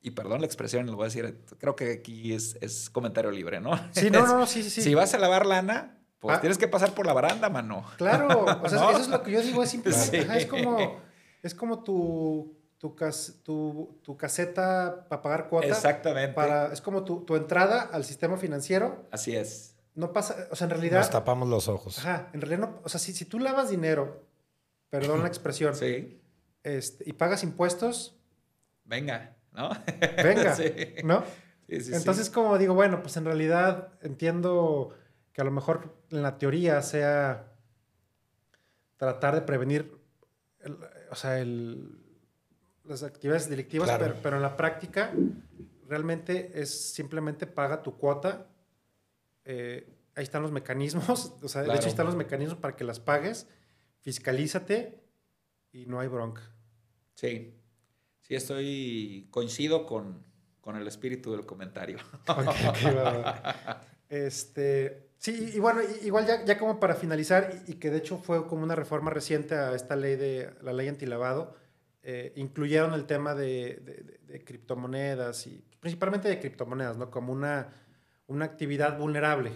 y 0.00 0.10
perdón 0.12 0.40
la 0.40 0.46
expresión, 0.46 0.86
lo 0.86 0.96
voy 0.96 1.04
a 1.04 1.06
decir, 1.06 1.44
creo 1.58 1.76
que 1.76 1.92
aquí 1.92 2.32
es, 2.32 2.56
es 2.60 2.90
comentario 2.90 3.30
libre, 3.30 3.60
¿no? 3.60 3.78
Sí, 3.92 4.10
no, 4.10 4.26
no, 4.26 4.46
sí, 4.46 4.62
sí, 4.62 4.82
Si 4.82 4.94
vas 4.94 5.14
a 5.14 5.18
lavar 5.18 5.46
lana, 5.46 5.98
pues 6.18 6.36
ah. 6.36 6.40
tienes 6.40 6.58
que 6.58 6.68
pasar 6.68 6.92
por 6.92 7.06
la 7.06 7.12
baranda, 7.12 7.48
mano. 7.48 7.84
Claro, 7.96 8.44
o 8.62 8.68
sea, 8.68 8.78
eso 8.90 9.00
es 9.00 9.08
lo 9.08 9.22
que 9.22 9.32
yo 9.32 9.40
digo, 9.40 9.62
es 9.62 9.70
simple. 9.70 9.92
Es 9.92 10.46
como, 10.46 11.00
es 11.42 11.54
como 11.54 11.82
tu, 11.82 12.56
tu, 12.78 12.94
tu, 13.42 14.00
tu 14.02 14.16
caseta 14.16 15.06
para 15.08 15.22
pagar 15.22 15.48
cuotas. 15.48 15.70
Exactamente. 15.70 16.34
Para, 16.34 16.72
es 16.72 16.80
como 16.80 17.04
tu, 17.04 17.24
tu 17.24 17.36
entrada 17.36 17.82
al 17.82 18.04
sistema 18.04 18.36
financiero. 18.36 19.06
Así 19.10 19.34
es 19.34 19.75
no 19.96 20.12
pasa, 20.12 20.46
o 20.50 20.56
sea, 20.56 20.66
en 20.66 20.70
realidad... 20.70 20.98
Nos 20.98 21.10
tapamos 21.10 21.48
los 21.48 21.68
ojos. 21.68 21.98
Ajá, 21.98 22.28
en 22.34 22.40
realidad 22.42 22.68
no, 22.68 22.80
o 22.84 22.88
sea, 22.88 23.00
si, 23.00 23.12
si 23.14 23.24
tú 23.24 23.40
lavas 23.40 23.70
dinero, 23.70 24.26
perdón 24.90 25.22
la 25.22 25.28
expresión, 25.28 25.74
sí. 25.74 26.20
Este, 26.62 27.08
y 27.08 27.14
pagas 27.14 27.42
impuestos... 27.42 28.14
Venga, 28.84 29.36
¿no? 29.52 29.70
Venga, 30.22 30.54
sí. 30.56 30.70
¿no? 31.02 31.24
Sí, 31.68 31.80
sí, 31.80 31.94
Entonces, 31.94 32.30
como 32.30 32.58
digo, 32.58 32.74
bueno, 32.74 33.00
pues 33.00 33.16
en 33.16 33.24
realidad 33.24 33.88
entiendo 34.02 34.94
que 35.32 35.40
a 35.40 35.44
lo 35.44 35.50
mejor 35.50 35.96
en 36.10 36.22
la 36.22 36.36
teoría 36.36 36.80
sea 36.82 37.52
tratar 38.98 39.34
de 39.34 39.40
prevenir, 39.40 39.98
o 41.10 41.14
sea, 41.14 41.40
el, 41.40 42.04
las 42.84 43.02
actividades 43.02 43.48
delictivas, 43.48 43.90
pero, 43.98 44.14
pero 44.22 44.36
en 44.36 44.42
la 44.42 44.56
práctica 44.58 45.12
realmente 45.88 46.60
es 46.60 46.92
simplemente 46.92 47.46
paga 47.46 47.82
tu 47.82 47.96
cuota 47.96 48.46
eh, 49.46 49.88
ahí 50.16 50.24
están 50.24 50.42
los 50.42 50.50
mecanismos, 50.50 51.32
o 51.42 51.48
sea, 51.48 51.62
de 51.62 51.74
hecho 51.74 51.88
están 51.88 52.06
los 52.06 52.16
mecanismos 52.16 52.58
para 52.58 52.76
que 52.76 52.84
las 52.84 53.00
pagues, 53.00 53.46
fiscalízate 54.00 55.00
y 55.72 55.86
no 55.86 56.00
hay 56.00 56.08
bronca. 56.08 56.42
Sí, 57.14 57.54
sí, 58.20 58.34
estoy, 58.34 59.28
coincido 59.30 59.86
con, 59.86 60.24
con 60.60 60.76
el 60.76 60.86
espíritu 60.86 61.32
del 61.32 61.46
comentario. 61.46 61.98
este, 64.08 65.10
sí, 65.16 65.52
y 65.54 65.60
bueno, 65.60 65.80
igual 66.02 66.26
ya, 66.26 66.44
ya 66.44 66.58
como 66.58 66.80
para 66.80 66.96
finalizar, 66.96 67.62
y, 67.66 67.74
que 67.74 67.90
de 67.90 67.98
hecho 67.98 68.18
fue 68.18 68.46
como 68.48 68.64
una 68.64 68.74
reforma 68.74 69.10
reciente 69.10 69.54
a 69.54 69.74
esta 69.74 69.94
ley 69.94 70.16
de 70.16 70.52
la 70.60 70.72
ley 70.72 70.88
antilavado, 70.88 71.56
eh, 72.02 72.32
incluyeron 72.36 72.94
el 72.94 73.06
tema 73.06 73.34
de, 73.34 73.80
de, 73.84 74.18
de, 74.26 74.44
criptomonedas 74.44 75.46
y 75.48 75.64
principalmente 75.80 76.28
de 76.28 76.38
criptomonedas, 76.38 76.96
¿no? 76.96 77.10
Como 77.10 77.32
una 77.32 77.68
una 78.26 78.44
actividad 78.44 78.98
vulnerable. 78.98 79.52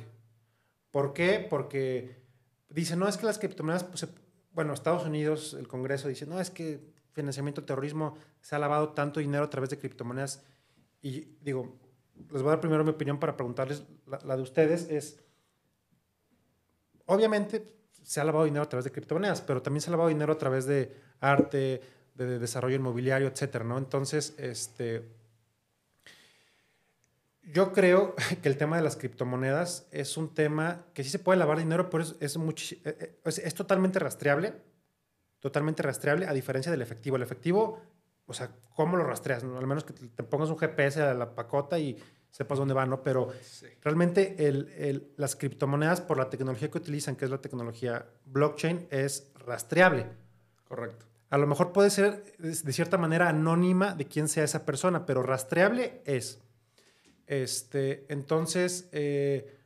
¿Por 0.91 1.13
qué? 1.13 1.47
Porque 1.49 2.23
dice, 2.69 2.97
no 2.97 3.09
es 3.09 3.17
que 3.17 3.27
las 3.27 3.39
criptomonedas, 3.39 3.85
pues, 3.85 4.07
bueno, 4.53 4.73
Estados 4.73 5.05
Unidos, 5.05 5.55
el 5.59 5.69
Congreso 5.69 6.09
dice, 6.09 6.27
no, 6.27 6.41
es 6.41 6.51
que 6.51 6.81
financiamiento 7.13 7.65
terrorismo 7.65 8.17
se 8.41 8.55
ha 8.55 8.59
lavado 8.59 8.91
tanto 8.91 9.21
dinero 9.21 9.45
a 9.45 9.51
través 9.51 9.71
de 9.71 9.79
criptomonedas. 9.79 10.43
Y 11.03 11.37
digo, 11.41 11.79
les 12.31 12.43
voy 12.43 12.49
a 12.49 12.51
dar 12.51 12.61
primero 12.61 12.85
mi 12.85 12.91
opinión 12.91 13.19
para 13.19 13.37
preguntarles 13.37 13.85
la, 14.07 14.37
de 14.37 14.43
ustedes, 14.43 14.89
es, 14.91 15.19
obviamente 17.07 17.77
se 18.03 18.21
ha 18.21 18.25
lavado 18.25 18.45
dinero 18.45 18.65
a 18.65 18.69
través 18.69 18.85
de 18.85 18.93
criptomonedas, 18.93 19.41
pero 19.41 19.63
también 19.63 19.81
se 19.81 19.91
ha 19.91 19.93
lavado 19.93 20.09
dinero 20.09 20.33
a 20.33 20.39
través 20.39 20.67
de 20.67 20.95
arte, 21.21 21.81
de, 22.15 22.39
desarrollo 22.39 22.77
inmobiliario, 22.77 23.29
etcétera, 23.29 23.65
¿no? 23.65 23.79
Entonces, 23.79 24.35
este, 24.39 25.20
yo 27.43 27.73
creo 27.73 28.15
que 28.43 28.49
el 28.49 28.57
tema 28.57 28.77
de 28.77 28.83
las 28.83 28.97
criptomonedas 28.97 29.87
es 29.91 30.17
un 30.17 30.35
tema 30.35 30.85
que 30.95 31.05
sí 31.05 31.11
se 31.11 31.19
puede 31.19 31.39
lavar 31.39 31.59
dinero, 31.59 31.91
pero 31.91 32.03
es, 32.03 32.17
es, 32.21 32.37
eh, 32.37 32.79
eh, 32.85 33.19
es, 33.25 33.55
totalmente 33.55 33.99
rastreable. 33.99 34.55
Totalmente 35.41 35.83
rastreable, 35.83 36.27
a 36.27 36.33
diferencia 36.33 36.71
del 36.71 36.83
efectivo. 36.83 37.17
El 37.17 37.23
efectivo, 37.23 37.81
o 38.27 38.35
sea, 38.35 38.51
¿cómo 38.75 38.97
lo 38.97 39.05
rastreas? 39.05 39.43
Al 39.43 39.67
menos 39.67 39.85
que 39.85 39.95
te 39.95 40.23
pongas 40.23 40.51
un 40.51 40.59
GPS 40.59 41.01
a 41.01 41.15
la 41.15 41.35
pacota 41.35 41.79
y 41.79 41.97
sepas 42.31 42.59
dónde 42.59 42.75
va, 42.75 42.85
¿no? 42.85 43.03
Pero 43.03 43.31
realmente 43.83 44.47
el, 44.47 44.69
el, 44.77 45.13
las 45.17 45.37
criptomonedas, 45.37 46.03
por 46.03 46.19
la 46.19 46.29
tecnología 46.29 46.71
que 46.71 46.77
utilizan, 46.77 47.17
que 47.17 47.25
es 47.25 47.31
la 47.31 47.41
tecnología 47.41 48.07
blockchain, 48.27 48.87
es 48.91 49.33
rastreable. 49.35 50.07
Correcto. 50.69 51.07
A 51.31 51.39
lo 51.39 51.47
mejor 51.47 51.73
puede 51.73 51.91
ser 51.91 52.25
de 52.39 52.73
cierta 52.73 52.99
manera 52.99 53.29
anónima 53.29 53.95
de 53.95 54.05
quién 54.05 54.29
sea 54.29 54.45
esa 54.45 54.67
persona, 54.67 55.07
pero 55.07 55.23
rastreable 55.23 56.03
es. 56.05 56.41
Este, 57.31 58.07
entonces, 58.09 58.89
eh, 58.91 59.57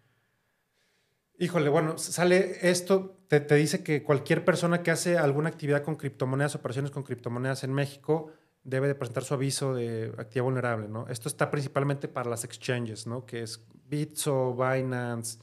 híjole, 1.38 1.70
bueno, 1.70 1.96
sale 1.96 2.68
esto, 2.68 3.16
te, 3.26 3.40
dice 3.54 3.82
que 3.82 4.02
cualquier 4.02 4.44
persona 4.44 4.82
que 4.82 4.90
hace 4.90 5.16
alguna 5.16 5.48
actividad 5.48 5.82
con 5.82 5.96
criptomonedas, 5.96 6.54
operaciones 6.54 6.90
con 6.90 7.04
criptomonedas 7.04 7.64
en 7.64 7.72
México, 7.72 8.30
debe 8.64 8.86
de 8.86 8.94
presentar 8.94 9.24
su 9.24 9.32
aviso 9.32 9.74
de 9.74 10.12
actividad 10.18 10.44
vulnerable, 10.44 10.88
¿no? 10.88 11.08
Esto 11.08 11.30
está 11.30 11.50
principalmente 11.50 12.06
para 12.06 12.28
las 12.28 12.44
exchanges, 12.44 13.06
¿no? 13.06 13.24
Que 13.24 13.42
es 13.42 13.64
Bitso, 13.88 14.54
Binance, 14.54 15.38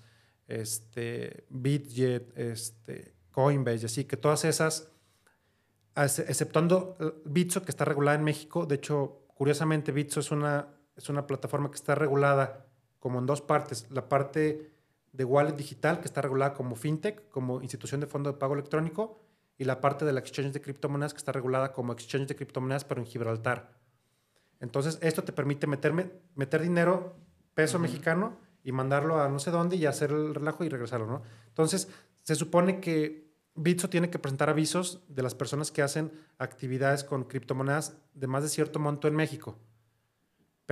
este, 0.47 1.45
Bitget, 1.49 2.37
este, 2.37 3.15
Coinbase, 3.31 3.87
así 3.87 4.05
que 4.05 4.15
todas 4.15 4.45
esas, 4.45 4.91
exceptuando 5.95 6.97
Bitso, 7.25 7.63
que 7.63 7.71
está 7.71 7.83
regulada 7.83 8.15
en 8.15 8.23
México, 8.23 8.67
de 8.67 8.75
hecho, 8.75 9.25
curiosamente, 9.33 9.91
Bitso 9.91 10.19
es 10.19 10.29
una 10.29 10.67
es 11.01 11.09
una 11.09 11.27
plataforma 11.27 11.69
que 11.69 11.75
está 11.75 11.95
regulada 11.95 12.65
como 12.99 13.19
en 13.19 13.25
dos 13.25 13.41
partes. 13.41 13.87
La 13.89 14.07
parte 14.09 14.71
de 15.11 15.23
wallet 15.25 15.53
digital, 15.53 15.99
que 15.99 16.05
está 16.05 16.21
regulada 16.21 16.53
como 16.53 16.75
fintech, 16.75 17.29
como 17.29 17.61
institución 17.61 18.01
de 18.01 18.07
fondo 18.07 18.31
de 18.31 18.37
pago 18.37 18.53
electrónico, 18.53 19.19
y 19.57 19.65
la 19.65 19.81
parte 19.81 20.05
de 20.05 20.13
la 20.13 20.19
exchange 20.19 20.53
de 20.53 20.61
criptomonedas, 20.61 21.13
que 21.13 21.17
está 21.17 21.31
regulada 21.31 21.73
como 21.73 21.93
exchange 21.93 22.27
de 22.27 22.35
criptomonedas, 22.35 22.85
pero 22.85 23.01
en 23.01 23.07
Gibraltar. 23.07 23.77
Entonces, 24.59 24.97
esto 25.01 25.23
te 25.23 25.33
permite 25.33 25.67
meterme, 25.67 26.11
meter 26.35 26.61
dinero, 26.61 27.15
peso 27.53 27.77
mexicano, 27.77 28.37
y 28.63 28.71
mandarlo 28.71 29.19
a 29.21 29.29
no 29.29 29.39
sé 29.39 29.51
dónde 29.51 29.75
y 29.75 29.85
hacer 29.85 30.11
el 30.11 30.35
relajo 30.35 30.63
y 30.63 30.69
regresarlo, 30.69 31.07
¿no? 31.07 31.21
Entonces, 31.47 31.89
se 32.23 32.35
supone 32.35 32.79
que 32.79 33.31
Bitso 33.55 33.89
tiene 33.89 34.09
que 34.09 34.19
presentar 34.19 34.49
avisos 34.49 35.01
de 35.07 35.23
las 35.23 35.35
personas 35.35 35.71
que 35.71 35.81
hacen 35.81 36.11
actividades 36.37 37.03
con 37.03 37.25
criptomonedas 37.25 37.97
de 38.13 38.27
más 38.27 38.43
de 38.43 38.49
cierto 38.49 38.79
monto 38.79 39.07
en 39.07 39.15
México. 39.15 39.57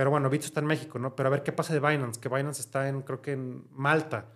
Pero 0.00 0.12
bueno, 0.12 0.30
Bitso 0.30 0.46
está 0.46 0.60
en 0.60 0.66
México, 0.66 0.98
¿no? 0.98 1.14
Pero 1.14 1.26
a 1.26 1.30
ver 1.30 1.42
qué 1.42 1.52
pasa 1.52 1.74
de 1.74 1.78
Binance, 1.78 2.18
que 2.18 2.30
Binance 2.30 2.62
está 2.62 2.88
en, 2.88 3.02
creo 3.02 3.20
que 3.20 3.32
en 3.32 3.66
Malta. 3.70 4.30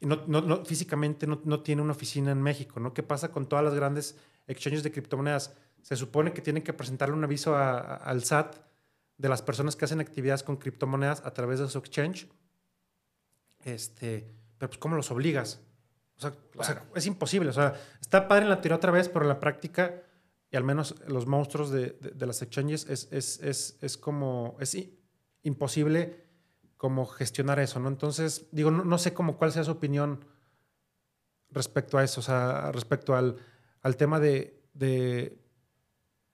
Y 0.00 0.06
no, 0.06 0.24
no, 0.26 0.64
físicamente 0.64 1.24
no, 1.24 1.40
no, 1.44 1.60
tiene 1.60 1.82
una 1.82 1.92
oficina 1.92 2.32
en 2.32 2.42
México, 2.42 2.80
¿no? 2.80 2.92
¿Qué 2.92 3.04
pasa 3.04 3.30
con 3.30 3.48
todas 3.48 3.64
las 3.64 3.74
grandes 3.74 4.18
exchanges 4.48 4.82
de 4.82 4.90
criptomonedas? 4.90 5.54
Se 5.82 5.94
supone 5.94 6.32
que 6.32 6.42
tienen 6.42 6.64
que 6.64 6.72
presentarle 6.72 7.14
un 7.14 7.22
aviso 7.22 7.56
al 7.56 8.24
SAT 8.24 8.56
de 9.18 9.28
las 9.28 9.40
personas 9.40 9.76
que 9.76 9.84
hacen 9.84 10.00
actividades 10.00 10.42
con 10.42 10.56
criptomonedas 10.56 11.24
a 11.24 11.32
través 11.32 11.60
de 11.60 11.68
su 11.68 11.78
exchange. 11.78 12.26
Este, 13.60 14.34
pero 14.58 14.68
pues 14.68 14.78
¿cómo 14.78 14.96
los 14.96 15.12
obligas? 15.12 15.60
O 16.16 16.22
sea, 16.22 16.34
o 16.56 16.64
sea, 16.64 16.82
es 16.96 17.06
imposible. 17.06 17.50
O 17.50 17.52
sea, 17.52 17.80
está 18.00 18.26
padre 18.26 18.46
en 18.46 18.50
la 18.50 18.60
teoría 18.60 18.78
otra 18.78 18.90
vez, 18.90 19.08
pero 19.08 19.26
en 19.26 19.28
la 19.28 19.38
práctica 19.38 20.02
y 20.52 20.56
al 20.56 20.64
menos 20.64 20.94
los 21.08 21.26
monstruos 21.26 21.70
de, 21.70 21.96
de, 21.98 22.26
las 22.26 22.42
exchanges 22.42 22.86
es, 22.86 23.08
es, 23.10 23.40
es, 23.42 23.78
es, 23.80 23.96
como, 23.96 24.58
es 24.60 24.76
imposible 25.42 26.26
como 26.76 27.06
gestionar 27.06 27.58
eso, 27.58 27.80
¿no? 27.80 27.88
Entonces, 27.88 28.48
digo, 28.52 28.70
no, 28.70 28.98
sé 28.98 29.14
cómo 29.14 29.38
cuál 29.38 29.52
sea 29.52 29.64
su 29.64 29.70
opinión 29.70 30.26
respecto 31.48 31.96
a 31.96 32.04
eso, 32.04 32.20
o 32.20 32.22
sea, 32.22 32.70
respecto 32.70 33.16
al, 33.16 33.38
al 33.80 33.96
tema 33.96 34.20
de, 34.20 34.62
de, 34.74 35.38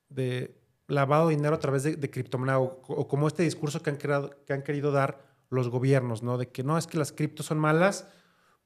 de, 0.09 0.61
lavado 0.89 1.28
de 1.28 1.36
dinero 1.36 1.55
a 1.55 1.61
través 1.61 1.85
de, 1.85 1.95
de 1.95 2.11
criptomonedas 2.11 2.61
o, 2.61 3.07
como 3.07 3.28
este 3.28 3.45
discurso 3.45 3.82
que 3.82 3.90
han, 3.90 3.99
creado, 3.99 4.35
que 4.47 4.53
han 4.53 4.65
querido 4.65 4.90
dar 4.90 5.28
los 5.49 5.69
gobiernos, 5.69 6.24
¿no? 6.24 6.39
De 6.39 6.49
que 6.49 6.65
no 6.65 6.77
es 6.77 6.89
que 6.89 6.99
las 6.99 7.12
criptos 7.12 7.47
son 7.47 7.61
malas, 7.61 8.09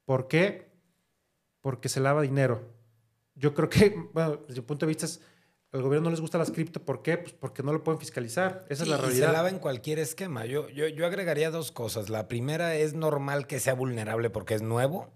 ¿por 0.06 0.28
qué? 0.28 0.72
Porque 1.60 1.90
se 1.90 2.00
lava 2.00 2.22
dinero. 2.22 2.62
Yo 3.34 3.52
creo 3.52 3.68
que, 3.68 4.08
bueno, 4.14 4.38
desde 4.48 4.62
mi 4.62 4.66
punto 4.66 4.86
de 4.86 4.90
vista 4.90 5.04
es 5.04 5.20
al 5.72 5.82
gobierno 5.82 6.04
no 6.06 6.10
les 6.10 6.20
gusta 6.20 6.36
las 6.36 6.50
cripto, 6.50 6.84
¿por 6.84 7.02
qué? 7.02 7.16
Pues 7.16 7.32
porque 7.32 7.62
no 7.62 7.72
lo 7.72 7.82
pueden 7.82 7.98
fiscalizar. 7.98 8.66
Esa 8.68 8.82
es 8.82 8.88
la 8.90 8.98
realidad. 8.98 9.16
Y 9.16 9.30
se 9.30 9.32
lava 9.32 9.48
en 9.48 9.58
cualquier 9.58 9.98
esquema. 9.98 10.44
Yo, 10.44 10.68
yo, 10.68 10.86
yo 10.86 11.06
agregaría 11.06 11.50
dos 11.50 11.72
cosas. 11.72 12.10
La 12.10 12.28
primera 12.28 12.74
es 12.74 12.92
normal 12.92 13.46
que 13.46 13.58
sea 13.58 13.72
vulnerable 13.72 14.28
porque 14.28 14.54
es 14.54 14.62
nuevo. 14.62 15.10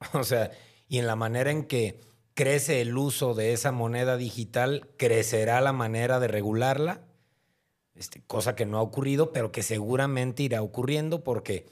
O 0.12 0.24
sea, 0.24 0.50
y 0.88 0.98
en 0.98 1.06
la 1.06 1.16
manera 1.16 1.50
en 1.50 1.64
que 1.64 2.00
crece 2.34 2.82
el 2.82 2.98
uso 2.98 3.34
de 3.34 3.54
esa 3.54 3.72
moneda 3.72 4.18
digital, 4.18 4.90
crecerá 4.98 5.62
la 5.62 5.72
manera 5.72 6.20
de 6.20 6.28
regularla, 6.28 7.00
este, 7.94 8.22
cosa 8.26 8.54
que 8.54 8.66
no 8.66 8.76
ha 8.76 8.82
ocurrido, 8.82 9.32
pero 9.32 9.52
que 9.52 9.62
seguramente 9.62 10.42
irá 10.42 10.60
ocurriendo 10.60 11.24
porque 11.24 11.64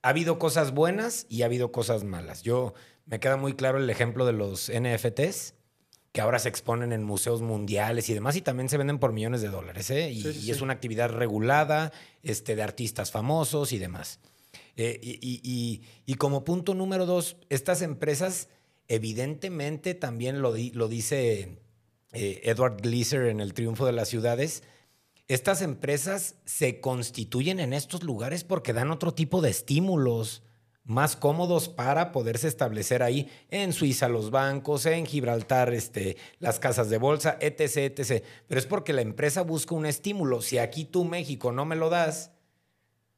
ha 0.00 0.08
habido 0.08 0.38
cosas 0.38 0.72
buenas 0.72 1.26
y 1.28 1.42
ha 1.42 1.46
habido 1.46 1.70
cosas 1.70 2.02
malas. 2.02 2.42
Yo 2.42 2.72
me 3.04 3.20
queda 3.20 3.36
muy 3.36 3.52
claro 3.52 3.76
el 3.76 3.90
ejemplo 3.90 4.24
de 4.24 4.32
los 4.32 4.72
NFTs 4.72 5.54
que 6.12 6.20
ahora 6.20 6.38
se 6.38 6.48
exponen 6.48 6.92
en 6.92 7.04
museos 7.04 7.40
mundiales 7.40 8.08
y 8.08 8.14
demás, 8.14 8.36
y 8.36 8.42
también 8.42 8.68
se 8.68 8.76
venden 8.76 8.98
por 8.98 9.12
millones 9.12 9.42
de 9.42 9.48
dólares, 9.48 9.90
¿eh? 9.90 10.10
y, 10.10 10.50
es 10.50 10.60
una 10.60 10.72
actividad 10.72 11.10
regulada 11.10 11.92
este, 12.22 12.56
de 12.56 12.62
artistas 12.62 13.10
famosos 13.10 13.72
y 13.72 13.78
demás. 13.78 14.18
Eh, 14.76 14.98
y, 15.02 16.14
como 16.14 16.44
punto 16.44 16.74
número 16.74 17.06
dos, 17.06 17.36
estas 17.48 17.82
empresas 17.82 18.48
evidentemente 18.88 19.94
también 19.94 20.42
lo, 20.42 20.54
lo 20.72 20.88
dice 20.88 21.60
eh, 22.12 22.40
Edward 22.44 22.80
Gleaser 22.82 23.26
en 23.26 23.40
El 23.40 23.54
Triunfo 23.54 23.86
de 23.86 23.92
las 23.92 24.08
Ciudades, 24.08 24.64
estas 25.28 25.62
empresas 25.62 26.34
se 26.44 26.80
constituyen 26.80 27.60
en 27.60 27.72
estos 27.72 28.02
lugares 28.02 28.42
porque 28.42 28.72
dan 28.72 28.90
otro 28.90 29.14
tipo 29.14 29.40
de 29.40 29.50
estímulos 29.50 30.42
más 30.90 31.14
cómodos 31.14 31.68
para 31.68 32.10
poderse 32.10 32.48
establecer 32.48 33.04
ahí 33.04 33.30
en 33.48 33.72
Suiza 33.72 34.08
los 34.08 34.32
bancos, 34.32 34.86
en 34.86 35.06
Gibraltar 35.06 35.72
este, 35.72 36.16
las 36.40 36.58
casas 36.58 36.90
de 36.90 36.98
bolsa, 36.98 37.38
etc., 37.40 37.96
etc. 37.96 38.24
Pero 38.48 38.58
es 38.58 38.66
porque 38.66 38.92
la 38.92 39.00
empresa 39.00 39.42
busca 39.42 39.76
un 39.76 39.86
estímulo. 39.86 40.42
Si 40.42 40.58
aquí 40.58 40.84
tú, 40.84 41.04
México, 41.04 41.52
no 41.52 41.64
me 41.64 41.76
lo 41.76 41.90
das, 41.90 42.32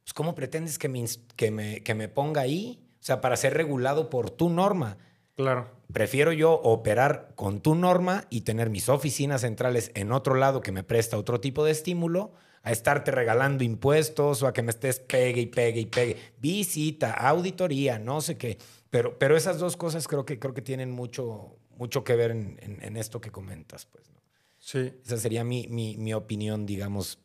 pues 0.05 0.13
¿cómo 0.13 0.35
pretendes 0.35 0.79
que 0.79 0.91
me, 0.91 1.07
que 1.35 1.51
me, 1.51 1.81
que 1.81 1.95
me 1.95 2.09
ponga 2.09 2.43
ahí? 2.43 2.87
O 3.01 3.05
sea, 3.05 3.23
para 3.23 3.39
ser 3.39 3.55
regulado 3.55 4.11
por 4.11 4.29
tu 4.29 4.51
norma. 4.51 4.99
Claro. 5.35 5.71
Prefiero 5.95 6.33
yo 6.33 6.53
operar 6.53 7.33
con 7.37 7.63
tu 7.63 7.75
norma 7.75 8.27
y 8.29 8.43
tener 8.43 8.69
mis 8.69 8.91
oficinas 8.91 9.41
centrales 9.41 9.93
en 9.95 10.13
otro 10.13 10.35
lado 10.35 10.61
que 10.61 10.73
me 10.73 10.85
presta 10.85 11.17
otro 11.17 11.41
tipo 11.41 11.65
de 11.65 11.73
estímulo 11.73 12.35
a 12.63 12.71
estarte 12.71 13.11
regalando 13.11 13.65
impuestos 13.65 14.43
o 14.43 14.47
a 14.47 14.53
que 14.53 14.63
me 14.63 14.71
estés 14.71 15.01
pegue 15.01 15.41
y 15.41 15.47
pegue 15.47 15.81
y 15.81 15.87
pegue. 15.87 16.17
Visita, 16.39 17.13
auditoría, 17.13 17.99
no 17.99 18.21
sé 18.21 18.37
qué. 18.37 18.59
Pero, 18.91 19.19
pero 19.19 19.37
esas 19.37 19.59
dos 19.59 19.77
cosas 19.77 20.07
creo 20.07 20.25
que, 20.25 20.39
creo 20.39 20.55
que 20.55 20.63
tienen 20.63 20.91
mucho, 20.91 21.57
mucho 21.77 22.05
que 22.05 22.15
ver 22.15 22.31
en, 22.31 22.97
esto 22.97 23.21
que 23.21 23.31
comentas. 23.31 23.87
Pues, 23.87 24.09
¿no? 24.11 24.21
Sí. 24.59 24.93
Esa 25.05 25.17
sería 25.17 25.45
mi, 25.45 25.67
mi, 25.69 26.15
opinión, 26.15 26.67
digamos, 26.67 27.19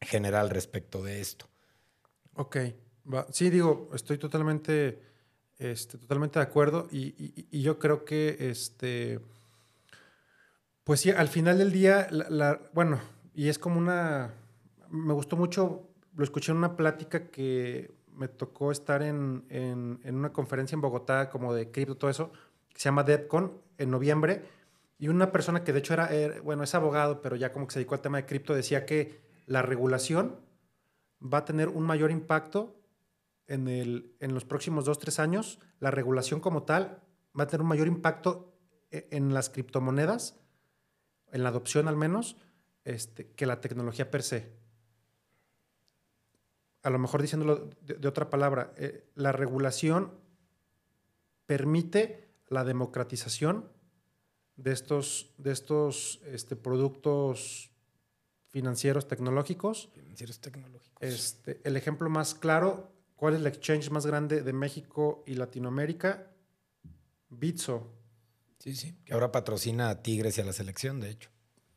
general 0.00 0.50
respecto 0.50 1.02
de 1.02 1.20
esto. 1.20 1.48
Ok. 2.34 2.56
Sí, 3.32 3.50
digo, 3.50 3.90
estoy 3.94 4.18
totalmente, 4.18 5.00
este, 5.58 5.98
totalmente 5.98 6.38
de 6.38 6.44
acuerdo 6.44 6.88
y, 6.90 7.60
yo 7.60 7.78
creo 7.78 8.04
que, 8.04 8.36
este, 8.38 9.20
pues 10.84 11.00
sí, 11.00 11.10
al 11.10 11.28
final 11.28 11.58
del 11.58 11.72
día, 11.72 12.06
la, 12.10 12.60
bueno, 12.72 13.00
y 13.34 13.48
es 13.48 13.58
como 13.58 13.78
una, 13.78 14.32
me 14.94 15.12
gustó 15.12 15.36
mucho, 15.36 15.88
lo 16.14 16.24
escuché 16.24 16.52
en 16.52 16.58
una 16.58 16.76
plática 16.76 17.28
que 17.28 17.94
me 18.14 18.28
tocó 18.28 18.70
estar 18.70 19.02
en, 19.02 19.44
en, 19.48 20.14
una 20.14 20.32
conferencia 20.32 20.76
en 20.76 20.80
Bogotá 20.80 21.30
como 21.30 21.52
de 21.52 21.70
cripto, 21.70 21.96
todo 21.96 22.10
eso, 22.10 22.30
que 22.68 22.78
se 22.78 22.84
llama 22.84 23.02
DevCon, 23.02 23.60
en 23.76 23.90
noviembre, 23.90 24.44
y 24.98 25.08
una 25.08 25.32
persona 25.32 25.64
que 25.64 25.72
de 25.72 25.80
hecho 25.80 25.94
era, 25.94 26.08
bueno, 26.42 26.62
es 26.62 26.74
abogado, 26.74 27.20
pero 27.20 27.34
ya 27.34 27.52
como 27.52 27.66
que 27.66 27.72
se 27.72 27.80
dedicó 27.80 27.96
al 27.96 28.02
tema 28.02 28.18
de 28.18 28.26
cripto, 28.26 28.54
decía 28.54 28.86
que 28.86 29.20
la 29.46 29.62
regulación 29.62 30.36
va 31.20 31.38
a 31.38 31.44
tener 31.44 31.68
un 31.68 31.82
mayor 31.82 32.12
impacto 32.12 32.80
en, 33.46 33.68
el, 33.68 34.14
en 34.20 34.32
los 34.32 34.44
próximos 34.44 34.84
dos, 34.84 34.98
tres 34.98 35.18
años. 35.18 35.58
La 35.80 35.90
regulación 35.90 36.40
como 36.40 36.62
tal 36.62 37.02
va 37.38 37.44
a 37.44 37.46
tener 37.48 37.62
un 37.62 37.68
mayor 37.68 37.88
impacto 37.88 38.54
e, 38.90 39.08
en 39.10 39.34
las 39.34 39.50
criptomonedas, 39.50 40.40
en 41.32 41.42
la 41.42 41.48
adopción 41.48 41.88
al 41.88 41.96
menos, 41.96 42.36
este, 42.84 43.32
que 43.32 43.46
la 43.46 43.60
tecnología 43.60 44.10
per 44.10 44.22
se 44.22 44.63
a 46.84 46.90
lo 46.90 46.98
mejor 46.98 47.22
diciéndolo 47.22 47.70
de, 47.80 48.06
otra 48.06 48.28
palabra, 48.28 48.74
eh, 48.76 49.10
la 49.14 49.32
regulación 49.32 50.12
permite 51.46 52.28
la 52.48 52.62
democratización 52.62 53.70
de 54.56 54.72
estos, 54.72 55.34
de 55.38 55.50
estos 55.52 56.20
este, 56.26 56.56
productos 56.56 57.70
financieros 58.50 59.08
tecnológicos. 59.08 59.88
Financieros 59.94 60.40
tecnológicos. 60.40 61.02
Este, 61.02 61.60
el 61.64 61.78
ejemplo 61.78 62.10
más 62.10 62.34
claro, 62.34 62.92
¿cuál 63.16 63.34
es 63.34 63.40
el 63.40 63.46
exchange 63.46 63.90
más 63.90 64.04
grande 64.04 64.42
de 64.42 64.52
México 64.52 65.24
y 65.26 65.34
Latinoamérica? 65.34 66.30
Bitso. 67.30 67.94
Sí, 68.58 68.76
sí, 68.76 68.94
que 69.06 69.14
ahora 69.14 69.32
patrocina 69.32 69.88
a 69.88 70.02
Tigres 70.02 70.36
y 70.36 70.42
a 70.42 70.44
la 70.44 70.52
selección, 70.52 71.00
de 71.00 71.10
hecho. 71.10 71.30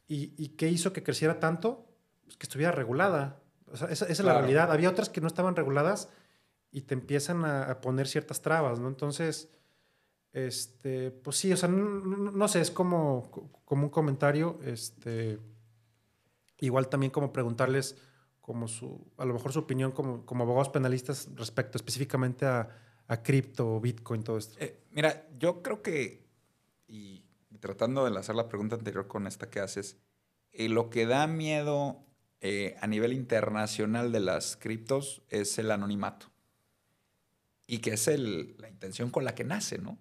¿Y, 0.06 0.34
y 0.38 0.50
qué 0.50 0.70
hizo 0.70 0.92
que 0.92 1.02
creciera 1.02 1.40
tanto? 1.40 1.88
Pues 2.26 2.36
que 2.36 2.46
estuviera 2.46 2.74
regulada 2.74 3.42
esa, 3.74 4.06
es 4.06 4.20
la 4.20 4.40
realidad. 4.40 4.72
Había 4.72 4.90
otras 4.90 5.10
que 5.10 5.22
no 5.22 5.28
estaban 5.28 5.56
reguladas 5.56 6.10
y 6.72 6.82
te 6.82 6.94
empiezan 6.94 7.46
a, 7.46 7.80
poner 7.82 8.08
ciertas 8.08 8.42
trabas, 8.42 8.80
¿no? 8.80 8.88
Entonces, 8.88 9.50
este, 10.34 11.12
pues 11.12 11.38
sí, 11.38 11.52
o 11.52 11.58
sea, 11.58 11.70
no, 11.70 12.48
sé, 12.48 12.62
es 12.62 12.72
como, 12.72 13.30
como 13.66 13.84
un 13.84 13.90
comentario, 13.90 14.60
este, 14.64 15.40
igual 16.60 16.90
también 16.90 17.12
como 17.12 17.34
preguntarles 17.34 17.96
como 18.42 18.68
su, 18.68 19.12
a 19.18 19.26
lo 19.26 19.34
mejor 19.34 19.52
su 19.52 19.60
opinión 19.60 19.92
como, 19.92 20.26
como 20.26 20.44
abogados 20.44 20.70
penalistas 20.70 21.30
respecto 21.36 21.78
específicamente 21.78 22.46
a, 22.46 22.70
a 23.08 23.24
cripto, 23.24 23.80
Bitcoin, 23.80 24.24
todo 24.24 24.38
esto. 24.38 24.58
Eh, 24.60 24.84
mira, 24.92 25.28
yo 25.38 25.62
creo 25.62 25.82
que, 25.82 26.28
y 26.88 27.24
tratando 27.60 28.10
de 28.10 28.18
hacer 28.18 28.36
la 28.36 28.48
pregunta 28.48 28.76
anterior 28.76 29.08
con 29.08 29.28
esta 29.28 29.50
que 29.50 29.60
haces, 29.60 29.98
eh, 30.52 30.70
lo 30.70 30.90
que 30.90 31.06
da 31.06 31.28
miedo 31.28 32.07
eh, 32.40 32.76
a 32.82 32.88
nivel 32.88 33.14
internacional 33.14 34.12
de 34.12 34.20
las 34.20 34.58
criptos 34.58 35.24
es 35.30 35.58
el 35.58 35.72
anonimato. 35.72 36.28
Y 37.66 37.80
que 37.80 37.92
es 37.92 38.08
la 38.08 38.70
intención 38.70 39.10
con 39.10 39.26
la 39.26 39.36
que 39.36 39.44
nace, 39.44 39.80
¿no? 39.80 39.98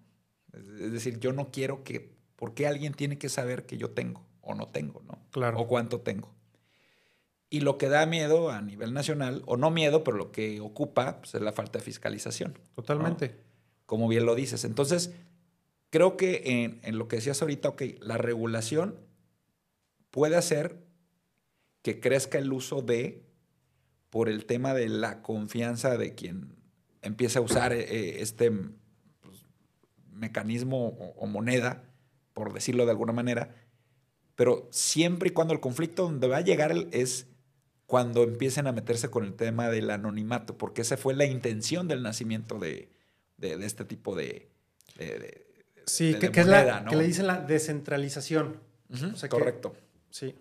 Es, 0.53 0.91
decir, 0.91 1.19
yo 1.19 1.33
no 1.33 1.51
quiero 1.51 1.83
que, 1.83 2.15
¿por 2.35 2.53
qué 2.53 2.67
alguien 2.67 2.93
tiene 2.93 3.17
que 3.17 3.27
saber 3.27 3.65
que 3.65 3.77
yo 3.77 3.89
tengo 3.89 4.25
o 4.41 4.53
no 4.55 4.67
tengo, 4.67 5.01
¿no? 5.05 5.19
Claro. 5.31 5.59
O 5.59 5.67
cuánto 5.67 5.99
tengo. 6.01 6.33
Y 7.49 7.61
lo 7.61 7.77
que 7.77 7.89
da 7.89 8.05
miedo 8.05 8.51
a 8.51 8.61
nivel 8.61 8.93
nacional, 8.93 9.41
o 9.45 9.57
no 9.57 9.71
miedo, 9.71 10.03
pero 10.03 10.17
lo 10.17 10.31
que 10.31 10.61
ocupa 10.61 11.19
pues, 11.19 11.35
es 11.35 11.41
la 11.41 11.51
falta 11.51 11.79
de 11.79 11.85
fiscalización. 11.85 12.57
Totalmente. 12.75 13.35
Como 13.85 14.07
bien 14.07 14.25
lo 14.25 14.35
dices. 14.35 14.63
Entonces, 14.63 15.13
creo 15.89 16.17
que 16.17 16.43
en, 16.45 16.79
en, 16.83 16.97
lo 16.97 17.07
que 17.07 17.17
decías 17.17 17.41
ahorita, 17.41 17.69
ok, 17.69 17.81
la 18.01 18.17
regulación 18.17 18.99
puede 20.11 20.35
hacer 20.35 20.86
que 21.87 22.01
crezca 22.01 22.37
el 22.37 22.51
uso 22.51 22.81
de 22.81 23.23
por 24.09 24.27
el 24.27 24.43
tema 24.43 24.73
de 24.73 24.89
la 24.89 25.21
confianza 25.21 25.97
de 25.97 26.15
quien 26.15 26.53
empieza 27.01 27.39
a 27.39 27.41
usar 27.41 27.71
eh, 27.71 27.79
eh, 27.79 28.17
este 28.19 28.51
pues, 28.51 29.45
mecanismo 30.11 30.87
o, 31.15 31.27
moneda, 31.27 31.85
por 32.33 32.51
decirlo 32.51 32.83
de 32.83 32.91
alguna 32.91 33.13
manera, 33.13 33.55
pero 34.35 34.67
siempre 34.69 35.29
y 35.29 35.31
cuando 35.31 35.53
el 35.53 35.61
conflicto 35.61 36.03
donde 36.03 36.27
va 36.27 36.37
a 36.37 36.41
llegar 36.41 36.75
es 36.91 37.27
cuando 37.85 38.23
empiecen 38.23 38.67
a 38.67 38.73
meterse 38.73 39.09
con 39.09 39.23
el 39.23 39.35
tema 39.35 39.69
del 39.69 39.89
anonimato, 39.89 40.57
porque 40.57 40.81
esa 40.81 40.97
fue 40.97 41.15
la 41.15 41.23
intención 41.23 41.87
del 41.87 42.03
nacimiento 42.03 42.59
de, 42.59 42.91
este 43.39 43.85
tipo 43.85 44.13
de... 44.13 44.51
sí, 45.85 46.15
que, 46.15 46.37
es 46.37 46.47
la, 46.47 46.83
que 46.83 46.97
le 46.97 47.07
dicen 47.07 47.27
la 47.27 47.39
descentralización. 47.39 48.59
correcto. 49.29 49.73
sí. 50.09 50.35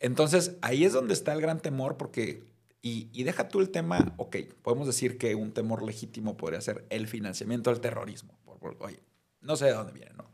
Entonces, 0.00 0.56
ahí 0.62 0.84
es 0.84 0.94
donde 0.94 1.12
está 1.12 1.34
el 1.34 1.42
gran 1.42 1.60
temor, 1.60 1.98
porque, 1.98 2.42
y, 2.80 3.22
deja 3.22 3.48
tú 3.48 3.60
el 3.60 3.70
tema, 3.70 4.14
ok, 4.16 4.36
podemos 4.62 4.86
decir 4.86 5.18
que 5.18 5.34
un 5.34 5.52
temor 5.52 5.82
legítimo 5.82 6.38
podría 6.38 6.60
ser 6.62 6.86
el 6.88 7.06
financiamiento 7.06 7.70
del 7.70 7.80
terrorismo. 7.80 8.38
oye, 8.80 9.02
no 9.42 9.56
sé 9.56 9.66
de 9.66 9.72
dónde 9.72 9.92
viene, 9.92 10.12
¿no? 10.16 10.30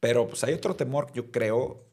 Pero 0.00 0.26
pues 0.28 0.44
hay 0.44 0.54
otro 0.54 0.76
temor, 0.76 1.12
yo 1.12 1.30
creo, 1.30 1.86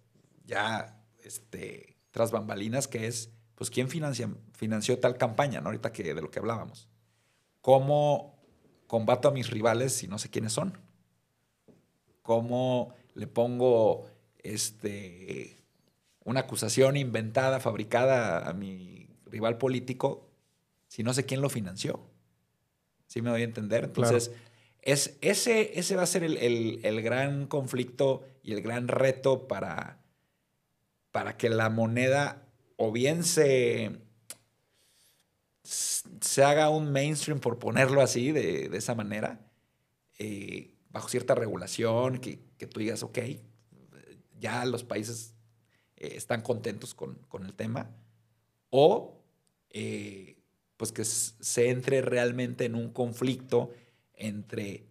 ya 0.45 1.01
este, 1.23 1.97
tras 2.11 2.31
bambalinas, 2.31 2.87
que 2.87 3.07
es, 3.07 3.31
pues, 3.55 3.69
¿quién 3.69 3.89
financia, 3.89 4.29
financió 4.53 4.97
tal 4.99 5.17
campaña, 5.17 5.59
¿no? 5.59 5.67
Ahorita 5.67 5.91
que 5.91 6.13
de 6.13 6.21
lo 6.21 6.31
que 6.31 6.39
hablábamos. 6.39 6.89
¿Cómo 7.61 8.41
combato 8.87 9.27
a 9.27 9.31
mis 9.31 9.49
rivales 9.49 9.93
si 9.93 10.07
no 10.07 10.17
sé 10.17 10.29
quiénes 10.29 10.53
son? 10.53 10.77
¿Cómo 12.21 12.93
le 13.13 13.27
pongo 13.27 14.05
este 14.39 15.60
una 16.23 16.41
acusación 16.41 16.97
inventada, 16.97 17.59
fabricada 17.59 18.47
a 18.47 18.53
mi 18.53 19.07
rival 19.25 19.57
político, 19.57 20.29
si 20.87 21.03
no 21.03 21.13
sé 21.13 21.25
quién 21.25 21.41
lo 21.41 21.49
financió. 21.49 22.01
¿Sí 23.07 23.21
me 23.21 23.29
doy 23.29 23.41
a 23.41 23.45
entender? 23.45 23.85
Entonces, 23.85 24.31
es, 24.81 25.17
ese, 25.21 25.77
ese 25.79 25.95
va 25.95 26.03
a 26.03 26.07
ser 26.07 26.23
el, 26.23 27.01
gran 27.01 27.47
conflicto 27.47 28.23
y 28.43 28.53
el 28.53 28.61
gran 28.61 28.87
reto 28.87 29.47
para, 29.47 29.99
para 31.11 31.37
que 31.37 31.49
la 31.49 31.69
moneda 31.69 32.47
o 32.77 32.91
bien 32.91 33.23
se, 33.23 33.91
se 35.63 36.43
haga 36.43 36.69
un 36.69 36.91
mainstream, 36.91 37.39
por 37.39 37.59
ponerlo 37.59 38.01
así, 38.01 38.31
de, 38.31 38.75
esa 38.75 38.95
manera, 38.95 39.39
eh, 40.19 40.73
bajo 40.89 41.09
cierta 41.09 41.35
regulación, 41.35 42.19
que, 42.19 42.39
que 42.57 42.67
tú 42.67 42.79
digas, 42.79 43.03
ok, 43.03 43.19
ya 44.39 44.65
los 44.65 44.83
países 44.83 45.35
eh, 46.01 46.15
están 46.15 46.41
contentos 46.41 46.95
con, 46.95 47.13
con, 47.29 47.45
el 47.45 47.53
tema, 47.53 47.91
o 48.71 49.21
eh, 49.69 50.35
pues 50.75 50.91
que 50.91 51.05
se 51.05 51.69
entre 51.69 52.01
realmente 52.01 52.65
en 52.65 52.73
un 52.73 52.89
conflicto 52.91 53.71
entre 54.15 54.87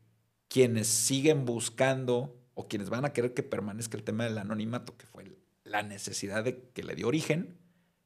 quienes 0.47 0.87
siguen 0.87 1.45
buscando 1.45 2.39
o 2.55 2.69
quienes 2.69 2.91
van 2.91 3.05
a 3.05 3.13
querer 3.13 3.35
que 3.35 3.43
permanezca 3.43 3.97
el 3.97 4.05
tema 4.05 4.23
del 4.23 4.39
anonimato, 4.39 4.97
que 4.97 5.07
fue 5.07 5.37
la 5.65 5.83
necesidad 5.83 6.45
de 6.45 6.69
que 6.73 6.85
le 6.85 6.95
dio 6.95 7.09
origen, 7.09 7.59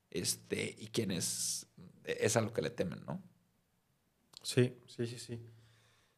este, 0.09 0.75
y 0.79 0.87
quienes 0.87 1.67
es 2.05 2.39
a 2.39 2.41
lo 2.41 2.55
que 2.55 2.63
le 2.63 2.71
temen, 2.71 3.05
¿no? 3.07 3.23
Sí, 4.43 4.79
sí, 4.87 5.07
sí, 5.07 5.19
sí. 5.19 5.41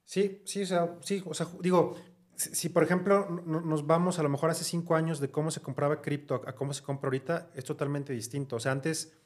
Sí, 0.05 0.43
sí, 0.45 0.63
o 0.63 0.67
sea, 0.67 0.97
sí, 1.03 1.21
o 1.27 1.35
sea, 1.35 1.49
digo, 1.61 1.97
si, 2.37 2.69
por 2.69 2.83
ejemplo 2.83 3.29
nos 3.47 3.87
vamos 3.87 4.19
a 4.19 4.23
lo 4.23 4.29
mejor 4.29 4.51
hace 4.51 4.65
cinco 4.65 4.95
años 4.95 5.21
de 5.21 5.31
cómo 5.31 5.51
se 5.51 5.61
compraba 5.61 6.03
cripto 6.03 6.43
a, 6.47 6.55
cómo 6.55 6.75
se 6.75 6.83
compra 6.83 7.09
ahorita, 7.09 7.51
es 7.55 7.65
totalmente 7.65 8.13
distinto. 8.13 8.57
O 8.57 8.61
sea, 8.61 8.73
antes 8.73 9.17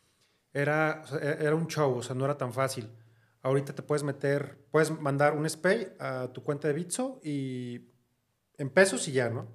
era, 0.53 1.03
e, 1.21 1.45
era 1.45 1.55
un 1.55 1.67
show, 1.67 1.97
o 1.97 2.03
sea, 2.03 2.15
no 2.15 2.25
era 2.25 2.39
tan 2.39 2.53
fácil. 2.53 2.91
Ahorita 3.43 3.75
te 3.75 3.83
puedes 3.83 4.03
meter, 4.03 4.65
puedes 4.71 4.91
mandar 4.91 5.37
un 5.37 5.49
SPAY 5.49 5.95
a 5.99 6.29
tu 6.33 6.43
cuenta 6.45 6.69
de 6.69 6.75
Bitso 6.75 7.21
y 7.25 7.91
en 8.59 8.71
pesos 8.71 9.09
y 9.09 9.13
ya, 9.13 9.31
¿no? 9.31 9.49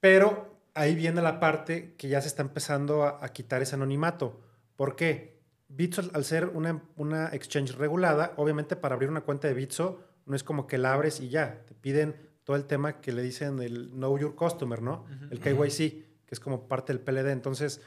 Pero 0.00 0.64
ahí 0.74 0.94
viene 0.94 1.22
la 1.22 1.38
parte 1.38 1.94
que 1.96 2.08
ya 2.08 2.20
se 2.20 2.28
está 2.28 2.42
empezando 2.42 3.04
a, 3.04 3.28
quitar 3.28 3.62
ese 3.62 3.76
anonimato. 3.76 4.40
¿Por 4.74 4.96
qué? 4.96 5.42
Bitso, 5.68 6.02
al 6.12 6.24
ser 6.24 6.46
una, 6.48 6.82
una 6.96 7.28
exchange 7.28 7.76
regulada, 7.76 8.32
obviamente 8.36 8.74
para 8.74 8.94
abrir 8.94 9.10
una 9.10 9.20
cuenta 9.20 9.48
de 9.48 9.54
Bitso 9.54 10.02
no 10.26 10.36
es 10.36 10.44
como 10.44 10.66
que 10.66 10.78
la 10.78 10.92
abres 10.92 11.20
y 11.20 11.28
ya. 11.28 11.64
Te 11.66 11.74
piden 11.74 12.31
todo 12.44 12.56
el 12.56 12.64
tema 12.64 13.00
que 13.00 13.12
le 13.12 13.22
dicen 13.22 13.60
el 13.60 13.90
Know 13.90 14.18
Your 14.18 14.34
Customer, 14.34 14.82
¿no? 14.82 15.06
el 15.30 15.40
KYC, 15.40 15.76
que 16.26 16.30
es 16.30 16.40
como 16.40 16.68
parte 16.68 16.92
del 16.92 17.00
PLD. 17.00 17.30
Entonces, 17.30 17.80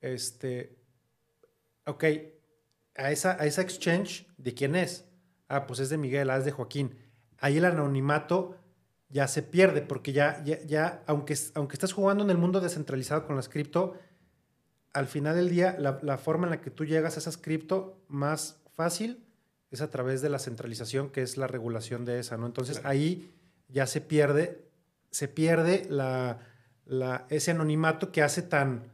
este, 0.00 0.76
ok, 1.86 2.04
a 2.96 3.10
esa, 3.10 3.40
a 3.40 3.46
esa 3.46 3.62
exchange, 3.62 4.26
¿de 4.36 4.54
quién 4.54 4.74
es? 4.74 5.04
Ah, 5.48 5.66
pues 5.66 5.80
es 5.80 5.90
de 5.90 5.98
Miguel, 5.98 6.30
ah, 6.30 6.36
es 6.36 6.44
de 6.44 6.50
Joaquín. 6.50 6.96
Ahí 7.38 7.58
el 7.58 7.64
anonimato 7.64 8.56
ya 9.08 9.28
se 9.28 9.42
pierde, 9.42 9.82
porque 9.82 10.12
ya, 10.12 10.42
ya, 10.44 10.62
ya 10.64 11.02
aunque, 11.06 11.36
aunque 11.54 11.74
estás 11.74 11.92
jugando 11.92 12.24
en 12.24 12.30
el 12.30 12.38
mundo 12.38 12.60
descentralizado 12.60 13.26
con 13.26 13.36
las 13.36 13.48
cripto, 13.48 13.94
al 14.92 15.06
final 15.06 15.36
del 15.36 15.48
día, 15.48 15.76
la, 15.78 16.18
forma 16.18 16.46
en 16.46 16.50
la 16.50 16.60
que 16.60 16.70
tú 16.70 16.84
llegas 16.84 17.16
a 17.16 17.20
esas 17.20 17.36
cripto 17.36 18.02
más 18.08 18.60
fácil 18.74 19.24
es 19.70 19.80
a 19.80 19.90
través 19.90 20.20
de 20.20 20.28
la 20.28 20.38
centralización, 20.38 21.10
que 21.10 21.22
es 21.22 21.36
la 21.38 21.46
regulación 21.46 22.04
de 22.04 22.18
esa, 22.18 22.36
¿no? 22.36 22.46
Entonces 22.46 22.82
ahí 22.84 23.30
ya 23.72 23.86
se 23.86 24.00
pierde, 24.00 24.70
se 25.10 25.28
pierde 25.28 25.86
la, 25.88 26.38
ese 27.30 27.50
anonimato 27.50 28.12
que 28.12 28.22
hace 28.22 28.42
tan, 28.42 28.92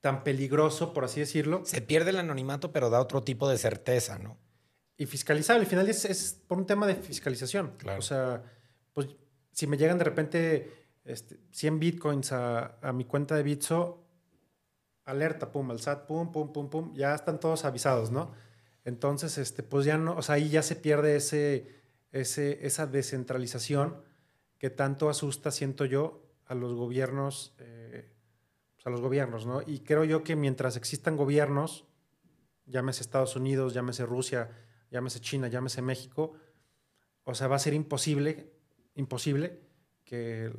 tan 0.00 0.24
peligroso, 0.24 0.92
por 0.92 1.04
así 1.04 1.20
decirlo. 1.20 1.62
Se 1.64 1.82
pierde 1.82 2.10
el 2.10 2.18
anonimato, 2.18 2.72
pero 2.72 2.90
da 2.90 3.00
otro 3.00 3.22
tipo 3.22 3.48
de 3.48 3.58
certeza, 3.58 4.18
¿no? 4.18 4.38
Y 4.96 5.06
fiscalizable. 5.06 5.62
Al 5.62 5.68
final 5.68 5.88
es, 5.88 6.40
por 6.46 6.58
un 6.58 6.66
tema 6.66 6.86
de 6.86 6.96
fiscalización. 6.96 7.74
Claro. 7.76 7.98
O 7.98 8.02
sea, 8.02 8.42
pues 8.92 9.08
si 9.52 9.66
me 9.66 9.76
llegan 9.76 9.98
de 9.98 10.04
repente 10.04 10.82
este, 11.04 11.40
100 11.50 11.78
bitcoins 11.78 12.32
a, 12.32 12.78
mi 12.94 13.04
cuenta 13.04 13.34
de 13.34 13.42
Bitso, 13.42 14.06
alerta, 15.04 15.50
pum, 15.50 15.70
al 15.70 15.80
SAT, 15.80 16.06
pum, 16.06 16.30
pum, 16.30 16.52
pum, 16.52 16.70
pum, 16.70 16.94
ya 16.94 17.14
están 17.14 17.40
todos 17.40 17.64
avisados, 17.64 18.10
¿no? 18.10 18.32
Entonces, 18.84 19.38
este, 19.38 19.62
pues 19.62 19.84
ya 19.84 19.98
no, 19.98 20.16
o 20.16 20.22
sea, 20.22 20.36
ahí 20.36 20.48
ya 20.48 20.62
se 20.62 20.76
pierde 20.76 21.16
ese, 21.16 21.81
ese, 22.12 22.64
esa 22.66 22.86
descentralización 22.86 24.02
que 24.58 24.70
tanto 24.70 25.08
asusta, 25.08 25.50
siento 25.50 25.84
yo, 25.84 26.22
a 26.46 26.54
los 26.54 26.74
gobiernos, 26.74 27.54
eh, 27.58 28.12
pues, 28.74 28.86
a 28.86 28.90
los 28.90 29.00
gobiernos, 29.00 29.46
¿no? 29.46 29.62
Y 29.62 29.80
creo 29.80 30.04
yo 30.04 30.22
que 30.22 30.36
mientras 30.36 30.76
existan 30.76 31.16
gobiernos, 31.16 31.86
llámese 32.66 33.02
Estados 33.02 33.34
Unidos, 33.34 33.74
llámese 33.74 34.06
Rusia, 34.06 34.50
llámese 34.90 35.20
China, 35.20 35.48
llámese 35.48 35.82
México, 35.82 36.34
o 37.24 37.34
sea, 37.34 37.48
va 37.48 37.56
a 37.56 37.58
ser 37.58 37.74
imposible, 37.74 38.52
imposible 38.94 39.60
que 40.04 40.52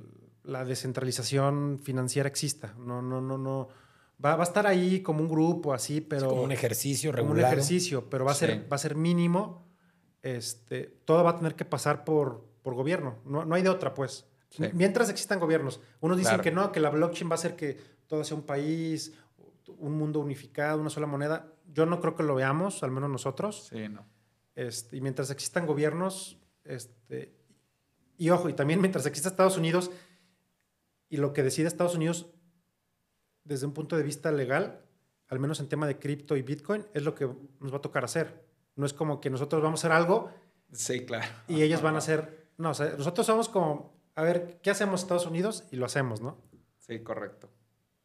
la 0.44 0.66
descentralización 0.66 1.80
financiera 1.82 2.28
exista. 2.28 2.74
No, 2.78 3.02
no, 3.02 3.22
no, 3.22 3.38
no. 3.38 3.68
Va, 4.24 4.36
va 4.36 4.44
a 4.44 4.48
estar 4.48 4.66
ahí 4.68 5.02
como 5.02 5.22
un 5.22 5.30
grupo 5.30 5.74
así, 5.74 6.02
pero... 6.02 6.30
como 6.30 6.44
un 6.44 6.52
ejercicio 6.52 7.12
regular. 7.12 7.36
Como 7.36 7.48
un 7.48 7.54
ejercicio, 7.54 8.10
pero 8.10 8.26
va 8.26 8.32
a, 8.32 8.36
ser, 8.36 8.72
va 8.72 8.76
a 8.76 8.80
ser 8.80 8.96
mínimo 8.96 9.73
este, 10.24 10.86
todo 11.06 11.24
va 11.24 11.32
a 11.32 11.38
tener 11.38 11.56
que 11.56 11.66
pasar 11.66 12.04
por, 12.04 12.44
por 12.64 12.74
gobierno. 12.74 13.20
No, 13.26 13.46
no 13.46 13.54
hay 13.54 13.62
de 13.62 13.70
otra, 13.70 13.94
pues. 13.94 14.26
Mientras 14.74 15.10
existan 15.10 15.40
gobiernos. 15.40 15.82
Unos 16.00 16.18
dicen 16.18 16.40
que 16.42 16.52
no, 16.52 16.72
que 16.72 16.80
la 16.80 16.90
blockchain 16.90 17.30
va 17.30 17.34
a 17.34 17.36
hacer 17.36 17.56
que 17.56 17.78
todo 18.08 18.24
sea 18.24 18.38
un 18.38 18.44
país, 18.44 19.14
un 19.78 19.98
mundo 19.98 20.20
unificado, 20.20 20.80
una 20.80 20.90
sola 20.90 21.08
moneda. 21.08 21.52
Yo 21.72 21.86
no 21.86 22.00
creo 22.00 22.16
que 22.16 22.24
lo 22.24 22.36
veamos, 22.36 22.84
al 22.84 22.92
menos 22.92 23.10
nosotros. 23.10 23.68
Sí, 23.70 23.90
no. 23.90 24.06
Este, 24.56 24.98
y 24.98 25.02
mientras 25.02 25.32
existan 25.32 25.66
gobiernos, 25.66 26.38
este, 26.64 27.34
y 28.18 28.30
ojo, 28.30 28.48
y 28.48 28.54
también 28.54 28.80
mientras 28.80 29.06
exista 29.06 29.30
Estados 29.30 29.58
Unidos, 29.58 29.92
y 31.10 31.18
lo 31.18 31.34
que 31.34 31.44
decide 31.44 31.68
Estados 31.68 31.96
Unidos 31.96 32.28
desde 33.44 33.66
un 33.66 33.74
punto 33.74 33.98
de 33.98 34.04
vista 34.04 34.32
legal, 34.32 34.82
al 35.28 35.40
menos 35.40 35.60
en 35.60 35.68
tema 35.68 35.88
de 35.88 35.98
cripto 35.98 36.38
y 36.38 36.44
Bitcoin, 36.44 36.86
es 36.94 37.04
lo 37.04 37.16
que 37.16 37.28
nos 37.60 37.74
va 37.74 37.78
a 37.78 37.82
tocar 37.82 38.06
hacer. 38.06 38.46
No 38.76 38.86
es 38.86 38.94
como 38.94 39.22
que 39.22 39.30
nosotros 39.30 39.62
vamos 39.62 39.84
a 39.84 39.88
hacer 39.88 39.96
algo. 39.96 40.32
Sí, 40.72 41.06
claro. 41.06 41.32
Y 41.48 41.62
ellos 41.62 41.82
van 41.82 41.96
a 41.96 42.00
hacer. 42.00 42.50
No, 42.58 42.72
o 42.72 42.74
sea, 42.74 42.94
nosotros 42.98 43.26
somos 43.26 43.50
como, 43.50 43.94
a 44.16 44.24
ver, 44.24 44.60
¿qué 44.62 44.72
hacemos 44.72 45.02
Estados 45.02 45.26
Unidos? 45.26 45.66
Y 45.72 45.76
lo 45.76 45.86
hacemos, 45.86 46.22
¿no? 46.22 46.38
Sí, 46.80 47.00
correcto. 47.00 47.50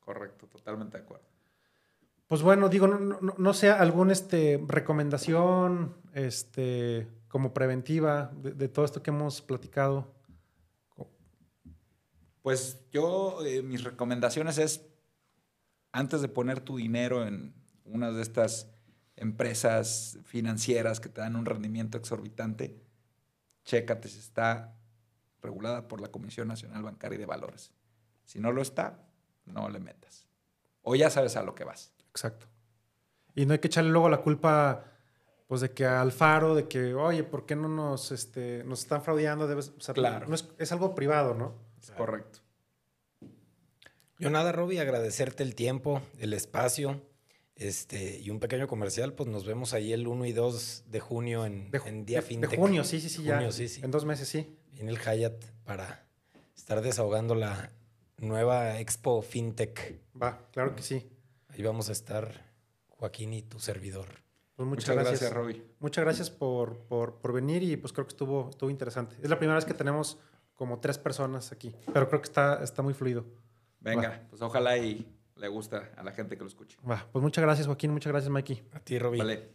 Correcto, 0.00 0.46
totalmente 0.46 0.96
de 0.98 1.04
acuerdo. 1.04 1.26
Pues 2.26 2.42
bueno, 2.42 2.68
digo, 2.68 2.86
no, 2.86 3.18
no, 3.20 3.54
sé, 3.54 3.70
alguna 3.70 4.12
este, 4.12 4.62
recomendación 4.66 5.96
este, 6.12 7.08
como 7.28 7.54
preventiva 7.54 8.30
de, 8.36 8.68
todo 8.68 8.84
esto 8.84 9.02
que 9.02 9.10
hemos 9.10 9.40
platicado. 9.40 10.14
Pues 12.42 12.78
yo, 12.90 13.44
eh, 13.44 13.62
mis 13.62 13.84
recomendaciones 13.84 14.58
es, 14.58 14.86
antes 15.92 16.20
de 16.20 16.28
poner 16.28 16.60
tu 16.60 16.76
dinero 16.76 17.26
en 17.26 17.54
una 17.84 18.10
de 18.12 18.22
estas 18.22 18.70
empresas 19.20 20.18
financieras 20.24 21.00
que 21.00 21.08
te 21.08 21.20
dan 21.20 21.36
un 21.36 21.46
rendimiento 21.46 21.98
exorbitante, 21.98 22.80
chécate 23.64 24.08
si 24.08 24.18
está 24.18 24.74
regulada 25.42 25.88
por 25.88 26.00
la 26.00 26.08
Comisión 26.08 26.48
Nacional 26.48 26.82
Bancaria 26.82 27.18
de 27.18 27.26
Valores. 27.26 27.72
Si 28.24 28.40
no 28.40 28.52
lo 28.52 28.62
está, 28.62 29.04
no 29.44 29.68
le 29.68 29.80
metas. 29.80 30.26
O 30.82 30.94
ya 30.94 31.10
sabes 31.10 31.36
a 31.36 31.42
lo 31.42 31.54
que 31.54 31.64
vas. 31.64 31.92
Exacto. 32.10 32.46
Y 33.34 33.46
no 33.46 33.52
hay 33.52 33.58
que 33.58 33.68
echarle 33.68 33.90
luego 33.90 34.08
la 34.08 34.22
culpa 34.22 34.84
pues 35.46 35.62
de 35.62 35.70
que 35.72 35.86
al 35.86 36.12
faro, 36.12 36.54
de 36.54 36.68
que, 36.68 36.94
oye, 36.94 37.24
¿por 37.24 37.46
qué 37.46 37.56
no 37.56 37.68
nos, 37.68 38.12
este, 38.12 38.62
nos 38.64 38.80
están 38.80 39.02
fraudeando? 39.02 39.48
Debes, 39.48 39.72
claro. 39.94 40.28
No 40.28 40.34
es, 40.34 40.72
algo 40.72 40.94
privado, 40.94 41.34
¿no? 41.34 41.54
Correcto. 41.96 42.40
Yo 44.18 44.28
nada, 44.28 44.52
Roby, 44.52 44.78
agradecerte 44.78 45.42
el 45.42 45.54
tiempo, 45.54 46.02
el 46.18 46.34
espacio. 46.34 47.00
Este, 47.58 48.18
y 48.20 48.30
un 48.30 48.38
pequeño 48.38 48.68
comercial, 48.68 49.14
pues 49.14 49.28
nos 49.28 49.44
vemos 49.44 49.74
ahí 49.74 49.92
el 49.92 50.06
1 50.06 50.26
y 50.26 50.32
2 50.32 50.84
de 50.86 51.00
junio 51.00 51.44
en, 51.44 51.70
en 51.86 52.06
Día 52.06 52.22
FinTech. 52.22 52.50
De 52.50 52.56
junio, 52.56 52.84
sí, 52.84 53.00
sí, 53.00 53.08
sí, 53.08 53.24
ya. 53.24 53.40
En 53.42 53.90
dos 53.90 54.04
meses, 54.04 54.28
sí. 54.28 54.56
En 54.76 54.88
el 54.88 54.96
Hyatt 54.98 55.44
para 55.64 56.06
estar 56.56 56.80
desahogando 56.82 57.34
la 57.34 57.72
nueva 58.18 58.78
Expo 58.78 59.22
FinTech. 59.22 60.00
Va, 60.20 60.38
claro 60.52 60.76
que 60.76 60.82
sí. 60.82 61.10
Ahí 61.48 61.62
vamos 61.62 61.88
a 61.88 61.92
estar 61.92 62.46
Joaquín 62.90 63.32
y 63.32 63.42
tu 63.42 63.58
servidor. 63.58 64.06
Pues 64.54 64.68
muchas, 64.68 64.94
gracias, 64.94 65.20
gracias 65.20 65.32
Roby. 65.32 65.64
Muchas 65.80 66.04
gracias 66.04 66.30
por, 66.30 66.78
por, 66.86 67.16
por, 67.16 67.32
venir 67.32 67.62
y 67.64 67.76
pues 67.76 67.92
creo 67.92 68.06
que 68.06 68.12
estuvo, 68.12 68.50
estuvo 68.50 68.70
interesante. 68.70 69.16
Es 69.20 69.30
la 69.30 69.38
primera 69.38 69.56
vez 69.56 69.64
que 69.64 69.74
tenemos 69.74 70.18
como 70.54 70.78
tres 70.78 70.98
personas 70.98 71.50
aquí, 71.52 71.74
pero 71.92 72.08
creo 72.08 72.20
que 72.20 72.28
está, 72.28 72.62
está 72.62 72.82
muy 72.82 72.94
fluido. 72.94 73.24
Venga, 73.80 74.26
pues 74.28 74.42
ojalá 74.42 74.76
y 74.78 75.06
le 75.38 75.48
gusta 75.48 75.90
a 75.96 76.02
la 76.02 76.12
gente 76.12 76.36
que 76.36 76.42
lo 76.42 76.48
escuche. 76.48 76.78
pues 77.12 77.22
muchas 77.22 77.42
gracias, 77.42 77.66
Joaquín. 77.66 77.92
Muchas 77.92 78.12
gracias, 78.12 78.30
Mikey. 78.30 78.62
A 78.72 78.80
ti, 78.80 78.98
Roby. 78.98 79.18
Vale. 79.18 79.48